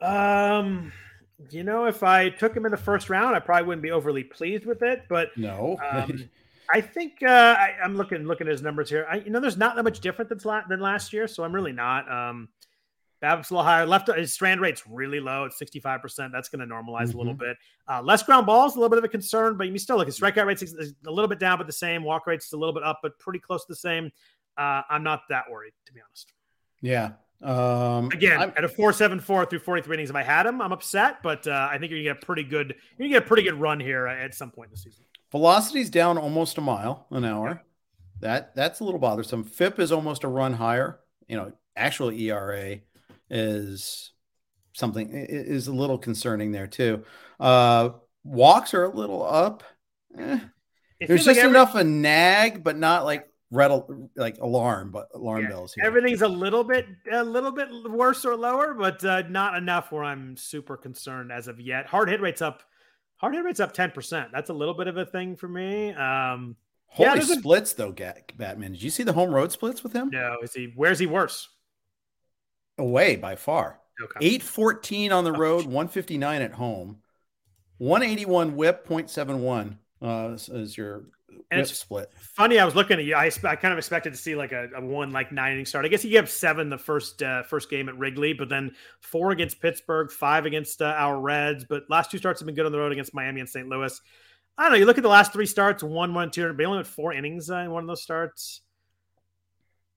Um, 0.00 0.92
you 1.50 1.64
know, 1.64 1.86
if 1.86 2.04
I 2.04 2.28
took 2.28 2.56
him 2.56 2.64
in 2.64 2.70
the 2.70 2.76
first 2.76 3.10
round, 3.10 3.34
I 3.34 3.40
probably 3.40 3.66
wouldn't 3.66 3.82
be 3.82 3.90
overly 3.90 4.22
pleased 4.22 4.66
with 4.66 4.82
it. 4.82 5.02
But 5.08 5.36
no, 5.36 5.76
um, 5.90 6.30
I 6.72 6.80
think 6.80 7.14
uh, 7.20 7.56
I, 7.58 7.74
am 7.82 7.96
looking 7.96 8.22
looking 8.24 8.46
at 8.46 8.52
his 8.52 8.62
numbers 8.62 8.88
here. 8.88 9.04
I, 9.10 9.16
you 9.16 9.30
know, 9.30 9.40
there's 9.40 9.56
not 9.56 9.74
that 9.74 9.82
much 9.82 9.98
different 9.98 10.28
than, 10.28 10.62
than 10.68 10.78
last 10.78 11.12
year, 11.12 11.26
so 11.26 11.42
I'm 11.42 11.52
really 11.52 11.72
not. 11.72 12.08
Um, 12.08 12.50
BABIP's 13.22 13.50
a 13.50 13.54
little 13.54 13.64
higher. 13.64 13.86
Left 13.86 14.12
his 14.12 14.32
strand 14.32 14.60
rate's 14.60 14.82
really 14.86 15.20
low 15.20 15.44
at 15.44 15.52
65%. 15.52 16.32
That's 16.32 16.48
going 16.48 16.66
to 16.66 16.74
normalize 16.74 17.08
mm-hmm. 17.08 17.16
a 17.16 17.18
little 17.18 17.34
mm-hmm. 17.34 17.38
bit. 17.38 17.56
Uh, 17.88 18.02
less 18.02 18.22
ground 18.22 18.46
balls, 18.46 18.74
a 18.74 18.78
little 18.78 18.90
bit 18.90 18.98
of 18.98 19.04
a 19.04 19.08
concern, 19.08 19.56
but 19.56 19.68
you 19.68 19.78
still 19.78 19.96
look 19.96 20.08
at 20.08 20.14
strikeout 20.14 20.46
rates 20.46 20.62
a 20.62 21.10
little 21.10 21.28
bit 21.28 21.38
down, 21.38 21.58
but 21.58 21.66
the 21.66 21.72
same. 21.72 22.02
Walk 22.02 22.26
rates 22.26 22.52
a 22.52 22.56
little 22.56 22.74
bit 22.74 22.82
up, 22.82 23.00
but 23.02 23.18
pretty 23.18 23.38
close 23.38 23.64
to 23.64 23.72
the 23.72 23.76
same. 23.76 24.10
Uh, 24.58 24.82
I'm 24.90 25.02
not 25.02 25.22
that 25.28 25.44
worried, 25.50 25.72
to 25.86 25.92
be 25.92 26.00
honest. 26.00 26.32
Yeah. 26.80 27.12
Um, 27.42 28.10
Again, 28.12 28.40
I'm, 28.40 28.52
at 28.56 28.64
a 28.64 28.68
four 28.68 28.92
seven 28.92 29.18
four 29.18 29.44
through 29.46 29.60
43 29.60 29.94
innings, 29.94 30.10
if 30.10 30.16
I 30.16 30.22
had 30.22 30.46
him, 30.46 30.60
I'm 30.60 30.72
upset, 30.72 31.22
but 31.22 31.46
uh, 31.46 31.68
I 31.70 31.78
think 31.78 31.90
you're 31.90 32.00
gonna 32.00 32.14
get 32.14 32.22
a 32.22 32.26
pretty 32.26 32.44
good. 32.44 32.68
You're 32.96 33.08
gonna 33.08 33.20
get 33.20 33.24
a 33.24 33.26
pretty 33.26 33.42
good 33.42 33.54
run 33.54 33.80
here 33.80 34.06
at 34.06 34.34
some 34.34 34.50
point 34.50 34.68
in 34.68 34.74
the 34.74 34.78
season. 34.78 35.04
Velocity's 35.32 35.90
down 35.90 36.18
almost 36.18 36.58
a 36.58 36.60
mile 36.60 37.06
an 37.10 37.24
hour. 37.24 37.62
That 38.20 38.54
that's 38.54 38.78
a 38.80 38.84
little 38.84 39.00
bothersome. 39.00 39.42
FIP 39.42 39.80
is 39.80 39.90
almost 39.90 40.22
a 40.22 40.28
run 40.28 40.52
higher. 40.52 41.00
You 41.26 41.36
know, 41.36 41.52
actual 41.74 42.10
ERA 42.10 42.78
is 43.32 44.12
something 44.74 45.10
is 45.12 45.66
a 45.66 45.72
little 45.72 45.98
concerning 45.98 46.52
there 46.52 46.68
too. 46.68 47.04
Uh, 47.40 47.90
walks 48.22 48.74
are 48.74 48.84
a 48.84 48.94
little 48.94 49.24
up. 49.24 49.64
Eh. 50.16 50.38
There's 51.00 51.24
just 51.24 51.26
like 51.26 51.38
every- 51.38 51.50
enough 51.50 51.74
a 51.74 51.82
nag, 51.82 52.62
but 52.62 52.76
not 52.78 53.04
like 53.04 53.28
red 53.50 53.72
like 54.16 54.38
alarm, 54.38 54.90
but 54.92 55.08
alarm 55.14 55.42
yeah. 55.42 55.48
bells. 55.48 55.74
Here. 55.74 55.84
Everything's 55.84 56.22
a 56.22 56.28
little 56.28 56.62
bit 56.62 56.86
a 57.10 57.24
little 57.24 57.52
bit 57.52 57.68
worse 57.90 58.24
or 58.24 58.36
lower, 58.36 58.74
but 58.74 59.04
uh, 59.04 59.22
not 59.28 59.56
enough 59.56 59.90
where 59.90 60.04
I'm 60.04 60.36
super 60.36 60.76
concerned 60.76 61.32
as 61.32 61.48
of 61.48 61.60
yet. 61.60 61.86
Hard 61.86 62.08
hit 62.08 62.20
rates 62.20 62.42
up. 62.42 62.62
Hard 63.16 63.34
hit 63.34 63.44
rates 63.44 63.60
up 63.60 63.72
ten 63.72 63.90
percent. 63.90 64.28
That's 64.32 64.50
a 64.50 64.54
little 64.54 64.74
bit 64.74 64.88
of 64.88 64.96
a 64.96 65.06
thing 65.06 65.36
for 65.36 65.48
me. 65.48 65.92
Um, 65.92 66.56
Holy 66.86 67.20
yeah, 67.20 67.20
splits 67.20 67.72
a... 67.72 67.76
though, 67.76 67.92
Batman. 68.36 68.72
Did 68.72 68.82
you 68.82 68.90
see 68.90 69.02
the 69.02 69.14
home 69.14 69.34
road 69.34 69.50
splits 69.50 69.82
with 69.82 69.92
him? 69.92 70.10
No. 70.10 70.36
Is 70.42 70.52
he? 70.52 70.72
Where's 70.76 70.98
he 70.98 71.06
worse? 71.06 71.48
Away 72.82 73.16
by 73.16 73.36
far. 73.36 73.78
Okay. 74.02 74.26
814 74.26 75.12
on 75.12 75.24
the 75.24 75.32
road, 75.32 75.64
159 75.64 76.42
at 76.42 76.52
home. 76.52 76.98
181 77.78 78.56
whip, 78.56 78.86
0.71 78.86 79.76
uh, 80.02 80.36
is 80.54 80.76
your 80.76 81.04
and 81.50 81.60
whip 81.60 81.68
split. 81.68 82.10
Funny, 82.16 82.58
I 82.58 82.64
was 82.64 82.74
looking 82.74 82.98
at 82.98 83.04
you. 83.04 83.14
I, 83.14 83.30
I 83.44 83.56
kind 83.56 83.72
of 83.72 83.78
expected 83.78 84.12
to 84.12 84.16
see 84.16 84.34
like 84.34 84.52
a, 84.52 84.68
a 84.76 84.84
one 84.84 85.12
like 85.12 85.32
nine 85.32 85.52
inning 85.52 85.66
start. 85.66 85.84
I 85.84 85.88
guess 85.88 86.02
he 86.02 86.10
gave 86.10 86.28
seven 86.28 86.68
the 86.68 86.78
first 86.78 87.22
uh, 87.22 87.42
first 87.44 87.70
game 87.70 87.88
at 87.88 87.96
Wrigley, 87.96 88.32
but 88.32 88.48
then 88.48 88.72
four 89.00 89.30
against 89.30 89.60
Pittsburgh, 89.60 90.10
five 90.10 90.46
against 90.46 90.82
uh, 90.82 90.94
our 90.96 91.20
Reds. 91.20 91.64
But 91.64 91.84
last 91.88 92.10
two 92.10 92.18
starts 92.18 92.40
have 92.40 92.46
been 92.46 92.54
good 92.54 92.66
on 92.66 92.72
the 92.72 92.78
road 92.78 92.92
against 92.92 93.14
Miami 93.14 93.40
and 93.40 93.48
St. 93.48 93.68
Louis. 93.68 94.00
I 94.58 94.64
don't 94.64 94.72
know. 94.72 94.78
You 94.78 94.86
look 94.86 94.98
at 94.98 95.02
the 95.02 95.08
last 95.08 95.32
three 95.32 95.46
starts, 95.46 95.82
one, 95.82 96.14
one, 96.14 96.30
two, 96.30 96.52
but 96.52 96.58
he 96.58 96.66
only 96.66 96.78
went 96.78 96.86
four 96.86 97.12
innings 97.12 97.50
uh, 97.50 97.56
in 97.58 97.70
one 97.70 97.82
of 97.84 97.88
those 97.88 98.02
starts. 98.02 98.60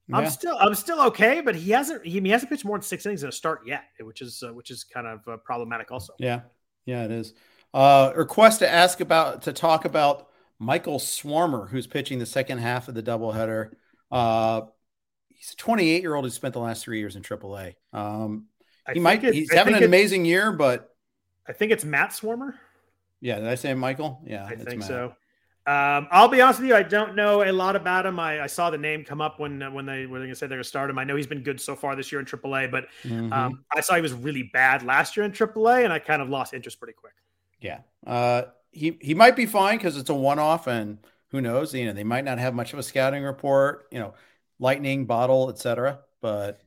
Yeah. 0.08 0.18
I'm 0.18 0.30
still 0.30 0.56
I'm 0.60 0.76
still 0.76 1.01
okay, 1.08 1.41
but 1.41 1.56
he 1.56 1.72
hasn't 1.72 2.06
he, 2.06 2.20
he, 2.20 2.30
hasn't 2.30 2.51
pitched 2.51 2.66
more 2.66 2.78
than 2.78 2.84
six 2.84 3.06
innings 3.06 3.24
in 3.24 3.30
a 3.30 3.32
start 3.32 3.62
yet, 3.66 3.86
which 3.99 4.22
is 4.22 4.43
uh, 4.47 4.53
which 4.53 4.70
is 4.70 4.84
kind 4.84 5.08
of 5.08 5.28
uh, 5.28 5.38
problematic 5.38 5.91
also. 5.91 6.14
Yeah, 6.20 6.41
yeah, 6.86 7.06
it 7.06 7.12
is. 7.12 7.34
Uh, 7.74 8.14
request 8.16 8.60
to 8.60 8.72
ask 8.72 9.01
about 9.01 9.41
to 9.43 9.53
talk 9.53 9.86
about 9.86 10.28
Michael 10.60 10.99
Swarmer, 10.99 11.68
who's 11.70 11.88
pitching 11.88 12.20
the 12.20 12.26
second 12.26 12.60
half 12.60 12.88
of 12.88 12.93
the 12.93 13.01
doubleheader. 13.01 13.72
Uh, 14.12 14.62
he's 15.30 15.51
a 15.51 15.56
28 15.56 16.01
year 16.01 16.14
old 16.14 16.26
who 16.26 16.30
spent 16.30 16.53
the 16.53 16.60
last 16.60 16.84
three 16.84 16.99
years 16.99 17.16
in 17.16 17.24
AAA. 17.24 17.74
Um, 17.91 18.45
he 18.93 18.99
might 18.99 19.24
it, 19.24 19.34
he's 19.34 19.51
I 19.51 19.56
having 19.56 19.74
an 19.74 19.84
amazing 19.84 20.26
year, 20.26 20.51
but 20.51 20.95
I 21.47 21.53
think 21.53 21.72
it's 21.72 21.84
Matt 21.84 22.12
Swarmer. 22.12 22.53
Yeah, 23.22 23.39
did 23.39 23.47
I 23.47 23.56
say 23.56 23.74
Michael? 23.74 24.22
Yeah, 24.24 24.45
I 24.45 24.56
think 24.56 24.80
Matt. 24.80 24.88
so. 24.88 25.16
Um, 25.68 26.07
I'll 26.11 26.28
be 26.28 26.41
honest 26.41 26.59
with 26.59 26.70
you, 26.70 26.76
I 26.76 26.84
don't 26.84 27.16
know 27.16 27.41
a 27.41 27.51
lot 27.51 27.76
about 27.76 28.05
him. 28.05 28.20
I, 28.20 28.41
I 28.41 28.47
saw 28.47 28.70
the 28.70 28.78
name 28.78 29.03
come 29.03 29.20
up 29.20 29.39
when 29.39 29.74
when 29.74 29.88
they 29.88 30.05
were 30.05 30.20
going 30.20 30.30
to 30.30 30.36
say 30.36 30.45
they're 30.45 30.57
going 30.57 30.63
to 30.63 30.70
start 30.70 30.91
him. 30.91 30.99
I 30.99 31.03
know 31.03 31.16
he's 31.16 31.26
been 31.26 31.41
good 31.41 31.59
so 31.59 31.76
far 31.76 31.95
this 31.95 32.11
year 32.11 32.20
in 32.20 32.28
AAA, 32.28 32.70
but 32.70 32.86
mm-hmm. 33.03 33.34
um, 33.34 33.66
I 33.76 33.82
saw 33.82 33.95
he 33.95 34.01
was 34.01 34.13
really 34.13 34.43
bad 34.53 34.84
last 34.84 35.18
year 35.18 35.26
in 35.26 35.32
AAA, 35.32 35.84
and 35.84 35.91
I 35.91 35.97
kind 35.97 36.22
of 36.22 36.30
lost 36.30 36.53
interest 36.53 36.80
pretty 36.80 36.93
quick. 36.93 37.13
Yeah, 37.59 37.80
uh, 38.05 38.43
he 38.72 38.97
he 39.01 39.16
might 39.16 39.36
be 39.36 39.47
fine 39.47 39.78
because 39.78 39.97
it's 39.97 40.09
a 40.11 40.13
one 40.13 40.38
off, 40.38 40.68
and 40.68 40.99
who 41.30 41.41
knows? 41.41 41.74
You 41.74 41.86
know, 41.86 41.93
they 41.93 42.03
might 42.03 42.26
not 42.26 42.38
have 42.38 42.53
much 42.53 42.74
of 42.74 42.78
a 42.78 42.84
scouting 42.84 43.24
report. 43.24 43.88
You 43.91 43.99
know, 43.99 44.13
lightning 44.59 45.05
bottle, 45.05 45.49
etc. 45.49 45.99
But 46.22 46.61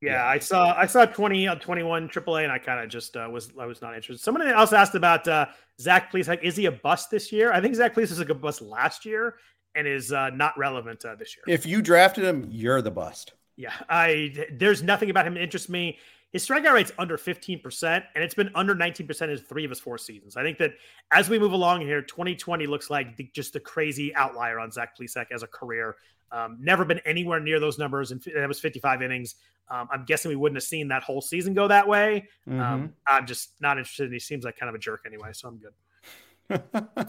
yeah, 0.00 0.26
I 0.26 0.38
saw 0.38 0.74
I 0.76 0.86
saw 0.86 1.04
20 1.04 1.48
on 1.48 1.58
21 1.58 2.08
AAA, 2.08 2.44
and 2.44 2.52
I 2.52 2.58
kind 2.58 2.82
of 2.82 2.88
just 2.88 3.16
uh, 3.16 3.28
was 3.30 3.50
I 3.58 3.66
was 3.66 3.82
not 3.82 3.94
interested. 3.94 4.22
Someone 4.22 4.46
else 4.46 4.72
asked 4.72 4.94
about 4.94 5.26
uh, 5.26 5.46
Zach 5.80 6.12
Plesac. 6.12 6.42
Is 6.42 6.56
he 6.56 6.66
a 6.66 6.72
bust 6.72 7.10
this 7.10 7.32
year? 7.32 7.52
I 7.52 7.60
think 7.60 7.74
Zach 7.74 7.94
Plesac 7.94 8.10
was 8.10 8.18
like 8.18 8.30
a 8.30 8.34
bust 8.34 8.62
last 8.62 9.04
year 9.04 9.36
and 9.74 9.86
is 9.86 10.12
uh, 10.12 10.30
not 10.30 10.56
relevant 10.56 11.04
uh, 11.04 11.14
this 11.16 11.36
year. 11.36 11.42
If 11.52 11.66
you 11.66 11.82
drafted 11.82 12.24
him, 12.24 12.48
you're 12.50 12.82
the 12.82 12.90
bust. 12.90 13.32
Yeah, 13.56 13.72
I 13.88 14.46
there's 14.52 14.82
nothing 14.82 15.10
about 15.10 15.26
him 15.26 15.34
that 15.34 15.42
interests 15.42 15.68
me. 15.68 15.98
His 16.32 16.46
strikeout 16.46 16.74
rate's 16.74 16.92
under 16.98 17.16
15%, 17.16 18.04
and 18.14 18.22
it's 18.22 18.34
been 18.34 18.50
under 18.54 18.74
19% 18.74 19.22
in 19.30 19.36
three 19.38 19.64
of 19.64 19.70
his 19.70 19.80
four 19.80 19.96
seasons. 19.96 20.36
I 20.36 20.42
think 20.42 20.58
that 20.58 20.74
as 21.10 21.30
we 21.30 21.38
move 21.38 21.52
along 21.52 21.80
here, 21.80 22.02
2020 22.02 22.66
looks 22.66 22.90
like 22.90 23.16
the, 23.16 23.30
just 23.34 23.54
the 23.54 23.60
crazy 23.60 24.14
outlier 24.14 24.60
on 24.60 24.70
Zach 24.70 24.94
Plesac 24.94 25.26
as 25.32 25.42
a 25.42 25.46
career. 25.46 25.96
Um, 26.30 26.58
never 26.60 26.84
been 26.84 27.00
anywhere 27.00 27.40
near 27.40 27.60
those 27.60 27.78
numbers, 27.78 28.10
and 28.10 28.22
that 28.34 28.48
was 28.48 28.60
55 28.60 29.02
innings. 29.02 29.36
Um, 29.70 29.88
I'm 29.90 30.04
guessing 30.04 30.30
we 30.30 30.36
wouldn't 30.36 30.56
have 30.56 30.64
seen 30.64 30.88
that 30.88 31.02
whole 31.02 31.20
season 31.20 31.54
go 31.54 31.68
that 31.68 31.86
way. 31.86 32.28
Um, 32.46 32.52
mm-hmm. 32.52 32.60
Um, 32.60 32.92
I'm 33.06 33.26
just 33.26 33.52
not 33.60 33.78
interested. 33.78 34.06
In 34.06 34.12
he 34.12 34.18
seems 34.18 34.44
like 34.44 34.56
kind 34.56 34.68
of 34.68 34.74
a 34.74 34.78
jerk 34.78 35.02
anyway, 35.06 35.30
so 35.32 35.48
I'm 35.48 35.58
good. 35.58 37.08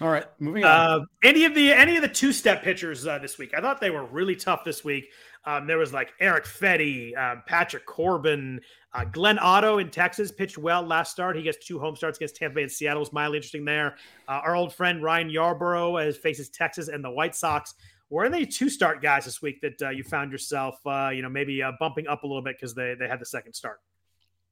All 0.00 0.08
right, 0.08 0.24
moving 0.38 0.64
on. 0.64 0.70
Uh, 0.70 1.04
any 1.22 1.44
of 1.44 1.54
the 1.54 1.72
any 1.72 1.96
of 1.96 2.02
the 2.02 2.08
two 2.08 2.32
step 2.32 2.62
pitchers 2.62 3.06
uh, 3.06 3.18
this 3.18 3.36
week? 3.36 3.52
I 3.54 3.60
thought 3.60 3.82
they 3.82 3.90
were 3.90 4.06
really 4.06 4.34
tough 4.34 4.64
this 4.64 4.82
week. 4.82 5.10
Um, 5.44 5.66
there 5.66 5.76
was 5.76 5.92
like 5.92 6.12
Erick 6.20 6.44
Fedde, 6.44 7.16
um, 7.18 7.42
Patrick 7.46 7.84
Corbin, 7.84 8.60
uh, 8.94 9.04
Glenn 9.04 9.38
Otto 9.38 9.78
in 9.78 9.90
Texas 9.90 10.32
pitched 10.32 10.56
well 10.56 10.82
last 10.82 11.12
start. 11.12 11.36
He 11.36 11.42
gets 11.42 11.66
two 11.66 11.78
home 11.78 11.96
starts 11.96 12.18
against 12.18 12.36
Tampa 12.36 12.56
Bay 12.56 12.62
and 12.62 12.72
Seattle. 12.72 13.00
Was 13.00 13.12
mildly 13.12 13.38
interesting 13.38 13.64
there. 13.64 13.96
Uh, 14.26 14.40
our 14.42 14.56
old 14.56 14.72
friend 14.72 15.02
Ryan 15.02 15.28
Yarbrough 15.28 16.02
as 16.06 16.16
faces 16.16 16.48
Texas 16.48 16.88
and 16.88 17.04
the 17.04 17.10
White 17.10 17.34
Sox. 17.34 17.74
Were 18.10 18.24
any 18.24 18.44
two 18.44 18.68
start 18.68 19.00
guys 19.00 19.24
this 19.24 19.40
week 19.40 19.60
that 19.60 19.80
uh, 19.80 19.90
you 19.90 20.02
found 20.02 20.32
yourself, 20.32 20.80
uh, 20.84 21.10
you 21.14 21.22
know, 21.22 21.28
maybe 21.28 21.62
uh, 21.62 21.72
bumping 21.78 22.08
up 22.08 22.24
a 22.24 22.26
little 22.26 22.42
bit 22.42 22.56
because 22.56 22.74
they 22.74 22.94
they 22.98 23.06
had 23.06 23.20
the 23.20 23.26
second 23.26 23.52
start? 23.54 23.80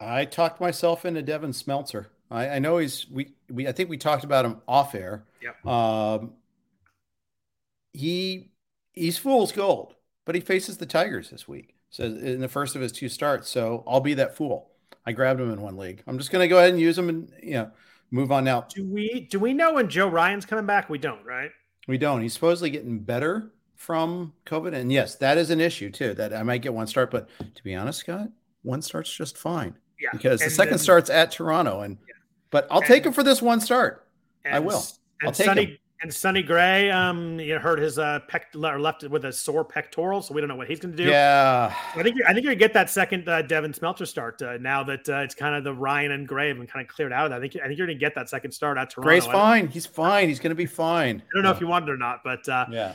I 0.00 0.24
talked 0.24 0.60
myself 0.60 1.04
into 1.04 1.22
Devin 1.22 1.50
Smeltzer. 1.50 2.06
I, 2.30 2.48
I, 2.50 2.58
know 2.60 2.78
he's 2.78 3.06
we 3.10 3.34
we 3.50 3.66
I 3.66 3.72
think 3.72 3.90
we 3.90 3.98
talked 3.98 4.22
about 4.22 4.44
him 4.44 4.60
off 4.68 4.94
air. 4.94 5.24
Yep. 5.42 5.66
Um, 5.66 6.34
he 7.92 8.52
he's 8.92 9.18
fool's 9.18 9.50
gold, 9.50 9.94
but 10.24 10.36
he 10.36 10.40
faces 10.40 10.76
the 10.76 10.86
Tigers 10.86 11.30
this 11.30 11.48
week. 11.48 11.74
So 11.90 12.04
in 12.04 12.40
the 12.40 12.48
first 12.48 12.76
of 12.76 12.82
his 12.82 12.92
two 12.92 13.08
starts, 13.08 13.48
so 13.48 13.82
I'll 13.88 14.00
be 14.00 14.14
that 14.14 14.36
fool. 14.36 14.70
I 15.04 15.12
grabbed 15.12 15.40
him 15.40 15.50
in 15.50 15.60
one 15.60 15.76
league. 15.76 16.02
I'm 16.06 16.18
just 16.18 16.30
going 16.30 16.44
to 16.44 16.48
go 16.48 16.58
ahead 16.58 16.70
and 16.70 16.80
use 16.80 16.96
him 16.96 17.08
and 17.08 17.32
you 17.42 17.54
know 17.54 17.70
move 18.12 18.30
on 18.30 18.44
now. 18.44 18.66
Do 18.72 18.84
we 18.84 19.26
do 19.28 19.40
we 19.40 19.52
know 19.52 19.72
when 19.74 19.88
Joe 19.88 20.06
Ryan's 20.06 20.46
coming 20.46 20.66
back? 20.66 20.88
We 20.88 20.98
don't, 20.98 21.24
right? 21.24 21.50
We 21.88 21.98
don't. 21.98 22.22
He's 22.22 22.34
supposedly 22.34 22.70
getting 22.70 23.00
better 23.00 23.50
from 23.74 24.34
COVID. 24.46 24.74
And 24.74 24.92
yes, 24.92 25.16
that 25.16 25.38
is 25.38 25.50
an 25.50 25.60
issue 25.60 25.90
too, 25.90 26.14
that 26.14 26.34
I 26.34 26.44
might 26.44 26.62
get 26.62 26.74
one 26.74 26.86
start. 26.86 27.10
But 27.10 27.28
to 27.38 27.64
be 27.64 27.74
honest, 27.74 28.00
Scott, 28.00 28.28
one 28.62 28.82
start's 28.82 29.12
just 29.12 29.36
fine. 29.36 29.74
Yeah. 29.98 30.10
Because 30.12 30.42
and 30.42 30.50
the 30.50 30.54
second 30.54 30.74
then, 30.74 30.78
start's 30.78 31.10
at 31.10 31.32
Toronto. 31.32 31.80
And 31.80 31.96
yeah. 32.06 32.14
but 32.50 32.68
I'll 32.70 32.78
and, 32.78 32.86
take 32.86 33.04
him 33.04 33.12
for 33.12 33.22
this 33.24 33.42
one 33.42 33.60
start. 33.60 34.06
I 34.44 34.60
will. 34.60 34.84
I'll 35.24 35.32
take 35.32 35.46
Sonny, 35.46 35.64
him. 35.64 35.78
And 36.00 36.14
Sonny 36.14 36.44
Gray, 36.44 36.92
um, 36.92 37.40
you 37.40 37.58
hurt 37.58 37.80
his 37.80 37.98
uh 37.98 38.20
pec 38.30 38.42
left 38.54 39.02
with 39.02 39.24
a 39.24 39.32
sore 39.32 39.64
pectoral, 39.64 40.22
so 40.22 40.32
we 40.32 40.40
don't 40.40 40.46
know 40.46 40.54
what 40.54 40.68
he's 40.68 40.78
going 40.78 40.96
to 40.96 41.04
do. 41.04 41.10
Yeah, 41.10 41.74
I 41.96 42.02
think 42.04 42.16
I 42.24 42.32
think 42.32 42.44
you're 42.44 42.52
gonna 42.52 42.56
get 42.56 42.72
that 42.74 42.88
second 42.88 43.28
uh, 43.28 43.42
Devin 43.42 43.72
Smeltzer 43.72 44.06
start 44.06 44.40
uh, 44.40 44.58
now 44.58 44.84
that 44.84 45.08
uh, 45.08 45.16
it's 45.16 45.34
kind 45.34 45.56
of 45.56 45.64
the 45.64 45.74
Ryan 45.74 46.12
and 46.12 46.28
Gray 46.28 46.48
have 46.48 46.56
been 46.56 46.68
kind 46.68 46.88
of 46.88 46.94
cleared 46.94 47.12
out 47.12 47.24
of 47.24 47.30
that. 47.30 47.38
I 47.38 47.40
think 47.40 47.56
I 47.56 47.66
think 47.66 47.78
you're 47.78 47.86
gonna 47.88 47.98
get 47.98 48.14
that 48.14 48.28
second 48.28 48.52
start 48.52 48.78
at 48.78 48.90
Toronto. 48.90 49.08
Gray's 49.08 49.26
fine. 49.26 49.66
He's 49.66 49.86
fine. 49.86 50.28
He's 50.28 50.38
gonna 50.38 50.54
be 50.54 50.66
fine. 50.66 51.16
I 51.16 51.34
don't 51.34 51.42
know 51.42 51.50
yeah. 51.50 51.54
if 51.56 51.60
you 51.60 51.66
want 51.66 51.88
it 51.88 51.90
or 51.90 51.96
not, 51.96 52.20
but 52.22 52.48
uh, 52.48 52.66
yeah, 52.70 52.94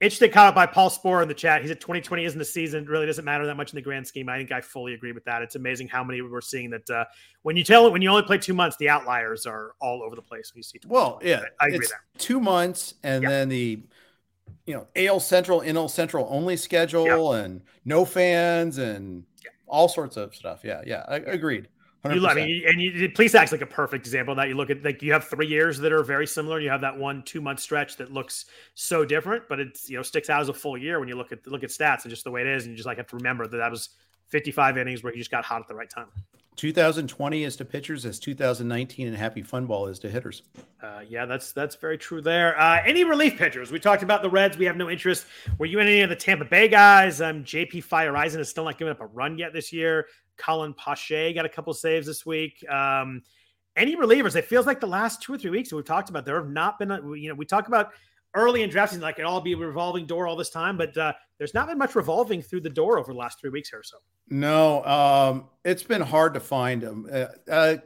Interesting 0.00 0.30
comment 0.30 0.54
by 0.54 0.64
Paul 0.64 0.90
Sporer 0.90 1.22
in 1.22 1.28
the 1.28 1.34
chat. 1.34 1.60
He 1.60 1.66
said 1.66 1.80
2020 1.80 2.24
isn't 2.24 2.40
a 2.40 2.44
season. 2.44 2.84
It 2.84 2.88
really 2.88 3.06
doesn't 3.06 3.24
matter 3.24 3.44
that 3.46 3.56
much 3.56 3.72
in 3.72 3.76
the 3.76 3.82
grand 3.82 4.06
scheme. 4.06 4.28
I 4.28 4.38
think 4.38 4.52
I 4.52 4.60
fully 4.60 4.94
agree 4.94 5.10
with 5.10 5.24
that. 5.24 5.42
It's 5.42 5.56
amazing 5.56 5.88
how 5.88 6.04
many 6.04 6.22
we're 6.22 6.40
seeing 6.40 6.70
that 6.70 6.88
uh, 6.88 7.04
when 7.42 7.56
you 7.56 7.64
tell 7.64 7.84
it, 7.84 7.92
when 7.92 8.00
you 8.00 8.08
only 8.08 8.22
play 8.22 8.38
two 8.38 8.54
months, 8.54 8.76
the 8.76 8.88
outliers 8.88 9.44
are 9.44 9.72
all 9.80 10.04
over 10.04 10.14
the 10.14 10.22
place. 10.22 10.54
When 10.54 10.60
you 10.60 10.62
see, 10.62 10.78
well, 10.86 11.18
yeah, 11.20 11.42
I, 11.60 11.64
I 11.64 11.68
agree 11.70 11.88
Two 12.16 12.38
months, 12.38 12.94
and 13.02 13.24
yep. 13.24 13.30
then 13.30 13.48
the 13.48 13.82
you 14.66 14.74
know 14.74 14.86
AL 14.94 15.18
Central, 15.18 15.62
NL 15.62 15.90
Central 15.90 16.28
only 16.30 16.56
schedule, 16.56 17.34
yep. 17.34 17.44
and 17.44 17.62
no 17.84 18.04
fans, 18.04 18.78
and 18.78 19.24
yep. 19.42 19.52
all 19.66 19.88
sorts 19.88 20.16
of 20.16 20.32
stuff. 20.32 20.60
Yeah, 20.62 20.80
yeah, 20.86 21.02
I, 21.08 21.16
agreed. 21.16 21.66
100%. 22.04 22.14
You, 22.14 22.26
I 22.26 22.34
mean, 22.34 22.62
and 22.66 22.80
you, 22.80 23.08
Plesac's 23.10 23.50
like 23.50 23.60
a 23.60 23.66
perfect 23.66 24.06
example 24.06 24.32
of 24.32 24.36
that. 24.36 24.48
You 24.48 24.54
look 24.54 24.70
at 24.70 24.84
like 24.84 25.02
you 25.02 25.12
have 25.12 25.24
three 25.24 25.46
years 25.46 25.78
that 25.78 25.92
are 25.92 26.04
very 26.04 26.26
similar. 26.26 26.56
And 26.56 26.64
you 26.64 26.70
have 26.70 26.80
that 26.82 26.96
one 26.96 27.22
two 27.24 27.40
month 27.40 27.60
stretch 27.60 27.96
that 27.96 28.12
looks 28.12 28.46
so 28.74 29.04
different, 29.04 29.44
but 29.48 29.58
it's 29.58 29.90
you 29.90 29.96
know 29.96 30.02
sticks 30.02 30.30
out 30.30 30.40
as 30.40 30.48
a 30.48 30.54
full 30.54 30.78
year 30.78 31.00
when 31.00 31.08
you 31.08 31.16
look 31.16 31.32
at 31.32 31.46
look 31.46 31.64
at 31.64 31.70
stats 31.70 32.02
and 32.02 32.10
just 32.10 32.24
the 32.24 32.30
way 32.30 32.42
it 32.42 32.46
is, 32.46 32.64
and 32.64 32.72
you 32.72 32.76
just 32.76 32.86
like 32.86 32.98
have 32.98 33.08
to 33.08 33.16
remember 33.16 33.46
that 33.48 33.56
that 33.56 33.70
was 33.70 33.90
55 34.28 34.78
innings 34.78 35.02
where 35.02 35.12
he 35.12 35.18
just 35.18 35.30
got 35.30 35.44
hot 35.44 35.60
at 35.60 35.68
the 35.68 35.74
right 35.74 35.90
time. 35.90 36.06
2020 36.56 37.44
is 37.44 37.54
to 37.56 37.64
pitchers 37.64 38.04
as 38.04 38.18
2019 38.18 39.06
and 39.06 39.16
happy 39.16 39.42
fun 39.42 39.64
ball 39.64 39.86
is 39.86 40.00
to 40.00 40.10
hitters. 40.10 40.42
Uh, 40.82 41.00
yeah, 41.08 41.24
that's 41.24 41.52
that's 41.52 41.76
very 41.76 41.96
true 41.96 42.20
there. 42.20 42.58
Uh, 42.60 42.80
any 42.84 43.04
relief 43.04 43.38
pitchers? 43.38 43.70
We 43.70 43.78
talked 43.78 44.02
about 44.02 44.22
the 44.22 44.30
Reds. 44.30 44.58
We 44.58 44.64
have 44.66 44.76
no 44.76 44.90
interest. 44.90 45.26
Were 45.58 45.66
you 45.66 45.78
in 45.78 45.86
any 45.86 46.00
of 46.02 46.10
the 46.10 46.16
Tampa 46.16 46.44
Bay 46.44 46.68
guys? 46.68 47.20
Um, 47.20 47.44
JP 47.44 47.86
Feyereisen 47.86 48.38
is 48.38 48.48
still 48.48 48.64
not 48.64 48.76
giving 48.76 48.90
up 48.90 49.00
a 49.00 49.06
run 49.06 49.38
yet 49.38 49.52
this 49.52 49.72
year. 49.72 50.06
Colin 50.38 50.74
Poche 50.74 51.34
got 51.34 51.44
a 51.44 51.48
couple 51.48 51.74
saves 51.74 52.06
this 52.06 52.24
week. 52.24 52.64
Um, 52.68 53.22
any 53.76 53.96
relievers? 53.96 54.34
It 54.36 54.46
feels 54.46 54.66
like 54.66 54.80
the 54.80 54.86
last 54.86 55.22
two 55.22 55.34
or 55.34 55.38
three 55.38 55.50
weeks 55.50 55.72
we've 55.72 55.84
talked 55.84 56.10
about, 56.10 56.24
there 56.24 56.36
have 56.36 56.50
not 56.50 56.78
been. 56.78 56.90
You 57.16 57.28
know, 57.28 57.34
we 57.34 57.44
talk 57.44 57.68
about 57.68 57.92
early 58.34 58.62
in 58.62 58.70
drafting 58.70 59.00
like 59.00 59.18
it 59.18 59.24
all 59.24 59.40
be 59.40 59.52
a 59.52 59.56
revolving 59.56 60.06
door 60.06 60.26
all 60.26 60.36
this 60.36 60.50
time, 60.50 60.76
but 60.76 60.96
uh, 60.96 61.12
there's 61.38 61.54
not 61.54 61.68
been 61.68 61.78
much 61.78 61.94
revolving 61.94 62.42
through 62.42 62.60
the 62.60 62.70
door 62.70 62.98
over 62.98 63.12
the 63.12 63.18
last 63.18 63.40
three 63.40 63.50
weeks 63.50 63.70
here 63.70 63.80
or 63.80 63.84
so. 63.84 63.96
No, 64.28 64.84
um, 64.84 65.48
it's 65.64 65.82
been 65.82 66.02
hard 66.02 66.34
to 66.34 66.40
find 66.40 66.82
them. 66.82 67.08
Uh, 67.10 67.26
uh, 67.50 67.76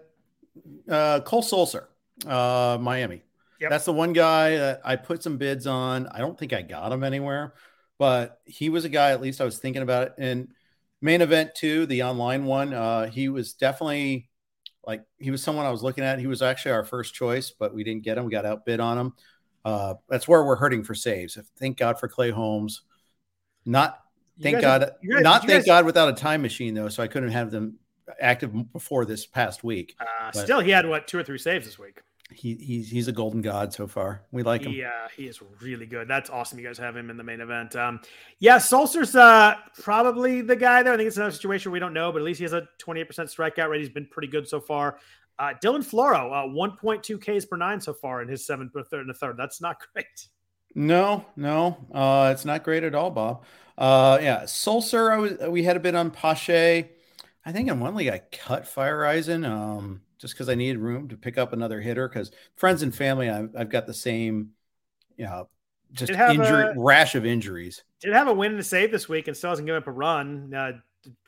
uh, 0.90 1.20
Cole 1.20 1.42
Sulser, 1.42 1.86
uh, 2.26 2.78
Miami. 2.80 3.22
Yep. 3.60 3.70
That's 3.70 3.84
the 3.84 3.92
one 3.92 4.12
guy 4.12 4.56
that 4.56 4.80
I 4.84 4.96
put 4.96 5.22
some 5.22 5.36
bids 5.36 5.66
on. 5.66 6.08
I 6.08 6.18
don't 6.18 6.36
think 6.36 6.52
I 6.52 6.62
got 6.62 6.90
him 6.90 7.04
anywhere, 7.04 7.54
but 7.98 8.40
he 8.44 8.70
was 8.70 8.84
a 8.84 8.88
guy. 8.88 9.12
At 9.12 9.20
least 9.20 9.40
I 9.40 9.44
was 9.44 9.58
thinking 9.58 9.82
about 9.82 10.08
it. 10.08 10.14
And 10.18 10.48
main 11.02 11.20
event 11.20 11.54
too, 11.54 11.84
the 11.86 12.04
online 12.04 12.44
one. 12.44 12.72
Uh, 12.72 13.10
he 13.10 13.28
was 13.28 13.52
definitely 13.52 14.30
like 14.86 15.04
he 15.18 15.30
was 15.30 15.42
someone 15.42 15.66
I 15.66 15.70
was 15.70 15.82
looking 15.82 16.04
at. 16.04 16.18
He 16.18 16.26
was 16.26 16.40
actually 16.40 16.72
our 16.72 16.84
first 16.84 17.14
choice, 17.14 17.50
but 17.50 17.74
we 17.74 17.84
didn't 17.84 18.04
get 18.04 18.16
him. 18.16 18.24
We 18.24 18.30
got 18.30 18.46
outbid 18.46 18.80
on 18.80 18.98
him. 18.98 19.12
Uh, 19.64 19.94
that's 20.08 20.26
where 20.26 20.42
we're 20.44 20.56
hurting 20.56 20.84
for 20.84 20.94
saves. 20.94 21.38
Thank 21.58 21.76
God 21.76 22.00
for 22.00 22.08
Clay 22.08 22.30
Holmes. 22.30 22.82
Not 23.64 23.98
thank 24.40 24.60
God, 24.60 24.80
guys, 24.80 25.22
not 25.22 25.40
thank 25.42 25.64
guys, 25.64 25.66
God 25.66 25.84
without 25.84 26.08
a 26.08 26.14
time 26.14 26.42
machine 26.42 26.74
though, 26.74 26.88
so 26.88 27.02
I 27.02 27.06
couldn't 27.06 27.30
have 27.30 27.50
them 27.50 27.78
active 28.20 28.72
before 28.72 29.04
this 29.04 29.26
past 29.26 29.62
week. 29.62 29.94
Uh, 30.00 30.32
still, 30.32 30.60
he 30.60 30.70
had 30.70 30.88
what 30.88 31.06
two 31.06 31.18
or 31.18 31.22
three 31.22 31.38
saves 31.38 31.66
this 31.66 31.78
week. 31.78 32.00
He, 32.34 32.54
he's 32.54 32.90
he's 32.90 33.08
a 33.08 33.12
golden 33.12 33.42
god 33.42 33.72
so 33.72 33.86
far. 33.86 34.22
We 34.30 34.42
like 34.42 34.62
him. 34.62 34.72
Yeah, 34.72 35.08
he 35.16 35.26
is 35.26 35.40
really 35.60 35.86
good. 35.86 36.08
That's 36.08 36.30
awesome. 36.30 36.58
You 36.58 36.66
guys 36.66 36.78
have 36.78 36.96
him 36.96 37.10
in 37.10 37.16
the 37.16 37.24
main 37.24 37.40
event. 37.40 37.76
Um, 37.76 38.00
yeah, 38.38 38.56
Sulser's 38.56 39.14
uh, 39.16 39.54
probably 39.80 40.40
the 40.40 40.56
guy 40.56 40.82
there. 40.82 40.92
I 40.92 40.96
think 40.96 41.06
it's 41.06 41.16
another 41.16 41.32
situation 41.32 41.72
we 41.72 41.78
don't 41.78 41.94
know, 41.94 42.12
but 42.12 42.18
at 42.18 42.24
least 42.24 42.38
he 42.38 42.44
has 42.44 42.52
a 42.52 42.66
28% 42.84 43.06
strikeout 43.06 43.68
rate. 43.68 43.80
He's 43.80 43.88
been 43.88 44.06
pretty 44.06 44.28
good 44.28 44.48
so 44.48 44.60
far. 44.60 44.98
Uh, 45.38 45.54
Dylan 45.62 45.84
Floro, 45.84 46.30
uh, 46.30 46.46
1.2 46.46 47.18
Ks 47.18 47.44
per 47.44 47.56
nine 47.56 47.80
so 47.80 47.92
far 47.92 48.22
in 48.22 48.28
his 48.28 48.46
seventh, 48.46 48.72
third, 48.72 49.00
and 49.00 49.10
a 49.10 49.14
third. 49.14 49.36
That's 49.36 49.60
not 49.60 49.76
great. 49.92 50.28
No, 50.74 51.26
no, 51.36 51.76
uh, 51.92 52.30
it's 52.32 52.44
not 52.44 52.64
great 52.64 52.84
at 52.84 52.94
all, 52.94 53.10
Bob. 53.10 53.44
Uh, 53.76 54.18
yeah, 54.22 54.42
Sulser, 54.44 55.12
I 55.12 55.16
was 55.16 55.32
we 55.50 55.62
had 55.62 55.76
a 55.76 55.80
bit 55.80 55.94
on 55.94 56.10
Poche. 56.10 56.50
I 57.44 57.52
think 57.52 57.68
in 57.68 57.80
one 57.80 57.94
league 57.94 58.08
I 58.08 58.22
cut 58.30 58.64
Feyereisen 58.64 59.48
um, 59.48 60.02
just 60.22 60.34
because 60.34 60.48
I 60.48 60.54
needed 60.54 60.78
room 60.78 61.08
to 61.08 61.16
pick 61.16 61.36
up 61.36 61.52
another 61.52 61.80
hitter 61.80 62.08
because 62.08 62.30
friends 62.54 62.82
and 62.82 62.94
family 62.94 63.28
I've, 63.28 63.50
I've 63.58 63.68
got 63.68 63.88
the 63.88 63.92
same, 63.92 64.50
you 65.16 65.24
know, 65.24 65.48
just 65.92 66.12
injury 66.12 66.62
a, 66.62 66.74
rash 66.76 67.16
of 67.16 67.26
injuries. 67.26 67.82
Did 68.00 68.12
have 68.12 68.28
a 68.28 68.32
win 68.32 68.52
and 68.52 68.60
a 68.60 68.64
save 68.64 68.92
this 68.92 69.08
week 69.08 69.26
and 69.26 69.36
still 69.36 69.50
hasn't 69.50 69.66
given 69.66 69.82
up 69.82 69.88
a 69.88 69.92
run. 69.92 70.54
Uh, 70.54 70.72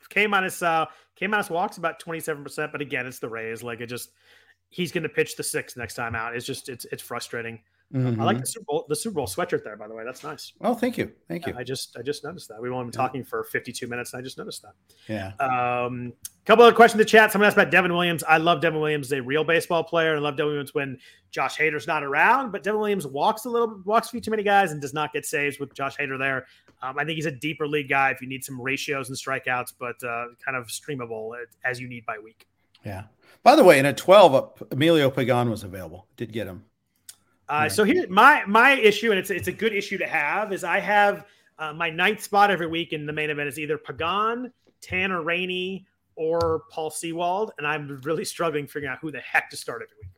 came 0.09 0.33
on 0.33 0.43
his 0.43 0.63
uh, 0.63 0.85
came 1.15 1.33
on 1.33 1.41
his 1.41 1.49
walks 1.49 1.77
about 1.77 1.99
twenty 1.99 2.21
seven 2.21 2.41
percent, 2.41 2.71
but 2.71 2.81
again, 2.81 3.05
it's 3.05 3.19
the 3.19 3.29
Rays. 3.29 3.61
Like 3.61 3.81
it 3.81 3.87
just 3.87 4.11
he's 4.69 4.93
going 4.93 5.03
to 5.03 5.09
pitch 5.09 5.35
the 5.35 5.43
six 5.43 5.75
next 5.75 5.95
time 5.95 6.15
out. 6.15 6.35
It's 6.35 6.45
just 6.45 6.69
it's 6.69 6.85
it's 6.85 7.03
frustrating. 7.03 7.59
Mm-hmm. 7.95 8.19
I 8.19 8.25
like 8.25 8.39
the 8.41 8.45
Super 8.45 8.65
Bowl 8.65 8.85
the 8.89 8.95
Super 8.95 9.15
Bowl 9.15 9.25
sweatshirt 9.25 9.63
there, 9.63 9.77
by 9.77 9.87
the 9.87 9.93
way. 9.93 10.03
That's 10.03 10.21
nice. 10.21 10.51
Oh, 10.59 10.73
thank 10.73 10.97
you, 10.97 11.13
thank 11.29 11.47
you. 11.47 11.53
I 11.57 11.63
just 11.63 11.95
I 11.97 12.01
just 12.01 12.25
noticed 12.25 12.49
that 12.49 12.61
we 12.61 12.69
won't 12.69 12.87
been 12.87 12.91
talking 12.91 13.23
for 13.23 13.45
52 13.45 13.87
minutes, 13.87 14.11
and 14.11 14.19
I 14.19 14.23
just 14.23 14.37
noticed 14.37 14.63
that. 14.63 14.73
Yeah. 15.07 15.31
Um, 15.39 16.11
couple 16.45 16.65
other 16.65 16.75
questions 16.75 16.99
in 16.99 17.05
the 17.05 17.09
chat. 17.09 17.31
Someone 17.31 17.47
asked 17.47 17.57
about 17.57 17.71
Devin 17.71 17.93
Williams. 17.93 18.21
I 18.23 18.37
love 18.37 18.59
Devin 18.61 18.79
Williams, 18.81 19.13
a 19.13 19.21
real 19.21 19.45
baseball 19.45 19.83
player. 19.83 20.17
I 20.17 20.19
love 20.19 20.35
Devin 20.35 20.51
Williams 20.51 20.73
when 20.73 20.99
Josh 21.31 21.57
Hader's 21.57 21.87
not 21.87 22.03
around, 22.03 22.51
but 22.51 22.63
Devin 22.63 22.79
Williams 22.79 23.07
walks 23.07 23.45
a 23.45 23.49
little, 23.49 23.81
walks 23.85 24.09
a 24.09 24.11
few 24.11 24.21
too 24.21 24.31
many 24.31 24.43
guys, 24.43 24.73
and 24.73 24.81
does 24.81 24.93
not 24.93 25.13
get 25.13 25.25
saves 25.25 25.57
with 25.57 25.73
Josh 25.73 25.95
Hader 25.97 26.19
there. 26.19 26.45
Um, 26.81 26.99
I 26.99 27.05
think 27.05 27.15
he's 27.15 27.25
a 27.25 27.31
deeper 27.31 27.65
league 27.65 27.89
guy 27.89 28.11
if 28.11 28.21
you 28.21 28.27
need 28.27 28.43
some 28.43 28.59
ratios 28.61 29.07
and 29.07 29.17
strikeouts, 29.17 29.73
but 29.79 29.95
uh, 30.03 30.25
kind 30.43 30.57
of 30.57 30.67
streamable 30.67 31.31
as 31.63 31.79
you 31.79 31.87
need 31.87 32.05
by 32.05 32.19
week. 32.19 32.45
Yeah. 32.83 33.03
By 33.41 33.55
the 33.55 33.63
way, 33.63 33.79
in 33.79 33.85
a 33.85 33.93
12, 33.93 34.63
Emilio 34.71 35.09
Pagan 35.09 35.49
was 35.49 35.63
available. 35.63 36.07
Did 36.17 36.33
get 36.33 36.47
him. 36.47 36.65
Uh, 37.47 37.69
So 37.69 37.83
here, 37.83 38.05
my 38.09 38.43
my 38.45 38.71
issue, 38.71 39.11
and 39.11 39.19
it's 39.19 39.29
it's 39.29 39.47
a 39.47 39.51
good 39.51 39.73
issue 39.73 39.97
to 39.97 40.07
have, 40.07 40.51
is 40.51 40.63
I 40.63 40.79
have 40.79 41.25
uh, 41.59 41.73
my 41.73 41.89
ninth 41.89 42.21
spot 42.21 42.51
every 42.51 42.67
week 42.67 42.93
in 42.93 43.05
the 43.05 43.13
main 43.13 43.29
event 43.29 43.47
is 43.47 43.59
either 43.59 43.77
Pagan, 43.77 44.51
Tanner 44.81 45.21
Rainey, 45.21 45.85
or 46.15 46.63
Paul 46.71 46.89
Sewald, 46.89 47.51
and 47.57 47.67
I'm 47.67 48.01
really 48.03 48.25
struggling 48.25 48.67
figuring 48.67 48.91
out 48.91 48.99
who 48.99 49.11
the 49.11 49.19
heck 49.19 49.49
to 49.51 49.57
start 49.57 49.81
every 49.83 49.95
week. 50.01 50.11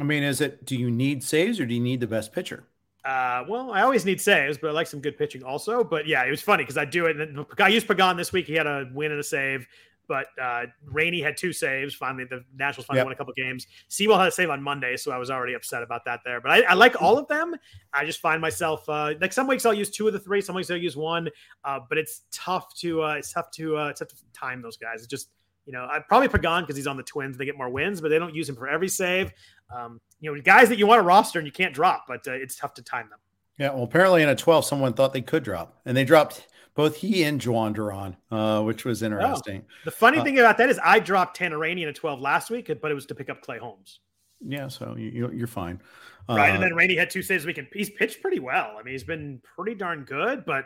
I 0.00 0.04
mean, 0.04 0.22
is 0.22 0.40
it 0.40 0.64
do 0.64 0.76
you 0.76 0.90
need 0.90 1.22
saves 1.22 1.60
or 1.60 1.66
do 1.66 1.74
you 1.74 1.80
need 1.80 2.00
the 2.00 2.06
best 2.06 2.32
pitcher? 2.32 2.64
Uh, 3.04 3.44
well, 3.48 3.72
I 3.72 3.82
always 3.82 4.04
need 4.04 4.20
saves, 4.20 4.56
but 4.56 4.70
I 4.70 4.72
like 4.72 4.86
some 4.86 5.00
good 5.00 5.18
pitching 5.18 5.42
also. 5.42 5.82
But 5.82 6.06
yeah, 6.06 6.24
it 6.24 6.30
was 6.30 6.40
funny 6.40 6.62
because 6.62 6.78
I 6.78 6.84
do 6.84 7.06
it. 7.06 7.20
And 7.20 7.44
I 7.58 7.68
used 7.68 7.88
Pagan 7.88 8.16
this 8.16 8.32
week. 8.32 8.46
He 8.46 8.54
had 8.54 8.66
a 8.66 8.88
win 8.94 9.10
and 9.10 9.20
a 9.20 9.24
save. 9.24 9.66
But 10.08 10.26
uh, 10.40 10.66
Rainey 10.84 11.20
had 11.20 11.36
two 11.36 11.52
saves. 11.52 11.94
Finally, 11.94 12.24
the 12.24 12.44
Nationals 12.56 12.86
finally 12.86 13.00
yep. 13.00 13.06
won 13.06 13.12
a 13.12 13.16
couple 13.16 13.32
games. 13.34 13.66
Sewald 13.88 14.18
had 14.18 14.28
a 14.28 14.32
save 14.32 14.50
on 14.50 14.62
Monday, 14.62 14.96
so 14.96 15.12
I 15.12 15.18
was 15.18 15.30
already 15.30 15.54
upset 15.54 15.82
about 15.82 16.04
that 16.04 16.20
there. 16.24 16.40
But 16.40 16.50
I, 16.50 16.62
I 16.62 16.74
like 16.74 17.00
all 17.00 17.18
of 17.18 17.28
them. 17.28 17.54
I 17.92 18.04
just 18.04 18.20
find 18.20 18.40
myself 18.40 18.88
uh, 18.88 19.14
like 19.20 19.32
some 19.32 19.46
weeks 19.46 19.64
I'll 19.64 19.74
use 19.74 19.90
two 19.90 20.06
of 20.06 20.12
the 20.12 20.18
three, 20.18 20.40
some 20.40 20.54
weeks 20.54 20.70
I'll 20.70 20.76
use 20.76 20.96
one. 20.96 21.28
Uh, 21.64 21.80
but 21.88 21.98
it's 21.98 22.22
tough 22.30 22.74
to 22.76 23.02
uh, 23.02 23.14
it's 23.14 23.32
tough 23.32 23.50
to 23.52 23.78
uh, 23.78 23.88
it's 23.88 24.00
tough 24.00 24.08
to 24.08 24.16
time 24.32 24.60
those 24.60 24.76
guys. 24.76 24.98
It's 24.98 25.06
just 25.06 25.28
you 25.66 25.72
know 25.72 25.86
I 25.90 26.00
probably 26.00 26.28
Pagan 26.28 26.62
because 26.62 26.76
he's 26.76 26.86
on 26.86 26.96
the 26.96 27.02
Twins. 27.02 27.36
They 27.36 27.44
get 27.44 27.56
more 27.56 27.70
wins, 27.70 28.00
but 28.00 28.08
they 28.08 28.18
don't 28.18 28.34
use 28.34 28.48
him 28.48 28.56
for 28.56 28.68
every 28.68 28.88
save. 28.88 29.32
Um, 29.74 30.00
you 30.20 30.34
know, 30.34 30.40
guys 30.40 30.68
that 30.68 30.78
you 30.78 30.86
want 30.86 30.98
to 30.98 31.04
roster 31.04 31.38
and 31.38 31.46
you 31.46 31.52
can't 31.52 31.74
drop, 31.74 32.04
but 32.06 32.26
uh, 32.26 32.32
it's 32.32 32.56
tough 32.56 32.74
to 32.74 32.82
time 32.82 33.08
them. 33.08 33.18
Yeah, 33.58 33.70
well, 33.70 33.84
apparently 33.84 34.22
in 34.22 34.28
a 34.28 34.34
12, 34.34 34.64
someone 34.64 34.94
thought 34.94 35.12
they 35.12 35.20
could 35.20 35.44
drop, 35.44 35.80
and 35.84 35.96
they 35.96 36.04
dropped 36.04 36.48
both 36.74 36.96
he 36.96 37.22
and 37.24 37.40
Jhoan 37.40 37.74
Duran, 37.74 38.16
uh, 38.30 38.62
which 38.62 38.84
was 38.84 39.02
interesting. 39.02 39.62
Oh. 39.64 39.72
The 39.84 39.90
funny 39.90 40.18
uh, 40.18 40.24
thing 40.24 40.38
about 40.38 40.58
that 40.58 40.70
is 40.70 40.80
I 40.82 40.98
dropped 40.98 41.36
Tanner 41.36 41.58
Rainey 41.58 41.82
in 41.82 41.88
a 41.88 41.92
12 41.92 42.20
last 42.20 42.50
week, 42.50 42.70
but 42.80 42.90
it 42.90 42.94
was 42.94 43.06
to 43.06 43.14
pick 43.14 43.28
up 43.28 43.42
Clay 43.42 43.58
Holmes. 43.58 44.00
Yeah, 44.40 44.68
so 44.68 44.96
you, 44.96 45.26
are 45.42 45.46
fine. 45.46 45.80
Right. 46.28 46.50
Uh, 46.50 46.54
and 46.54 46.62
then 46.62 46.74
Rainey 46.74 46.96
had 46.96 47.10
two 47.10 47.22
saves 47.22 47.46
week, 47.46 47.58
and 47.58 47.68
he's 47.72 47.90
pitched 47.90 48.20
pretty 48.20 48.40
well. 48.40 48.76
I 48.78 48.82
mean, 48.82 48.92
he's 48.92 49.04
been 49.04 49.40
pretty 49.56 49.74
darn 49.74 50.04
good, 50.04 50.44
but 50.44 50.64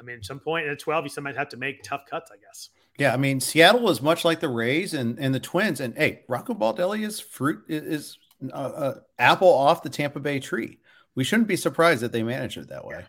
I 0.00 0.02
mean, 0.02 0.18
at 0.18 0.24
some 0.24 0.40
point 0.40 0.66
in 0.66 0.72
a 0.72 0.76
12, 0.76 1.06
you 1.16 1.22
might 1.22 1.36
have 1.36 1.48
to 1.50 1.56
make 1.56 1.82
tough 1.82 2.02
cuts, 2.08 2.30
I 2.32 2.36
guess. 2.36 2.70
Yeah, 2.98 3.12
I 3.12 3.16
mean, 3.16 3.40
Seattle 3.40 3.88
is 3.90 4.00
much 4.00 4.24
like 4.24 4.40
the 4.40 4.48
Rays 4.48 4.94
and, 4.94 5.18
and 5.18 5.34
the 5.34 5.40
Twins. 5.40 5.80
And 5.80 5.96
hey, 5.96 6.22
Rocco 6.28 6.54
Baldelli 6.54 7.04
is 7.04 7.20
fruit 7.20 7.64
is 7.68 8.18
uh, 8.52 8.56
uh, 8.56 8.94
apple 9.18 9.52
off 9.52 9.82
the 9.82 9.90
Tampa 9.90 10.20
Bay 10.20 10.38
tree. 10.38 10.78
We 11.14 11.24
shouldn't 11.24 11.48
be 11.48 11.56
surprised 11.56 12.02
that 12.02 12.12
they 12.12 12.22
manage 12.22 12.56
it 12.56 12.68
that 12.68 12.84
way. 12.84 13.04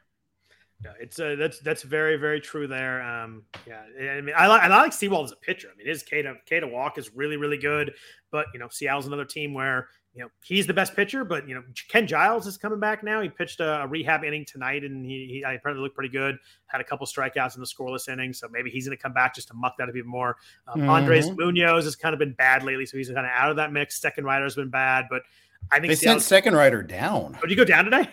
Yeah. 0.86 0.92
It's 1.00 1.20
uh, 1.20 1.36
that's 1.38 1.60
that's 1.60 1.84
very 1.84 2.16
very 2.18 2.40
true 2.40 2.68
there. 2.68 3.02
Um, 3.02 3.44
yeah, 3.68 3.82
I 4.16 4.22
mean, 4.22 4.36
I 4.38 4.48
like 4.48 4.62
I 4.62 4.68
like 4.68 4.94
Sewald 4.94 5.26
as 5.26 5.32
a 5.32 5.36
pitcher. 5.38 5.70
I 5.74 5.78
mean, 5.78 5.88
his 5.88 6.04
K 6.04 6.22
to 6.22 6.36
K 6.46 6.60
to 6.60 6.68
walk 6.68 6.98
is 6.98 7.14
really 7.14 7.38
really 7.38 7.58
good, 7.58 7.94
but 8.32 8.46
you 8.54 8.60
know, 8.60 8.68
Seattle's 8.70 9.08
another 9.08 9.26
team 9.26 9.54
where 9.54 9.90
you 10.14 10.22
know 10.24 10.30
he's 10.44 10.68
the 10.68 10.74
best 10.74 10.96
pitcher, 10.96 11.26
but 11.26 11.48
you 11.50 11.56
know 11.56 11.64
Ken 11.90 12.06
Giles 12.06 12.46
is 12.46 12.58
coming 12.58 12.80
back 12.80 13.04
now. 13.04 13.20
He 13.22 13.30
pitched 13.30 13.60
a, 13.60 13.82
a 13.82 13.88
rehab 13.88 14.24
inning 14.24 14.46
tonight, 14.46 14.84
and 14.84 15.06
he, 15.06 15.28
he 15.28 15.42
apparently 15.42 15.82
looked 15.82 15.96
pretty 15.96 16.12
good. 16.12 16.38
Had 16.68 16.82
a 16.82 16.84
couple 16.84 17.08
strikeouts 17.08 17.56
in 17.56 17.62
the 17.62 17.68
scoreless 17.68 18.08
inning, 18.08 18.32
so 18.32 18.48
maybe 18.52 18.70
he's 18.70 18.86
going 18.86 18.96
to 18.96 19.02
come 19.02 19.14
back 19.14 19.36
just 19.36 19.48
to 19.48 19.54
muck 19.56 19.76
that 19.78 19.90
up 19.90 19.96
even 19.96 20.10
more. 20.10 20.38
Um, 20.68 20.82
mm-hmm. 20.82 20.90
Andres 20.90 21.32
Munoz 21.32 21.84
has 21.86 21.96
kind 21.96 22.14
of 22.14 22.20
been 22.20 22.34
bad 22.34 22.64
lately, 22.64 22.86
so 22.86 22.98
he's 22.98 23.08
kind 23.08 23.26
of 23.26 23.32
out 23.34 23.50
of 23.50 23.58
that 23.58 23.74
mix. 23.74 24.00
Steckenrider 24.00 24.44
has 24.44 24.56
been 24.56 24.70
bad, 24.70 25.06
but 25.10 25.24
I 25.72 25.80
think 25.80 25.90
they 25.90 25.96
Seattle's... 25.96 26.26
sent 26.26 26.46
Steckenrider 26.46 26.88
down. 26.88 27.36
Oh, 27.38 27.42
did 27.42 27.50
you 27.50 27.58
go 27.58 27.66
down 27.66 27.86
today? 27.86 28.08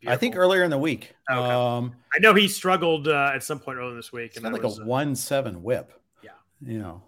Beautiful. 0.00 0.14
I 0.14 0.16
think 0.18 0.36
earlier 0.36 0.62
in 0.62 0.70
the 0.70 0.78
week. 0.78 1.14
Okay. 1.30 1.38
Um, 1.38 1.94
I 2.14 2.18
know 2.20 2.32
he 2.32 2.48
struggled 2.48 3.08
uh, 3.08 3.32
at 3.34 3.42
some 3.42 3.58
point 3.58 3.78
earlier 3.78 3.94
this 3.94 4.12
week. 4.12 4.32
It's 4.34 4.42
And 4.42 4.52
like 4.52 4.62
was, 4.62 4.78
a 4.78 4.82
uh, 4.82 4.86
one 4.86 5.14
seven 5.14 5.62
whip. 5.62 5.92
Yeah. 6.22 6.30
You 6.62 6.78
know, 6.78 7.02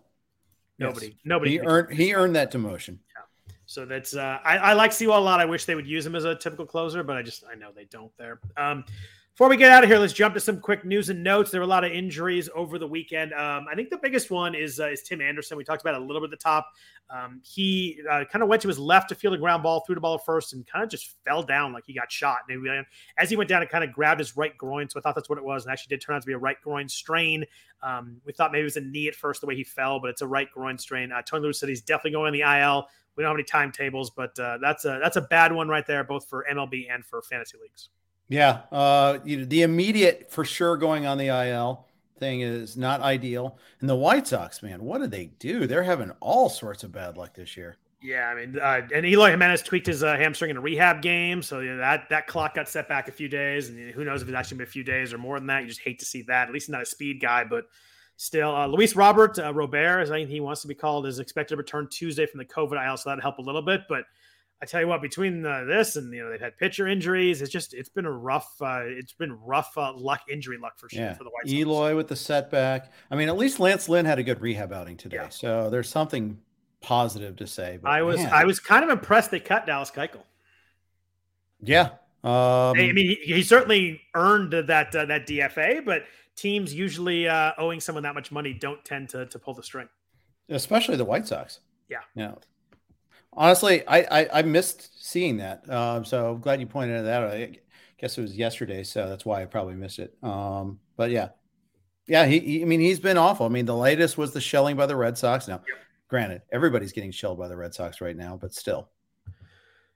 nobody, 0.79 1.07
yes. 1.07 1.17
nobody. 1.25 1.51
He 1.53 1.61
earned 1.61 1.93
he 1.93 2.15
earned 2.15 2.37
that 2.37 2.53
demotion. 2.53 2.99
Yeah. 3.17 3.23
So 3.65 3.87
that's 3.87 4.15
uh, 4.15 4.39
I, 4.45 4.59
I 4.59 4.73
like 4.75 4.93
Sewald 4.93 5.23
a 5.23 5.25
lot. 5.25 5.41
I 5.41 5.47
wish 5.47 5.65
they 5.65 5.75
would 5.75 5.87
use 5.87 6.05
him 6.05 6.15
as 6.15 6.25
a 6.25 6.35
typical 6.35 6.67
closer, 6.67 7.03
but 7.03 7.17
I 7.17 7.23
just 7.23 7.45
I 7.51 7.55
know 7.55 7.71
they 7.75 7.87
don't 7.87 8.13
there. 8.19 8.41
Um, 8.59 8.85
before 9.35 9.49
we 9.49 9.57
get 9.57 9.73
out 9.73 9.83
of 9.83 9.89
here, 9.89 9.99
let's 9.99 10.13
jump 10.13 10.35
to 10.35 10.41
some 10.41 10.61
quick 10.61 10.85
news 10.85 11.09
and 11.09 11.25
notes. 11.25 11.51
There 11.51 11.61
were 11.63 11.65
a 11.65 11.69
lot 11.69 11.85
of 11.85 11.93
injuries 11.93 12.51
over 12.55 12.79
the 12.79 12.87
weekend. 12.87 13.33
Um, 13.33 13.65
I 13.71 13.75
think 13.75 13.89
the 13.89 13.97
biggest 13.97 14.31
one 14.31 14.55
is 14.55 14.79
uh, 14.79 14.89
is 14.89 15.03
Tim 15.03 15.23
Anderson. 15.23 15.57
We 15.57 15.65
talked 15.65 15.81
about 15.81 15.95
it 15.95 16.03
a 16.03 16.05
little 16.05 16.21
bit 16.21 16.27
at 16.27 16.39
the 16.39 16.43
top. 16.43 16.69
Um, 17.09 17.41
he 17.43 17.99
uh, 18.11 18.25
kind 18.31 18.43
of 18.43 18.51
went 18.51 18.61
to 18.63 18.69
his 18.69 18.79
left 18.79 19.09
to 19.09 19.15
field 19.15 19.33
a 19.33 19.39
ground 19.39 19.63
ball, 19.63 19.85
threw 19.87 19.95
the 19.95 20.03
ball 20.03 20.19
first, 20.19 20.53
and 20.53 20.67
kind 20.67 20.85
of 20.85 20.91
just 20.91 21.15
fell 21.25 21.43
down 21.43 21.73
like 21.73 21.85
he 21.87 21.95
got 21.95 22.13
shot. 22.13 22.41
And 22.51 22.85
as 23.17 23.31
he 23.31 23.37
went 23.37 23.49
down, 23.49 23.63
it 23.63 23.71
kind 23.71 23.83
of 23.83 23.91
grabbed 23.91 24.21
his 24.21 24.37
right 24.37 24.57
groin. 24.59 24.91
So 24.91 25.01
I 25.01 25.03
thought 25.03 25.15
that's 25.15 25.31
what 25.31 25.39
it 25.39 25.45
was, 25.45 25.65
and 25.65 25.73
actually 25.73 25.97
did 25.97 26.03
turn 26.03 26.15
out 26.15 26.21
to 26.21 26.27
be 26.27 26.35
a 26.35 26.39
right 26.39 26.61
groin 26.63 26.87
strain. 26.87 27.47
Um, 27.83 28.21
we 28.27 28.35
thought 28.35 28.53
maybe 28.53 28.61
it 28.61 28.65
was 28.65 28.77
a 28.77 28.83
knee 28.83 29.09
at 29.09 29.15
first, 29.15 29.41
the 29.41 29.47
way 29.47 29.57
he 29.57 29.65
fell, 29.65 29.99
but 29.99 30.11
it's 30.11 30.21
a 30.21 30.27
right 30.27 30.49
groin 30.53 30.77
strain. 30.77 31.11
Uh, 31.11 31.23
Tony 31.23 31.45
La 31.45 31.49
Russa 31.49 31.55
said 31.55 31.71
he's 31.71 31.81
definitely 31.81 32.13
going 32.13 32.27
on 32.27 32.33
the 32.35 32.43
IL. 32.43 32.87
We 33.17 33.23
don't 33.23 33.31
have 33.31 33.37
any 33.37 33.45
timetables, 33.45 34.11
but 34.11 34.39
uh, 34.39 34.59
that's 34.61 34.85
a 34.85 34.99
that's 35.03 35.17
a 35.17 35.23
bad 35.23 35.53
one 35.53 35.69
right 35.69 35.87
there, 35.87 36.05
both 36.05 36.29
for 36.29 36.45
MLB 36.51 36.93
and 36.93 37.03
for 37.03 37.23
fantasy 37.23 37.57
leagues. 37.61 37.89
Yeah, 38.33 38.63
uh, 38.73 39.19
you 39.27 39.37
know, 39.37 39.45
the 39.45 39.61
immediate 39.61 40.31
for 40.31 40.43
sure 40.43 40.79
going 40.79 41.05
on 41.05 41.19
the 41.19 41.27
IL. 41.27 41.85
thing 42.19 42.41
is 42.41 42.79
not 42.79 43.03
ideal. 43.03 43.59
And 43.81 43.91
the 43.91 43.95
White 43.95 44.27
Sox, 44.27 44.63
man, 44.63 44.83
what 44.83 45.03
did 45.03 45.11
they 45.11 45.27
do? 45.39 45.67
They're 45.67 45.83
having 45.83 46.13
all 46.21 46.49
sorts 46.49 46.83
of 46.83 46.93
bad 46.93 47.19
luck 47.19 47.35
this 47.35 47.59
year. 47.59 47.77
Yeah, 48.01 48.29
I 48.29 48.35
mean, 48.35 48.59
uh, 48.59 48.89
and 48.95 49.05
Eloy 49.05 49.33
Jimenez 49.33 49.61
tweaked 49.61 49.87
his 49.87 50.03
uh, 50.03 50.17
hamstring 50.17 50.51
in 50.51 50.57
a 50.57 50.63
rehab 50.63 51.03
game, 51.03 51.43
so 51.43 51.61
you 51.61 51.73
know, 51.73 51.77
that 51.77 52.09
that 52.09 52.27
clock 52.27 52.55
got 52.55 52.71
set 52.71 52.89
back 52.89 53.07
a 53.07 53.13
few 53.13 53.29
days, 53.29 53.69
and 53.69 53.91
who 53.91 54.03
knows 54.03 54.23
if 54.23 54.29
it's 54.29 54.35
actually 54.35 54.57
been 54.57 54.67
a 54.67 54.71
few 54.71 54.83
days 54.83 55.13
or 55.13 55.19
more 55.19 55.39
than 55.39 55.47
that. 55.49 55.61
You 55.61 55.69
just 55.69 55.83
hate 55.83 55.99
to 55.99 56.07
see 56.07 56.23
that. 56.23 56.49
At 56.49 56.55
least 56.55 56.71
not 56.71 56.81
a 56.81 56.87
speed 56.87 57.21
guy, 57.21 57.45
but 57.45 57.67
still, 58.17 58.57
uh, 58.57 58.67
Luis 58.67 58.97
Robert 58.97 59.39
uh, 59.39 59.53
Robert, 59.53 60.01
as 60.01 60.11
I 60.11 60.21
think 60.21 60.31
he 60.31 60.41
wants 60.41 60.63
to 60.63 60.69
be 60.69 60.75
called, 60.75 61.07
is 61.07 61.19
expected 61.19 61.53
to 61.55 61.59
return 61.59 61.87
Tuesday 61.91 62.25
from 62.25 62.39
the 62.39 62.47
COVID 62.47 62.83
IL, 62.83 62.97
so 62.97 63.11
that'd 63.11 63.23
help 63.23 63.39
a 63.39 63.43
little 63.43 63.63
bit. 63.63 63.83
But 63.91 64.05
I 64.63 64.65
tell 64.65 64.81
you 64.81 64.87
what, 64.87 65.03
between 65.03 65.45
uh, 65.45 65.65
this 65.65 65.97
and 65.97 66.15
you 66.15 66.23
know 66.23 66.31
they've 66.31 66.41
had 66.41 66.57
pitcher 66.57 66.87
injuries, 66.87 67.43
it's 67.43 67.51
just 67.51 67.75
it's 67.75 67.89
been 67.89 68.07
a 68.07 68.13
rough, 68.13 68.55
uh, 68.61 68.83
it's 68.85 69.13
been 69.13 69.33
rough 69.33 69.77
uh, 69.77 69.93
luck, 69.93 70.21
injury 70.31 70.57
luck 70.57 70.79
for 70.79 70.89
sure 70.89 71.03
Yeah. 71.03 71.15
for 71.15 71.25
the 71.25 71.31
White 71.31 71.47
Sox. 71.47 71.53
Eloy 71.53 71.97
with 71.97 72.07
the 72.07 72.15
setback. 72.17 72.93
I 73.11 73.17
mean, 73.17 73.29
at 73.29 73.37
least 73.37 73.59
Lance 73.59 73.89
Lynn 73.89 74.07
had 74.07 74.21
a 74.21 74.23
good 74.23 74.41
rehab 74.41 74.73
outing 74.73 74.97
today. 74.97 75.17
Yeah. 75.17 75.29
So 75.31 75.69
there's 75.69 75.89
something 75.89 76.39
positive 76.81 77.35
to 77.37 77.47
say. 77.49 77.81
But 77.83 77.91
I 77.91 78.03
was 78.03 78.19
man, 78.19 78.33
I 78.33 78.45
was 78.45 78.61
kind 78.61 78.85
of 78.85 78.91
impressed 78.91 79.33
they 79.33 79.41
cut 79.41 79.67
Dallas 79.67 79.91
Keuchel. 79.91 80.23
yeah. 81.61 81.91
Um, 82.25 82.31
I 82.79 82.93
mean, 82.93 82.97
he, 82.97 83.15
he 83.35 83.43
certainly 83.43 84.01
earned 84.15 84.53
that 84.53 84.95
uh, 84.95 85.07
that 85.07 85.27
DFA, 85.27 85.85
but 85.85 86.05
teams 86.37 86.73
usually 86.73 87.27
uh, 87.27 87.51
owing 87.59 87.81
someone 87.81 88.05
that 88.05 88.15
much 88.15 88.31
money 88.31 88.53
don't 88.53 88.85
tend 88.85 89.09
to 89.09 89.27
to 89.27 89.39
pull 89.41 89.55
the 89.55 89.63
string. 89.65 89.89
especially 90.49 90.97
the 90.97 91.05
White 91.05 91.27
Sox. 91.27 91.59
Yeah. 91.89 91.99
Yeah. 92.15 92.35
Honestly, 93.35 93.87
I 93.87 94.01
I, 94.03 94.29
I 94.39 94.43
missed 94.43 95.05
seeing 95.05 95.39
that. 95.39 95.69
Um, 95.71 96.05
so 96.05 96.33
I'm 96.33 96.41
glad 96.41 96.61
you 96.61 96.67
pointed 96.67 97.05
that 97.05 97.23
out. 97.23 97.33
I 97.33 97.59
guess 97.99 98.19
it 98.19 98.23
was 98.23 98.37
yesterday, 98.37 98.83
so 98.83 99.09
that's 99.09 99.25
why 99.25 99.43
I 99.43 99.47
probably 99.47 99.75
missed 99.75 99.99
it. 99.99 100.15
Um, 100.23 100.81
but 100.97 101.11
yeah, 101.11 101.29
yeah. 102.07 102.27
He, 102.27 102.41
he 102.41 102.63
I 102.63 102.65
mean, 102.65 102.81
he's 102.81 103.01
been 103.01 103.17
awful. 103.17 103.47
I 103.47 103.49
mean, 103.49 103.67
the 103.67 103.77
latest 103.77 104.19
was 104.19 104.33
the 104.33 104.41
shelling 104.41 104.77
by 104.77 104.87
the 104.87 104.97
Red 104.97 105.17
Sox. 105.17 105.49
Now, 105.49 105.63
granted, 106.09 106.43
everybody's 106.51 106.93
getting 106.93 107.11
shelled 107.11 107.39
by 107.39 107.49
the 107.49 107.57
Red 107.57 107.75
Sox 107.75 108.01
right 108.01 108.17
now, 108.17 108.37
but 108.41 108.55
still. 108.55 108.89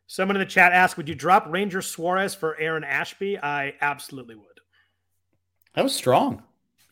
Someone 0.07 0.37
in 0.37 0.41
the 0.41 0.47
chat 0.47 0.73
asked, 0.73 0.97
"Would 0.97 1.09
you 1.09 1.17
drop 1.17 1.47
Ranger 1.49 1.83
Suarez 1.83 2.35
for 2.35 2.57
Aaron 2.59 2.85
Ashby?" 2.85 3.39
I 3.39 3.75
absolutely 3.81 4.37
would. 4.37 4.47
That 5.75 5.83
was 5.83 5.95
strong. 5.95 6.43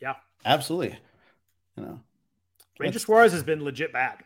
Yeah. 0.01 0.15
Absolutely. 0.45 0.99
You 1.77 1.83
know. 1.83 1.99
Ranger 2.77 2.99
Suarez 2.99 3.31
has 3.31 3.41
been 3.41 3.63
legit 3.63 3.93
bad. 3.93 4.24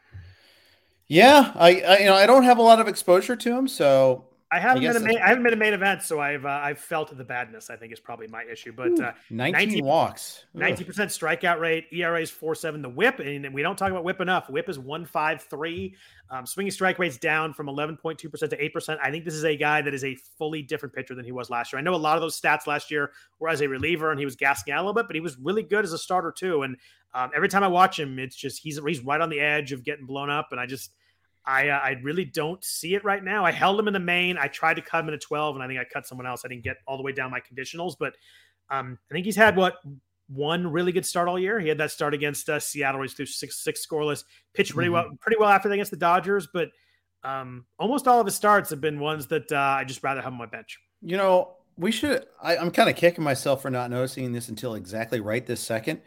Yeah, 1.10 1.52
I, 1.56 1.82
I 1.82 1.98
you 2.00 2.06
know 2.06 2.14
I 2.16 2.26
don't 2.26 2.44
have 2.44 2.58
a 2.58 2.62
lot 2.62 2.80
of 2.80 2.88
exposure 2.88 3.36
to 3.36 3.58
him, 3.58 3.68
so 3.68 4.26
I 4.52 4.60
haven't 4.60 4.82
been 4.82 4.96
a 4.96 5.00
main, 5.00 5.18
I 5.20 5.28
haven't 5.28 5.44
been 5.44 5.54
a 5.54 5.58
main 5.58 5.74
event, 5.74 6.02
so 6.02 6.20
I've 6.20 6.44
uh, 6.44 6.50
I've 6.50 6.80
felt 6.80 7.16
the 7.16 7.24
badness. 7.24 7.70
I 7.70 7.76
think 7.76 7.94
is 7.94 8.00
probably 8.00 8.26
my 8.28 8.44
issue. 8.44 8.72
But 8.72 9.00
uh, 9.00 9.12
19, 9.30 9.52
19 9.52 9.86
walks. 9.86 10.46
Ninety 10.56 10.84
percent 10.84 11.12
strikeout 11.12 11.60
rate, 11.60 11.86
ERA 11.92 12.20
is 12.20 12.32
four 12.32 12.56
seven. 12.56 12.82
The 12.82 12.90
WHIP, 12.90 13.20
and 13.20 13.54
we 13.54 13.62
don't 13.62 13.78
talk 13.78 13.92
about 13.92 14.04
WHIP 14.04 14.22
enough. 14.22 14.50
WHIP 14.50 14.68
is 14.68 14.80
one 14.80 15.06
five 15.06 15.44
three. 15.44 15.96
Um, 16.32 16.48
swinging 16.48 16.72
strike 16.72 16.98
rates 16.98 17.18
down 17.18 17.54
from 17.54 17.70
eleven 17.70 17.96
point 17.96 18.18
two 18.18 18.30
percent 18.30 18.50
to 18.52 18.64
eight 18.64 18.74
percent. 18.74 19.00
I 19.04 19.12
think 19.12 19.24
this 19.24 19.36
is 19.36 19.46
a 19.46 19.56
guy 19.56 19.84
that 19.84 19.94
is 19.94 20.04
a 20.04 20.16
fully 20.16 20.64
different 20.64 20.96
pitcher 20.96 21.14
than 21.14 21.26
he 21.26 21.32
was 21.32 21.52
last 21.52 21.72
year. 21.72 21.80
I 21.80 21.84
know 21.84 21.94
a 21.94 21.98
lot 21.98 22.18
of 22.18 22.22
those 22.22 22.40
stats 22.40 22.66
last 22.66 22.90
year 22.90 23.12
were 23.38 23.50
as 23.50 23.62
a 23.62 23.70
reliever, 23.70 24.10
and 24.10 24.20
he 24.20 24.26
was 24.26 24.36
gassing 24.36 24.74
out 24.74 24.80
a 24.80 24.82
little 24.82 24.96
bit, 24.96 25.06
but 25.06 25.16
he 25.16 25.22
was 25.22 25.38
really 25.38 25.64
good 25.64 25.86
as 25.86 25.94
a 25.94 25.98
starter 25.98 26.32
too. 26.32 26.64
And 26.64 26.78
um, 27.14 27.30
every 27.36 27.50
time 27.50 27.64
I 27.64 27.68
watch 27.68 28.00
him, 28.00 28.18
it's 28.18 28.36
just 28.36 28.64
he's 28.64 28.80
he's 28.84 29.02
right 29.02 29.22
on 29.22 29.30
the 29.30 29.40
edge 29.40 29.74
of 29.74 29.84
getting 29.84 30.08
blown 30.08 30.32
up, 30.32 30.48
and 30.50 30.60
I 30.60 30.66
just. 30.66 30.92
I, 31.46 31.70
uh, 31.70 31.78
I 31.78 31.90
really 32.04 32.26
don't 32.26 32.64
see 32.64 32.96
it 32.96 33.04
right 33.04 33.24
now. 33.24 33.46
I 33.46 33.52
held 33.52 33.80
him 33.80 33.88
in 33.88 33.94
the 33.94 34.00
main. 34.00 34.38
I 34.38 34.48
tried 34.48 34.76
to 34.76 34.82
cut 34.82 35.02
him 35.02 35.10
in 35.10 35.14
a 35.14 35.18
12, 35.18 35.56
and 35.56 35.64
I 35.64 35.68
think 35.68 35.80
I 35.80 35.86
cut 35.86 36.06
someone 36.06 36.28
else. 36.28 36.44
I 36.46 36.48
didn't 36.48 36.64
get 36.64 36.78
all 36.86 36.98
the 36.98 37.04
way 37.04 37.12
down 37.12 37.32
my 37.32 37.40
conditionals, 37.40 37.96
but 37.98 38.16
um, 38.70 38.98
I 39.10 39.14
think 39.14 39.26
he's 39.26 39.36
had 39.36 39.56
what 39.56 39.78
one 40.28 40.68
really 40.68 40.92
good 40.92 41.06
start 41.06 41.28
all 41.28 41.40
year. 41.40 41.60
He 41.60 41.68
had 41.68 41.80
that 41.80 41.92
start 41.92 42.14
against 42.14 42.50
uh, 42.50 42.60
Seattle, 42.60 43.00
where 43.00 43.06
he's 43.06 43.14
through 43.14 43.26
six 43.26 43.64
six 43.64 43.86
scoreless, 43.86 44.24
pitched 44.54 44.74
pretty 44.74 44.90
well, 44.90 45.10
pretty 45.20 45.38
well 45.40 45.50
after 45.50 45.70
that 45.70 45.74
against 45.74 45.92
the 45.92 45.98
Dodgers, 45.98 46.48
but 46.54 46.70
um, 47.24 47.66
almost 47.78 48.08
all 48.08 48.20
of 48.20 48.26
his 48.26 48.36
starts 48.36 48.70
have 48.70 48.82
been 48.82 49.00
ones 49.00 49.28
that 49.28 49.52
uh, 49.52 49.58
I 49.58 49.84
just 49.84 50.04
rather 50.04 50.22
have 50.22 50.32
on 50.32 50.38
my 50.38 50.46
bench. 50.46 50.80
You 51.02 51.18
know, 51.18 51.56
we 51.78 51.92
should. 51.92 52.26
I, 52.42 52.58
I'm 52.58 52.72
kind 52.72 52.90
of 52.90 52.96
kicking 52.96 53.24
myself 53.24 53.62
for 53.62 53.70
not 53.70 53.90
noticing 53.90 54.32
this 54.32 54.50
until 54.50 54.76
exactly 54.76 55.20
right 55.20 55.46
this 55.46 55.62
second. 55.62 56.02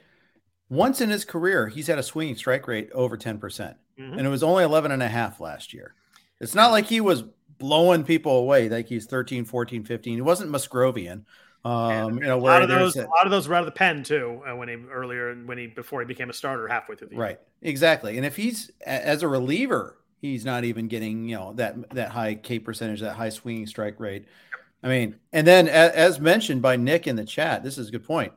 Once 0.69 1.01
in 1.01 1.11
his 1.11 1.25
career, 1.25 1.69
he's 1.69 1.87
had 1.87 1.99
a 1.99 2.03
swinging 2.03 2.37
strike 2.37 2.67
rate 2.67 2.91
over 2.93 3.17
10%, 3.17 3.41
percent 3.41 3.77
Mhm. 4.03 4.19
and 4.19 4.27
it 4.27 4.31
was 4.31 4.43
only 4.43 4.65
11 4.65 4.91
and 4.93 5.03
a 5.03 5.09
half 5.09 5.41
last 5.41 5.73
year. 5.73 5.95
It's 6.41 6.55
not 6.55 6.71
like 6.73 6.87
he 6.87 7.01
was 7.01 7.25
blowing 7.59 8.03
people 8.05 8.39
away 8.39 8.69
like 8.69 8.89
he's 8.89 9.07
13, 9.07 9.45
14, 9.45 9.85
15. 9.85 10.15
He 10.17 10.21
wasn't 10.21 10.51
Musgrovian. 10.51 11.25
Um, 11.65 12.15
you 12.19 12.25
know, 12.27 12.37
A 12.37 12.41
lot 12.41 12.63
of 12.63 12.69
those, 12.69 12.97
a- 12.97 13.03
lot 13.07 13.25
of 13.25 13.31
those 13.31 13.47
were 13.47 13.55
out 13.55 13.61
of 13.61 13.67
the 13.67 13.71
pen 13.73 14.03
too. 14.03 14.43
Uh, 14.45 14.57
when 14.57 14.69
he 14.69 14.75
earlier, 14.91 15.33
when 15.47 15.59
he 15.59 15.69
before 15.69 16.01
he 16.01 16.07
became 16.07 16.29
a 16.29 16.33
starter 16.33 16.67
halfway 16.67 16.97
through 16.97 17.09
the 17.09 17.15
year. 17.15 17.23
Right. 17.23 17.41
Exactly. 17.61 18.17
And 18.17 18.27
if 18.27 18.35
he's 18.35 18.73
as 18.85 19.23
a 19.23 19.29
reliever, 19.29 19.99
he's 20.21 20.45
not 20.45 20.65
even 20.65 20.89
getting, 20.89 21.29
you 21.29 21.37
know, 21.37 21.53
that 21.55 21.91
that 21.91 22.11
high 22.11 22.35
K 22.35 22.59
percentage, 22.59 23.01
that 23.01 23.15
high 23.15 23.29
swinging 23.29 23.69
strike 23.69 24.01
rate. 24.01 24.27
I 24.83 24.89
mean, 24.89 25.15
and 25.33 25.47
then 25.47 25.69
as, 25.69 25.93
as 25.93 26.21
mentioned 26.21 26.63
by 26.63 26.75
Nick 26.75 27.07
in 27.07 27.15
the 27.15 27.25
chat, 27.25 27.63
this 27.63 27.79
is 27.79 27.89
a 27.89 27.93
good 27.93 28.05
point. 28.05 28.33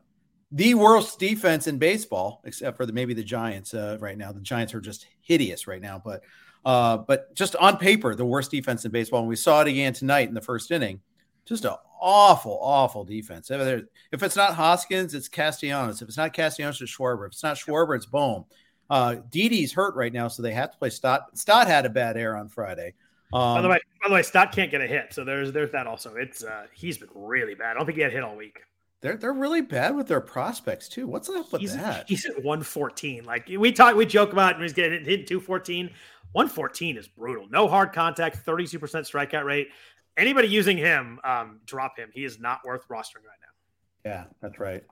The 0.52 0.76
worst 0.76 1.18
defense 1.18 1.66
in 1.66 1.80
baseball, 1.80 2.42
except 2.46 2.78
for 2.78 2.86
the, 2.86 2.94
maybe 2.94 3.16
the 3.16 3.24
Giants 3.24 3.74
uh, 3.74 3.98
right 4.00 4.16
now. 4.16 4.32
The 4.32 4.42
Giants 4.42 4.76
are 4.76 4.80
just 4.82 5.08
hideous 5.26 5.68
right 5.68 5.82
now, 5.82 6.02
but 6.04 6.24
uh, 6.64 6.98
but 6.98 7.36
just 7.36 7.56
on 7.58 7.78
paper, 7.78 8.16
the 8.16 8.26
worst 8.26 8.50
defense 8.50 8.86
in 8.86 8.92
baseball. 8.92 9.20
And 9.20 9.30
we 9.30 9.36
saw 9.36 9.62
it 9.62 9.68
again 9.68 9.94
tonight 9.94 10.28
in 10.28 10.34
the 10.34 10.42
first 10.42 10.72
inning. 10.72 11.02
Just 11.46 11.66
an 11.66 11.76
awful, 12.02 12.58
awful 12.62 13.04
defense. 13.04 13.52
If 13.52 14.24
it's 14.24 14.36
not 14.36 14.56
Hoskins, 14.56 15.14
it's 15.14 15.28
Castellanos. 15.28 16.02
If 16.02 16.08
it's 16.08 16.18
not 16.18 16.34
Castellanos, 16.34 16.82
it's 16.82 16.96
Schwarber. 16.96 17.28
If 17.28 17.34
it's 17.34 17.44
not 17.44 17.58
Schwarber, 17.58 17.96
it's 17.96 18.08
Bohm. 18.08 18.46
Uh, 18.90 19.18
Didi's 19.30 19.74
hurt 19.74 19.96
right 19.96 20.14
now, 20.14 20.28
so 20.28 20.42
they 20.42 20.54
have 20.54 20.72
to 20.72 20.78
play 20.78 20.90
Stott. 20.90 21.38
Stott 21.38 21.68
had 21.68 21.86
a 21.86 21.90
bad 21.90 22.18
air 22.18 22.36
on 22.36 22.50
Friday. 22.50 22.94
Um, 23.34 23.56
By 23.56 23.62
the 23.62 23.70
way, 23.70 23.80
by 24.02 24.10
the 24.10 24.14
way, 24.16 24.24
Stott 24.24 24.52
can't 24.52 24.72
get 24.72 24.82
a 24.82 24.88
hit, 24.88 25.12
so 25.12 25.24
there's 25.24 25.52
there's 25.52 25.72
that 25.72 25.88
also. 25.88 26.16
It's 26.16 26.44
uh, 26.44 26.68
he's 26.74 26.98
been 26.98 27.10
really 27.14 27.56
bad. 27.56 27.72
I 27.72 27.74
don't 27.74 27.86
think 27.86 27.98
he 27.98 28.04
had 28.04 28.12
hit 28.12 28.24
all 28.24 28.36
week. 28.36 28.60
They're 29.06 29.18
they're 29.18 29.34
really 29.34 29.62
bad 29.62 29.96
with 29.96 30.08
their 30.08 30.20
prospects 30.22 30.90
too. 30.90 31.06
What's 31.08 31.30
up 31.30 31.52
with 31.52 31.62
He's 31.62 31.76
that? 31.76 32.10
he's 32.10 32.26
at 32.26 32.36
114. 32.44 33.24
Like 33.24 33.48
we 33.48 33.72
talk, 33.72 33.96
we 33.96 34.06
joke 34.06 34.34
about 34.34 34.56
and 34.56 34.64
he's 34.64 34.74
getting 34.74 34.94
hit, 35.04 35.06
hit 35.08 35.28
214. 35.28 35.92
114 36.32 36.98
is 36.98 37.08
brutal. 37.08 37.48
No 37.50 37.68
hard 37.68 37.94
contact, 37.94 38.46
32% 38.46 38.80
strikeout 38.80 39.46
rate. 39.46 39.70
Anybody 40.18 40.48
using 40.50 40.78
him, 40.78 41.20
um, 41.24 41.60
drop 41.66 41.98
him. 41.98 42.10
He 42.14 42.26
is 42.26 42.40
not 42.40 42.60
worth 42.66 42.88
rostering 42.90 43.24
right 43.28 43.40
now. 43.42 44.10
yeah, 44.10 44.24
that's 44.42 44.60
right. 44.60 44.84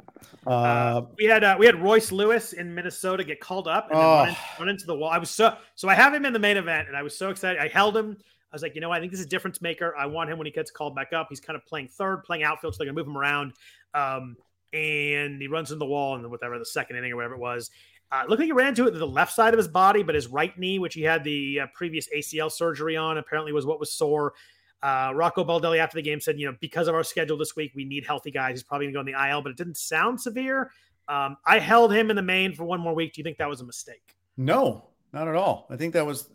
Uh, 0.46 0.50
Uh, 0.50 1.06
we 1.18 1.26
had 1.26 1.44
uh, 1.44 1.56
we 1.60 1.66
had 1.66 1.82
Royce 1.82 2.12
Lewis 2.12 2.54
in 2.54 2.74
Minnesota 2.74 3.24
get 3.24 3.40
called 3.40 3.68
up 3.68 3.90
and 3.90 4.00
then 4.00 4.06
run, 4.06 4.28
Oh. 4.28 4.30
in- 4.30 4.36
run 4.60 4.70
into 4.70 4.86
the 4.86 4.96
wall. 4.96 5.10
I 5.10 5.18
was 5.18 5.30
so 5.30 5.58
so 5.76 5.90
I 5.90 5.96
have 5.96 6.14
him 6.14 6.26
in 6.26 6.34
the 6.34 6.40
main 6.40 6.58
event, 6.58 6.88
and 6.88 6.96
I 6.96 7.02
was 7.04 7.18
so 7.18 7.30
excited. 7.30 7.60
I 7.62 7.68
held 7.68 7.98
him. 7.98 8.18
I 8.52 8.56
was 8.56 8.62
like, 8.62 8.76
you 8.76 8.82
know, 8.82 8.90
what? 8.90 8.98
I 8.98 9.00
think 9.00 9.12
this 9.12 9.20
is 9.20 9.26
a 9.26 9.30
difference 9.30 9.62
maker. 9.64 9.96
I 9.98 10.06
want 10.06 10.30
him 10.30 10.38
when 10.38 10.46
he 10.46 10.52
gets 10.52 10.70
called 10.70 10.94
back 10.96 11.12
up. 11.12 11.26
He's 11.30 11.40
kind 11.40 11.58
of 11.58 11.66
playing 11.66 11.88
third, 11.88 12.24
playing 12.24 12.44
outfield, 12.44 12.76
so 12.76 12.78
they're 12.78 12.86
gonna 12.86 12.96
move 13.00 13.08
him 13.08 13.18
around. 13.18 13.54
Um, 13.94 14.38
and 14.72 15.42
he 15.42 15.48
runs 15.48 15.72
into 15.72 15.80
the 15.80 15.86
wall 15.86 16.16
in 16.16 16.30
whatever 16.30 16.58
the 16.58 16.66
second 16.66 16.98
inning 16.98 17.12
or 17.12 17.18
whatever 17.18 17.36
it 17.36 17.40
was. 17.40 17.70
Uh, 18.12 18.24
looked 18.28 18.40
like 18.40 18.46
he 18.46 18.52
ran 18.52 18.70
into 18.70 18.88
it 18.88 18.92
to 18.92 19.00
the 19.00 19.08
left 19.08 19.34
side 19.34 19.54
of 19.54 19.58
his 19.58 19.68
body, 19.68 20.04
but 20.04 20.14
his 20.14 20.28
right 20.28 20.58
knee, 20.58 20.78
which 20.78 20.94
he 20.94 21.02
had 21.02 21.24
the 21.24 21.62
uh, 21.62 21.68
previous 21.74 22.08
ACL 22.16 22.52
surgery 22.52 22.96
on, 22.96 23.18
apparently 23.18 23.52
was 23.52 23.66
what 23.66 23.80
was 23.80 23.92
sore. 23.92 24.34
Uh, 24.84 25.12
Rocco 25.16 25.44
Baldelli 25.44 25.78
after 25.80 25.96
the 25.96 26.02
game 26.02 26.20
said, 26.20 26.38
you 26.38 26.46
know, 26.46 26.56
because 26.60 26.88
of 26.88 26.94
our 26.94 27.04
schedule 27.04 27.38
this 27.38 27.56
week, 27.56 27.72
we 27.76 27.86
need 27.86 28.06
healthy 28.06 28.32
guys. 28.32 28.52
He's 28.52 28.64
probably 28.64 28.86
going 28.92 29.06
to 29.06 29.12
go 29.12 29.20
on 29.20 29.28
the 29.28 29.32
IL, 29.32 29.42
but 29.42 29.50
it 29.50 29.58
didn't 29.58 29.78
sound 29.78 30.20
severe. 30.20 30.72
Um, 31.08 31.38
I 31.46 31.60
held 31.60 31.94
him 31.94 32.10
in 32.10 32.16
the 32.16 32.22
main 32.22 32.54
for 32.54 32.66
one 32.66 32.80
more 32.80 32.94
week. 32.94 33.14
Do 33.14 33.20
you 33.20 33.24
think 33.24 33.38
that 33.38 33.50
was 33.50 33.62
a 33.62 33.66
mistake? 33.66 34.16
no, 34.38 34.90
not 35.12 35.28
at 35.28 35.36
all. 35.36 35.68
I 35.70 35.78
think 35.78 35.94
that 35.94 36.06
was. 36.06 36.30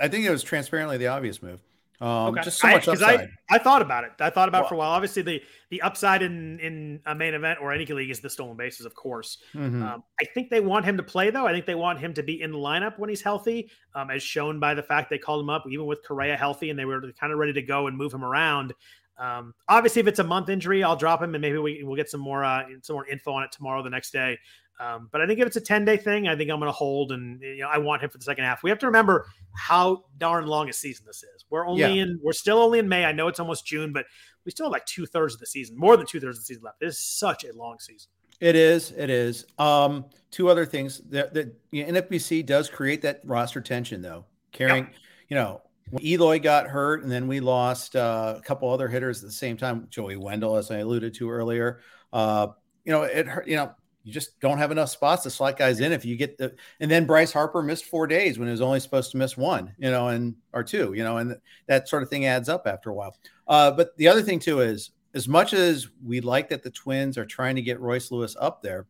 I 0.00 0.08
think 0.08 0.24
it 0.24 0.30
was 0.30 0.42
transparently 0.42 0.96
the 0.96 1.06
obvious 1.06 1.42
move. 1.42 1.60
Um, 2.00 2.08
Okay. 2.34 2.42
Just 2.42 2.58
so 2.60 2.68
I- 2.68 2.72
much 2.72 2.84
'cause 2.84 3.00
upside. 3.02 3.20
I, 3.48 3.54
I 3.56 3.58
thought 3.58 3.80
about 3.82 4.04
it. 4.04 4.12
I 4.20 4.28
thought 4.30 4.48
about 4.48 4.64
it 4.64 4.68
for 4.68 4.74
a 4.74 4.78
while. 4.78 4.90
Obviously, 4.90 5.22
the 5.22 5.42
the 5.70 5.80
upside 5.82 6.22
in 6.22 6.60
in 6.60 7.00
a 7.06 7.14
main 7.14 7.34
event 7.34 7.58
or 7.62 7.72
any 7.72 7.86
league 7.86 8.10
is 8.10 8.20
the 8.20 8.28
stolen 8.30 8.56
bases, 8.56 8.84
of 8.86 8.94
course. 8.94 9.38
Mhm. 9.54 9.82
Um, 9.82 10.04
I 10.20 10.24
think 10.26 10.50
they 10.50 10.60
want 10.60 10.84
him 10.84 10.96
to 10.98 11.02
play 11.02 11.30
though. 11.30 11.46
I 11.46 11.52
think 11.52 11.64
they 11.66 11.74
want 11.74 11.98
him 11.98 12.12
to 12.14 12.22
be 12.22 12.42
in 12.42 12.52
the 12.52 12.58
lineup 12.58 12.98
when 12.98 13.08
he's 13.08 13.22
healthy, 13.22 13.70
um, 13.94 14.10
as 14.10 14.22
shown 14.22 14.60
by 14.60 14.74
the 14.74 14.82
fact 14.82 15.08
they 15.10 15.18
called 15.18 15.40
him 15.42 15.50
up 15.50 15.64
even 15.68 15.86
with 15.86 16.02
Correa 16.06 16.36
healthy 16.36 16.70
and 16.70 16.78
they 16.78 16.84
were 16.84 17.00
kind 17.18 17.32
of 17.32 17.38
ready 17.38 17.52
to 17.54 17.62
go 17.62 17.86
and 17.86 17.96
move 17.96 18.12
him 18.12 18.24
around. 18.24 18.74
Um, 19.18 19.54
obviously, 19.66 20.00
if 20.00 20.06
it's 20.08 20.18
a 20.18 20.24
month 20.24 20.50
injury, 20.50 20.84
I'll 20.84 20.94
drop 20.96 21.22
him 21.22 21.34
and 21.34 21.40
maybe 21.40 21.56
we, 21.56 21.82
we'll 21.82 21.96
get 21.96 22.10
some 22.10 22.20
more 22.20 22.44
uh, 22.44 22.64
some 22.82 22.94
more 22.94 23.06
info 23.06 23.32
on 23.32 23.44
it 23.44 23.52
tomorrow, 23.52 23.82
the 23.82 23.88
next 23.88 24.10
day. 24.12 24.38
Um, 24.78 25.08
but 25.10 25.20
I 25.20 25.26
think 25.26 25.40
if 25.40 25.46
it's 25.46 25.56
a 25.56 25.60
ten 25.60 25.84
day 25.84 25.96
thing, 25.96 26.28
I 26.28 26.36
think 26.36 26.50
I'm 26.50 26.58
going 26.58 26.68
to 26.68 26.72
hold 26.72 27.12
and 27.12 27.40
you 27.40 27.58
know 27.58 27.68
I 27.68 27.78
want 27.78 28.02
him 28.02 28.10
for 28.10 28.18
the 28.18 28.24
second 28.24 28.44
half. 28.44 28.62
We 28.62 28.70
have 28.70 28.78
to 28.80 28.86
remember 28.86 29.26
how 29.54 30.04
darn 30.18 30.46
long 30.46 30.68
a 30.68 30.72
season 30.72 31.06
this 31.06 31.22
is. 31.22 31.44
We're 31.48 31.66
only 31.66 31.80
Yeah. 31.80 32.02
in 32.02 32.20
we're 32.22 32.32
still 32.32 32.58
only 32.58 32.78
in 32.78 32.88
May. 32.88 33.04
I 33.04 33.12
know 33.12 33.28
it's 33.28 33.40
almost 33.40 33.66
June, 33.66 33.92
but 33.92 34.06
we 34.44 34.50
still 34.50 34.66
have 34.66 34.72
like 34.72 34.86
two 34.86 35.06
thirds 35.06 35.34
of 35.34 35.40
the 35.40 35.46
season, 35.46 35.76
more 35.78 35.96
than 35.96 36.06
two 36.06 36.20
thirds 36.20 36.38
of 36.38 36.42
the 36.42 36.46
season 36.46 36.62
left. 36.64 36.82
It 36.82 36.86
is 36.86 36.98
such 37.00 37.44
a 37.44 37.52
long 37.54 37.78
season. 37.78 38.10
It 38.40 38.54
is. 38.54 38.92
It 38.92 39.08
is. 39.08 39.46
Um, 39.58 40.04
two 40.30 40.50
other 40.50 40.66
things 40.66 41.00
that, 41.08 41.32
that 41.34 41.54
you 41.70 41.86
know, 41.86 42.00
NFBC 42.00 42.44
does 42.44 42.68
create 42.68 43.00
that 43.02 43.22
roster 43.24 43.62
tension, 43.62 44.02
though. 44.02 44.26
Carrying, 44.52 44.90
you 45.28 45.36
know, 45.36 45.62
when 45.90 46.04
Eloy 46.04 46.38
got 46.38 46.66
hurt, 46.66 47.02
and 47.02 47.10
then 47.10 47.28
we 47.28 47.40
lost 47.40 47.96
uh, 47.96 48.34
a 48.36 48.42
couple 48.42 48.68
other 48.70 48.88
hitters 48.88 49.22
at 49.22 49.28
the 49.28 49.32
same 49.32 49.56
time. 49.56 49.86
Joey 49.88 50.16
Wendle, 50.16 50.56
as 50.56 50.70
I 50.70 50.78
alluded 50.78 51.14
to 51.14 51.30
earlier. 51.30 51.80
Uh, 52.12 52.48
you 52.84 52.92
know, 52.92 53.02
it 53.02 53.26
hurt. 53.26 53.48
You 53.48 53.56
know, 53.56 53.74
you 54.06 54.12
just 54.12 54.38
don't 54.38 54.58
have 54.58 54.70
enough 54.70 54.88
spots 54.88 55.24
to 55.24 55.30
slot 55.30 55.58
guys 55.58 55.80
in 55.80 55.90
if 55.90 56.04
you 56.04 56.14
get 56.14 56.38
the 56.38 56.54
and 56.78 56.88
then 56.88 57.06
Bryce 57.06 57.32
Harper 57.32 57.60
missed 57.60 57.86
four 57.86 58.06
days 58.06 58.38
when 58.38 58.46
he 58.46 58.52
was 58.52 58.60
only 58.60 58.78
supposed 58.78 59.10
to 59.10 59.16
miss 59.16 59.36
one, 59.36 59.74
you 59.78 59.90
know, 59.90 60.06
and 60.08 60.36
or 60.52 60.62
two, 60.62 60.92
you 60.92 61.02
know, 61.02 61.16
and 61.16 61.36
that 61.66 61.88
sort 61.88 62.04
of 62.04 62.08
thing 62.08 62.24
adds 62.24 62.48
up 62.48 62.68
after 62.68 62.90
a 62.90 62.94
while. 62.94 63.16
Uh, 63.48 63.72
but 63.72 63.96
the 63.96 64.06
other 64.06 64.22
thing 64.22 64.38
too 64.38 64.60
is 64.60 64.92
as 65.12 65.26
much 65.26 65.52
as 65.54 65.88
we 66.04 66.20
like 66.20 66.48
that 66.50 66.62
the 66.62 66.70
twins 66.70 67.18
are 67.18 67.26
trying 67.26 67.56
to 67.56 67.62
get 67.62 67.80
Royce 67.80 68.12
Lewis 68.12 68.36
up 68.40 68.62
there, 68.62 68.86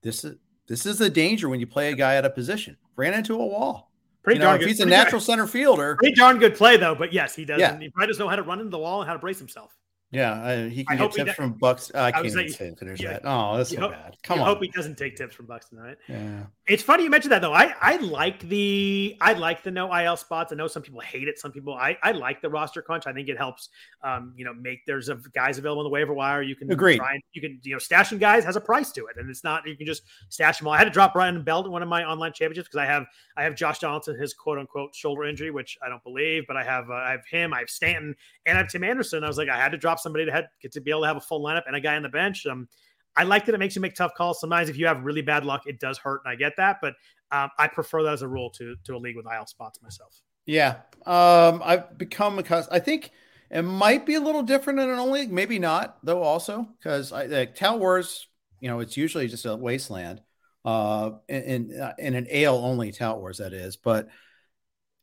this 0.00 0.24
is 0.24 0.36
this 0.66 0.86
is 0.86 0.98
a 1.02 1.10
danger 1.10 1.50
when 1.50 1.60
you 1.60 1.66
play 1.66 1.92
a 1.92 1.94
guy 1.94 2.14
at 2.14 2.24
a 2.24 2.30
position. 2.30 2.78
Ran 2.96 3.12
into 3.12 3.34
a 3.34 3.46
wall. 3.46 3.92
Pretty 4.22 4.40
you 4.40 4.46
know, 4.46 4.54
if 4.54 4.62
he's 4.62 4.80
a 4.80 4.86
natural 4.86 5.20
center 5.20 5.46
fielder. 5.46 5.96
Pretty 5.96 6.14
darn 6.14 6.38
good 6.38 6.54
play 6.54 6.78
though, 6.78 6.94
but 6.94 7.12
yes, 7.12 7.34
he 7.34 7.44
does. 7.44 7.60
Yeah. 7.60 7.78
He 7.78 7.90
probably 7.90 8.06
doesn't 8.06 8.24
know 8.24 8.30
how 8.30 8.36
to 8.36 8.42
run 8.42 8.60
into 8.60 8.70
the 8.70 8.78
wall 8.78 9.02
and 9.02 9.06
how 9.06 9.12
to 9.12 9.18
brace 9.18 9.38
himself. 9.38 9.76
Yeah, 10.14 10.32
uh, 10.32 10.68
he 10.68 10.84
can 10.84 11.00
I 11.00 11.06
get 11.08 11.12
tips 11.12 11.32
from 11.34 11.54
Bucks. 11.54 11.90
Uh, 11.94 11.98
I 11.98 12.12
can't 12.12 12.26
even 12.26 12.48
say, 12.50 12.74
finish 12.74 13.00
yeah, 13.00 13.14
that. 13.14 13.22
Oh, 13.24 13.56
that's 13.56 13.70
so 13.70 13.80
hope, 13.80 13.92
bad. 13.92 14.16
Come 14.22 14.40
on. 14.40 14.46
I 14.46 14.48
hope 14.48 14.62
he 14.62 14.68
doesn't 14.68 14.96
take 14.96 15.16
tips 15.16 15.34
from 15.34 15.46
Buxton, 15.46 15.78
right? 15.78 15.96
Yeah. 16.08 16.44
It's 16.66 16.82
funny 16.82 17.04
you 17.04 17.10
mentioned 17.10 17.32
that 17.32 17.42
though. 17.42 17.52
I 17.52 17.74
I 17.80 17.96
like 17.96 18.40
the 18.48 19.16
I 19.20 19.32
like 19.32 19.62
the 19.62 19.70
no 19.70 19.94
IL 19.94 20.16
spots. 20.16 20.52
I 20.52 20.56
know 20.56 20.66
some 20.66 20.82
people 20.82 21.00
hate 21.00 21.28
it. 21.28 21.38
Some 21.38 21.52
people 21.52 21.74
I 21.74 21.98
I 22.02 22.12
like 22.12 22.40
the 22.40 22.48
roster 22.48 22.80
crunch. 22.80 23.06
I 23.06 23.12
think 23.12 23.28
it 23.28 23.36
helps. 23.36 23.68
Um, 24.02 24.32
you 24.36 24.44
know, 24.44 24.54
make 24.54 24.86
there's 24.86 25.08
a 25.08 25.16
guys 25.34 25.58
available 25.58 25.80
on 25.80 25.84
the 25.84 25.90
waiver 25.90 26.14
wire. 26.14 26.42
You 26.42 26.56
can 26.56 26.70
agree. 26.70 26.98
And, 26.98 27.22
you 27.32 27.40
can 27.40 27.60
you 27.64 27.72
know 27.72 27.78
stashing 27.78 28.20
guys 28.20 28.44
has 28.44 28.56
a 28.56 28.60
price 28.60 28.92
to 28.92 29.06
it, 29.06 29.16
and 29.16 29.28
it's 29.28 29.44
not 29.44 29.66
you 29.66 29.76
can 29.76 29.86
just 29.86 30.04
stash 30.28 30.58
them 30.58 30.68
all. 30.68 30.74
I 30.74 30.78
had 30.78 30.84
to 30.84 30.90
drop 30.90 31.12
Brandon 31.12 31.42
Belt 31.42 31.66
in 31.66 31.72
one 31.72 31.82
of 31.82 31.88
my 31.88 32.04
online 32.04 32.32
championships 32.32 32.68
because 32.68 32.78
I 32.80 32.86
have 32.86 33.06
I 33.36 33.42
have 33.42 33.56
Josh 33.56 33.80
Donaldson 33.80 34.18
his 34.18 34.32
quote 34.32 34.58
unquote 34.58 34.94
shoulder 34.94 35.24
injury, 35.24 35.50
which 35.50 35.76
I 35.84 35.88
don't 35.88 36.02
believe, 36.04 36.44
but 36.46 36.56
I 36.56 36.64
have 36.64 36.88
uh, 36.88 36.94
I 36.94 37.10
have 37.10 37.26
him, 37.26 37.52
I 37.52 37.58
have 37.58 37.70
Stanton, 37.70 38.14
and 38.46 38.56
I 38.56 38.60
have 38.60 38.70
Tim 38.70 38.84
Anderson. 38.84 39.24
I 39.24 39.26
was 39.26 39.38
like 39.38 39.48
I 39.48 39.56
had 39.56 39.72
to 39.72 39.78
drop 39.78 39.98
somebody 40.04 40.24
to 40.26 40.32
head 40.32 40.48
get 40.62 40.72
to 40.72 40.80
be 40.80 40.90
able 40.90 41.00
to 41.00 41.08
have 41.08 41.16
a 41.16 41.20
full 41.20 41.42
lineup 41.42 41.62
and 41.66 41.74
a 41.74 41.80
guy 41.80 41.96
on 41.96 42.02
the 42.02 42.08
bench. 42.08 42.46
Um, 42.46 42.68
I 43.16 43.24
like 43.24 43.46
that 43.46 43.54
it 43.54 43.58
makes 43.58 43.74
you 43.74 43.82
make 43.82 43.94
tough 43.94 44.14
calls. 44.14 44.40
Sometimes 44.40 44.68
if 44.68 44.76
you 44.76 44.86
have 44.86 45.04
really 45.04 45.22
bad 45.22 45.44
luck, 45.44 45.62
it 45.66 45.80
does 45.80 45.98
hurt, 45.98 46.22
and 46.24 46.32
I 46.32 46.36
get 46.36 46.54
that. 46.56 46.78
But 46.80 46.94
um, 47.30 47.50
I 47.58 47.68
prefer 47.68 48.02
that 48.04 48.12
as 48.12 48.22
a 48.22 48.28
rule 48.28 48.50
to 48.50 48.76
to 48.84 48.94
a 48.94 48.98
league 48.98 49.16
with 49.16 49.26
IL 49.26 49.46
spots 49.46 49.80
myself. 49.82 50.20
Yeah, 50.46 50.76
um, 51.06 51.62
I've 51.64 51.96
become 51.96 52.36
because 52.36 52.68
I 52.68 52.78
think 52.78 53.10
it 53.50 53.62
might 53.62 54.04
be 54.04 54.14
a 54.14 54.20
little 54.20 54.42
different 54.42 54.80
in 54.80 54.90
an 54.90 54.98
only 54.98 55.20
league, 55.20 55.32
maybe 55.32 55.58
not 55.58 55.98
though. 56.02 56.22
Also, 56.22 56.68
because 56.78 57.12
like 57.12 57.54
Tout 57.54 57.78
Wars, 57.78 58.26
you 58.60 58.68
know, 58.68 58.80
it's 58.80 58.96
usually 58.96 59.28
just 59.28 59.46
a 59.46 59.56
wasteland. 59.56 60.20
Uh, 60.64 61.18
in 61.28 61.42
in, 61.42 61.80
uh, 61.80 61.92
an 61.98 62.26
AL 62.30 62.56
only 62.56 62.90
Tout 62.90 63.18
Wars 63.18 63.38
that 63.38 63.52
is, 63.52 63.76
but 63.76 64.08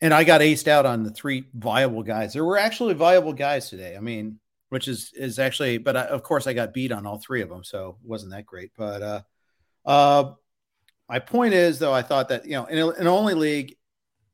and 0.02 0.14
I 0.14 0.24
got 0.24 0.42
aced 0.42 0.68
out 0.68 0.86
on 0.86 1.04
the 1.04 1.12
three 1.12 1.46
viable 1.54 2.02
guys. 2.02 2.34
There 2.34 2.44
were 2.44 2.58
actually 2.58 2.96
viable 2.96 3.34
guys 3.34 3.70
today. 3.70 3.96
I 3.96 4.00
mean, 4.00 4.40
which 4.72 4.88
is 4.88 5.12
is 5.18 5.38
actually, 5.38 5.78
but 5.78 5.98
I, 5.98 6.06
of 6.06 6.24
course 6.24 6.48
I 6.48 6.54
got 6.54 6.74
beat 6.74 6.94
on 6.94 7.06
all 7.06 7.20
three 7.20 7.42
of 7.42 7.50
them, 7.50 7.62
so 7.62 7.98
wasn't 8.04 8.32
that 8.32 8.46
great. 8.46 8.72
But 8.78 9.02
uh, 9.02 9.22
uh, 9.86 10.32
my 11.10 11.20
point 11.20 11.54
is 11.54 11.78
though, 11.78 11.94
I 11.94 12.02
thought 12.02 12.30
that 12.30 12.46
you 12.46 12.54
know 12.54 12.66
in 12.66 12.78
an 12.78 13.08
only 13.08 13.34
league, 13.34 13.76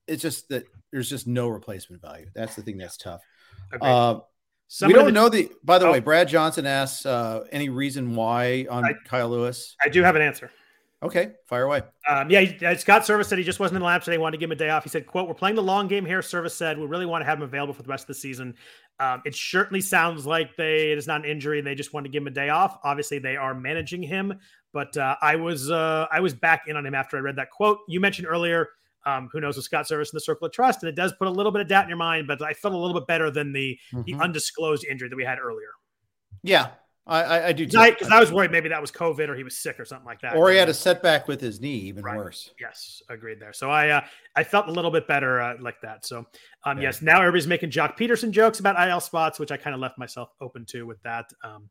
it's 0.05 0.21
just 0.21 0.47
that 0.49 0.65
there's 0.91 1.09
just 1.09 1.25
no 1.25 1.47
replacement 1.47 2.03
value. 2.03 2.27
That's 2.35 2.55
the 2.55 2.61
thing 2.61 2.77
that's 2.77 2.97
tough. 2.97 3.21
Uh, 3.81 4.19
we 4.85 4.93
don't 4.93 5.05
the, 5.05 5.11
know 5.11 5.27
the. 5.27 5.51
By 5.63 5.79
the 5.79 5.87
oh, 5.87 5.93
way, 5.93 6.01
Brad 6.01 6.27
Johnson 6.27 6.67
asks 6.67 7.07
uh, 7.07 7.45
any 7.51 7.69
reason 7.69 8.15
why 8.15 8.67
on 8.69 8.85
I, 8.85 8.93
Kyle 9.05 9.29
Lewis. 9.29 9.75
I 9.83 9.89
do 9.89 10.03
have 10.03 10.15
an 10.15 10.21
answer. 10.21 10.51
Okay, 11.03 11.33
fire 11.45 11.65
away. 11.65 11.83
Um, 12.09 12.31
yeah, 12.31 12.73
Scott 12.75 13.03
Servais 13.03 13.25
said 13.25 13.37
he 13.37 13.43
just 13.43 13.59
wasn't 13.59 13.75
in 13.75 13.81
the 13.81 13.85
lab 13.85 14.01
today. 14.01 14.17
Wanted 14.17 14.37
to 14.37 14.39
give 14.39 14.47
him 14.47 14.53
a 14.53 14.55
day 14.55 14.69
off. 14.69 14.83
He 14.83 14.89
said, 14.89 15.05
"quote 15.05 15.27
We're 15.27 15.35
playing 15.35 15.55
the 15.55 15.61
long 15.61 15.87
game 15.87 16.05
here." 16.05 16.21
Servais 16.21 16.51
said, 16.51 16.79
"We 16.79 16.87
really 16.87 17.05
want 17.05 17.21
to 17.21 17.25
have 17.25 17.37
him 17.37 17.43
available 17.43 17.75
for 17.75 17.83
the 17.83 17.89
rest 17.89 18.05
of 18.05 18.07
the 18.07 18.13
season." 18.15 18.55
Um, 18.99 19.21
it 19.23 19.35
certainly 19.35 19.81
sounds 19.81 20.25
like 20.25 20.55
they 20.55 20.91
it 20.91 20.97
is 20.97 21.05
not 21.05 21.23
an 21.23 21.29
injury 21.29 21.59
and 21.59 21.67
they 21.67 21.75
just 21.75 21.93
want 21.93 22.05
to 22.05 22.09
give 22.09 22.23
him 22.23 22.27
a 22.27 22.31
day 22.31 22.49
off. 22.49 22.79
Obviously, 22.83 23.19
they 23.19 23.37
are 23.37 23.53
managing 23.53 24.01
him, 24.01 24.39
but 24.73 24.97
uh, 24.97 25.15
I 25.21 25.35
was 25.35 25.69
uh, 25.69 26.07
I 26.11 26.19
was 26.19 26.33
back 26.33 26.63
in 26.67 26.75
on 26.75 26.83
him 26.83 26.95
after 26.95 27.15
I 27.15 27.19
read 27.19 27.35
that 27.35 27.51
quote 27.51 27.79
you 27.87 27.99
mentioned 27.99 28.27
earlier. 28.27 28.69
Um, 29.05 29.29
who 29.31 29.39
knows 29.39 29.55
with 29.55 29.63
Scott 29.63 29.85
Servais 29.85 30.01
in 30.01 30.15
the 30.15 30.19
circle 30.19 30.47
of 30.47 30.51
trust, 30.51 30.81
and 30.81 30.89
it 30.89 30.95
does 30.95 31.13
put 31.13 31.27
a 31.27 31.31
little 31.31 31.51
bit 31.51 31.61
of 31.61 31.69
doubt 31.69 31.83
in 31.83 31.89
your 31.89 31.97
mind. 31.97 32.27
But 32.27 32.41
I 32.41 32.53
felt 32.53 32.73
a 32.73 32.77
little 32.77 32.99
bit 32.99 33.07
better 33.07 33.29
than 33.29 33.53
the 33.53 33.79
mm-hmm. 33.93 34.01
the 34.01 34.15
undisclosed 34.15 34.83
injury 34.83 35.09
that 35.09 35.15
we 35.15 35.23
had 35.23 35.37
earlier. 35.37 35.69
Yeah, 36.41 36.71
I, 37.07 37.47
I 37.47 37.51
do 37.53 37.65
too. 37.65 37.79
because 37.89 38.09
I, 38.09 38.17
I, 38.17 38.19
was 38.19 38.33
worried 38.33 38.51
maybe 38.51 38.67
that 38.69 38.81
was 38.81 38.91
COVID 38.91 39.29
or 39.29 39.35
he 39.35 39.43
was 39.43 39.57
sick 39.57 39.79
or 39.79 39.85
something 39.85 40.05
like 40.05 40.19
that. 40.21 40.35
Or 40.35 40.51
he 40.51 40.57
had 40.57 40.67
a 40.67 40.73
setback 40.73 41.27
with 41.27 41.39
his 41.39 41.61
knee, 41.61 41.69
even 41.69 42.03
right. 42.03 42.17
worse. 42.17 42.51
Yes, 42.59 43.01
agreed 43.09 43.39
there. 43.39 43.53
So 43.53 43.69
I 43.69 43.89
uh, 43.89 44.01
I 44.35 44.43
felt 44.43 44.67
a 44.67 44.71
little 44.71 44.91
bit 44.91 45.07
better 45.07 45.41
uh, 45.41 45.55
like 45.61 45.79
that. 45.81 46.05
So 46.05 46.25
um, 46.65 46.77
yeah. 46.77 46.83
yes, 46.83 47.01
now 47.01 47.19
everybody's 47.19 47.47
making 47.47 47.71
Joc 47.71 47.97
Pederson 47.97 48.31
jokes 48.31 48.59
about 48.59 48.75
IL 48.87 48.99
spots, 48.99 49.39
which 49.39 49.51
I 49.51 49.57
kind 49.57 49.73
of 49.73 49.79
left 49.79 49.97
myself 49.97 50.29
open 50.41 50.65
to 50.65 50.85
with 50.85 51.01
that. 51.03 51.31
Um, 51.43 51.69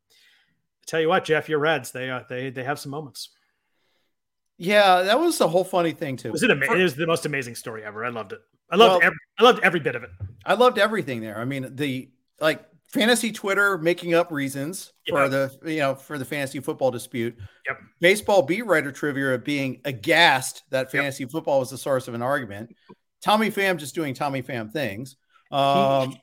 tell 0.86 1.00
you 1.00 1.08
what, 1.08 1.24
Jeff, 1.24 1.48
your 1.48 1.58
Reds 1.58 1.90
they 1.90 2.10
uh, 2.10 2.22
they 2.28 2.50
they 2.50 2.64
have 2.64 2.78
some 2.78 2.90
moments. 2.90 3.30
Yeah, 4.58 5.02
that 5.02 5.20
was 5.20 5.36
the 5.36 5.48
whole 5.48 5.64
funny 5.64 5.92
thing 5.92 6.16
too. 6.16 6.32
Was 6.32 6.42
it, 6.42 6.50
ama- 6.50 6.72
it 6.72 6.82
was 6.82 6.96
the 6.96 7.06
most 7.06 7.26
amazing 7.26 7.56
story 7.56 7.84
ever. 7.84 8.04
I 8.04 8.08
loved 8.08 8.32
it. 8.32 8.40
I 8.70 8.76
loved 8.76 8.92
well, 8.92 9.02
every, 9.02 9.18
I 9.38 9.42
loved 9.44 9.60
every 9.62 9.80
bit 9.80 9.96
of 9.96 10.02
it. 10.02 10.10
I 10.46 10.54
loved 10.54 10.78
everything 10.78 11.20
there. 11.20 11.38
I 11.38 11.44
mean, 11.44 11.76
the 11.76 12.08
like 12.40 12.64
fantasy 12.88 13.32
Twitter 13.32 13.78
making 13.78 14.14
up 14.14 14.30
reasons 14.30 14.92
yep. 15.06 15.16
for 15.16 15.28
the 15.28 15.72
you 15.72 15.78
know 15.78 15.94
for 15.94 16.18
the 16.18 16.24
fantasy 16.24 16.60
football 16.60 16.90
dispute. 16.90 17.36
Yep. 17.66 17.78
Baseball 18.00 18.42
beat 18.42 18.66
writer 18.66 18.92
trivia 18.92 19.38
being 19.38 19.80
aghast 19.84 20.64
that 20.70 20.90
fantasy 20.90 21.24
yep. 21.24 21.30
football 21.30 21.60
was 21.60 21.70
the 21.70 21.78
source 21.78 22.08
of 22.08 22.14
an 22.14 22.22
argument. 22.22 22.74
Tommy 23.22 23.50
Pham 23.50 23.76
just 23.76 23.94
doing 23.94 24.14
Tommy 24.14 24.42
Pham 24.42 24.70
things. 24.70 25.16
Um, 25.50 26.16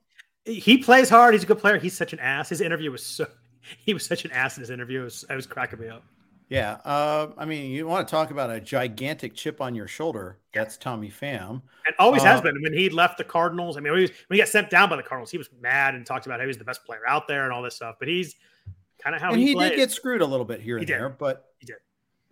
he, 0.46 0.56
he, 0.56 0.78
plays 0.78 1.10
hard. 1.10 1.34
He's 1.34 1.44
a 1.44 1.48
good 1.48 1.60
player. 1.60 1.78
He's 1.78 1.96
such 1.96 2.14
an 2.14 2.20
ass. 2.20 2.50
His 2.50 2.62
interview 2.62 2.92
was 2.92 3.06
so 3.06 3.26
he 3.86 3.94
was 3.94 4.06
such 4.06 4.26
an 4.26 4.32
ass 4.32 4.58
in 4.58 4.62
his 4.62 4.70
interview. 4.70 5.02
It 5.02 5.06
was, 5.06 5.26
I 5.30 5.36
was 5.36 5.46
cracking 5.46 5.80
me 5.80 5.90
up. 5.90 6.04
Yeah. 6.50 6.78
Uh, 6.86 7.28
I 7.38 7.46
mean, 7.46 7.72
you 7.72 7.88
want 7.88 8.08
to 8.08 8.12
talk 8.12 8.32
about 8.32 8.50
a 8.50 8.60
gigantic 8.60 9.34
chip 9.34 9.62
on 9.62 9.76
your 9.76 9.88
shoulder. 9.88 10.38
That's 10.54 10.78
Tommy 10.78 11.10
Pham. 11.10 11.62
And 11.86 11.96
always 12.00 12.22
uh, 12.22 12.26
has 12.26 12.42
been. 12.42 12.62
When 12.62 12.74
he 12.74 12.90
left 12.90 13.18
the 13.18 13.24
Cardinals, 13.24 13.78
I 13.78 13.80
mean, 13.80 13.92
when 13.92 14.00
he, 14.00 14.04
was, 14.04 14.12
when 14.28 14.36
he, 14.36 14.42
got 14.42 14.50
sent 14.50 14.70
down 14.70 14.90
by 14.90 14.96
the 14.96 15.04
Cardinals, 15.04 15.32
he 15.32 15.38
was 15.38 15.50
mad 15.62 15.96
and 15.96 16.06
talked 16.06 16.26
about 16.26 16.40
how 16.40 16.44
he 16.44 16.48
was 16.48 16.58
the 16.58 16.64
best 16.64 16.86
player 16.86 17.02
out 17.08 17.28
there 17.28 17.44
and 17.44 17.54
all 17.54 17.62
this 17.62 17.76
stuff. 17.76 17.96
But 18.00 18.08
he's 18.08 18.36
kind 19.02 19.16
of 19.16 19.22
how 19.22 19.32
and 19.32 19.40
he, 19.40 19.48
he 19.48 19.56
did 19.56 19.76
get 19.76 19.92
screwed 19.92 20.22
a 20.22 20.26
little 20.26 20.46
bit 20.46 20.62
here 20.62 20.78
and 20.78 20.88
there, 20.88 21.10
but 21.10 21.54
he 21.60 21.66
did. 21.66 21.78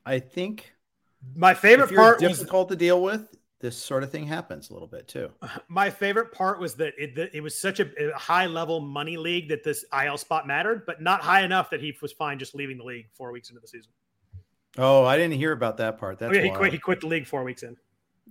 I 0.05 0.19
think 0.19 0.73
my 1.35 1.53
favorite 1.53 1.93
part 1.93 2.19
difficult 2.19 2.29
was, 2.29 2.39
difficult 2.39 2.69
to 2.69 2.75
deal 2.75 3.01
with. 3.01 3.27
This 3.61 3.77
sort 3.77 4.03
of 4.03 4.11
thing 4.11 4.25
happens 4.25 4.69
a 4.69 4.73
little 4.73 4.87
bit 4.87 5.07
too. 5.07 5.29
My 5.67 5.89
favorite 5.89 6.31
part 6.31 6.59
was 6.59 6.73
that 6.75 6.93
it, 6.97 7.15
that 7.15 7.33
it 7.33 7.41
was 7.41 7.59
such 7.59 7.79
a, 7.79 8.13
a 8.13 8.17
high 8.17 8.47
level 8.47 8.79
money 8.79 9.17
league 9.17 9.49
that 9.49 9.63
this 9.63 9.85
IL 10.03 10.17
spot 10.17 10.47
mattered, 10.47 10.85
but 10.85 11.01
not 11.01 11.21
high 11.21 11.43
enough 11.43 11.69
that 11.69 11.79
he 11.79 11.95
was 12.01 12.11
fine 12.11 12.39
just 12.39 12.55
leaving 12.55 12.77
the 12.77 12.83
league 12.83 13.05
four 13.13 13.31
weeks 13.31 13.49
into 13.49 13.61
the 13.61 13.67
season. 13.67 13.91
Oh, 14.77 15.05
I 15.05 15.17
didn't 15.17 15.37
hear 15.37 15.51
about 15.51 15.77
that 15.77 15.97
part. 15.97 16.17
That's 16.19 16.31
oh, 16.31 16.35
yeah, 16.35 16.43
he 16.43 16.49
quit. 16.49 16.71
He 16.71 16.79
quit 16.79 17.01
the 17.01 17.07
league 17.07 17.27
four 17.27 17.43
weeks 17.43 17.63
in. 17.63 17.75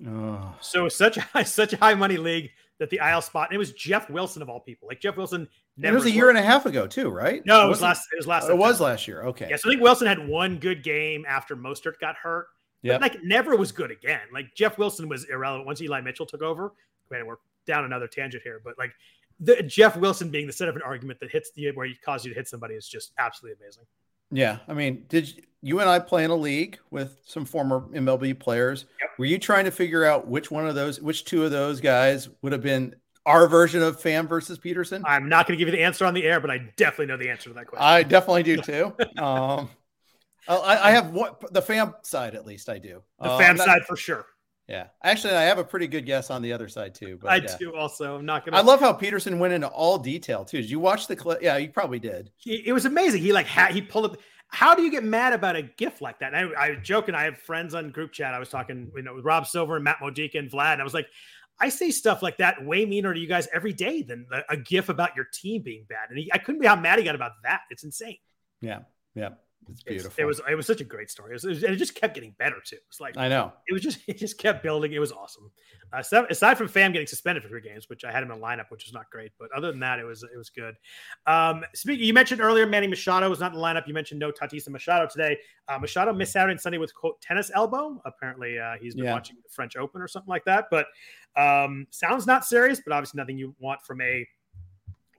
Oh. 0.07 0.55
So 0.61 0.89
such 0.89 1.17
a 1.17 1.21
high, 1.21 1.43
such 1.45 1.73
a 1.73 1.77
high 1.77 1.95
money 1.95 2.17
league 2.17 2.51
that 2.79 2.91
the 2.91 3.01
IL 3.07 3.21
spot. 3.21 3.49
And 3.49 3.55
it 3.55 3.59
was 3.59 3.73
Jeff 3.73 4.09
Wilson 4.11 4.43
of 4.43 4.49
all 4.49 4.61
people. 4.61 4.89
Like 4.89 5.01
Jeff 5.01 5.17
Wilson 5.17 5.49
never. 5.77 5.97
it 5.97 5.99
was 5.99 6.07
a 6.07 6.11
year 6.11 6.31
and 6.31 6.39
a 6.39 6.43
half 6.43 6.67
ago 6.67 6.87
too, 6.87 7.11
right? 7.11 7.45
No, 7.45 7.67
it, 7.67 7.69
was 7.69 7.83
last. 7.83 8.09
It 8.13 8.17
was 8.17 8.27
last. 8.27 8.49
Oh, 8.49 8.53
it 8.53 8.57
was 8.57 8.81
last 8.81 9.07
year. 9.07 9.23
Okay. 9.25 9.49
Yeah, 9.51 9.57
so 9.57 9.69
I 9.69 9.73
think 9.73 9.83
Wilson 9.83 10.07
had 10.07 10.27
one 10.27 10.59
good 10.59 10.83
game 10.83 11.25
after 11.29 11.57
Mostert 11.57 11.99
got 12.01 12.17
hurt. 12.17 12.47
Yeah. 12.83 12.97
Like 12.97 13.23
never 13.23 13.57
was 13.57 13.73
good 13.73 13.91
again. 13.91 14.21
Like 14.33 14.55
Jeff 14.55 14.79
Wilson 14.79 15.09
was 15.09 15.25
irrelevant 15.25 15.67
once 15.67 15.83
Eli 15.83 16.01
Mitchell 16.01 16.27
took 16.27 16.43
over. 16.43 16.73
Granted, 17.09 17.27
we're 17.27 17.37
down 17.67 17.85
another 17.85 18.07
tangent 18.07 18.43
here, 18.43 18.61
but 18.65 18.79
like 18.79 18.93
the 19.39 19.63
Jeff 19.63 19.97
Wilson 19.97 20.31
being 20.31 20.47
the 20.47 20.53
set 20.53 20.69
of 20.69 20.77
an 20.77 20.83
argument 20.83 21.21
that 21.21 21.31
hits 21.31 21.51
the 21.53 21.71
where 21.73 21.87
he 21.87 21.95
caused 21.95 22.25
you 22.25 22.33
to 22.33 22.39
hit 22.39 22.49
somebody 22.49 22.75
is 22.75 22.89
just 22.89 23.13
absolutely 23.19 23.57
amazing. 23.63 23.85
Yeah, 24.31 24.59
I 24.69 24.75
mean, 24.75 25.05
did 25.09 25.45
you 25.61 25.81
and 25.81 25.89
I 25.89 25.99
play 25.99 26.25
in 26.25 26.31
a 26.31 26.37
league 26.37 26.79
with 26.91 27.21
some 27.27 27.45
former 27.45 27.81
MLB 27.93 28.39
players? 28.39 28.87
Yep. 29.01 29.11
Were 29.19 29.25
you 29.25 29.39
trying 29.39 29.65
to 29.65 29.71
figure 29.71 30.05
out 30.05 30.29
which 30.29 30.51
one 30.51 30.69
of 30.69 30.75
those, 30.75 31.01
which 31.01 31.25
two 31.25 31.45
of 31.45 31.51
those 31.51 31.81
guys 31.81 32.29
would 32.43 32.53
have 32.53 32.63
been 32.63 32.95
our 33.27 33.49
version 33.49 33.83
of 33.83 34.01
Pham 34.01 34.29
versus 34.29 34.59
Pederson? 34.59 35.03
I'm 35.05 35.29
not 35.29 35.47
going 35.47 35.59
to 35.59 35.65
give 35.65 35.73
you 35.73 35.79
the 35.79 35.85
answer 35.85 36.07
on 36.07 36.15
the 36.15 36.25
air, 36.25 36.39
but 36.39 36.51
I 36.51 36.59
definitely 36.77 37.07
know 37.07 37.17
the 37.17 37.29
answer 37.29 37.51
to 37.51 37.55
that 37.55 37.67
question. 37.67 37.85
I 37.85 38.03
definitely 38.05 38.45
do 38.45 38.59
too. 38.59 38.95
um, 39.23 39.69
I, 40.49 40.89
I, 40.89 40.91
have 40.93 41.11
what 41.11 41.53
the 41.53 41.63
Pham 41.63 41.95
side 42.03 42.35
at 42.35 42.47
least. 42.47 42.69
I 42.69 42.79
do 42.79 43.03
the 43.19 43.27
uh, 43.27 43.39
Pham 43.39 43.57
not, 43.57 43.67
side 43.67 43.83
for 43.87 43.97
sure. 43.97 44.27
Yeah, 44.71 44.87
actually, 45.03 45.35
I 45.35 45.43
have 45.43 45.59
a 45.59 45.65
pretty 45.65 45.89
good 45.89 46.07
guess 46.07 46.31
on 46.31 46.43
the 46.43 46.53
other 46.53 46.69
side 46.69 46.95
too. 46.95 47.19
But 47.21 47.31
I 47.31 47.37
yeah. 47.37 47.57
do 47.59 47.75
also. 47.75 48.17
I'm 48.17 48.25
not 48.25 48.45
gonna. 48.45 48.57
I 48.57 48.61
love 48.61 48.79
how 48.79 48.93
Pederson 48.93 49.39
went 49.39 49.53
into 49.53 49.67
all 49.67 49.99
detail 49.99 50.45
too. 50.45 50.61
Did 50.61 50.71
you 50.71 50.79
watch 50.79 51.09
the 51.09 51.17
clip? 51.17 51.43
Yeah, 51.43 51.57
you 51.57 51.71
probably 51.71 51.99
did. 51.99 52.31
He, 52.37 52.63
it 52.67 52.73
was 52.73 52.85
amazing. 52.85 53.21
He 53.21 53.33
like 53.33 53.47
had 53.47 53.73
he 53.73 53.83
pulled 53.83 54.13
up. 54.13 54.17
How 54.53 54.75
do 54.75 54.83
you 54.83 54.91
get 54.91 55.05
mad 55.05 55.33
about 55.33 55.57
a 55.57 55.63
gift 55.63 56.01
like 56.01 56.19
that? 56.21 56.35
And 56.35 56.55
I, 56.57 56.63
I 56.63 56.75
joke, 56.77 57.09
and 57.09 57.17
I 57.17 57.25
have 57.25 57.39
friends 57.39 57.75
on 57.75 57.91
group 57.91 58.13
chat. 58.13 58.35
I 58.35 58.39
was 58.39 58.49
talking, 58.49 58.91
you 58.97 59.03
know, 59.03 59.15
with 59.15 59.25
Rob 59.25 59.47
Silver 59.47 59.77
and 59.77 59.85
Matt 59.85 59.99
Modica 60.01 60.39
and 60.39 60.51
Vlad. 60.51 60.75
And 60.75 60.81
I 60.81 60.85
was 60.85 60.95
like, 60.95 61.07
I 61.61 61.69
say 61.69 61.91
stuff 61.91 62.23
like 62.23 62.39
that 62.39 62.65
way 62.65 62.87
meaner 62.87 63.13
to 63.13 63.21
you 63.21 63.29
guys 63.29 63.47
every 63.53 63.73
day 63.73 64.03
than 64.03 64.27
a, 64.33 64.55
a 64.55 64.57
gif 64.57 64.89
about 64.89 65.15
your 65.15 65.27
team 65.33 65.63
being 65.63 65.85
bad. 65.89 66.11
And 66.11 66.19
he, 66.19 66.33
I 66.33 66.39
couldn't 66.39 66.61
be 66.61 66.67
how 66.67 66.77
mad 66.77 66.99
he 66.99 67.05
got 67.05 67.15
about 67.15 67.33
that. 67.43 67.61
It's 67.71 67.85
insane. 67.85 68.19
Yeah, 68.61 68.81
yeah. 69.15 69.31
It's 69.69 69.83
beautiful. 69.83 70.13
It 70.17 70.25
was 70.25 70.41
it 70.51 70.55
was 70.55 70.67
such 70.67 70.81
a 70.81 70.85
great 70.85 71.11
story. 71.11 71.31
It, 71.31 71.35
was, 71.35 71.45
it, 71.45 71.49
was, 71.49 71.63
it 71.63 71.77
just 71.77 71.95
kept 71.95 72.15
getting 72.15 72.35
better 72.39 72.57
too. 72.65 72.79
It's 72.89 73.01
like 73.01 73.17
I 73.17 73.29
know 73.29 73.53
it 73.69 73.73
was 73.73 73.83
just 73.83 74.01
it 74.09 74.19
just 74.19 74.39
kept 74.39 74.63
building. 74.63 74.93
It 74.93 74.99
was 74.99 75.13
awesome. 75.13 75.51
Uh, 75.93 76.03
so 76.03 76.27
aside 76.31 76.57
from 76.57 76.69
Pham 76.69 76.93
getting 76.93 77.07
suspended 77.07 77.43
for 77.43 77.49
three 77.49 77.61
games, 77.61 77.89
which 77.89 78.05
I 78.05 78.13
had 78.13 78.23
him 78.23 78.31
in 78.31 78.39
lineup, 78.41 78.71
which 78.71 78.85
was 78.85 78.93
not 78.93 79.11
great, 79.11 79.33
but 79.39 79.49
other 79.57 79.71
than 79.71 79.81
that, 79.81 79.99
it 79.99 80.05
was 80.05 80.23
it 80.23 80.37
was 80.37 80.51
good. 80.51 80.75
Um, 81.27 81.65
speaking, 81.75 82.07
you 82.07 82.15
mentioned 82.15 82.41
earlier 82.41 82.67
Manny 82.67 82.87
Machado 82.87 83.29
was 83.29 83.41
not 83.41 83.53
in 83.53 83.59
the 83.59 83.65
lineup. 83.65 83.87
You 83.87 83.95
mentioned 83.95 84.21
no 84.21 84.31
Tatis 84.31 84.67
and 84.67 84.73
Machado 84.73 85.09
today. 85.11 85.39
Uh, 85.69 85.79
Machado 85.79 86.13
missed 86.13 86.37
out 86.37 86.51
on 86.51 86.59
Sunday 86.59 86.79
with 86.79 86.95
quote 86.95 87.21
tennis 87.21 87.51
elbow. 87.55 88.01
Apparently, 88.05 88.59
uh, 88.59 88.75
he's 88.81 88.95
been 88.95 89.05
yeah. 89.05 89.13
watching 89.13 89.37
the 89.43 89.49
French 89.51 89.77
Open 89.77 90.01
or 90.01 90.09
something 90.09 90.31
like 90.31 90.45
that. 90.45 90.67
But 90.71 90.87
um, 91.37 91.87
sounds 91.91 92.27
not 92.27 92.45
serious, 92.45 92.81
but 92.85 92.93
obviously 92.93 93.19
nothing 93.19 93.39
you 93.39 93.55
want 93.59 93.83
from 93.83 94.01
a 94.01 94.27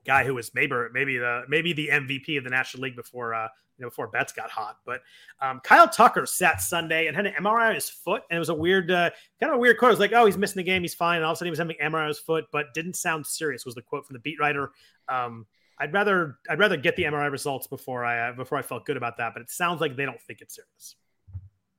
guy 0.04 0.24
who 0.24 0.34
was 0.34 0.52
maybe 0.54 0.74
maybe 0.92 1.18
the 1.18 1.42
maybe 1.48 1.72
the 1.72 1.88
MVP 1.88 2.38
of 2.38 2.44
the 2.44 2.50
National 2.50 2.82
League 2.84 2.96
before 2.96 3.34
uh, 3.34 3.48
you 3.82 3.86
know 3.86 3.90
before 3.90 4.06
Betts 4.06 4.32
got 4.32 4.48
hot. 4.48 4.78
But 4.86 5.02
um, 5.40 5.60
Kyle 5.64 5.88
Tucker 5.88 6.24
sat 6.24 6.62
Sunday 6.62 7.08
and 7.08 7.16
had 7.16 7.26
an 7.26 7.34
MRI 7.34 7.70
on 7.70 7.74
his 7.74 7.90
foot, 7.90 8.22
and 8.30 8.36
it 8.36 8.38
was 8.38 8.48
a 8.48 8.54
weird 8.54 8.90
uh, 8.90 9.10
kind 9.40 9.50
of 9.50 9.56
a 9.56 9.58
weird 9.58 9.78
quote. 9.78 9.90
It 9.90 9.94
was 9.94 10.00
like, 10.00 10.12
"Oh, 10.12 10.24
he's 10.24 10.38
missing 10.38 10.60
the 10.60 10.62
game, 10.62 10.82
he's 10.82 10.94
fine." 10.94 11.16
And 11.16 11.24
all 11.24 11.32
of 11.32 11.36
a 11.36 11.38
sudden, 11.38 11.48
he 11.48 11.50
was 11.50 11.58
having 11.58 11.76
MRI 11.82 12.02
on 12.02 12.08
his 12.08 12.20
foot, 12.20 12.44
but 12.52 12.72
didn't 12.74 12.94
sound 12.94 13.26
serious. 13.26 13.66
Was 13.66 13.74
the 13.74 13.82
quote 13.82 14.06
from 14.06 14.14
the 14.14 14.20
beat 14.20 14.38
writer? 14.38 14.70
Um, 15.08 15.46
I'd 15.78 15.92
rather 15.92 16.38
I'd 16.48 16.60
rather 16.60 16.76
get 16.76 16.94
the 16.94 17.02
MRI 17.02 17.30
results 17.30 17.66
before 17.66 18.04
I 18.04 18.28
uh, 18.28 18.32
before 18.34 18.56
I 18.56 18.62
felt 18.62 18.86
good 18.86 18.96
about 18.96 19.16
that. 19.16 19.32
But 19.34 19.42
it 19.42 19.50
sounds 19.50 19.80
like 19.80 19.96
they 19.96 20.04
don't 20.04 20.20
think 20.20 20.40
it's 20.40 20.54
serious. 20.54 20.96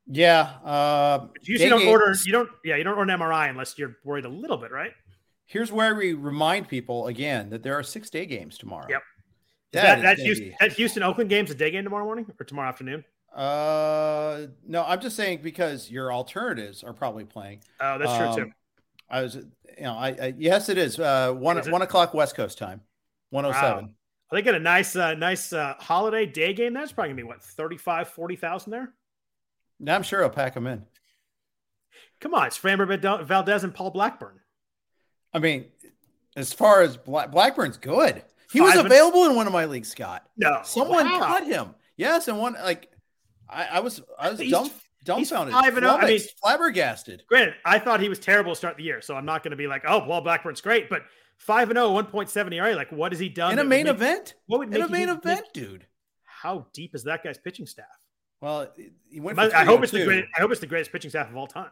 Yeah, 0.05 0.41
uh, 0.65 1.27
you 1.41 1.57
don't 1.57 1.87
order 1.87 2.13
you 2.25 2.33
don't 2.33 2.49
yeah 2.65 2.75
you 2.75 2.83
don't 2.83 2.97
order 2.97 3.13
an 3.13 3.19
MRI 3.19 3.49
unless 3.49 3.77
you're 3.77 3.95
worried 4.03 4.25
a 4.25 4.29
little 4.29 4.57
bit, 4.57 4.71
right? 4.71 4.91
Here's 5.45 5.71
where 5.71 5.95
we 5.95 6.13
remind 6.13 6.67
people 6.67 7.07
again 7.07 7.49
that 7.51 7.63
there 7.63 7.75
are 7.75 7.83
six 7.83 8.09
day 8.09 8.25
games 8.25 8.57
tomorrow. 8.57 8.87
Yep. 8.89 9.01
That, 9.73 10.01
that, 10.01 10.01
that, 10.01 10.19
Houston, 10.19 10.53
that 10.59 10.73
Houston 10.73 11.03
Oakland 11.03 11.29
game's 11.29 11.49
a 11.49 11.55
day 11.55 11.71
game 11.71 11.83
tomorrow 11.83 12.05
morning 12.05 12.31
or 12.39 12.45
tomorrow 12.45 12.69
afternoon? 12.69 13.03
Uh, 13.35 14.47
no, 14.67 14.83
I'm 14.85 15.01
just 15.01 15.15
saying 15.15 15.39
because 15.41 15.89
your 15.89 16.13
alternatives 16.13 16.83
are 16.83 16.93
probably 16.93 17.25
playing. 17.25 17.61
Oh, 17.81 17.97
that's 17.97 18.11
um, 18.11 18.35
true 18.35 18.45
too. 18.45 18.51
I 19.09 19.21
was, 19.21 19.35
you 19.35 19.43
know, 19.79 19.93
I, 19.93 20.09
I 20.09 20.33
yes, 20.37 20.69
it 20.69 20.77
is. 20.77 20.99
Uh, 20.99 21.33
one 21.33 21.57
is 21.57 21.67
one 21.67 21.81
o'clock 21.81 22.13
West 22.13 22.35
Coast 22.35 22.59
time, 22.59 22.81
one 23.31 23.45
oh 23.45 23.51
seven. 23.51 23.85
Wow. 23.85 23.91
They 24.31 24.41
get 24.41 24.55
a 24.55 24.59
nice, 24.59 24.95
uh, 24.95 25.15
nice 25.15 25.53
uh, 25.53 25.75
holiday 25.79 26.25
day 26.25 26.53
game. 26.53 26.73
That's 26.73 26.91
probably 26.91 27.09
gonna 27.09 27.21
be 27.21 27.27
what 27.27 27.41
35, 27.41 28.09
40,000 28.09 28.71
there. 28.71 28.93
Now 29.79 29.95
I'm 29.95 30.03
sure 30.03 30.23
I'll 30.23 30.29
pack 30.29 30.53
them 30.53 30.67
in. 30.67 30.83
Come 32.19 32.33
on, 32.35 32.47
it's 32.47 32.57
Framber 32.57 33.25
Valdez 33.25 33.63
and 33.63 33.73
Paul 33.73 33.91
Blackburn. 33.91 34.39
I 35.33 35.39
mean, 35.39 35.65
as 36.35 36.53
far 36.53 36.81
as 36.81 36.97
Black, 36.97 37.31
Blackburn's 37.31 37.77
good. 37.77 38.23
He 38.53 38.61
was 38.61 38.75
available 38.75 39.25
in 39.25 39.35
one 39.35 39.47
of 39.47 39.53
my 39.53 39.65
leagues, 39.65 39.89
Scott. 39.89 40.25
No, 40.37 40.61
someone 40.63 41.09
wow. 41.09 41.19
cut 41.19 41.45
him. 41.45 41.75
Yes, 41.97 42.27
and 42.27 42.37
one 42.37 42.53
like 42.53 42.91
I, 43.49 43.65
I 43.65 43.79
was 43.79 44.01
I 44.17 44.29
was 44.29 44.39
dumb, 44.39 44.69
dumbfounded. 45.03 45.53
Five 45.53 45.75
and 45.77 45.85
oh, 45.85 45.97
I 45.97 46.05
mean, 46.05 46.19
flabbergasted. 46.41 47.23
Granted, 47.27 47.55
I 47.65 47.79
thought 47.79 47.99
he 47.99 48.09
was 48.09 48.19
terrible 48.19 48.51
to 48.51 48.55
start 48.55 48.77
the 48.77 48.83
year, 48.83 49.01
so 49.01 49.15
I'm 49.15 49.25
not 49.25 49.43
going 49.43 49.51
to 49.51 49.57
be 49.57 49.67
like, 49.67 49.83
oh, 49.87 50.07
well, 50.07 50.21
Blackburn's 50.21 50.61
great, 50.61 50.89
but 50.89 51.03
five 51.37 51.69
and 51.69 51.77
0, 51.77 51.89
1.7 51.89 52.53
ERA. 52.53 52.75
Like, 52.75 52.91
what 52.91 53.11
has 53.11 53.19
he 53.19 53.29
done 53.29 53.53
in 53.53 53.59
a 53.59 53.63
main 53.63 53.85
make, 53.85 53.95
event? 53.95 54.35
What 54.47 54.59
would 54.59 54.73
in 54.73 54.81
a 54.81 54.87
main 54.87 55.09
event, 55.09 55.23
make, 55.25 55.53
dude? 55.53 55.87
How 56.23 56.67
deep 56.73 56.95
is 56.95 57.03
that 57.03 57.23
guy's 57.23 57.37
pitching 57.37 57.65
staff? 57.65 57.85
Well, 58.41 58.71
he 59.09 59.19
went. 59.19 59.39
I 59.39 59.63
hope 59.63 59.83
it's 59.83 59.91
the 59.91 60.05
greatest. 60.05 60.31
I 60.37 60.41
hope 60.41 60.51
it's 60.51 60.61
the 60.61 60.67
greatest 60.67 60.91
pitching 60.91 61.09
staff 61.09 61.29
of 61.29 61.37
all 61.37 61.47
time. 61.47 61.71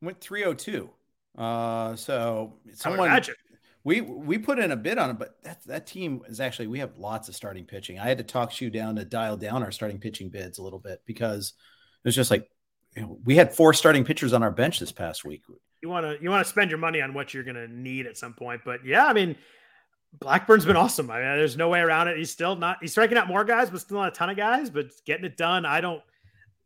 Went 0.00 0.20
302. 0.20 0.90
Uh, 1.36 1.96
so 1.96 2.54
someone 2.74 3.10
we 3.88 4.02
we 4.02 4.36
put 4.36 4.58
in 4.58 4.70
a 4.70 4.76
bid 4.76 4.98
on 4.98 5.08
it, 5.08 5.18
but 5.18 5.42
that 5.44 5.64
that 5.64 5.86
team 5.86 6.20
is 6.28 6.40
actually 6.40 6.66
we 6.66 6.78
have 6.80 6.98
lots 6.98 7.30
of 7.30 7.34
starting 7.34 7.64
pitching. 7.64 7.98
I 7.98 8.06
had 8.06 8.18
to 8.18 8.24
talk 8.24 8.52
Shu 8.52 8.68
down 8.68 8.96
to 8.96 9.04
dial 9.04 9.38
down 9.38 9.62
our 9.62 9.70
starting 9.70 9.98
pitching 9.98 10.28
bids 10.28 10.58
a 10.58 10.62
little 10.62 10.78
bit 10.78 11.00
because 11.06 11.54
it 12.04 12.08
was 12.08 12.14
just 12.14 12.30
like 12.30 12.50
you 12.94 13.02
know, 13.02 13.18
we 13.24 13.34
had 13.34 13.54
four 13.54 13.72
starting 13.72 14.04
pitchers 14.04 14.34
on 14.34 14.42
our 14.42 14.50
bench 14.50 14.78
this 14.78 14.92
past 14.92 15.24
week. 15.24 15.42
You 15.82 15.88
want 15.88 16.04
to 16.04 16.22
you 16.22 16.28
want 16.28 16.44
to 16.44 16.50
spend 16.50 16.70
your 16.70 16.78
money 16.78 17.00
on 17.00 17.14
what 17.14 17.32
you're 17.32 17.44
going 17.44 17.56
to 17.56 17.66
need 17.66 18.06
at 18.06 18.18
some 18.18 18.34
point, 18.34 18.60
but 18.64 18.84
yeah, 18.84 19.06
I 19.06 19.12
mean. 19.12 19.34
Blackburn's 20.20 20.64
been 20.64 20.74
awesome. 20.74 21.10
I 21.10 21.16
mean, 21.18 21.36
there's 21.36 21.58
no 21.58 21.68
way 21.68 21.80
around 21.80 22.08
it. 22.08 22.16
He's 22.16 22.30
still 22.30 22.56
not. 22.56 22.78
He's 22.80 22.92
striking 22.92 23.18
out 23.18 23.28
more 23.28 23.44
guys, 23.44 23.68
but 23.68 23.82
still 23.82 23.98
not 23.98 24.08
a 24.08 24.10
ton 24.10 24.30
of 24.30 24.38
guys. 24.38 24.70
But 24.70 24.86
getting 25.04 25.26
it 25.26 25.36
done, 25.36 25.66
I 25.66 25.82
don't 25.82 26.00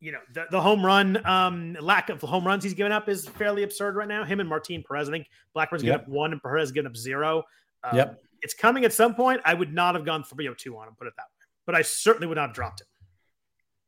you 0.02 0.10
know, 0.10 0.18
the, 0.34 0.46
the 0.50 0.60
home 0.60 0.84
run 0.84 1.24
um, 1.24 1.76
lack 1.80 2.10
of 2.10 2.20
home 2.20 2.44
runs 2.44 2.64
he's 2.64 2.74
given 2.74 2.90
up 2.90 3.08
is 3.08 3.28
fairly 3.28 3.62
absurd 3.62 3.94
right 3.94 4.08
now. 4.08 4.24
Him 4.24 4.40
and 4.40 4.48
Martin 4.48 4.82
Perez, 4.86 5.08
I 5.08 5.12
think 5.12 5.28
Blackburn's 5.54 5.84
yep. 5.84 6.00
given 6.00 6.04
up 6.06 6.08
one 6.08 6.32
and 6.32 6.42
Perez 6.42 6.72
given 6.72 6.90
up 6.90 6.96
zero. 6.96 7.44
Um, 7.84 7.96
yep. 7.96 8.22
It's 8.42 8.52
coming 8.52 8.84
at 8.84 8.92
some 8.92 9.14
point. 9.14 9.40
I 9.44 9.54
would 9.54 9.72
not 9.72 9.94
have 9.94 10.04
gone 10.04 10.24
302 10.24 10.76
on 10.76 10.88
him, 10.88 10.94
put 10.98 11.06
it 11.06 11.14
that 11.16 11.22
way. 11.22 11.46
But 11.66 11.76
I 11.76 11.82
certainly 11.82 12.26
would 12.26 12.34
not 12.34 12.48
have 12.48 12.54
dropped 12.54 12.80
it. 12.80 12.88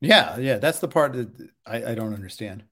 Yeah, 0.01 0.39
yeah, 0.39 0.59
that's 0.59 0.79
the 0.79 0.87
part 0.87 1.15
that 1.15 1.49
I, 1.67 1.85
I 1.85 1.95
don't 1.97 2.15
understand. 2.15 2.63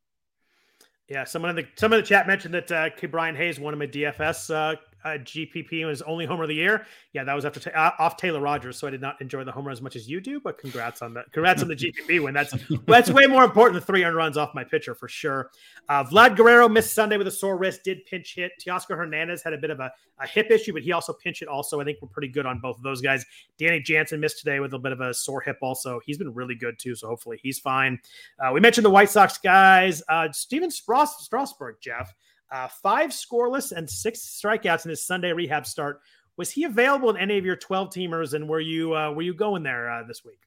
Yeah, 1.09 1.25
someone 1.25 1.51
in 1.51 1.57
the 1.57 1.67
some 1.75 1.93
of 1.93 1.99
the 1.99 2.07
chat 2.07 2.29
mentioned 2.29 2.55
that 2.55 2.71
uh, 2.71 2.91
Brian 3.11 3.35
Hayes 3.35 3.59
won 3.59 3.75
him 3.75 3.83
a 3.83 3.89
DFS 3.89 4.55
uh, 4.55 4.77
uh, 5.05 5.19
GPP 5.19 5.87
was 5.87 6.03
only 6.03 6.27
homer 6.27 6.45
of 6.45 6.49
the 6.49 6.55
year. 6.55 6.87
Yeah, 7.13 7.25
that 7.25 7.35
was 7.35 7.45
after 7.45 7.61
t- 7.61 7.71
uh, 7.71 7.91
off 7.99 8.17
Taylor 8.17 8.41
Rogers, 8.41 8.79
so 8.79 8.87
I 8.87 8.91
did 8.91 9.01
not 9.01 9.21
enjoy 9.21 9.45
the 9.45 9.53
homer 9.53 9.71
as 9.71 9.83
much 9.83 9.97
as 9.97 10.09
you 10.09 10.21
do. 10.21 10.41
But 10.41 10.59
congrats 10.59 11.03
on 11.03 11.15
that. 11.15 11.33
Congrats 11.33 11.63
on 11.63 11.69
the 11.69 11.77
GPP 11.77 12.23
win. 12.23 12.35
That's 12.35 12.55
that's 12.87 13.11
way 13.11 13.27
more 13.27 13.45
important 13.45 13.75
than 13.75 13.83
three 13.83 14.05
earned 14.05 14.17
runs 14.17 14.37
off 14.37 14.55
my 14.55 14.65
pitcher 14.65 14.95
for 14.95 15.09
sure. 15.09 15.51
Uh, 15.89 16.05
Vlad 16.05 16.37
Guerrero 16.37 16.69
missed 16.69 16.95
Sunday 16.95 17.17
with 17.17 17.27
a 17.27 17.31
sore 17.31 17.57
wrist. 17.57 17.85
Did 17.85 18.05
pinch 18.07 18.35
hit. 18.35 18.53
Teoscar 18.61 18.97
Hernandez 18.97 19.43
had 19.43 19.53
a 19.53 19.59
bit 19.59 19.71
of 19.71 19.81
a, 19.81 19.93
a 20.21 20.27
hip 20.27 20.51
issue, 20.51 20.73
but 20.73 20.83
he 20.83 20.93
also 20.93 21.13
pinch 21.13 21.41
hit. 21.41 21.49
Also, 21.49 21.81
I 21.81 21.85
think 21.85 21.99
we're 22.01 22.09
pretty 22.09 22.29
good 22.29 22.47
on 22.47 22.61
both 22.61 22.77
of 22.77 22.83
those 22.83 23.01
guys. 23.01 23.25
Danny 23.59 23.81
Jansen 23.81 24.21
missed 24.21 24.39
today 24.39 24.61
with 24.61 24.73
a 24.75 24.79
bit 24.79 24.93
of 24.93 25.01
a 25.01 25.13
sore 25.13 25.41
hip. 25.41 25.59
Also, 25.63 26.01
he's 26.05 26.19
been 26.19 26.33
really 26.33 26.55
good 26.55 26.79
too. 26.79 26.95
So 26.95 27.09
hopefully 27.09 27.39
he's 27.43 27.59
fine. 27.59 27.99
Uh, 28.39 28.53
we 28.53 28.61
mentioned 28.61 28.85
the 28.85 28.91
White 28.91 29.11
Sox 29.11 29.39
guys. 29.39 30.03
Uh, 30.09 30.31
Stephen 30.33 30.71
Strasburg, 30.71 31.77
Jeff 31.81 32.15
uh, 32.53 32.69
five 32.69 33.11
scoreless 33.11 33.73
and 33.73 33.89
six 33.89 34.21
strikeouts 34.21 34.85
in 34.85 34.91
his 34.91 35.05
Sunday 35.05 35.33
rehab 35.33 35.67
start. 35.67 36.01
Was 36.37 36.51
he 36.51 36.65
available 36.65 37.11
in 37.11 37.17
any 37.17 37.39
of 37.39 37.45
your 37.45 37.57
12 37.57 37.91
teamers? 37.91 38.35
And 38.35 38.49
were 38.49 38.61
you 38.61 38.95
uh, 38.95 39.11
were 39.13 39.23
you 39.23 39.35
going 39.35 39.63
there 39.63 39.91
uh, 39.91 40.03
this 40.07 40.25
week? 40.25 40.41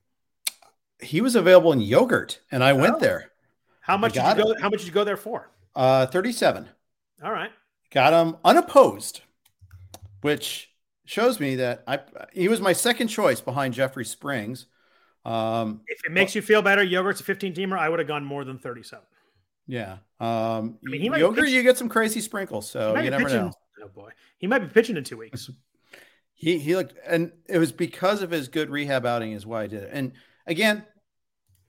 He 1.01 1.19
was 1.21 1.35
available 1.35 1.73
in 1.73 1.81
yogurt, 1.81 2.39
and 2.51 2.63
I 2.63 2.71
oh. 2.71 2.77
went 2.77 2.99
there. 2.99 3.31
How 3.81 3.97
much 3.97 4.13
did 4.13 4.23
you 4.25 4.43
go? 4.43 4.55
How 4.61 4.69
much 4.69 4.79
did 4.79 4.87
you 4.87 4.93
go 4.93 5.03
there 5.03 5.17
for? 5.17 5.49
Uh, 5.75 6.05
37. 6.05 6.69
All 7.23 7.31
right. 7.31 7.51
Got 7.91 8.13
him 8.13 8.37
unopposed, 8.43 9.21
which 10.21 10.71
shows 11.05 11.39
me 11.39 11.55
that 11.57 11.83
I 11.87 11.99
he 12.33 12.47
was 12.47 12.61
my 12.61 12.73
second 12.73 13.09
choice 13.09 13.41
behind 13.41 13.73
Jeffrey 13.73 14.05
Springs. 14.05 14.67
Um, 15.23 15.81
if 15.87 16.05
it 16.05 16.11
makes 16.11 16.31
but, 16.31 16.35
you 16.35 16.41
feel 16.43 16.61
better, 16.61 16.83
yogurt's 16.83 17.19
a 17.19 17.23
15 17.23 17.55
teamer. 17.55 17.77
I 17.77 17.89
would 17.89 17.99
have 17.99 18.07
gone 18.07 18.23
more 18.23 18.43
than 18.43 18.59
37. 18.59 19.03
Yeah. 19.67 19.97
Um, 20.19 20.79
I 20.85 20.89
mean, 20.89 21.01
he 21.01 21.07
yogurt, 21.07 21.45
pitch, 21.45 21.53
you 21.53 21.63
get 21.63 21.77
some 21.77 21.89
crazy 21.89 22.21
sprinkles, 22.21 22.69
so 22.69 22.97
you 22.97 23.09
never 23.09 23.25
pitching, 23.25 23.41
know. 23.41 23.51
Oh 23.83 23.89
boy, 23.89 24.11
he 24.37 24.47
might 24.47 24.59
be 24.59 24.67
pitching 24.67 24.95
in 24.95 25.03
two 25.03 25.17
weeks. 25.17 25.49
he 26.33 26.57
he 26.57 26.75
looked, 26.75 26.93
and 27.05 27.31
it 27.47 27.57
was 27.57 27.71
because 27.71 28.21
of 28.21 28.31
his 28.31 28.47
good 28.47 28.69
rehab 28.69 29.05
outing 29.05 29.33
is 29.33 29.45
why 29.45 29.63
I 29.63 29.67
did 29.67 29.83
it. 29.83 29.89
And 29.91 30.13
again, 30.47 30.85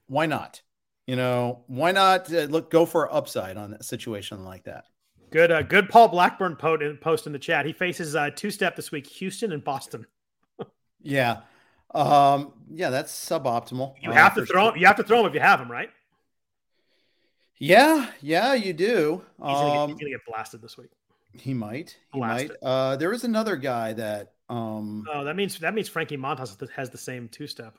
why 0.07 0.25
not? 0.25 0.61
You 1.07 1.15
know, 1.15 1.63
why 1.67 1.91
not 1.91 2.33
uh, 2.33 2.43
look 2.43 2.69
go 2.71 2.85
for 2.85 3.13
upside 3.13 3.57
on 3.57 3.73
a 3.73 3.83
situation 3.83 4.43
like 4.43 4.63
that? 4.63 4.85
Good, 5.29 5.51
uh, 5.51 5.61
good. 5.61 5.89
Paul 5.89 6.07
Blackburn 6.07 6.55
post 6.55 7.27
in 7.27 7.33
the 7.33 7.39
chat. 7.39 7.65
He 7.65 7.73
faces 7.73 8.15
uh, 8.15 8.29
two 8.33 8.51
step 8.51 8.75
this 8.75 8.91
week: 8.91 9.07
Houston 9.07 9.51
and 9.51 9.63
Boston. 9.63 10.05
yeah, 11.01 11.41
um, 11.93 12.53
yeah, 12.71 12.89
that's 12.89 13.13
suboptimal. 13.13 13.95
You 14.01 14.11
have 14.11 14.35
to 14.35 14.45
throw. 14.45 14.69
Sure. 14.69 14.77
You 14.77 14.87
have 14.87 14.97
to 14.97 15.03
throw 15.03 15.21
him 15.21 15.25
if 15.27 15.33
you 15.33 15.39
have 15.39 15.59
him, 15.59 15.69
right? 15.69 15.89
Yeah, 17.59 18.09
yeah, 18.21 18.53
you 18.53 18.73
do. 18.73 19.23
He's 19.37 19.45
gonna, 19.45 19.69
get, 19.69 19.77
um, 19.77 19.89
he's 19.89 19.99
gonna, 19.99 20.11
get, 20.11 20.25
blasted 20.27 20.61
this 20.61 20.77
week. 20.77 20.91
He 21.33 21.53
might. 21.53 21.97
He 22.13 22.19
blasted. 22.19 22.57
might. 22.61 22.67
Uh, 22.67 22.95
there 22.97 23.09
was 23.09 23.23
another 23.23 23.55
guy 23.55 23.93
that. 23.93 24.33
Um, 24.49 25.05
oh, 25.11 25.23
that 25.23 25.35
means 25.35 25.59
that 25.59 25.73
means 25.73 25.89
Frankie 25.89 26.17
Montas 26.17 26.69
has 26.71 26.89
the 26.89 26.97
same 26.97 27.27
two 27.27 27.47
step. 27.47 27.77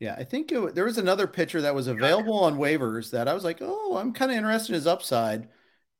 Yeah, 0.00 0.14
I 0.16 0.24
think 0.24 0.52
it, 0.52 0.74
there 0.74 0.84
was 0.84 0.98
another 0.98 1.26
pitcher 1.26 1.60
that 1.62 1.74
was 1.74 1.88
available 1.88 2.38
on 2.44 2.56
waivers 2.56 3.10
that 3.10 3.28
I 3.28 3.34
was 3.34 3.44
like, 3.44 3.58
oh, 3.60 3.96
I'm 3.96 4.12
kind 4.12 4.30
of 4.30 4.36
interested 4.36 4.70
in 4.70 4.74
his 4.74 4.86
upside. 4.86 5.48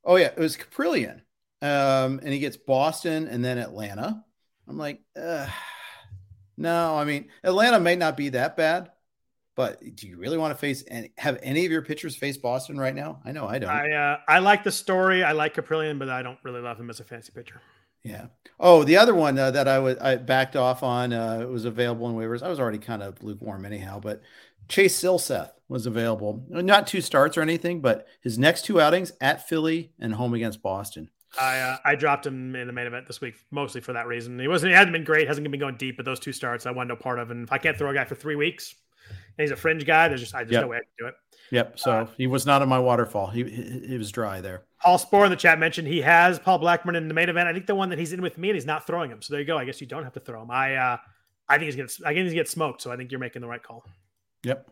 Oh 0.05 0.17
yeah, 0.17 0.29
it 0.29 0.39
was 0.39 0.57
Kaprielian, 0.57 1.21
um, 1.61 2.21
and 2.23 2.29
he 2.29 2.39
gets 2.39 2.57
Boston 2.57 3.27
and 3.29 3.45
then 3.45 3.59
Atlanta. 3.59 4.25
I'm 4.69 4.79
like, 4.79 5.01
no, 6.57 6.97
I 6.97 7.05
mean 7.05 7.29
Atlanta 7.43 7.81
may 7.81 7.97
not 7.97 8.17
be 8.17 8.31
that 8.31 8.57
bad, 8.57 8.91
but 9.59 9.97
do 9.97 10.07
you 10.07 10.17
really 10.17 10.39
want 10.39 10.55
to 10.55 10.57
face 10.57 10.83
and 10.83 11.09
have 11.19 11.37
any 11.43 11.67
of 11.67 11.73
your 11.73 11.83
pitchers 11.83 12.15
face 12.15 12.37
Boston 12.37 12.79
right 12.79 12.95
now? 12.95 13.19
I 13.25 13.33
know 13.33 13.45
I 13.45 13.59
don't. 13.59 13.69
I 13.69 13.91
uh, 13.93 14.19
I 14.29 14.39
like 14.39 14.63
the 14.63 14.71
story. 14.71 15.25
I 15.25 15.33
like 15.33 15.57
Kaprielian, 15.57 15.99
but 15.99 16.09
I 16.09 16.23
don't 16.23 16.39
really 16.45 16.61
love 16.61 16.79
him 16.79 16.89
as 16.91 17.01
a 17.01 17.05
fancy 17.05 17.33
pitcher. 17.35 17.61
Yeah. 18.05 18.27
Oh, 18.61 18.85
the 18.85 18.97
other 18.97 19.17
one 19.17 19.37
uh, 19.37 19.51
that 19.51 19.67
I 19.67 19.81
was 19.81 19.99
I 19.99 20.15
backed 20.15 20.55
off 20.55 20.85
on 20.85 21.13
uh, 21.13 21.45
was 21.51 21.65
available 21.65 22.09
in 22.09 22.15
waivers. 22.15 22.41
I 22.41 22.49
was 22.49 22.61
already 22.61 22.79
kind 22.79 23.03
of 23.03 23.21
lukewarm 23.21 23.65
anyhow, 23.65 23.99
but 23.99 24.23
Chase 24.69 24.97
Silseth 24.97 25.51
was 25.69 25.87
available. 25.87 26.47
Not 26.49 26.87
two 26.87 27.01
starts 27.01 27.37
or 27.37 27.43
anything, 27.43 27.81
but 27.81 28.07
his 28.23 28.39
next 28.39 28.65
two 28.65 28.81
outings 28.81 29.11
at 29.21 29.49
Philly 29.49 29.91
and 29.99 30.15
home 30.15 30.35
against 30.35 30.63
Boston. 30.63 31.11
I 31.37 31.59
uh, 31.59 31.79
I 31.85 31.97
dropped 31.97 32.25
him 32.25 32.55
in 32.55 32.69
the 32.69 32.73
main 32.73 32.87
event 32.87 33.09
this 33.09 33.21
week 33.21 33.35
mostly 33.51 33.81
for 33.81 33.95
that 33.95 34.07
reason. 34.07 34.39
He 34.39 34.47
wasn't 34.47 34.71
he 34.71 34.77
hadn't 34.77 34.93
been 34.93 35.03
great, 35.03 35.27
hasn't 35.27 35.51
been 35.51 35.59
going 35.59 35.79
deep, 35.79 35.97
but 35.97 36.07
those 36.07 36.21
two 36.21 36.33
starts 36.33 36.65
I 36.65 36.71
wanted 36.71 36.91
no 36.91 36.97
part 36.97 37.19
of. 37.19 37.33
And 37.33 37.43
if 37.43 37.51
I 37.51 37.59
can't 37.59 37.77
throw 37.77 37.91
a 37.91 37.95
guy 37.95 38.05
for 38.05 38.15
three 38.15 38.37
weeks, 38.37 38.77
and 39.09 39.43
he's 39.45 39.51
a 39.51 39.57
fringe 39.57 39.85
guy. 39.87 40.09
There's 40.09 40.21
just 40.21 40.35
I 40.35 40.43
just 40.43 40.53
Yep. 40.53 40.63
no 40.63 40.69
way 40.69 40.77
I 40.77 40.81
can 40.81 40.89
do 40.99 41.07
it. 41.07 41.15
Yep. 41.51 41.79
So 41.79 41.91
Uh, 41.91 42.07
he 42.17 42.27
was 42.27 42.45
not 42.47 42.61
in 42.63 42.69
my 42.69 42.79
waterfall. 42.79 43.29
He, 43.29 43.45
he 43.45 43.87
he 43.89 43.99
was 43.99 44.11
dry 44.13 44.41
there. 44.41 44.65
Paul 44.83 44.99
Spohr 44.99 45.25
in 45.25 45.31
the 45.31 45.37
chat 45.37 45.59
mentioned 45.59 45.89
he 45.89 46.01
has 46.03 46.39
Paul 46.39 46.59
Blackburn 46.59 46.95
in 46.97 47.09
the 47.09 47.15
main 47.15 47.29
event. 47.29 47.49
I 47.49 47.53
think 47.53 47.67
the 47.67 47.75
one 47.75 47.89
that 47.89 47.99
he's 47.99 48.13
in 48.13 48.23
with 48.23 48.39
me 48.39 48.51
and 48.51 48.55
he's 48.57 48.67
not 48.67 48.87
throwing 48.87 49.11
him. 49.11 49.23
So 49.23 49.33
there 49.35 49.41
you 49.41 49.47
go. 49.47 49.59
I 49.59 49.65
guess 49.65 49.81
you 49.81 49.87
don't 49.87 50.05
have 50.05 50.13
to 50.15 50.21
throw 50.21 50.43
him. 50.43 50.51
I 50.51 50.77
uh 50.77 50.97
I 51.49 51.57
think 51.59 51.65
he's 51.73 51.77
gonna 51.77 51.89
I 52.09 52.13
think 52.15 52.25
he's 52.25 52.33
gonna 52.33 52.43
get 52.43 52.49
smoked. 52.49 52.83
So 52.83 52.91
I 52.93 52.97
think 52.97 53.11
you're 53.11 53.19
making 53.21 53.43
the 53.43 53.49
right 53.49 53.63
call. 53.63 53.85
Yep. 54.45 54.69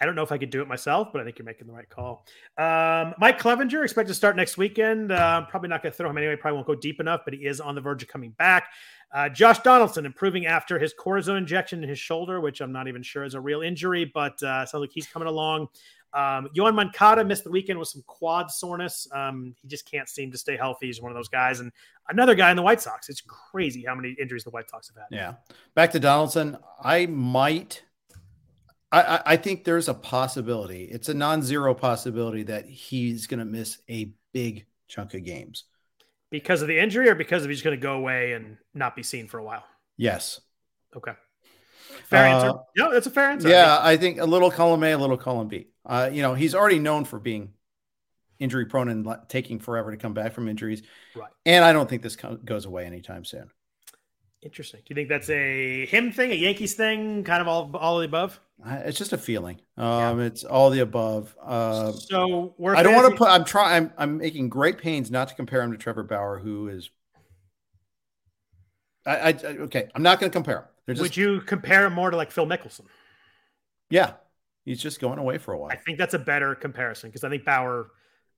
I 0.00 0.06
don't 0.06 0.14
know 0.14 0.22
if 0.22 0.32
I 0.32 0.38
could 0.38 0.50
do 0.50 0.62
it 0.62 0.68
myself, 0.68 1.08
but 1.12 1.20
I 1.20 1.24
think 1.24 1.38
you're 1.38 1.44
making 1.44 1.66
the 1.66 1.72
right 1.72 1.88
call. 1.88 2.24
Um, 2.56 3.14
Mike 3.18 3.38
Clevinger 3.38 3.82
expected 3.82 4.08
to 4.08 4.14
start 4.14 4.34
next 4.34 4.56
weekend. 4.56 5.12
Uh, 5.12 5.42
probably 5.46 5.68
not 5.68 5.82
going 5.82 5.92
to 5.92 5.96
throw 5.96 6.08
him 6.08 6.16
anyway. 6.16 6.36
Probably 6.36 6.56
won't 6.56 6.66
go 6.66 6.74
deep 6.74 7.00
enough, 7.00 7.20
but 7.24 7.34
he 7.34 7.40
is 7.46 7.60
on 7.60 7.74
the 7.74 7.80
verge 7.80 8.02
of 8.02 8.08
coming 8.08 8.30
back. 8.32 8.68
Uh, 9.12 9.28
Josh 9.28 9.58
Donaldson 9.58 10.06
improving 10.06 10.46
after 10.46 10.78
his 10.78 10.94
cortisone 10.98 11.36
injection 11.36 11.82
in 11.82 11.88
his 11.88 11.98
shoulder, 11.98 12.40
which 12.40 12.60
I'm 12.60 12.72
not 12.72 12.88
even 12.88 13.02
sure 13.02 13.24
is 13.24 13.34
a 13.34 13.40
real 13.40 13.60
injury, 13.60 14.10
but 14.14 14.42
uh, 14.42 14.64
sounds 14.64 14.80
like 14.80 14.92
he's 14.92 15.06
coming 15.06 15.28
along. 15.28 15.68
Um, 16.12 16.48
Yoan 16.56 16.74
Moncada 16.74 17.24
missed 17.24 17.44
the 17.44 17.50
weekend 17.50 17.78
with 17.78 17.88
some 17.88 18.02
quad 18.06 18.50
soreness. 18.50 19.06
Um, 19.12 19.54
he 19.60 19.68
just 19.68 19.88
can't 19.88 20.08
seem 20.08 20.32
to 20.32 20.38
stay 20.38 20.56
healthy. 20.56 20.86
He's 20.86 21.00
one 21.00 21.12
of 21.12 21.16
those 21.16 21.28
guys. 21.28 21.60
And 21.60 21.70
another 22.08 22.34
guy 22.34 22.50
in 22.50 22.56
the 22.56 22.62
White 22.62 22.80
Sox. 22.80 23.08
It's 23.08 23.20
crazy 23.20 23.84
how 23.86 23.94
many 23.94 24.16
injuries 24.20 24.44
the 24.44 24.50
White 24.50 24.70
Sox 24.70 24.88
have 24.88 24.96
had. 24.96 25.16
Yeah. 25.16 25.34
Back 25.74 25.92
to 25.92 26.00
Donaldson. 26.00 26.56
I 26.82 27.06
might. 27.06 27.82
I, 28.92 29.20
I, 29.24 29.36
think 29.36 29.64
there's 29.64 29.88
a 29.88 29.94
possibility. 29.94 30.84
It's 30.84 31.08
a 31.08 31.14
non-zero 31.14 31.74
possibility 31.74 32.42
that 32.44 32.66
he's 32.66 33.28
going 33.28 33.38
to 33.38 33.44
miss 33.44 33.78
a 33.88 34.12
big 34.32 34.66
chunk 34.88 35.14
of 35.14 35.24
games. 35.24 35.64
Because 36.30 36.62
of 36.62 36.68
the 36.68 36.78
injury 36.78 37.08
or 37.08 37.14
because 37.14 37.44
of 37.44 37.50
he's 37.50 37.62
going 37.62 37.76
to 37.78 37.80
go 37.80 37.94
away 37.94 38.32
and 38.32 38.56
not 38.74 38.96
be 38.96 39.02
seen 39.02 39.28
for 39.28 39.38
a 39.38 39.44
while? 39.44 39.64
Yes. 39.96 40.40
Okay. 40.96 41.12
Fair 42.04 42.26
Uh, 42.26 42.28
answer. 42.28 42.58
No, 42.76 42.92
that's 42.92 43.06
a 43.06 43.10
fair 43.10 43.30
answer. 43.30 43.48
Yeah, 43.48 43.78
I 43.80 43.96
think 43.96 44.20
a 44.20 44.24
little 44.24 44.50
column 44.50 44.82
A, 44.82 44.92
a 44.92 44.98
little 44.98 45.16
column 45.16 45.48
B. 45.48 45.68
Uh, 45.84 46.10
you 46.12 46.22
know, 46.22 46.34
he's 46.34 46.54
already 46.54 46.78
known 46.78 47.04
for 47.04 47.18
being 47.18 47.52
injury 48.38 48.66
prone 48.66 48.88
and 48.88 49.06
taking 49.28 49.58
forever 49.58 49.90
to 49.90 49.96
come 49.96 50.14
back 50.14 50.32
from 50.32 50.48
injuries. 50.48 50.82
Right. 51.14 51.30
And 51.46 51.64
I 51.64 51.72
don't 51.72 51.88
think 51.88 52.02
this 52.02 52.16
goes 52.16 52.64
away 52.64 52.86
anytime 52.86 53.24
soon. 53.24 53.50
Interesting. 54.42 54.80
Do 54.80 54.86
you 54.88 54.94
think 54.94 55.08
that's 55.08 55.28
a 55.28 55.84
him 55.86 56.12
thing, 56.12 56.32
a 56.32 56.34
Yankees 56.34 56.74
thing, 56.74 57.24
kind 57.24 57.42
of 57.42 57.48
all 57.48 57.70
all 57.76 57.96
of 57.96 58.02
the 58.02 58.08
above? 58.08 58.40
It's 58.66 58.98
just 58.98 59.12
a 59.12 59.18
feeling. 59.18 59.60
Um, 59.76 60.20
It's 60.20 60.44
all 60.44 60.70
the 60.70 60.80
above. 60.80 61.34
Uh, 61.42 61.92
so 61.92 62.54
we're 62.58 62.74
I 62.74 62.82
don't 62.82 62.94
want 62.94 63.10
to 63.10 63.16
put. 63.16 63.28
I'm 63.28 63.44
trying. 63.44 63.84
I'm, 63.86 63.92
I'm 63.96 64.18
making 64.18 64.48
great 64.48 64.78
pains 64.78 65.10
not 65.10 65.28
to 65.28 65.34
compare 65.34 65.62
him 65.62 65.72
to 65.72 65.78
Trevor 65.78 66.02
Bauer, 66.02 66.38
who 66.38 66.68
is. 66.68 66.90
I, 69.06 69.16
I 69.16 69.28
I- 69.28 69.32
okay. 69.62 69.88
I'm 69.94 70.02
not 70.02 70.20
going 70.20 70.30
to 70.30 70.34
compare 70.36 70.58
him. 70.58 70.64
Just 70.96 71.02
Would 71.02 71.16
you 71.16 71.40
compare 71.42 71.86
him 71.86 71.92
more 71.92 72.10
to 72.10 72.16
like 72.16 72.30
Phil 72.30 72.46
Mickelson? 72.46 72.86
yeah. 73.88 74.14
He's 74.66 74.80
just 74.82 75.00
going 75.00 75.18
away 75.18 75.38
for 75.38 75.54
a 75.54 75.58
while. 75.58 75.70
I 75.72 75.76
think 75.76 75.96
that's 75.96 76.12
a 76.12 76.18
better 76.18 76.54
comparison 76.54 77.08
because 77.08 77.24
I 77.24 77.30
think 77.30 77.46
Bauer 77.46 77.90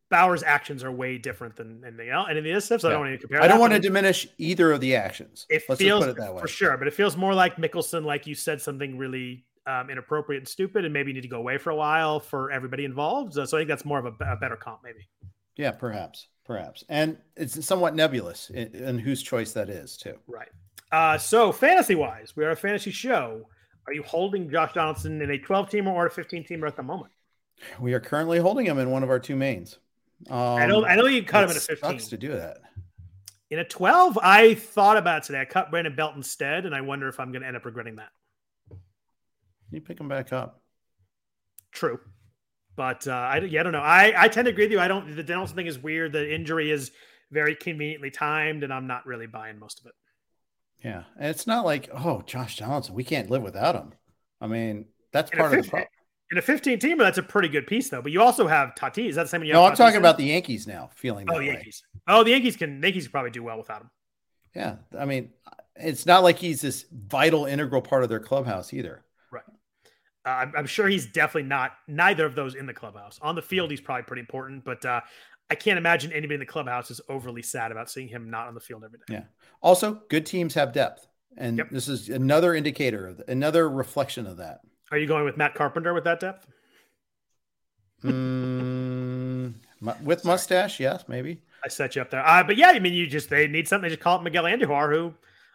Bauer's 0.09 0.45
actions 0.45 0.85
are 0.85 0.93
way 0.93 1.19
different 1.19 1.57
than 1.57 1.83
anything 1.85 2.11
else. 2.11 2.29
And 2.29 2.39
in 2.39 2.45
the 2.45 2.53
other 2.53 2.61
so 2.61 2.77
I 2.77 2.93
don't 2.93 3.01
want 3.01 3.13
to 3.13 3.19
compare. 3.19 3.43
I 3.43 3.49
don't 3.49 3.59
want 3.59 3.73
to 3.73 3.81
diminish 3.81 4.29
either 4.39 4.71
of 4.71 4.81
the 4.81 4.95
actions. 4.95 5.47
It 5.51 5.65
Let's 5.69 5.81
feels 5.81 6.05
just 6.05 6.15
put 6.17 6.23
it 6.23 6.25
that 6.25 6.35
way. 6.35 6.41
for 6.41 6.47
sure, 6.49 6.77
but 6.77 6.87
it 6.87 6.95
feels 6.95 7.17
more 7.17 7.35
like 7.35 7.57
Mickelson, 7.57 8.05
like 8.05 8.27
you 8.29 8.37
said 8.37 8.61
something 8.61 8.97
really 8.99 9.45
um, 9.67 9.91
inappropriate 9.91 10.41
and 10.41 10.49
stupid, 10.49 10.85
and 10.85 10.93
maybe 10.93 11.13
need 11.13 11.23
to 11.23 11.29
go 11.29 11.39
away 11.39 11.59
for 11.59 11.71
a 11.71 11.77
while 11.77 12.21
for 12.21 12.51
everybody 12.51 12.85
involved. 12.85 13.35
So, 13.35 13.43
I 13.43 13.47
think 13.47 13.69
that's 13.69 13.85
more 13.85 13.99
of 13.99 14.07
a, 14.07 14.25
a 14.25 14.37
better 14.37 14.57
comp, 14.57 14.81
maybe. 14.85 15.09
Yeah, 15.57 15.73
perhaps, 15.73 16.29
perhaps, 16.45 16.85
and 16.89 17.19
it's 17.37 17.65
somewhat 17.65 17.95
nebulous 17.95 18.51
in, 18.51 18.75
in 18.75 18.99
whose 18.99 19.23
choice 19.23 19.53
that 19.53 19.69
is 19.69 19.97
too. 19.97 20.19
Right. 20.27 20.49
Uh, 20.91 21.17
so 21.17 21.53
fantasy 21.53 21.95
wise, 21.95 22.35
we 22.37 22.45
are 22.45 22.51
a 22.51 22.57
fantasy 22.57 22.91
show. 22.91 23.49
Are 23.87 23.93
you 23.93 24.03
holding 24.03 24.51
Josh 24.51 24.75
Donaldson 24.75 25.21
in 25.23 25.31
a 25.31 25.39
12 25.39 25.71
teamer 25.71 25.93
or 25.93 26.07
a 26.07 26.11
15 26.11 26.45
teamer 26.45 26.69
at 26.69 26.77
the 26.77 26.83
moment? 26.83 27.13
We 27.81 27.95
are 27.95 28.01
currently 28.01 28.39
holding 28.39 28.67
him 28.67 28.79
in 28.79 28.91
one 28.91 29.03
of 29.03 29.11
our 29.11 29.19
two 29.19 29.37
mains. 29.37 29.79
Um, 30.31 30.39
I 30.39 30.67
know 30.67 30.85
I 30.85 30.95
know 30.95 31.07
you 31.07 31.25
cut 31.25 31.45
him 31.45 31.51
in 31.51 31.57
a 31.57 31.61
15. 31.61 31.91
Sucks 31.91 32.09
to 32.09 32.17
do 32.17 32.33
that. 32.33 32.59
In 33.51 33.59
a 33.59 33.65
12, 33.65 34.19
I 34.23 34.55
thought 34.55 34.97
about 34.97 35.19
it 35.19 35.25
today. 35.25 35.41
I 35.41 35.45
cut 35.45 35.71
Brandon 35.71 35.95
Belt 35.95 36.15
instead, 36.17 36.65
and 36.65 36.75
I 36.75 36.81
wonder 36.81 37.09
if 37.09 37.21
I'm 37.21 37.33
going 37.33 37.43
to 37.43 37.49
end 37.49 37.57
up 37.57 37.65
regretting 37.65 37.97
that. 37.97 38.09
You 39.73 39.81
pick 39.81 39.99
him 39.99 40.09
back 40.09 40.33
up. 40.33 40.61
True. 41.73 41.99
But 42.77 43.07
uh, 43.07 43.13
I, 43.13 43.39
yeah, 43.39 43.61
I 43.61 43.63
don't 43.63 43.73
know. 43.73 43.81
I, 43.81 44.13
I 44.17 44.29
tend 44.29 44.47
to 44.47 44.51
agree 44.51 44.65
with 44.65 44.73
you. 44.73 44.81
I 44.81 44.89
don't, 44.89 45.15
the 45.15 45.23
Donaldson 45.23 45.57
thing 45.57 45.67
is 45.67 45.79
weird. 45.79 46.13
The 46.13 46.35
injury 46.35 46.71
is 46.71 46.91
very 47.31 47.55
conveniently 47.55 48.11
timed, 48.11 48.63
and 48.63 48.73
I'm 48.73 48.87
not 48.87 49.07
really 49.07 49.27
buying 49.27 49.59
most 49.59 49.81
of 49.81 49.87
it. 49.87 49.93
Yeah, 50.85 51.05
and 51.19 51.29
it's 51.31 51.47
not 51.47 51.65
like 51.65 51.89
oh, 51.95 52.23
Josh 52.27 52.57
Donaldson, 52.57 52.95
we 52.95 53.05
can't 53.05 53.31
live 53.31 53.43
without 53.43 53.75
him. 53.75 53.93
I 54.41 54.49
mean, 54.49 54.87
that's 55.13 55.31
In 55.31 55.39
part 55.39 55.55
of 55.55 55.65
the 55.65 55.71
problem. 55.71 55.89
in 56.33 56.39
a 56.39 56.43
15 56.43 56.81
teamer, 56.81 56.99
that's 56.99 57.19
a 57.19 57.23
pretty 57.23 57.49
good 57.49 57.67
piece, 57.69 57.89
though. 57.89 58.03
But 58.03 58.11
you 58.11 58.21
also 58.21 58.49
have 58.49 58.75
Tatis. 58.75 59.11
Is 59.11 59.15
that 59.17 59.25
the 59.25 59.29
same? 59.29 59.45
you 59.45 59.53
No, 59.53 59.65
I'm 59.65 59.77
talking 59.77 59.97
Tatis 59.97 60.01
about 60.01 60.17
the 60.19 60.25
Yankees 60.25 60.67
now. 60.67 60.91
Feeling 60.95 61.27
that 61.27 61.35
Oh, 61.37 61.39
way. 61.39 61.47
Yankees. 61.47 61.83
Oh, 62.09 62.25
the 62.25 62.31
Yankees 62.31 62.57
can 62.57 62.83
Yankees 62.83 63.05
can 63.05 63.13
probably 63.13 63.31
do 63.31 63.43
well 63.45 63.59
without 63.59 63.83
him. 63.83 63.91
Yeah, 64.57 64.77
I 64.99 65.05
mean, 65.05 65.31
it's 65.77 66.05
not 66.05 66.25
like 66.25 66.39
he's 66.39 66.61
this 66.61 66.85
vital, 66.91 67.47
integral 67.47 67.81
part 67.81 68.03
of 68.03 68.09
their 68.09 68.21
clubhouse 68.21 68.75
either. 68.75 69.05
Uh, 70.25 70.29
I'm, 70.29 70.53
I'm 70.59 70.67
sure 70.67 70.89
he's 70.89 71.07
definitely 71.07 71.49
not 71.49 71.73
neither 71.89 72.25
of 72.25 72.35
those 72.35 72.55
in 72.55 72.67
the 72.67 72.73
clubhouse. 72.75 73.19
On 73.23 73.35
the 73.35 73.43
field, 73.43 73.71
he's 73.71 73.81
probably 73.81 74.05
pretty 74.05 74.21
important, 74.21 74.65
but 74.65 74.85
uh, 74.85 75.01
I 75.51 75.55
can't 75.55 75.79
imagine 75.79 76.13
anybody 76.13 76.35
in 76.35 76.41
the 76.41 76.47
clubhouse 76.47 76.91
is 76.91 77.01
overly 77.09 77.43
sad 77.43 77.73
about 77.73 77.91
seeing 77.91 78.09
him 78.09 78.31
not 78.31 78.47
on 78.47 78.55
the 78.55 78.61
field 78.61 78.85
every 78.85 78.99
day. 78.99 79.15
Yeah. 79.15 79.25
Also, 79.61 80.01
good 80.09 80.25
teams 80.25 80.55
have 80.55 80.73
depth, 80.73 81.09
and 81.37 81.59
Yep. 81.59 81.71
this 81.71 81.89
is 81.89 82.09
another 82.09 82.55
indicator 82.55 83.07
of 83.09 83.21
another 83.29 83.69
reflection 83.69 84.27
of 84.27 84.37
that. 84.37 84.61
Are 84.93 84.99
you 84.99 85.07
going 85.07 85.25
with 85.25 85.37
Matt 85.37 85.55
Carpenter 85.55 85.93
with 85.95 86.05
that 86.05 86.21
depth? 86.21 86.47
Mm, 88.05 89.55
with 90.03 90.25
mustache, 90.25 90.81
yes, 90.81 91.05
maybe. 91.07 91.41
I 91.65 91.69
set 91.69 91.95
you 91.95 92.03
up 92.03 92.11
there. 92.11 92.27
Uh, 92.27 92.43
but 92.43 92.57
yeah, 92.57 92.69
I 92.71 92.79
mean, 92.81 92.93
you 92.93 93.07
just 93.07 93.31
they 93.31 93.47
need 93.47 93.69
something. 93.69 93.89
They 93.89 93.95
just 93.95 94.03
call 94.03 94.19
it 94.19 94.23
Miguel 94.23 94.45
Andujar, 94.45 94.93
who, 94.93 95.15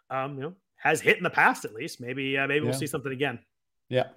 um, 0.10 0.35
you 0.35 0.41
know, 0.41 0.53
has 0.77 1.02
hit 1.02 1.18
in 1.18 1.23
the 1.23 1.30
past 1.30 1.65
at 1.65 1.73
least. 1.73 1.99
Maybe 1.99 2.38
uh, 2.38 2.48
maybe 2.48 2.64
we'll 2.65 2.73
see 2.73 2.88
something 2.88 3.11
again. 3.11 3.39
Yeah. 3.89 4.07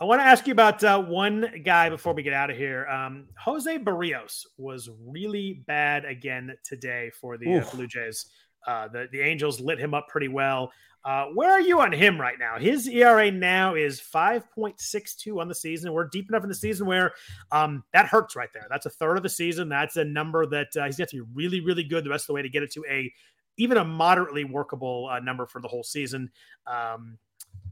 I 0.00 0.04
want 0.04 0.20
to 0.20 0.24
ask 0.26 0.46
you 0.46 0.52
about 0.52 0.84
uh, 0.84 1.02
one 1.02 1.62
guy 1.64 1.88
before 1.88 2.14
we 2.14 2.22
get 2.22 2.32
out 2.32 2.50
of 2.50 2.56
here. 2.56 2.86
Um, 2.86 3.26
Jose 3.36 3.78
Berrios 3.78 4.46
was 4.56 4.88
really 5.04 5.64
bad 5.66 6.04
again 6.04 6.54
today 6.64 7.10
for 7.20 7.36
the 7.36 7.56
uh, 7.56 7.70
Blue 7.70 7.88
Jays. 7.88 8.26
Uh, 8.64 8.86
the 8.86 9.08
the 9.10 9.20
Angels 9.20 9.60
lit 9.60 9.78
him 9.78 9.94
up 9.94 10.06
pretty 10.08 10.28
well. 10.28 10.70
Uh, 11.04 11.26
where 11.34 11.50
are 11.50 11.60
you 11.60 11.80
on 11.80 11.90
him 11.90 12.20
right 12.20 12.38
now? 12.38 12.58
His 12.58 12.86
ERA 12.86 13.30
now 13.30 13.74
is 13.74 14.00
5.62 14.00 15.40
on 15.40 15.48
the 15.48 15.54
season. 15.54 15.92
We're 15.92 16.08
deep 16.08 16.28
enough 16.28 16.42
in 16.42 16.48
the 16.48 16.54
season 16.54 16.86
where 16.86 17.12
um, 17.50 17.82
that 17.92 18.06
hurts 18.06 18.36
right 18.36 18.50
there. 18.52 18.66
That's 18.68 18.84
a 18.84 18.90
third 18.90 19.16
of 19.16 19.22
the 19.22 19.28
season. 19.28 19.68
That's 19.68 19.96
a 19.96 20.04
number 20.04 20.44
that 20.46 20.76
uh, 20.76 20.84
he's 20.84 20.96
got 20.96 21.08
to 21.08 21.24
be 21.24 21.30
really, 21.34 21.60
really 21.60 21.84
good 21.84 22.04
the 22.04 22.10
rest 22.10 22.24
of 22.24 22.26
the 22.28 22.32
way 22.34 22.42
to 22.42 22.48
get 22.48 22.62
it 22.62 22.72
to 22.72 22.84
a 22.90 23.12
even 23.56 23.78
a 23.78 23.84
moderately 23.84 24.44
workable 24.44 25.08
uh, 25.10 25.18
number 25.18 25.46
for 25.46 25.60
the 25.60 25.68
whole 25.68 25.82
season. 25.82 26.30
Um, 26.66 27.18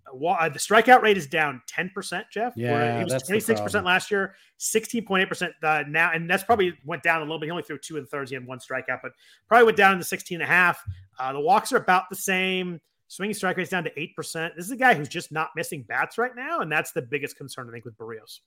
uh, 0.07 0.49
the 0.49 0.59
strikeout 0.59 1.03
rate 1.03 1.17
is 1.17 1.27
down 1.27 1.61
10%, 1.71 2.25
Jeff. 2.31 2.57
where 2.57 2.65
Yeah, 2.65 2.99
he 2.99 3.05
was 3.05 3.13
that's 3.13 3.31
26% 3.31 3.85
last 3.85 4.11
year, 4.11 4.35
16.8% 4.59 5.51
uh, 5.63 5.85
now, 5.89 6.13
and 6.13 6.29
that's 6.29 6.45
probably 6.45 6.75
went 6.85 7.03
down 7.03 7.19
a 7.19 7.25
little 7.25 7.39
bit. 7.39 7.47
He 7.47 7.51
only 7.51 7.63
threw 7.63 7.79
two 7.79 7.97
and 7.97 8.09
thirds. 8.09 8.31
He 8.31 8.35
had 8.35 8.47
one 8.47 8.59
strikeout, 8.59 9.01
but 9.03 9.13
probably 9.49 9.67
went 9.67 9.77
down 9.77 9.99
to 9.99 10.05
16 10.05 10.37
and 10.37 10.43
a 10.43 10.47
half. 10.47 10.83
Uh, 11.19 11.33
the 11.33 11.41
walks 11.41 11.73
are 11.73 11.79
about 11.79 12.05
the 12.11 12.17
same. 12.17 12.81
Swinging 13.09 13.35
strike 13.35 13.57
rate's 13.57 13.71
down 13.71 13.85
to 13.85 13.91
8%. 13.91 14.57
This 14.57 14.65
is 14.65 14.73
a 14.73 14.77
guy 14.77 14.95
who's 14.95 15.09
just 15.09 15.31
not 15.31 15.51
missing 15.55 15.83
bats 15.83 16.19
right 16.19 16.35
now, 16.35 16.61
and 16.61 16.71
that's 16.71 16.93
the 16.93 17.03
biggest 17.03 17.37
concern, 17.37 17.69
I 17.69 17.73
think, 17.73 17.85
with 17.85 17.97
Berrios. 17.97 18.41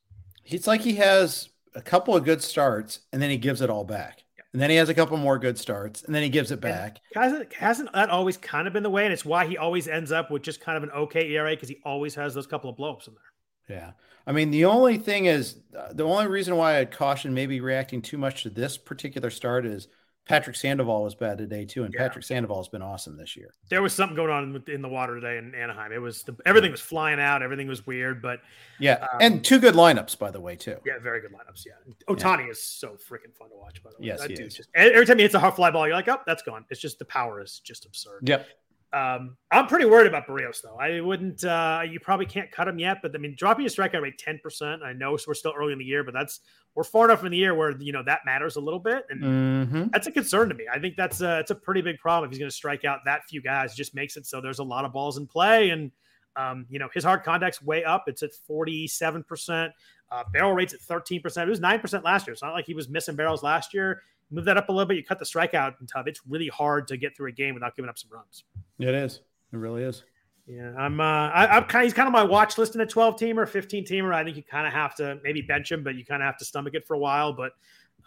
It's 0.45 0.67
like 0.67 0.81
he 0.81 0.95
has 0.95 1.49
a 1.75 1.81
couple 1.81 2.15
of 2.15 2.23
good 2.23 2.41
starts 2.41 3.01
and 3.13 3.21
then 3.21 3.29
he 3.29 3.37
gives 3.37 3.61
it 3.61 3.69
all 3.69 3.83
back. 3.83 4.23
And 4.51 4.61
then 4.61 4.71
he 4.71 4.77
has 4.77 4.89
a 4.89 4.95
couple 4.95 5.15
more 5.17 5.37
good 5.37 5.59
starts 5.59 6.01
and 6.03 6.15
then 6.15 6.23
he 6.23 6.29
gives 6.29 6.51
it 6.51 6.59
back. 6.59 7.01
Hasn't 7.13 7.53
hasn't 7.53 7.93
that 7.93 8.09
always 8.09 8.37
kind 8.37 8.67
of 8.67 8.73
been 8.73 8.83
the 8.83 8.89
way, 8.89 9.03
and 9.03 9.13
it's 9.13 9.25
why 9.25 9.45
he 9.45 9.57
always 9.57 9.87
ends 9.87 10.11
up 10.11 10.31
with 10.31 10.41
just 10.41 10.59
kind 10.59 10.75
of 10.75 10.83
an 10.83 10.91
okay 10.91 11.29
ERA 11.31 11.51
because 11.51 11.69
he 11.69 11.77
always 11.85 12.15
has 12.15 12.33
those 12.33 12.47
couple 12.47 12.69
of 12.69 12.75
blowups 12.75 13.07
in 13.07 13.13
there. 13.13 13.77
Yeah. 13.77 13.91
I 14.25 14.31
mean, 14.31 14.51
the 14.51 14.65
only 14.65 14.97
thing 14.97 15.25
is 15.25 15.57
uh, 15.77 15.93
the 15.93 16.03
only 16.03 16.27
reason 16.27 16.55
why 16.55 16.77
I'd 16.77 16.91
caution 16.91 17.33
maybe 17.33 17.61
reacting 17.61 18.01
too 18.01 18.17
much 18.17 18.43
to 18.43 18.49
this 18.49 18.77
particular 18.77 19.29
start 19.29 19.65
is 19.65 19.87
Patrick 20.29 20.55
Sandoval 20.55 21.03
was 21.03 21.15
bad 21.15 21.39
today 21.39 21.65
too. 21.65 21.83
And 21.85 21.91
Yeah. 21.93 22.01
Patrick 22.01 22.23
Sandoval 22.23 22.57
has 22.57 22.67
been 22.67 22.83
awesome 22.83 23.17
this 23.17 23.35
year. 23.35 23.51
There 23.71 23.81
was 23.81 23.93
something 23.93 24.15
going 24.15 24.29
on 24.29 24.63
in 24.67 24.83
the 24.83 24.87
water 24.87 25.15
today 25.19 25.39
in 25.39 25.55
Anaheim. 25.55 25.91
It 25.91 25.97
was 25.97 26.21
the, 26.21 26.35
everything 26.45 26.69
was 26.69 26.79
flying 26.79 27.19
out, 27.19 27.41
everything 27.41 27.67
was 27.67 27.87
weird, 27.87 28.21
but 28.21 28.39
Yeah. 28.79 28.93
Um, 29.11 29.17
and 29.21 29.43
two 29.43 29.57
good 29.59 29.73
lineups, 29.73 30.19
by 30.19 30.29
the 30.29 30.39
way, 30.39 30.55
too. 30.55 30.77
yeah, 30.85 30.99
very 31.01 31.19
good 31.19 31.31
lineups. 31.31 31.65
Yeah, 31.65 31.73
Ohtani 32.07 32.47
is 32.47 32.61
so 32.61 32.89
freaking 32.89 33.33
fun 33.35 33.49
to 33.49 33.55
watch. 33.55 33.81
By 33.83 33.89
the 33.89 33.97
way, 34.01 34.05
Yes, 34.05 34.21
That 34.21 34.29
he 34.29 34.35
dude's 34.35 34.53
is. 34.53 34.57
Just, 34.57 34.69
every 34.75 35.05
time 35.07 35.17
he 35.17 35.23
hits 35.23 35.33
a 35.33 35.39
hard 35.39 35.55
fly 35.55 35.71
ball, 35.71 35.87
you're 35.87 35.95
like, 35.95 36.07
oh, 36.07 36.19
that's 36.27 36.43
gone. 36.43 36.63
It's 36.69 36.79
just 36.79 36.99
the 36.99 37.05
power 37.05 37.41
is 37.41 37.59
just 37.59 37.87
absurd. 37.87 38.29
Yep. 38.29 38.45
Um, 38.91 39.37
I'm 39.51 39.67
pretty 39.67 39.85
worried 39.85 40.07
about 40.07 40.25
Berrios 40.25 40.61
though. 40.63 40.75
I 40.77 40.99
wouldn't. 40.99 41.43
Uh, 41.43 41.81
you 41.87 41.99
probably 41.99 42.25
can't 42.25 42.51
cut 42.51 42.67
him 42.67 42.79
yet, 42.79 42.97
but 43.03 43.13
I 43.13 43.19
mean, 43.19 43.35
dropping 43.37 43.61
your 43.63 43.69
strikeout 43.69 44.01
rate 44.01 44.17
10. 44.17 44.39
percent 44.41 44.81
I 44.81 44.93
know 44.93 45.15
we're 45.27 45.33
still 45.35 45.53
early 45.55 45.73
in 45.73 45.79
the 45.79 45.85
year, 45.85 46.03
but 46.03 46.13
that's 46.13 46.39
we're 46.73 46.83
far 46.83 47.05
enough 47.05 47.23
in 47.23 47.31
the 47.31 47.37
year 47.37 47.53
where 47.53 47.79
you 47.79 47.91
know 47.93 48.01
that 48.03 48.21
matters 48.25 48.55
a 48.55 48.59
little 48.61 48.79
bit, 48.79 49.05
and 49.11 49.23
Mm-hmm. 49.23 49.83
that's 49.91 50.07
a 50.07 50.11
concern 50.11 50.49
to 50.49 50.55
me. 50.55 50.65
I 50.73 50.79
think 50.79 50.95
that's 50.95 51.21
a 51.21 51.39
it's 51.39 51.51
a 51.51 51.55
pretty 51.55 51.81
big 51.81 51.99
problem 51.99 52.27
if 52.27 52.31
he's 52.31 52.39
going 52.39 52.49
to 52.49 52.55
strike 52.55 52.83
out 52.83 52.99
that 53.05 53.21
few 53.29 53.41
guys. 53.41 53.73
It 53.73 53.75
just 53.77 53.93
makes 53.93 54.17
it 54.17 54.25
so 54.25 54.41
there's 54.41 54.59
a 54.59 54.63
lot 54.63 54.85
of 54.85 54.91
balls 54.93 55.17
in 55.17 55.27
play, 55.27 55.69
and 55.69 55.91
Um, 56.35 56.65
you 56.69 56.79
know, 56.79 56.87
his 56.93 57.03
hard 57.03 57.23
contact's 57.23 57.61
way 57.61 57.83
up. 57.83 58.05
It's 58.07 58.23
at 58.23 58.31
47%. 58.49 59.71
Uh, 60.11 60.23
barrel 60.33 60.53
rates 60.53 60.73
at 60.73 60.79
13%. 60.81 61.43
It 61.45 61.49
was 61.49 61.59
9% 61.59 62.03
last 62.03 62.25
year. 62.27 62.33
It's 62.33 62.41
not 62.41 62.53
like 62.53 62.65
he 62.65 62.73
was 62.73 62.89
missing 62.89 63.15
barrels 63.15 63.43
last 63.43 63.73
year. 63.73 64.01
Move 64.31 64.45
that 64.45 64.57
up 64.57 64.69
a 64.69 64.71
little 64.71 64.87
bit. 64.87 64.97
You 64.97 65.03
cut 65.03 65.19
the 65.19 65.25
strikeout 65.25 65.79
and 65.79 65.87
tough. 65.87 66.07
It's 66.07 66.21
really 66.27 66.47
hard 66.47 66.87
to 66.89 66.97
get 66.97 67.15
through 67.15 67.29
a 67.29 67.31
game 67.31 67.53
without 67.53 67.75
giving 67.75 67.89
up 67.89 67.97
some 67.97 68.11
runs. 68.11 68.43
It 68.79 68.93
is. 68.93 69.21
It 69.51 69.57
really 69.57 69.83
is. 69.83 70.03
Yeah, 70.45 70.73
I'm. 70.77 70.99
Uh, 70.99 71.29
I, 71.29 71.57
am 71.57 71.63
kind. 71.65 71.83
Of, 71.83 71.87
he's 71.87 71.93
kind 71.93 72.07
of 72.07 72.13
my 72.13 72.23
watch 72.23 72.57
list 72.57 72.73
in 72.73 72.81
a 72.81 72.85
12 72.85 73.15
teamer, 73.17 73.47
15 73.47 73.85
teamer. 73.85 74.13
I 74.13 74.23
think 74.23 74.35
you 74.35 74.43
kind 74.43 74.65
of 74.65 74.73
have 74.73 74.95
to 74.95 75.19
maybe 75.23 75.41
bench 75.41 75.71
him, 75.71 75.83
but 75.83 75.95
you 75.95 76.03
kind 76.03 76.23
of 76.23 76.25
have 76.25 76.37
to 76.37 76.45
stomach 76.45 76.73
it 76.73 76.87
for 76.87 76.95
a 76.95 76.99
while. 76.99 77.33
But 77.33 77.51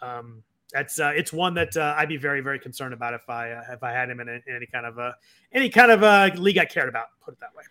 um, 0.01 0.43
that's 0.73 0.99
uh, 0.99 1.13
it's 1.15 1.31
one 1.31 1.53
that 1.53 1.77
uh, 1.77 1.95
I'd 1.97 2.09
be 2.09 2.17
very 2.17 2.41
very 2.41 2.59
concerned 2.59 2.93
about 2.93 3.13
if 3.13 3.29
I 3.29 3.51
uh, 3.51 3.63
if 3.71 3.81
I 3.81 3.91
had 3.91 4.09
him 4.09 4.19
in, 4.19 4.27
a, 4.27 4.33
in 4.33 4.55
any 4.55 4.65
kind 4.65 4.85
of 4.85 4.97
a 4.97 5.15
any 5.53 5.69
kind 5.69 5.91
of 5.91 6.03
a 6.03 6.37
league 6.37 6.57
I 6.57 6.65
cared 6.65 6.89
about. 6.89 7.07
Put 7.23 7.35
it 7.35 7.39
that 7.39 7.55
way. 7.55 7.63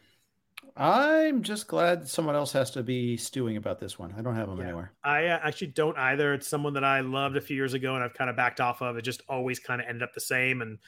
I'm 0.77 1.43
just 1.43 1.69
glad 1.69 2.09
someone 2.09 2.35
else 2.35 2.53
has 2.53 2.71
to 2.73 2.83
be 2.83 3.17
stewing 3.17 3.57
about 3.57 3.79
this 3.79 3.99
one. 3.99 4.15
I 4.17 4.23
don't 4.23 4.35
have 4.35 4.49
them 4.49 4.59
yeah. 4.59 4.65
anywhere. 4.65 4.93
I 5.05 5.27
uh, 5.27 5.41
actually 5.43 5.69
don't 5.69 5.97
either. 5.99 6.33
It's 6.33 6.49
someone 6.49 6.73
that 6.75 6.85
I 6.85 7.01
loved 7.01 7.37
a 7.37 7.41
few 7.41 7.57
years 7.57 7.75
ago 7.75 7.95
and 7.95 8.03
I've 8.03 8.15
kind 8.15 8.31
of 8.31 8.37
backed 8.37 8.61
off 8.61 8.81
of. 8.81 8.97
It 8.97 9.03
just 9.03 9.23
always 9.29 9.59
kind 9.59 9.81
of 9.81 9.87
ended 9.87 10.03
up 10.03 10.15
the 10.15 10.21
same, 10.21 10.63
and 10.63 10.79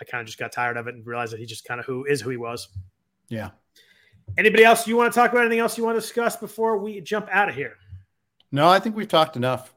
I 0.00 0.04
kind 0.04 0.20
of 0.20 0.26
just 0.26 0.38
got 0.38 0.52
tired 0.52 0.76
of 0.76 0.86
it 0.88 0.94
and 0.94 1.06
realized 1.06 1.32
that 1.32 1.40
he 1.40 1.46
just 1.46 1.64
kind 1.66 1.78
of 1.78 1.86
who 1.86 2.04
is 2.04 2.20
who 2.20 2.30
he 2.30 2.36
was. 2.36 2.68
Yeah. 3.28 3.50
Anybody 4.38 4.64
else 4.64 4.86
you 4.86 4.96
want 4.96 5.12
to 5.12 5.18
talk 5.18 5.30
about? 5.30 5.42
Anything 5.42 5.60
else 5.60 5.76
you 5.76 5.84
want 5.84 5.96
to 5.96 6.00
discuss 6.00 6.36
before 6.36 6.78
we 6.78 7.00
jump 7.00 7.28
out 7.30 7.48
of 7.48 7.54
here? 7.54 7.74
No, 8.50 8.68
I 8.68 8.80
think 8.80 8.96
we've 8.96 9.08
talked 9.08 9.36
enough. 9.36 9.74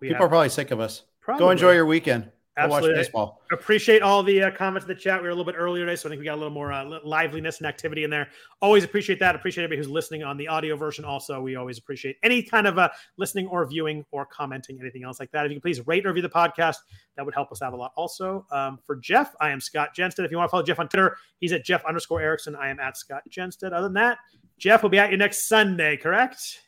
We 0.00 0.08
People 0.08 0.22
have. 0.22 0.26
are 0.26 0.30
probably 0.30 0.48
sick 0.48 0.70
of 0.70 0.80
us. 0.80 1.02
Probably. 1.20 1.44
Go 1.44 1.50
enjoy 1.50 1.72
your 1.72 1.84
weekend. 1.84 2.30
Absolutely. 2.64 2.90
watch 2.90 2.98
baseball. 2.98 3.42
Appreciate 3.52 4.02
all 4.02 4.22
the 4.22 4.42
uh, 4.42 4.50
comments 4.50 4.84
in 4.84 4.94
the 4.94 5.00
chat. 5.00 5.20
We 5.20 5.24
were 5.24 5.30
a 5.30 5.34
little 5.34 5.50
bit 5.50 5.58
earlier 5.58 5.84
today, 5.84 5.96
so 5.96 6.08
I 6.08 6.10
think 6.10 6.20
we 6.20 6.24
got 6.24 6.34
a 6.34 6.36
little 6.36 6.52
more 6.52 6.72
uh, 6.72 7.00
liveliness 7.04 7.58
and 7.58 7.66
activity 7.66 8.04
in 8.04 8.10
there. 8.10 8.28
Always 8.60 8.84
appreciate 8.84 9.18
that. 9.20 9.34
Appreciate 9.34 9.64
everybody 9.64 9.78
who's 9.78 9.90
listening 9.90 10.22
on 10.22 10.36
the 10.36 10.48
audio 10.48 10.76
version. 10.76 11.04
Also, 11.04 11.40
we 11.40 11.56
always 11.56 11.78
appreciate 11.78 12.16
any 12.22 12.42
kind 12.42 12.66
of 12.66 12.78
uh, 12.78 12.88
listening 13.16 13.46
or 13.46 13.66
viewing 13.66 14.04
or 14.10 14.26
commenting, 14.26 14.78
anything 14.80 15.04
else 15.04 15.20
like 15.20 15.30
that. 15.32 15.46
If 15.46 15.50
you 15.50 15.56
can 15.56 15.62
please 15.62 15.86
rate 15.86 16.06
or 16.06 16.10
review 16.10 16.22
the 16.22 16.28
podcast, 16.28 16.76
that 17.16 17.24
would 17.24 17.34
help 17.34 17.50
us 17.52 17.62
out 17.62 17.72
a 17.72 17.76
lot. 17.76 17.92
Also, 17.96 18.46
um, 18.50 18.78
for 18.84 18.96
Jeff, 18.96 19.34
I 19.40 19.50
am 19.50 19.60
Scott 19.60 19.90
Jenstad. 19.96 20.24
If 20.24 20.30
you 20.30 20.36
want 20.36 20.48
to 20.48 20.50
follow 20.50 20.62
Jeff 20.62 20.78
on 20.78 20.88
Twitter, 20.88 21.16
he's 21.38 21.52
at 21.52 21.64
Jeff 21.64 21.84
underscore 21.84 22.20
Erickson. 22.20 22.56
I 22.56 22.68
am 22.68 22.80
at 22.80 22.96
Scott 22.96 23.22
Jenstad. 23.30 23.72
Other 23.72 23.82
than 23.82 23.94
that, 23.94 24.18
Jeff 24.58 24.82
will 24.82 24.90
be 24.90 24.98
at 24.98 25.10
you 25.10 25.16
next 25.16 25.48
Sunday, 25.48 25.96
correct? 25.96 26.60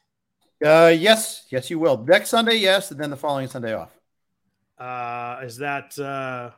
Uh, 0.65 0.95
yes, 0.97 1.47
yes, 1.51 1.71
you 1.71 1.79
will. 1.79 2.05
Next 2.05 2.31
Sunday, 2.31 2.55
yes, 2.55 2.91
and 2.91 3.01
then 3.01 3.11
the 3.11 3.17
following 3.17 3.49
Sunday 3.49 3.75
off. 3.75 4.02
Uh, 4.83 5.41
is 5.45 5.57
that 5.59 5.97
uh, 5.97 6.51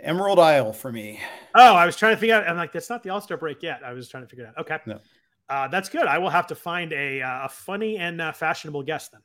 Emerald 0.00 0.38
Isle 0.38 0.72
for 0.72 0.92
me? 0.92 1.18
Oh, 1.56 1.74
I 1.74 1.84
was 1.84 1.96
trying 1.96 2.14
to 2.14 2.16
figure 2.16 2.36
out. 2.36 2.48
I'm 2.48 2.56
like, 2.56 2.70
that's 2.70 2.88
not 2.88 3.02
the 3.02 3.10
All 3.10 3.20
Star 3.20 3.36
break 3.36 3.64
yet. 3.64 3.80
I 3.84 3.92
was 3.92 4.08
trying 4.08 4.22
to 4.22 4.28
figure 4.28 4.44
it 4.44 4.48
out. 4.48 4.58
Okay, 4.58 4.78
no. 4.86 5.00
uh, 5.48 5.66
that's 5.66 5.88
good. 5.88 6.06
I 6.06 6.18
will 6.18 6.30
have 6.30 6.46
to 6.46 6.54
find 6.54 6.92
a 6.92 7.22
uh, 7.22 7.46
a 7.46 7.48
funny 7.48 7.96
and 7.96 8.20
uh, 8.20 8.30
fashionable 8.30 8.84
guest 8.84 9.10
then. 9.10 9.22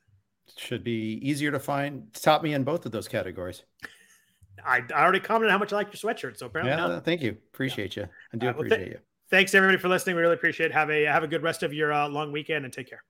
Should 0.56 0.82
be 0.82 1.20
easier 1.22 1.52
to 1.52 1.60
find. 1.60 2.12
Top 2.12 2.42
me 2.42 2.54
in 2.54 2.64
both 2.64 2.86
of 2.86 2.90
those 2.90 3.06
categories. 3.06 3.62
I, 4.66 4.80
I 4.92 5.02
already 5.02 5.20
commented 5.20 5.52
how 5.52 5.58
much 5.58 5.72
I 5.72 5.76
like 5.76 5.86
your 5.88 6.12
sweatshirt, 6.12 6.36
so 6.36 6.46
apparently, 6.46 6.72
yeah. 6.72 7.00
Thank 7.00 7.22
you. 7.22 7.30
Appreciate 7.30 7.96
yeah. 7.96 8.04
you. 8.04 8.08
I 8.34 8.36
do 8.36 8.48
appreciate 8.48 8.78
well, 8.78 8.86
th- 8.86 8.94
you. 8.94 9.00
Thanks 9.30 9.54
everybody 9.54 9.78
for 9.78 9.88
listening. 9.88 10.16
We 10.16 10.22
really 10.22 10.34
appreciate 10.34 10.66
it. 10.66 10.72
Have 10.72 10.90
a 10.90 11.04
have 11.04 11.22
a 11.22 11.28
good 11.28 11.44
rest 11.44 11.62
of 11.62 11.72
your 11.72 11.92
uh, 11.92 12.08
long 12.08 12.32
weekend 12.32 12.64
and 12.64 12.74
take 12.74 12.90
care. 12.90 13.04